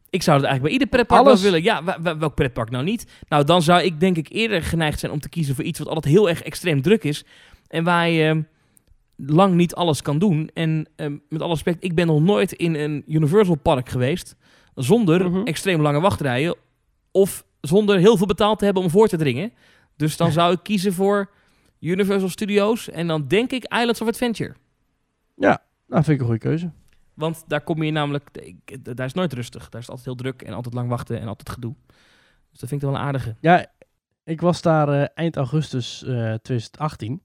Ik 0.09 0.21
zou 0.21 0.37
het 0.37 0.45
eigenlijk 0.45 0.61
bij 0.61 0.71
ieder 0.71 0.87
pretpark 0.87 1.23
wel 1.25 1.37
willen. 1.37 1.63
Ja, 1.63 2.01
welk 2.17 2.35
pretpark 2.35 2.69
nou 2.69 2.83
niet? 2.83 3.11
Nou, 3.27 3.43
dan 3.43 3.61
zou 3.61 3.81
ik 3.81 3.99
denk 3.99 4.17
ik 4.17 4.29
eerder 4.29 4.63
geneigd 4.63 4.99
zijn 4.99 5.11
om 5.11 5.19
te 5.19 5.29
kiezen 5.29 5.55
voor 5.55 5.63
iets 5.63 5.79
wat 5.79 5.87
altijd 5.87 6.05
heel 6.13 6.29
erg 6.29 6.41
extreem 6.43 6.81
druk 6.81 7.03
is. 7.03 7.23
En 7.67 7.83
waar 7.83 8.09
je 8.09 8.43
lang 9.15 9.53
niet 9.53 9.75
alles 9.75 10.01
kan 10.01 10.19
doen. 10.19 10.49
En 10.53 10.87
eh, 10.95 11.07
met 11.29 11.41
alle 11.41 11.53
respect, 11.53 11.83
ik 11.83 11.95
ben 11.95 12.07
nog 12.07 12.21
nooit 12.21 12.51
in 12.51 12.75
een 12.75 13.03
Universal 13.07 13.55
Park 13.55 13.89
geweest 13.89 14.35
zonder 14.75 15.29
Mhm. 15.29 15.43
extreem 15.45 15.81
lange 15.81 15.99
wachtrijen. 15.99 16.55
Of 17.11 17.45
zonder 17.61 17.97
heel 17.97 18.17
veel 18.17 18.25
betaald 18.25 18.59
te 18.59 18.65
hebben 18.65 18.83
om 18.83 18.89
voor 18.89 19.07
te 19.07 19.17
dringen. 19.17 19.51
Dus 19.95 20.17
dan 20.17 20.31
zou 20.31 20.53
ik 20.53 20.59
kiezen 20.63 20.93
voor 20.93 21.29
Universal 21.79 22.29
Studios 22.29 22.89
en 22.89 23.07
dan 23.07 23.27
denk 23.27 23.51
ik 23.51 23.63
Islands 23.73 24.01
of 24.01 24.07
Adventure. 24.07 24.53
Nou, 25.87 26.03
vind 26.03 26.07
ik 26.07 26.19
een 26.19 26.25
goede 26.25 26.39
keuze. 26.39 26.71
Want 27.13 27.43
daar 27.47 27.61
kom 27.61 27.83
je 27.83 27.91
namelijk, 27.91 28.29
daar 28.95 29.05
is 29.05 29.13
nooit 29.13 29.33
rustig. 29.33 29.69
Daar 29.69 29.81
is 29.81 29.87
altijd 29.89 30.05
heel 30.05 30.15
druk 30.15 30.41
en 30.41 30.53
altijd 30.53 30.73
lang 30.73 30.89
wachten 30.89 31.19
en 31.19 31.27
altijd 31.27 31.49
gedoe. 31.49 31.75
Dus 32.51 32.59
dat 32.59 32.69
vind 32.69 32.81
ik 32.81 32.87
wel 32.87 32.97
een 32.97 33.03
aardige. 33.05 33.35
Ja, 33.41 33.65
ik 34.23 34.41
was 34.41 34.61
daar 34.61 34.89
eh, 34.89 35.07
eind 35.13 35.35
augustus 35.37 36.03
eh 36.03 36.33
2018. 36.33 37.21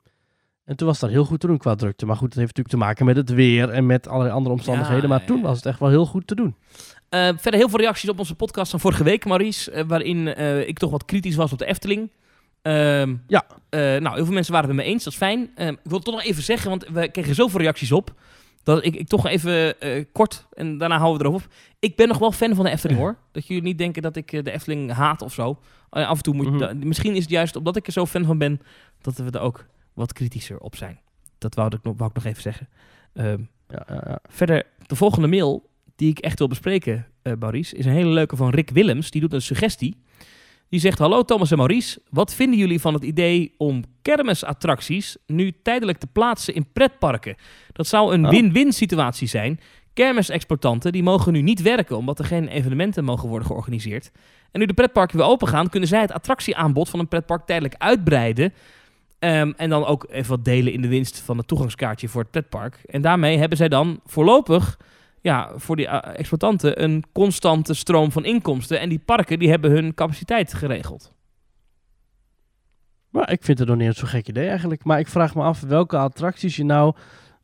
En 0.71 0.77
toen 0.77 0.87
was 0.87 0.99
dat 0.99 1.11
heel 1.11 1.25
goed 1.25 1.41
te 1.41 1.47
doen 1.47 1.59
qua 1.59 1.75
drukte. 1.75 2.07
Maar 2.07 2.17
goed, 2.17 2.29
dat 2.29 2.39
heeft 2.39 2.57
natuurlijk 2.57 2.69
te 2.77 2.85
maken 2.87 3.07
met 3.07 3.17
het 3.17 3.31
weer 3.31 3.69
en 3.71 3.87
met 3.87 4.09
allerlei 4.09 4.35
andere 4.35 4.55
omstandigheden. 4.55 5.03
Ja, 5.03 5.09
maar 5.09 5.25
toen 5.25 5.43
was 5.43 5.57
het 5.57 5.67
echt 5.67 5.79
wel 5.81 5.89
heel 5.89 6.07
goed 6.07 6.27
te 6.27 6.35
doen. 6.35 6.55
Eh, 7.09 7.29
verder 7.37 7.55
heel 7.61 7.69
veel 7.69 7.79
reacties 7.79 8.09
op 8.09 8.19
onze 8.19 8.35
podcast 8.35 8.71
van 8.71 8.81
vorige 8.81 9.05
week, 9.05 9.25
Maurice. 9.25 9.71
eh, 9.71 9.85
waarin 9.87 10.35
eh, 10.35 10.69
ik 10.69 10.79
toch 10.79 10.91
wat 10.91 11.05
kritisch 11.05 11.35
was 11.37 11.53
op 11.53 11.59
de 11.59 11.65
Efteling. 11.67 12.11
Ehm, 12.63 13.15
Ja. 13.27 13.45
nou, 13.71 14.15
heel 14.15 14.25
veel 14.25 14.35
mensen 14.35 14.53
waren 14.53 14.69
het 14.69 14.77
met 14.77 14.87
me 14.87 14.93
eens. 14.93 15.05
Dat 15.05 15.13
is 15.13 15.19
fijn. 15.19 15.51
Ehm, 15.55 15.73
ik 15.73 15.79
wil 15.83 15.97
het 15.97 16.05
toch 16.05 16.15
nog 16.15 16.25
even 16.25 16.43
zeggen, 16.43 16.71
want 16.71 16.87
we 16.89 17.09
kregen 17.09 17.35
zoveel 17.35 17.61
reacties 17.61 17.93
op. 17.93 18.15
Dat 18.63 18.85
ik, 18.85 18.95
ik 18.97 19.09
toch 19.09 19.27
even 19.27 19.75
kort, 20.13 20.47
en 20.53 20.79
daarna 20.79 20.99
houden 20.99 21.19
we 21.23 21.29
erop 21.29 21.43
op. 21.45 21.53
Ik 21.79 21.97
ben 21.97 22.09
nog 22.09 22.19
wel 22.19 22.33
fan 22.33 22.55
van 22.55 22.65
de 22.65 22.71
Efteling 22.71 22.99
hoor. 23.01 23.17
Dat 23.33 23.47
jullie 23.47 23.63
niet 23.63 23.79
denken 23.79 24.03
dat 24.03 24.17
ik 24.17 24.45
de 24.45 24.51
Efteling 24.51 24.93
haat 24.93 25.23
of 25.23 25.33
zo. 25.33 25.59
Af 25.91 26.17
en 26.17 26.23
toe 26.23 26.35
moet 26.35 26.47
je, 26.47 26.57
da- 26.59 26.73
misschien 26.75 27.15
is 27.15 27.23
het 27.23 27.31
juist 27.31 27.57
omdat 27.57 27.77
ik 27.77 27.87
er 27.87 27.93
zo 27.93 28.07
fan 28.07 28.25
van 28.25 28.39
ben, 28.39 28.61
dat 29.03 29.17
we 29.17 29.31
er 29.31 29.41
ook 29.41 29.65
wat 29.95 30.13
kritischer 30.13 30.59
op 30.59 30.77
zijn. 30.77 30.99
Dat 31.39 31.55
wou 31.55 31.75
ik 31.77 31.83
nog, 31.83 31.97
wou 31.97 32.09
ik 32.11 32.17
nog 32.17 32.25
even 32.25 32.43
zeggen. 32.43 32.69
Ehm, 33.15 33.41
Ja, 33.69 33.87
ja, 33.89 34.03
ja. 34.07 34.19
Verder, 34.29 34.67
de 34.87 34.97
volgende 34.97 35.29
mail 35.29 35.69
die 35.97 36.11
ik 36.11 36.19
echt 36.19 36.39
wil 36.39 36.49
bespreken, 36.49 37.07
eh 37.23 37.33
Maurice, 37.39 37.77
is 37.77 37.85
een 37.85 37.93
hele 37.93 38.11
leuke 38.11 38.37
van 38.37 38.51
Rick 38.51 38.71
Willems. 38.71 39.11
Die 39.11 39.21
doet 39.21 39.33
een 39.33 39.43
suggestie. 39.43 40.03
Die 40.69 40.81
zegt, 40.81 40.99
hallo 40.99 41.23
Thomas 41.23 41.51
en 41.51 41.57
Maurice, 41.57 42.03
wat 42.11 42.35
vinden 42.35 42.59
jullie 42.59 42.81
van 42.81 42.95
het 42.95 43.03
idee 43.05 43.55
om 43.57 43.83
kermisattracties 44.03 45.17
nu 45.27 45.53
tijdelijk 45.63 45.99
te 45.99 46.07
plaatsen 46.07 46.55
in 46.55 46.67
pretparken? 46.73 47.37
Dat 47.73 47.87
zou 47.87 48.15
een 48.15 48.25
Oh. 48.25 48.31
win-win 48.31 48.73
situatie 48.73 49.29
zijn. 49.29 49.61
Kermisexploitanten 49.95 50.93
die 50.93 51.03
mogen 51.03 51.33
nu 51.33 51.43
niet 51.43 51.63
werken 51.63 51.97
omdat 51.97 52.19
er 52.19 52.25
geen 52.25 52.49
evenementen 52.49 53.05
mogen 53.05 53.29
worden 53.29 53.47
georganiseerd. 53.47 54.11
En 54.51 54.61
nu 54.61 54.67
de 54.67 54.75
pretparken 54.75 55.17
weer 55.19 55.27
open 55.27 55.49
gaan, 55.49 55.69
kunnen 55.69 55.89
zij 55.89 56.01
het 56.01 56.13
attractieaanbod 56.13 56.89
van 56.89 57.01
een 57.01 57.09
pretpark 57.09 57.47
tijdelijk 57.47 57.75
uitbreiden. 57.79 58.53
Ehm, 59.21 59.53
en 59.57 59.71
dan 59.71 59.85
ook 59.85 60.07
even 60.11 60.31
wat 60.31 60.45
delen 60.45 60.73
in 60.73 60.81
de 60.81 60.89
winst 60.89 61.19
van 61.19 61.39
het 61.39 61.47
toegangskaartje 61.47 62.09
voor 62.09 62.21
het 62.21 62.31
pretpark. 62.31 62.81
En 62.87 63.03
daarmee 63.03 63.39
hebben 63.39 63.59
zij 63.59 63.69
dan 63.69 64.01
voorlopig 64.05 64.79
ja, 65.21 65.51
voor 65.57 65.77
die 65.77 65.87
eh, 65.87 66.19
exploitanten 66.19 66.83
een 66.83 67.05
constante 67.13 67.75
stroom 67.75 68.13
van 68.13 68.25
inkomsten. 68.25 68.81
En 68.81 68.89
die 68.89 68.99
parken 68.99 69.39
die 69.39 69.51
hebben 69.51 69.71
hun 69.71 69.95
capaciteit 69.95 70.55
geregeld. 70.55 71.15
Maar 73.11 73.33
ik 73.33 73.45
vind 73.45 73.59
het 73.59 73.69
nog 73.69 73.77
niet 73.77 73.97
zo'n 73.97 74.09
gek 74.09 74.29
idee 74.29 74.49
eigenlijk. 74.49 74.85
Maar 74.85 74.99
ik 74.99 75.09
vraag 75.09 75.35
me 75.35 75.43
af 75.43 75.61
welke 75.61 75.97
attracties 75.97 76.57
je 76.57 76.65
nou, 76.65 76.95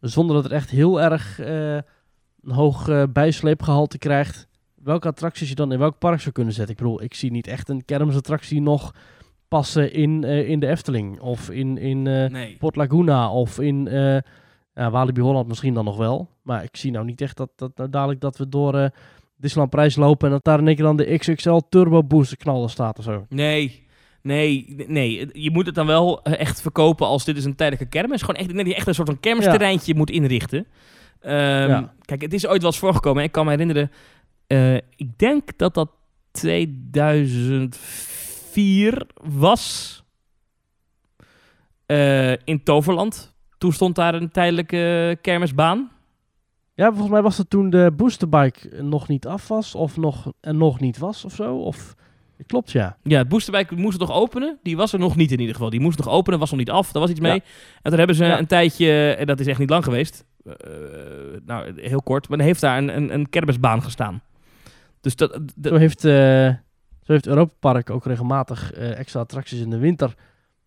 zonder 0.01 0.35
dat 0.35 0.45
het 0.45 0.53
echt 0.53 0.71
heel 0.71 1.01
erg 1.01 1.41
eh, 1.41 1.75
een 1.75 2.53
hoog 2.53 2.89
eh, 2.89 3.03
bijsleepgehalte 3.13 3.99
krijgt, 3.99 4.49
welke 4.75 5.09
attracties 5.09 5.49
je 5.49 5.55
dan 5.55 5.73
in 5.73 5.79
welk 5.79 5.99
park 5.99 6.21
zou 6.21 6.33
kunnen 6.33 6.53
zetten. 6.53 6.75
Ik 6.75 6.81
bedoel, 6.81 7.03
ik 7.03 7.15
zie 7.15 7.31
niet 7.31 7.47
echt 7.47 7.69
een 7.69 7.85
kermisattractie 7.85 8.61
nog 8.61 8.95
passen 9.49 9.93
in, 9.93 10.25
eh, 10.25 10.49
in 10.49 10.61
de 10.61 10.67
Efteling. 10.67 11.21
Of 11.21 11.51
in, 11.51 11.79
in 11.79 12.07
eh, 12.07 12.29
Nee. 12.31 12.57
Port 12.59 12.77
Laguna. 12.77 13.33
Of 13.33 13.61
in 13.61 13.89
eh 13.89 14.19
Walibi 14.91 15.21
Holland 15.21 15.49
misschien 15.49 15.75
dan 15.75 15.85
nog 15.85 15.97
wel. 15.97 16.29
Maar 16.43 16.63
ik 16.63 16.77
zie 16.77 16.91
nou 16.91 17.05
niet 17.05 17.21
echt 17.21 17.37
dat, 17.37 17.51
dat 17.57 17.77
nou 17.77 17.91
dadelijk 17.91 18.21
dat 18.21 18.37
we 18.37 18.49
door 18.49 18.91
Disneyland 19.37 19.71
Prijs 19.71 19.97
lopen 19.97 20.27
en 20.27 20.33
dat 20.33 20.45
daar 20.45 20.59
in 20.59 20.67
één 20.67 20.75
keer 20.77 20.85
dan 20.85 20.97
de 20.97 21.17
XXL 21.19 21.59
Turbo 21.69 22.03
Booster 22.05 22.37
knallen 22.37 22.71
staat 22.71 22.99
of 22.99 23.05
zo. 23.05 23.27
Nee. 23.29 23.85
Nee, 24.23 24.75
nee, 24.87 25.29
je 25.33 25.51
moet 25.51 25.67
het 25.67 25.75
dan 25.75 25.87
wel 25.87 26.23
echt 26.23 26.61
verkopen 26.61 27.07
als 27.07 27.25
dit 27.25 27.37
is 27.37 27.45
een 27.45 27.55
tijdelijke 27.57 27.89
kermis. 27.89 28.21
Gewoon 28.23 28.41
echt, 28.41 28.53
nee, 28.53 28.75
echt 28.75 28.87
een 28.87 28.95
soort 28.95 29.09
van 29.09 29.21
kermisterreintje 29.21 29.95
moet 29.95 30.11
inrichten. 30.11 30.67
Ehm, 31.21 31.69
Ja. 31.69 31.93
Kijk, 32.01 32.23
het 32.23 32.33
is 32.33 32.47
ooit 32.47 32.61
wel 32.63 32.71
eens 32.71 32.79
voorgekomen. 32.81 33.23
Ik 33.23 33.33
kan 33.33 33.45
me 33.45 33.51
herinneren, 33.51 33.91
ik 34.97 35.19
denk 35.19 35.59
dat 35.59 35.75
dat 35.75 35.91
2004 36.31 37.69
was 39.23 40.03
eh, 41.87 42.33
in 42.33 42.63
Toverland. 42.63 43.35
Toen 43.59 43.73
stond 43.73 43.95
daar 43.95 44.15
een 44.15 44.31
tijdelijke 44.31 45.19
kermisbaan. 45.21 45.91
Ja, 46.75 46.89
volgens 46.89 47.11
mij 47.11 47.23
was 47.23 47.39
het 47.39 47.51
toen 47.51 47.71
de 47.71 47.93
boosterbike 47.97 48.83
nog 48.83 49.09
niet 49.09 49.27
af 49.27 49.49
was 49.49 49.75
of 49.75 49.97
nog, 49.97 50.33
en 50.41 50.57
nog 50.57 50.81
niet 50.81 50.99
was 50.99 51.25
of 51.25 51.35
zo. 51.35 51.57
Of, 51.57 51.95
klopt, 52.47 52.71
ja. 52.73 52.97
Ja, 53.03 53.19
het 53.19 53.29
boosterbike 53.29 53.75
moest 53.75 53.99
nog 53.99 54.13
openen. 54.13 54.59
Die 54.63 54.77
was 54.77 54.93
er 54.93 54.99
nog 54.99 55.17
niet 55.17 55.33
in 55.33 55.39
ieder 55.41 55.55
geval. 55.55 55.71
Die 55.71 55.81
moest 55.81 55.99
nog 55.99 56.09
openen, 56.09 56.39
was 56.39 56.51
nog 56.51 56.59
niet 56.59 56.71
af. 56.71 56.93
Daar 56.93 57.03
was 57.03 57.11
iets 57.11 57.21
mee. 57.21 57.35
Ja. 57.35 57.41
En 57.83 57.91
toen 57.91 57.99
hebben 57.99 58.17
ze 58.17 58.25
Ja. 58.25 58.39
een 58.39 58.47
tijdje, 58.47 59.13
en 59.13 59.27
dat 59.27 59.41
is 59.41 59.47
echt 59.47 59.59
niet 59.59 59.71
lang 59.71 59.85
geweest. 59.85 60.25
eh, 60.45 60.53
nou, 61.47 61.81
heel 61.83 62.03
kort. 62.03 62.29
Maar 62.29 62.39
dan 62.39 62.47
heeft 62.47 62.61
daar 62.61 62.79
een, 62.79 62.97
een, 62.97 63.15
een 63.15 63.29
kermisbaan 63.29 63.83
gestaan. 63.83 64.23
Dus 65.01 65.17
dat, 65.17 65.33
dat- 65.57 65.73
Zo 65.73 65.79
heeft, 65.79 66.05
eh 66.05 66.51
zo 67.07 67.13
heeft 67.13 67.27
Europa 67.27 67.55
Park 67.61 67.91
ook 67.91 68.05
regelmatig 68.05 68.73
eh, 68.73 68.99
extra 68.99 69.21
attracties 69.21 69.61
in 69.61 69.71
de 69.71 69.79
winter 69.79 70.15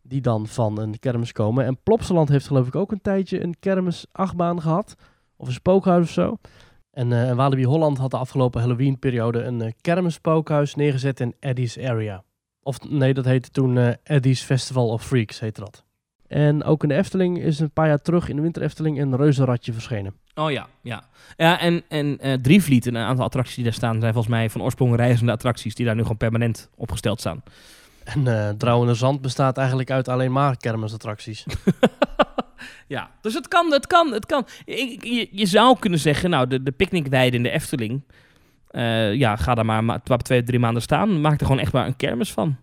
die 0.02 0.22
dan 0.22 0.48
van 0.48 0.80
een 0.80 1.00
kermis 1.00 1.32
komen. 1.32 1.66
En 1.66 1.78
Plopsaland 1.84 2.30
heeft 2.30 2.48
geloof 2.48 2.68
ik 2.68 2.76
ook 2.76 2.92
een 2.92 3.02
tijdje 3.02 3.44
een 3.44 3.56
kermis 3.60 4.06
achtbaan 4.12 4.62
gehad. 4.62 4.96
Of 5.36 5.48
een 5.48 5.54
spookhuis 5.54 6.04
of 6.04 6.12
zo. 6.12 6.38
En 6.92 7.14
eh, 7.14 7.36
Walibi 7.36 7.66
Holland 7.66 7.98
had 7.98 8.12
de 8.12 8.18
afgelopen 8.18 8.62
Halloween 8.62 9.00
periode 9.00 9.44
een 9.44 9.62
eh, 9.62 9.72
kermis 9.82 10.14
spookhuis 10.14 10.76
neergezet 10.76 11.20
in 11.20 11.36
Eddie's 11.40 11.78
Area. 11.78 12.24
Of 12.64 12.90
nee, 12.90 13.14
dat 13.14 13.26
heette 13.26 13.50
toen 13.50 13.78
eh, 13.78 13.94
Eddie's 14.04 14.42
Festival 14.42 14.90
of 14.90 15.06
Freaks, 15.06 15.40
heette 15.40 15.60
dat. 15.60 15.84
En 16.30 16.64
ook 16.64 16.84
in 16.84 16.90
de 16.90 16.96
Efteling 16.96 17.40
is 17.40 17.60
een 17.60 17.72
paar 17.72 17.88
jaar 17.88 18.02
terug 18.02 18.30
in 18.30 18.36
de 18.36 18.42
Winter 18.42 18.62
Efteling 18.62 19.00
een 19.02 19.16
reuzenradje 19.16 19.74
verschenen. 19.74 20.14
oh 20.36 20.52
ja, 20.52 20.68
ja. 20.82 21.04
Ja, 21.38 21.60
en, 21.60 21.84
en 21.88 22.18
eh 22.20 22.34
Drievliet, 22.34 22.86
een 22.86 22.98
aantal 22.98 23.26
attracties 23.26 23.56
die 23.56 23.64
daar 23.64 23.74
staan, 23.74 24.00
zijn 24.00 24.14
volgens 24.14 24.34
mij 24.34 24.50
van 24.50 24.62
oorsprong 24.62 24.96
reizende 24.96 25.32
attracties 25.32 25.76
die 25.76 25.86
daar 25.86 25.96
nu 25.96 26.02
gewoon 26.02 26.18
permanent 26.18 26.70
opgesteld 26.76 27.20
staan. 27.20 27.44
En 28.04 28.58
Drouwende 28.58 28.94
Zand 28.94 29.22
bestaat 29.22 29.58
eigenlijk 29.58 29.92
uit 29.92 30.08
alleen 30.08 30.32
maar 30.32 30.58
kermisattracties. 30.58 31.46
ja, 32.88 33.10
dus 33.22 33.34
het 33.34 33.48
kan, 33.48 33.72
het 33.72 33.88
kan, 33.88 34.12
het 34.14 34.26
kan. 34.26 34.46
Je, 34.66 35.28
je 35.32 35.46
zou 35.46 35.80
kunnen 35.80 36.00
zeggen, 36.00 36.30
nou, 36.30 36.48
de, 36.48 36.64
de 36.64 36.72
picknickweide 36.72 37.38
in 37.38 37.44
de 37.44 37.50
Efteling, 37.50 38.02
eh, 38.70 39.14
ja, 39.14 39.36
ga 39.36 39.56
daar 39.56 39.66
maar 39.66 39.84
ma- 39.84 40.00
twa- 40.00 40.18
twee, 40.18 40.44
drie 40.44 40.60
maanden 40.60 40.82
staan. 40.82 41.22
Maak 41.22 41.40
er 41.40 41.46
gewoon 41.46 41.62
echt 41.62 41.74
maar 41.74 41.86
een 41.86 41.96
kermis 41.96 42.32
van. 42.32 42.58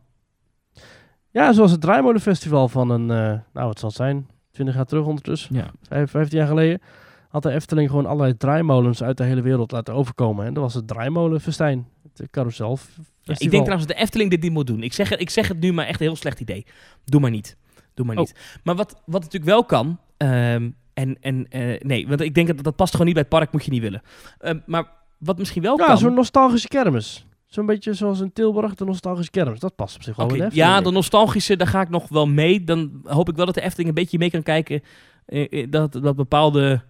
Ja, 1.36 1.52
zoals 1.52 1.70
het 1.70 1.80
Draaimolenfestival 1.80 2.68
van 2.68 2.90
een, 2.90 3.10
eh, 3.10 3.38
nou 3.52 3.66
wat 3.66 3.78
zal 3.78 3.88
het 3.88 3.96
zijn, 3.98 4.28
20 4.50 4.74
jaar 4.74 4.84
terug 4.84 5.04
ondertussen, 5.06 5.54
Ja. 5.54 5.70
vijf- 5.88 6.10
15 6.10 6.38
jaar 6.38 6.46
geleden, 6.48 6.80
had 7.28 7.42
de 7.42 7.50
Efteling 7.50 7.90
gewoon 7.90 8.06
allerlei 8.06 8.36
draaimolens 8.36 9.02
uit 9.02 9.16
de 9.16 9.24
hele 9.24 9.40
wereld 9.42 9.70
laten 9.70 9.94
overkomen. 9.94 10.46
En 10.46 10.54
dat 10.54 10.62
was 10.62 10.74
het 10.74 10.88
Draaimolenfestijn, 10.88 11.86
het 12.16 12.30
carousel 12.30 12.78
Ja, 13.22 13.32
ik 13.38 13.50
denk 13.50 13.62
trouwens 13.62 13.86
dat 13.86 13.96
de 13.96 14.02
Efteling 14.02 14.30
dit 14.30 14.42
niet 14.42 14.52
moet 14.52 14.66
doen. 14.66 14.82
Ik 14.82 14.92
zeg, 14.92 15.08
het, 15.08 15.20
ik 15.20 15.30
zeg 15.30 15.48
het 15.48 15.60
nu, 15.60 15.72
maar 15.72 15.86
echt 15.86 16.00
een 16.00 16.06
heel 16.06 16.16
slecht 16.16 16.40
idee. 16.40 16.66
Doe 17.04 17.20
maar 17.20 17.30
niet. 17.30 17.56
Doe 17.94 18.06
maar 18.06 18.16
Oh. 18.16 18.20
niet. 18.22 18.60
Maar 18.64 18.74
wat, 18.74 19.02
wat 19.06 19.22
natuurlijk 19.22 19.50
wel 19.50 19.64
kan... 19.64 19.98
ehm, 20.16 20.70
en, 20.94 21.16
en 21.20 21.46
eh, 21.48 21.80
nee, 21.80 22.08
want 22.08 22.20
ik 22.20 22.34
denk 22.34 22.46
dat 22.46 22.62
dat 22.64 22.76
past 22.76 22.90
gewoon 22.90 23.06
niet 23.06 23.14
bij 23.14 23.24
het 23.28 23.32
park, 23.38 23.52
moet 23.52 23.64
je 23.64 23.70
niet 23.70 23.82
willen. 23.82 24.02
Ehm, 24.38 24.58
maar 24.66 24.84
wat 25.18 25.38
misschien 25.38 25.62
wel 25.62 25.78
Ja, 25.78 25.86
kan... 25.86 25.98
zo'n 25.98 26.14
nostalgische 26.14 26.68
kermis. 26.68 27.25
Zo'n 27.46 27.66
beetje 27.66 27.94
zoals 27.94 28.20
in 28.20 28.32
Tilburg, 28.32 28.74
de 28.74 28.84
nostalgische 28.84 29.30
kermis. 29.30 29.60
Dat 29.60 29.76
past 29.76 29.96
op 29.96 30.02
zich 30.02 30.16
wel 30.16 30.24
Oké, 30.26 30.34
in 30.34 30.40
de 30.40 30.46
Efteling. 30.46 30.70
ja, 30.72 30.80
de 30.80 30.90
nostalgische, 30.90 31.56
daar 31.56 31.66
ga 31.66 31.80
ik 31.80 31.88
nog 31.88 32.08
wel 32.08 32.26
mee. 32.26 32.64
Dan 32.64 33.00
hoop 33.04 33.28
ik 33.28 33.36
wel 33.36 33.46
dat 33.46 33.54
de 33.54 33.60
Efteling 33.62 33.88
een 33.88 33.94
beetje 33.94 34.18
mee 34.18 34.30
kan 34.30 34.42
kijken. 34.42 34.82
eh, 35.26 35.46
eh, 35.62 35.70
dat, 35.70 35.92
dat 35.92 36.16
bepaalde 36.16 36.82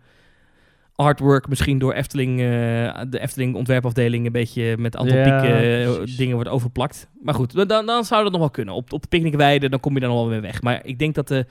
artwork 0.95 1.49
misschien 1.49 1.79
door 1.79 1.93
Efteling, 1.93 2.41
eh, 2.41 2.47
de 3.09 3.19
Efteling 3.21 3.55
ontwerpafdeling 3.55 4.27
een 4.27 4.33
beetje 4.33 4.77
met 4.79 4.97
Anton 4.97 5.17
Ja, 5.19 5.23
Pieck 5.41 5.51
precies. 5.97 6.17
dingen 6.17 6.35
wordt 6.35 6.51
overplakt. 6.51 7.09
Maar 7.23 7.35
goed, 7.35 7.69
dan, 7.69 7.87
dan 7.87 8.05
zou 8.05 8.23
dat 8.23 8.31
nog 8.33 8.41
wel 8.41 8.51
kunnen. 8.51 8.75
Op, 8.75 8.93
op 8.93 9.03
de 9.03 9.09
picknickweide, 9.09 9.69
dan 9.69 9.81
kom 9.81 9.95
je 9.95 10.01
dan 10.01 10.09
nog 10.09 10.19
wel 10.19 10.29
weer 10.29 10.41
weg. 10.41 10.63
Maar 10.63 10.81
ik 10.85 10.99
denk 10.99 11.15
dat 11.15 11.29
de 11.29 11.47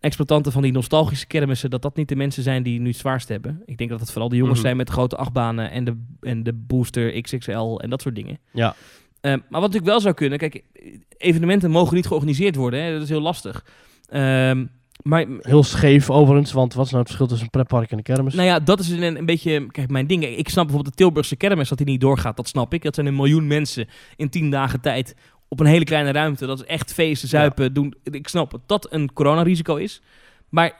exploitanten 0.00 0.52
van 0.52 0.62
die 0.62 0.72
nostalgische 0.72 1.26
kermissen, 1.26 1.70
dat 1.70 1.82
dat 1.82 1.96
niet 1.96 2.08
de 2.08 2.16
mensen 2.16 2.42
zijn 2.42 2.62
die 2.62 2.80
nu 2.80 2.88
het 2.88 2.96
zwaarst 2.96 3.28
hebben. 3.28 3.62
Ik 3.64 3.78
denk 3.78 3.90
dat 3.90 4.00
het 4.00 4.10
vooral 4.10 4.28
de 4.28 4.36
jongens 4.36 4.54
Mhm. 4.58 4.64
zijn 4.66 4.76
met 4.76 4.86
de 4.86 4.92
grote 4.92 5.16
achtbanen 5.16 5.70
en 5.70 5.84
de, 5.84 5.96
en 6.20 6.42
de 6.42 6.52
booster 6.52 7.20
XXL 7.20 7.76
en 7.76 7.90
dat 7.90 8.02
soort 8.02 8.14
dingen. 8.14 8.38
Ja. 8.52 8.74
Eh, 9.20 9.30
maar 9.30 9.40
wat 9.50 9.60
natuurlijk 9.60 9.86
wel 9.86 10.00
zou 10.00 10.14
kunnen, 10.14 10.38
kijk, 10.38 10.62
evenementen 11.16 11.70
mogen 11.70 11.94
niet 11.96 12.06
georganiseerd 12.06 12.56
worden. 12.56 12.82
Hè? 12.82 12.92
Dat 12.92 13.02
is 13.02 13.08
heel 13.08 13.20
lastig. 13.20 13.64
Ehm, 14.08 14.66
maar 15.02 15.26
Heel 15.40 15.62
scheef 15.62 16.10
overigens, 16.10 16.52
want 16.52 16.74
wat 16.74 16.84
is 16.84 16.90
nou 16.90 17.02
het 17.02 17.12
verschil 17.12 17.26
tussen 17.30 17.44
een 17.46 17.50
pretpark 17.64 17.90
en 17.90 17.96
een 17.96 18.02
kermis? 18.02 18.34
nou 18.34 18.46
ja, 18.46 18.60
dat 18.60 18.80
is 18.80 18.88
een, 18.90 19.02
een 19.16 19.26
beetje 19.26 19.66
kijk, 19.66 19.90
mijn 19.90 20.06
ding. 20.06 20.24
Ik 20.24 20.48
snap 20.48 20.64
bijvoorbeeld 20.64 20.96
de 20.96 21.02
Tilburgse 21.02 21.36
kermis 21.36 21.68
dat 21.68 21.78
die 21.78 21.86
niet 21.86 22.00
doorgaat. 22.00 22.36
Dat 22.36 22.48
snap 22.48 22.74
ik. 22.74 22.82
Dat 22.82 22.94
zijn 22.94 23.06
een 23.06 23.14
miljoen 23.16 23.46
mensen 23.46 23.88
in 24.16 24.28
tien 24.28 24.50
dagen 24.50 24.80
tijd 24.80 25.14
op 25.50 25.60
een 25.60 25.66
hele 25.66 25.84
kleine 25.84 26.12
ruimte. 26.12 26.46
Dat 26.46 26.60
is 26.60 26.66
echt 26.66 26.92
feesten, 26.92 27.28
zuipen, 27.28 27.72
doen. 27.72 27.94
Ik 28.04 28.28
snap 28.28 28.50
dat 28.50 28.60
dat 28.66 28.92
een 28.92 29.12
coronarisico 29.12 29.76
is. 29.76 30.00
Maar 30.48 30.72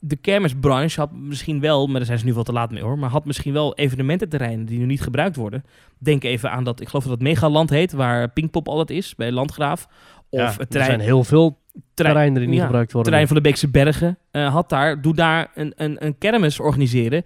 de 0.00 0.16
kermisbranche 0.16 1.00
had 1.00 1.12
misschien 1.12 1.60
wel, 1.60 1.86
maar 1.86 1.96
daar 1.96 2.04
zijn 2.04 2.18
ze 2.18 2.24
nu 2.24 2.34
wel 2.34 2.42
te 2.42 2.52
laat 2.52 2.70
mee 2.70 2.82
hoor, 2.82 2.98
maar 2.98 3.10
had 3.10 3.24
misschien 3.24 3.52
wel 3.52 3.74
evenemententerreinen 3.74 4.66
die 4.66 4.78
nu 4.78 4.84
niet 4.84 5.02
gebruikt 5.02 5.36
worden. 5.36 5.64
Denk 5.98 6.24
even 6.24 6.50
aan 6.50 6.64
dat, 6.64 6.80
ik 6.80 6.88
geloof 6.88 7.04
dat 7.04 7.12
het 7.12 7.22
Megaland 7.22 7.70
heet, 7.70 7.92
waar 7.92 8.28
Pinkpop 8.28 8.68
altijd 8.68 8.90
is, 8.90 9.14
bij 9.14 9.32
Landgraaf. 9.32 9.88
Of 10.30 10.40
Ja, 10.40 10.54
het 10.58 10.74
er 10.74 10.84
zijn 10.84 11.00
heel 11.00 11.24
veel 11.24 11.58
terreinen 11.94 12.40
die 12.40 12.48
niet 12.48 12.58
ja, 12.58 12.64
gebruikt 12.64 12.92
worden. 12.92 13.10
terrein 13.10 13.32
van 13.32 13.36
de 13.42 13.48
Beekse 13.48 13.68
Bergen 13.68 14.18
eh, 14.30 14.52
had 14.52 14.68
daar, 14.68 15.00
doe 15.00 15.14
daar 15.14 15.50
een, 15.54 15.72
een, 15.76 16.04
een 16.04 16.18
kermis 16.18 16.60
organiseren 16.60 17.24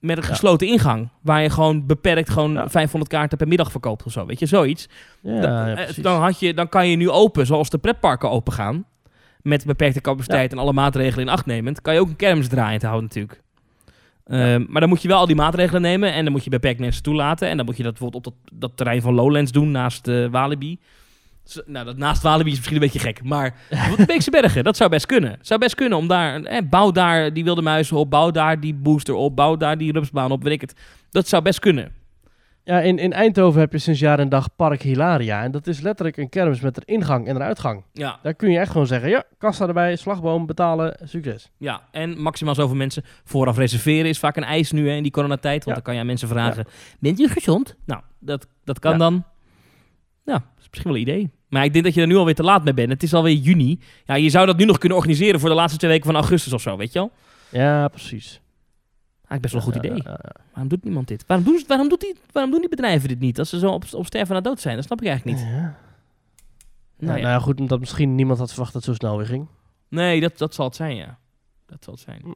met 0.00 0.16
een 0.16 0.22
Ja. 0.22 0.28
gesloten 0.28 0.66
ingang. 0.66 1.08
Waar 1.22 1.42
je 1.42 1.50
gewoon 1.50 1.86
beperkt 1.86 2.30
gewoon 2.30 2.52
Ja. 2.52 2.68
500 2.68 3.12
kaarten 3.12 3.38
per 3.38 3.48
middag 3.48 3.70
verkoopt 3.70 4.04
of 4.04 4.12
zo. 4.12 4.26
Weet 4.26 4.38
je, 4.38 4.46
zoiets. 4.46 4.88
ja, 5.22 5.40
Dan- 5.40 5.68
ja, 5.68 5.76
eh, 5.76 5.94
dan, 6.02 6.20
had 6.20 6.40
je, 6.40 6.54
dan 6.54 6.68
kan 6.68 6.88
je 6.88 6.96
nu 6.96 7.10
open, 7.10 7.46
zoals 7.46 7.70
de 7.70 7.78
pretparken 7.78 8.30
open 8.30 8.52
gaan. 8.52 8.84
Met 9.42 9.64
beperkte 9.66 10.00
capaciteit 10.00 10.52
en 10.52 10.58
alle 10.58 10.72
maatregelen 10.72 11.26
in 11.26 11.32
acht 11.32 11.46
nemend. 11.46 11.82
Kan 11.82 11.94
je 11.94 12.00
ook 12.00 12.08
een 12.08 12.16
kermis 12.16 12.48
draaiend 12.48 12.82
houden 12.82 13.02
natuurlijk. 13.04 13.40
Ehm, 14.26 14.64
maar 14.68 14.80
dan 14.80 14.88
moet 14.90 15.02
je 15.02 15.08
wel 15.08 15.18
al 15.18 15.26
die 15.26 15.36
maatregelen 15.36 15.82
nemen. 15.82 16.12
En 16.12 16.22
dan 16.24 16.32
moet 16.32 16.44
je 16.44 16.50
beperkt 16.50 16.80
mensen 16.80 17.02
toelaten. 17.02 17.48
En 17.48 17.56
dan 17.56 17.66
moet 17.66 17.76
je 17.76 17.82
dat 17.82 17.92
bijvoorbeeld 17.92 18.26
op 18.26 18.34
dat, 18.44 18.52
dat 18.60 18.76
terrein 18.76 19.02
van 19.02 19.14
Lowlands 19.14 19.52
doen 19.52 19.70
naast 19.70 20.04
de 20.04 20.28
Walibi. 20.30 20.78
Nou, 21.66 21.84
dat 21.84 21.96
naast 21.96 22.22
Walibi 22.22 22.50
is 22.50 22.56
misschien 22.56 22.76
een 22.76 22.82
beetje 22.82 22.98
gek. 22.98 23.22
Maar 23.24 23.54
de 23.96 24.04
Beekse 24.06 24.30
Bergen, 24.30 24.64
dat 24.64 24.76
zou 24.76 24.90
best 24.90 25.06
kunnen. 25.06 25.38
Zou 25.40 25.60
best 25.60 25.74
kunnen 25.74 25.98
om 25.98 26.06
daar... 26.08 26.42
Eh, 26.42 26.58
bouw 26.70 26.90
daar 26.90 27.32
die 27.32 27.44
wilde 27.44 27.62
muizen 27.62 27.96
op. 27.96 28.10
Bouw 28.10 28.30
daar 28.30 28.60
die 28.60 28.74
booster 28.74 29.14
op. 29.14 29.36
Bouw 29.36 29.56
daar 29.56 29.78
die 29.78 29.92
rupsbaan 29.92 30.30
op. 30.32 30.42
Weet 30.42 30.52
ik 30.52 30.60
het. 30.60 30.74
Dat 31.10 31.28
zou 31.28 31.42
best 31.42 31.58
kunnen. 31.58 31.92
Ja, 32.64 32.80
in, 32.80 32.98
in 32.98 33.12
Eindhoven 33.12 33.60
heb 33.60 33.72
je 33.72 33.78
sinds 33.78 34.00
jaar 34.00 34.18
en 34.18 34.28
dag 34.28 34.56
Park 34.56 34.82
Hilaria. 34.82 35.42
En 35.42 35.50
dat 35.50 35.66
is 35.66 35.80
letterlijk 35.80 36.16
een 36.16 36.28
kermis 36.28 36.60
met 36.60 36.76
een 36.76 36.82
ingang 36.94 37.26
en 37.26 37.36
een 37.36 37.42
uitgang. 37.42 37.82
Ja, 37.92 38.18
Daar 38.22 38.34
kun 38.34 38.50
je 38.50 38.58
echt 38.58 38.70
gewoon 38.70 38.86
zeggen, 38.86 39.08
ja, 39.10 39.24
kassa 39.38 39.66
erbij, 39.66 39.96
slagboom, 39.96 40.46
betalen, 40.46 40.96
succes. 41.04 41.50
Ja, 41.58 41.80
en 41.90 42.22
maximaal 42.22 42.54
zoveel 42.54 42.76
mensen 42.76 43.02
vooraf 43.24 43.56
reserveren 43.56 44.08
is 44.08 44.18
vaak 44.18 44.36
een 44.36 44.44
eis 44.44 44.72
nu 44.72 44.88
hè, 44.88 44.94
in 44.96 45.02
die 45.02 45.12
coronatijd. 45.12 45.64
Want 45.64 45.66
Ja. 45.66 45.72
dan 45.74 45.82
kan 45.82 45.94
je 45.94 46.00
aan 46.00 46.06
mensen 46.06 46.28
vragen, 46.28 46.64
bent 47.00 47.20
u 47.20 47.28
gezond? 47.28 47.76
Nou, 47.86 48.00
dat, 48.18 48.46
dat 48.64 48.78
kan 48.78 48.92
Ja. 48.92 48.98
dan. 48.98 49.24
Ja, 50.24 50.32
dat 50.32 50.42
is 50.58 50.66
misschien 50.70 50.90
wel 50.92 51.00
een 51.00 51.08
idee. 51.08 51.30
Maar 51.50 51.64
ik 51.64 51.72
denk 51.72 51.84
dat 51.84 51.94
je 51.94 52.00
er 52.00 52.06
nu 52.06 52.16
alweer 52.16 52.34
te 52.34 52.42
laat 52.42 52.64
mee 52.64 52.74
bent. 52.74 52.90
Het 52.90 53.02
is 53.02 53.14
alweer 53.14 53.34
juni. 53.34 53.78
Ja, 54.04 54.14
je 54.14 54.30
zou 54.30 54.46
dat 54.46 54.56
nu 54.56 54.64
nog 54.64 54.78
kunnen 54.78 54.98
organiseren 54.98 55.40
voor 55.40 55.48
de 55.48 55.54
laatste 55.54 55.78
twee 55.78 55.90
weken 55.90 56.06
van 56.06 56.14
augustus 56.14 56.52
of 56.52 56.60
zo, 56.60 56.76
weet 56.76 56.92
je 56.92 56.98
wel? 56.98 57.10
Ja, 57.48 57.88
precies. 57.88 58.40
Eigenlijk 59.28 59.40
best 59.40 59.52
wel 59.52 59.62
een 59.62 59.72
goed 59.72 59.84
idee. 59.84 60.02
Waarom 60.52 60.68
doet 60.68 60.84
niemand 60.84 61.08
dit? 61.08 61.24
Waarom 61.26 61.46
doen, 61.46 61.64
waarom, 61.66 61.88
doet 61.88 62.00
die, 62.00 62.14
waarom 62.32 62.50
doen 62.52 62.60
die 62.60 62.68
bedrijven 62.70 63.08
dit 63.08 63.18
niet? 63.20 63.38
Als 63.38 63.48
ze 63.48 63.58
zo 63.58 63.70
op, 63.70 63.84
op 63.92 64.06
sterven 64.06 64.34
na 64.34 64.40
dood 64.40 64.60
zijn, 64.60 64.76
dat 64.76 64.84
snap 64.84 65.00
ik 65.00 65.06
eigenlijk 65.06 65.38
niet. 65.38 65.46
Ja. 65.48 65.60
Nou 65.60 65.72
Nou, 66.98 67.16
ja. 67.16 67.22
nou 67.22 67.34
ja, 67.34 67.38
goed, 67.38 67.60
omdat 67.60 67.80
misschien 67.80 68.14
niemand 68.14 68.38
had 68.38 68.48
verwacht 68.50 68.72
dat 68.72 68.84
het 68.84 68.90
zo 68.96 69.06
snel 69.06 69.16
weer 69.16 69.26
ging. 69.26 69.46
Nee, 69.88 70.20
dat, 70.20 70.38
dat 70.38 70.54
zal 70.54 70.66
het 70.66 70.76
zijn, 70.76 70.96
ja. 70.96 71.18
Dat 71.66 71.84
zal 71.84 71.92
het 71.92 72.02
zijn. 72.02 72.34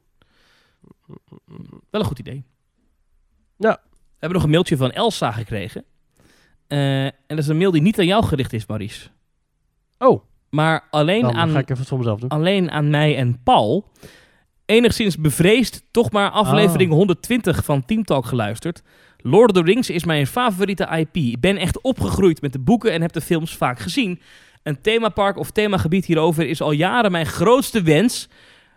Wel 1.91 2.01
een 2.01 2.05
goed 2.07 2.19
idee. 2.19 2.45
Ja. 3.57 3.81
We 3.91 4.31
hebben 4.31 4.39
nog 4.39 4.43
een 4.43 4.51
mailtje 4.51 4.77
van 4.77 4.91
Elsa 4.93 5.33
gekregen. 5.33 5.85
Eh, 6.75 7.05
en 7.05 7.13
dat 7.27 7.39
is 7.39 7.49
een 7.49 7.57
mail 7.59 7.71
die 7.71 7.83
niet 7.83 7.99
aan 7.99 8.07
jou 8.07 8.25
gericht 8.25 8.53
is, 8.53 8.67
Maurice. 8.67 9.09
Oh, 9.99 10.23
Maar 10.51 10.87
alleen 10.91 11.23
dan 11.23 11.35
aan, 11.35 11.51
ga 11.51 11.59
ik 11.59 11.71
even 11.71 11.97
mezelf 11.99 12.21
doen. 12.21 12.29
alleen 12.29 12.71
aan 12.71 12.91
mij 12.91 13.17
en 13.17 13.41
Paul. 13.43 13.91
Enigszins 14.67 15.17
bevreesd, 15.19 15.83
toch 15.91 16.11
maar 16.11 16.31
aflevering 16.31 16.91
Oh. 16.91 16.97
120 16.97 17.65
van 17.65 17.85
Team 17.85 18.05
Talk 18.05 18.27
geluisterd. 18.27 18.83
Lord 19.17 19.51
of 19.51 19.57
the 19.57 19.63
Rings 19.73 19.91
is 19.91 20.05
mijn 20.05 20.27
favoriete 20.27 20.89
IP. 20.99 21.17
Ik 21.17 21.41
ben 21.41 21.57
echt 21.57 21.81
opgegroeid 21.81 22.41
met 22.41 22.53
de 22.53 22.59
boeken 22.59 22.93
en 22.93 23.01
heb 23.01 23.13
de 23.13 23.21
films 23.21 23.57
vaak 23.57 23.79
gezien. 23.79 24.21
Een 24.63 24.81
themapark 24.81 25.37
of 25.39 25.51
themagebied 25.51 26.05
hierover 26.05 26.47
is 26.49 26.61
al 26.61 26.71
jaren 26.73 27.11
mijn 27.13 27.27
grootste 27.27 27.83
wens, 27.83 28.29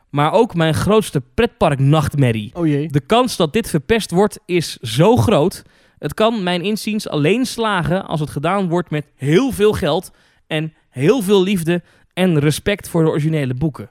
maar 0.09 0.31
ook 0.33 0.55
mijn 0.55 0.73
grootste 0.73 1.21
pretparknachtmerrie. 1.33 2.51
Oh 2.53 2.67
jee. 2.67 2.87
De 2.87 2.99
kans 3.01 3.35
dat 3.37 3.53
dit 3.53 3.69
verpest 3.69 4.11
wordt 4.11 4.39
is 4.45 4.77
zo 4.77 5.15
groot. 5.15 5.63
Het 5.99 6.13
kan 6.13 6.43
mijn 6.43 6.61
inziens 6.63 7.09
alleen 7.09 7.45
slagen 7.45 8.05
als 8.05 8.19
het 8.19 8.29
gedaan 8.29 8.67
wordt 8.69 8.89
met 8.89 9.05
heel 9.15 9.51
veel 9.51 9.73
geld 9.73 10.11
en 10.47 10.73
heel 10.89 11.21
veel 11.21 11.43
liefde 11.43 11.83
en 12.13 12.39
respect 12.39 12.89
voor 12.89 13.03
de 13.03 13.09
originele 13.09 13.53
boeken. 13.53 13.89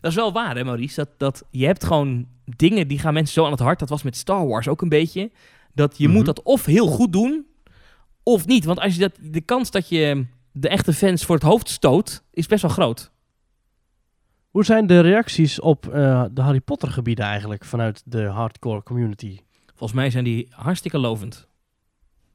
Dat 0.00 0.10
is 0.10 0.16
wel 0.16 0.32
waar, 0.32 0.56
hè, 0.56 0.64
Maurice? 0.64 0.94
Dat, 0.96 1.08
dat 1.16 1.44
je 1.50 1.66
hebt 1.66 1.84
gewoon 1.84 2.26
dingen 2.44 2.88
die 2.88 2.98
gaan 2.98 3.14
mensen 3.14 3.34
zo 3.34 3.44
aan 3.44 3.50
het 3.50 3.60
hart. 3.60 3.78
Dat 3.78 3.88
was 3.88 4.02
met 4.02 4.16
Star 4.16 4.46
Wars 4.46 4.68
ook 4.68 4.82
een 4.82 4.88
beetje. 4.88 5.30
Dat 5.74 5.98
je 5.98 6.06
Mhm. 6.06 6.16
moet 6.16 6.26
dat 6.26 6.42
of 6.42 6.64
heel 6.64 6.86
goed 6.86 7.12
doen, 7.12 7.46
of 8.22 8.46
niet. 8.46 8.64
Want 8.64 8.80
als 8.80 8.94
je 8.94 9.00
dat, 9.00 9.18
de 9.20 9.40
kans 9.40 9.70
dat 9.70 9.88
je 9.88 10.26
de 10.52 10.68
echte 10.68 10.92
fans 10.92 11.24
voor 11.24 11.34
het 11.34 11.44
hoofd 11.44 11.68
stoot, 11.68 12.22
is 12.30 12.46
best 12.46 12.62
wel 12.62 12.70
groot. 12.70 13.10
Hoe 14.48 14.64
zijn 14.64 14.86
de 14.86 15.00
reacties 15.00 15.60
op 15.60 15.86
eh, 15.88 16.24
de 16.30 16.40
Harry 16.40 16.60
Potter 16.60 16.88
gebieden 16.90 17.24
eigenlijk 17.24 17.64
vanuit 17.64 18.02
de 18.04 18.24
hardcore 18.24 18.82
community? 18.82 19.38
Volgens 19.78 20.00
mij 20.00 20.10
zijn 20.10 20.24
die 20.24 20.48
hartstikke 20.50 20.98
lovend. 20.98 21.48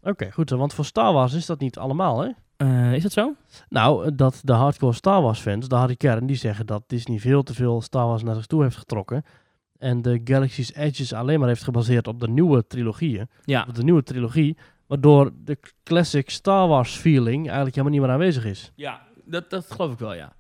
Oké, 0.01 0.31
goed 0.31 0.49
zo, 0.49 0.57
want 0.57 0.73
voor 0.73 0.85
Star 0.85 1.13
Wars 1.13 1.33
is 1.33 1.45
dat 1.45 1.59
niet 1.59 1.77
allemaal, 1.77 2.19
hè? 2.21 2.29
Eh, 2.57 2.93
is 2.93 3.03
dat 3.03 3.11
zo? 3.11 3.35
Nou, 3.69 4.15
dat 4.15 4.41
de 4.43 4.53
hardcore 4.53 4.93
Star 4.93 5.21
Wars 5.21 5.39
fans, 5.39 5.67
de 5.67 5.75
Harry 5.75 5.95
Kern, 5.95 6.25
die 6.25 6.35
zeggen 6.35 6.65
dat 6.65 6.83
Disney 6.87 7.19
veel 7.19 7.43
te 7.43 7.53
veel 7.53 7.81
Star 7.81 8.07
Wars 8.07 8.23
naar 8.23 8.35
zich 8.35 8.45
toe 8.45 8.63
heeft 8.63 8.77
getrokken. 8.77 9.23
En 9.77 10.01
de 10.01 10.21
Galaxy's 10.23 10.73
Edges 10.75 11.13
alleen 11.13 11.39
maar 11.39 11.47
heeft 11.47 11.63
gebaseerd 11.63 12.07
op 12.07 12.19
de 12.19 12.27
nieuwe 12.27 12.67
trilogieën. 12.67 13.29
Ja. 13.43 13.65
Op 13.67 13.75
de 13.75 13.83
nieuwe 13.83 14.03
trilogie, 14.03 14.57
waardoor 14.87 15.31
de 15.35 15.57
classic 15.83 16.29
Star 16.29 16.67
Wars 16.67 16.95
feeling 16.95 17.45
eigenlijk 17.45 17.75
helemaal 17.75 17.97
niet 17.97 18.01
meer 18.01 18.11
aanwezig 18.11 18.45
is. 18.45 18.71
Ja, 18.75 19.01
dat, 19.25 19.49
dat 19.49 19.71
geloof 19.71 19.91
ik 19.91 19.99
wel, 19.99 20.13
ja. 20.13 20.33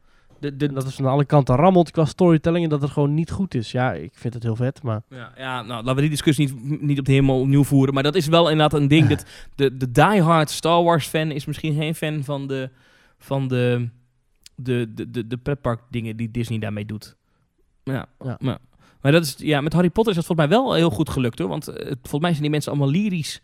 De, 0.51 0.73
dat 0.73 0.87
is 0.87 0.95
van 0.95 1.05
alle 1.05 1.25
kanten 1.25 1.55
rammelt 1.55 1.91
qua 1.91 2.05
storytelling 2.05 2.63
en 2.63 2.69
dat 2.69 2.81
het 2.81 2.91
gewoon 2.91 3.13
niet 3.13 3.31
goed 3.31 3.53
is. 3.53 3.71
Ja, 3.71 3.93
ik 3.93 4.11
vind 4.13 4.33
het 4.33 4.43
heel 4.43 4.55
vet, 4.55 4.83
maar... 4.83 5.01
ja, 5.09 5.31
ja, 5.37 5.61
nou, 5.61 5.79
laten 5.79 5.95
we 5.95 6.01
die 6.01 6.09
discussie 6.09 6.53
niet, 6.53 6.81
niet 6.81 6.99
op 6.99 7.05
de 7.05 7.11
helemaal 7.11 7.39
opnieuw 7.39 7.63
voeren. 7.63 7.93
Maar 7.93 8.03
dat 8.03 8.15
is 8.15 8.27
wel 8.27 8.49
inderdaad 8.49 8.79
een 8.79 8.87
ding. 8.87 9.07
dat 9.13 9.25
de, 9.55 9.77
de 9.77 9.91
diehard 9.91 10.49
Star 10.49 10.83
Wars 10.83 11.07
fan 11.07 11.31
is 11.31 11.45
misschien 11.45 11.73
geen 11.73 11.95
fan 11.95 12.23
van 12.23 12.47
de, 12.47 12.69
van 13.17 13.47
de, 13.47 13.89
de, 14.55 14.93
de, 14.93 15.11
de, 15.11 15.27
de 15.27 15.37
pretpark 15.37 15.81
dingen 15.89 16.17
die 16.17 16.31
Disney 16.31 16.59
daarmee 16.59 16.85
doet. 16.85 17.15
Ja, 17.83 18.05
Ja. 18.19 18.37
Maar, 18.39 18.57
maar 19.01 19.11
dat 19.11 19.23
is, 19.23 19.35
ja, 19.37 19.61
met 19.61 19.73
Harry 19.73 19.89
Potter 19.89 20.11
is 20.11 20.17
dat 20.17 20.25
volgens 20.25 20.47
mij 20.47 20.57
wel 20.57 20.73
heel 20.73 20.89
goed 20.89 21.09
gelukt 21.09 21.39
hoor. 21.39 21.47
Want 21.47 21.67
eh, 21.67 21.85
volgens 21.85 22.21
mij 22.21 22.29
zijn 22.29 22.41
die 22.41 22.51
mensen 22.51 22.71
allemaal 22.71 22.89
lyrisch. 22.89 23.41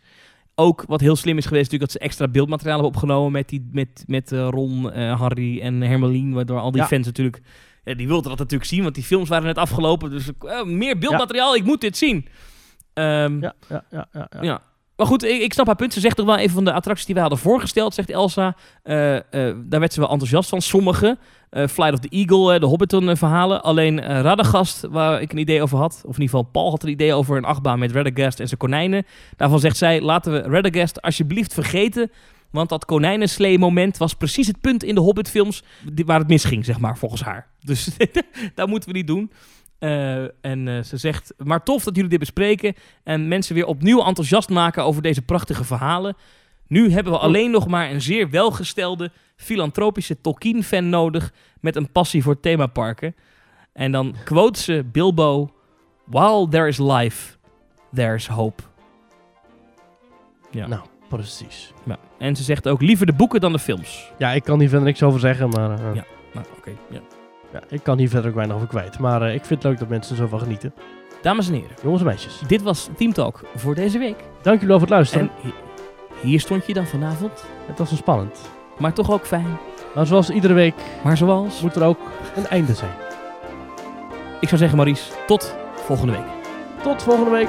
Ook 0.60 0.84
wat 0.86 1.00
heel 1.00 1.16
slim 1.16 1.36
is 1.36 1.46
geweest 1.46 1.64
natuurlijk 1.70 1.92
dat 1.92 2.00
ze 2.00 2.06
extra 2.08 2.28
beeldmateriaal 2.28 2.78
hebben 2.78 2.94
opgenomen 2.94 3.32
met, 3.32 3.48
die, 3.48 3.68
met, 3.72 4.04
met 4.06 4.32
eh, 4.32 4.48
Ron, 4.50 4.92
eh, 4.92 5.20
Harry 5.20 5.60
en 5.60 5.80
Hermeline. 5.80 6.34
Waardoor 6.34 6.58
al 6.58 6.70
die 6.70 6.80
Ja. 6.80 6.86
fans 6.86 7.06
natuurlijk... 7.06 7.40
Ja, 7.84 7.94
die 7.94 8.06
wilden 8.06 8.28
dat 8.28 8.38
natuurlijk 8.38 8.70
zien, 8.70 8.82
want 8.82 8.94
die 8.94 9.04
films 9.04 9.28
waren 9.28 9.44
net 9.46 9.58
afgelopen. 9.58 10.10
Dus 10.10 10.28
eh, 10.40 10.64
meer 10.64 10.98
beeldmateriaal, 10.98 11.54
ik 11.54 11.64
moet 11.64 11.80
dit 11.80 11.96
zien. 11.96 12.26
Ehm, 12.92 13.40
Ja, 13.40 13.54
ja, 13.68 13.84
ja, 13.90 14.08
ja. 14.12 14.28
ja. 14.40 14.62
Maar 15.00 15.08
goed, 15.08 15.24
ik, 15.24 15.40
ik 15.40 15.52
snap 15.52 15.66
haar 15.66 15.76
punt. 15.76 15.92
Ze 15.92 16.00
zegt 16.00 16.16
toch 16.16 16.26
wel 16.26 16.36
even 16.36 16.54
van 16.54 16.64
de 16.64 16.72
attracties 16.72 17.06
die 17.06 17.14
we 17.14 17.20
hadden 17.20 17.38
voorgesteld, 17.38 17.94
zegt 17.94 18.10
Elsa. 18.10 18.56
eh, 18.82 19.16
eh, 19.16 19.22
daar 19.64 19.80
werd 19.80 19.92
ze 19.92 20.00
wel 20.00 20.10
enthousiast 20.10 20.48
van. 20.48 20.60
Sommige, 20.60 21.18
eh, 21.50 21.66
Flight 21.66 21.92
of 21.92 21.98
the 21.98 22.08
Eagle, 22.08 22.60
de 22.60 22.66
Hobbiton-verhalen. 22.66 23.62
Alleen 23.62 24.00
Radagast, 24.00 24.86
waar 24.90 25.20
ik 25.20 25.32
een 25.32 25.38
idee 25.38 25.62
over 25.62 25.78
had, 25.78 25.92
of 25.92 26.16
in 26.16 26.22
ieder 26.22 26.36
geval 26.36 26.42
Paul 26.42 26.70
had 26.70 26.82
een 26.82 26.88
idee 26.88 27.14
over 27.14 27.36
een 27.36 27.44
achtbaan 27.44 27.78
met 27.78 27.92
Radagast 27.92 28.40
en 28.40 28.46
zijn 28.46 28.60
konijnen. 28.60 29.06
Daarvan 29.36 29.60
zegt 29.60 29.76
zij, 29.76 30.00
laten 30.00 30.32
we 30.32 30.38
Radagast 30.38 31.02
alsjeblieft 31.02 31.54
vergeten. 31.54 32.10
Want 32.50 32.68
dat 32.68 32.84
konijnenslee-moment 32.84 33.96
was 33.96 34.14
precies 34.14 34.46
het 34.46 34.60
punt 34.60 34.84
in 34.84 34.94
de 34.94 35.00
Hobbit-films 35.00 35.62
waar 36.04 36.18
het 36.18 36.28
misging, 36.28 36.64
zeg 36.64 36.78
maar, 36.78 36.98
volgens 36.98 37.22
haar. 37.22 37.46
Dus 37.60 37.88
dat 38.54 38.68
moeten 38.68 38.90
we 38.90 38.96
niet 38.96 39.06
doen. 39.06 39.30
Eh, 39.80 40.22
en 40.40 40.68
eh, 40.68 40.82
ze 40.82 40.96
zegt, 40.96 41.34
maar 41.38 41.62
tof 41.62 41.84
dat 41.84 41.94
jullie 41.94 42.10
dit 42.10 42.18
bespreken 42.18 42.74
en 43.04 43.28
mensen 43.28 43.54
weer 43.54 43.66
opnieuw 43.66 44.04
enthousiast 44.04 44.48
maken 44.48 44.84
over 44.84 45.02
deze 45.02 45.22
prachtige 45.22 45.64
verhalen. 45.64 46.16
Nu 46.66 46.90
hebben 46.90 47.12
we 47.12 47.18
alleen 47.18 47.50
nog 47.50 47.66
maar 47.68 47.90
een 47.90 48.00
zeer 48.02 48.30
welgestelde, 48.30 49.10
filantropische 49.36 50.20
Tolkien-fan 50.20 50.88
nodig 50.88 51.32
met 51.60 51.76
een 51.76 51.92
passie 51.92 52.22
voor 52.22 52.40
themaparken. 52.40 53.14
En 53.72 53.92
dan 53.92 54.14
quote 54.24 54.60
ze 54.62 54.84
Bilbo, 54.92 55.50
While 56.04 56.48
there 56.48 56.68
is 56.68 56.78
life, 56.78 57.36
there's 57.94 58.26
hope. 58.28 58.62
Ja. 60.50 60.66
Nou, 60.66 60.82
precies. 61.08 61.72
Ja. 61.84 61.98
En 62.18 62.36
ze 62.36 62.42
zegt 62.42 62.68
ook 62.68 62.80
liever 62.82 63.06
de 63.06 63.12
boeken 63.12 63.40
dan 63.40 63.52
de 63.52 63.58
films. 63.58 64.12
Ja, 64.18 64.32
ik 64.32 64.42
kan 64.44 64.58
hier 64.60 64.68
verder 64.68 64.86
niks 64.86 65.02
over 65.02 65.20
zeggen, 65.20 65.48
maar... 65.48 65.70
eh, 65.70 65.94
Ja. 65.94 66.04
Nou, 66.34 66.46
oké. 66.58 66.70
ja. 66.90 67.00
Ja, 67.52 67.60
ik 67.68 67.82
kan 67.82 67.98
hier 67.98 68.08
verder 68.08 68.28
ook 68.30 68.36
weinig 68.36 68.56
over 68.56 68.68
kwijt. 68.68 68.98
Maar 68.98 69.22
eh, 69.22 69.34
ik 69.34 69.44
vind 69.44 69.62
het 69.62 69.70
leuk 69.70 69.78
dat 69.78 69.88
mensen 69.88 70.16
er 70.16 70.22
zo 70.22 70.28
van 70.28 70.38
genieten. 70.40 70.74
Dames 71.22 71.48
en 71.48 71.54
heren, 71.54 71.70
Jongens 71.82 72.00
en 72.02 72.06
meisjes, 72.08 72.40
dit 72.46 72.62
was 72.62 72.88
Team 72.96 73.12
Talk 73.12 73.40
voor 73.56 73.74
deze 73.74 73.98
week. 73.98 74.16
dank 74.42 74.60
jullie 74.60 74.66
wel 74.68 74.78
voor 74.78 74.86
het 74.86 74.96
luisteren. 74.96 75.30
En 75.42 75.42
hi- 75.42 76.28
hier 76.28 76.40
stond 76.40 76.66
je 76.66 76.72
dan 76.74 76.86
vanavond, 76.86 77.44
Het 77.66 77.78
was 77.78 77.90
een 77.90 77.96
spannend. 77.96 78.40
maar 78.78 78.92
toch 78.92 79.10
ook 79.12 79.26
fijn. 79.26 79.56
Maar 79.94 80.06
zoals 80.06 80.30
iedere 80.30 80.54
week 80.54 80.74
Maar 81.04 81.16
zoals, 81.16 81.62
moet 81.62 81.76
er 81.76 81.84
ook 81.84 81.98
een 82.36 82.46
einde 82.46 82.74
zijn. 82.74 82.90
ik 84.40 84.48
zou 84.48 84.60
zeggen 84.60 84.76
Maurice, 84.76 85.12
tot 85.26 85.54
volgende 85.74 86.12
week. 86.12 86.26
Tot 86.82 87.02
volgende 87.02 87.30
week. 87.30 87.48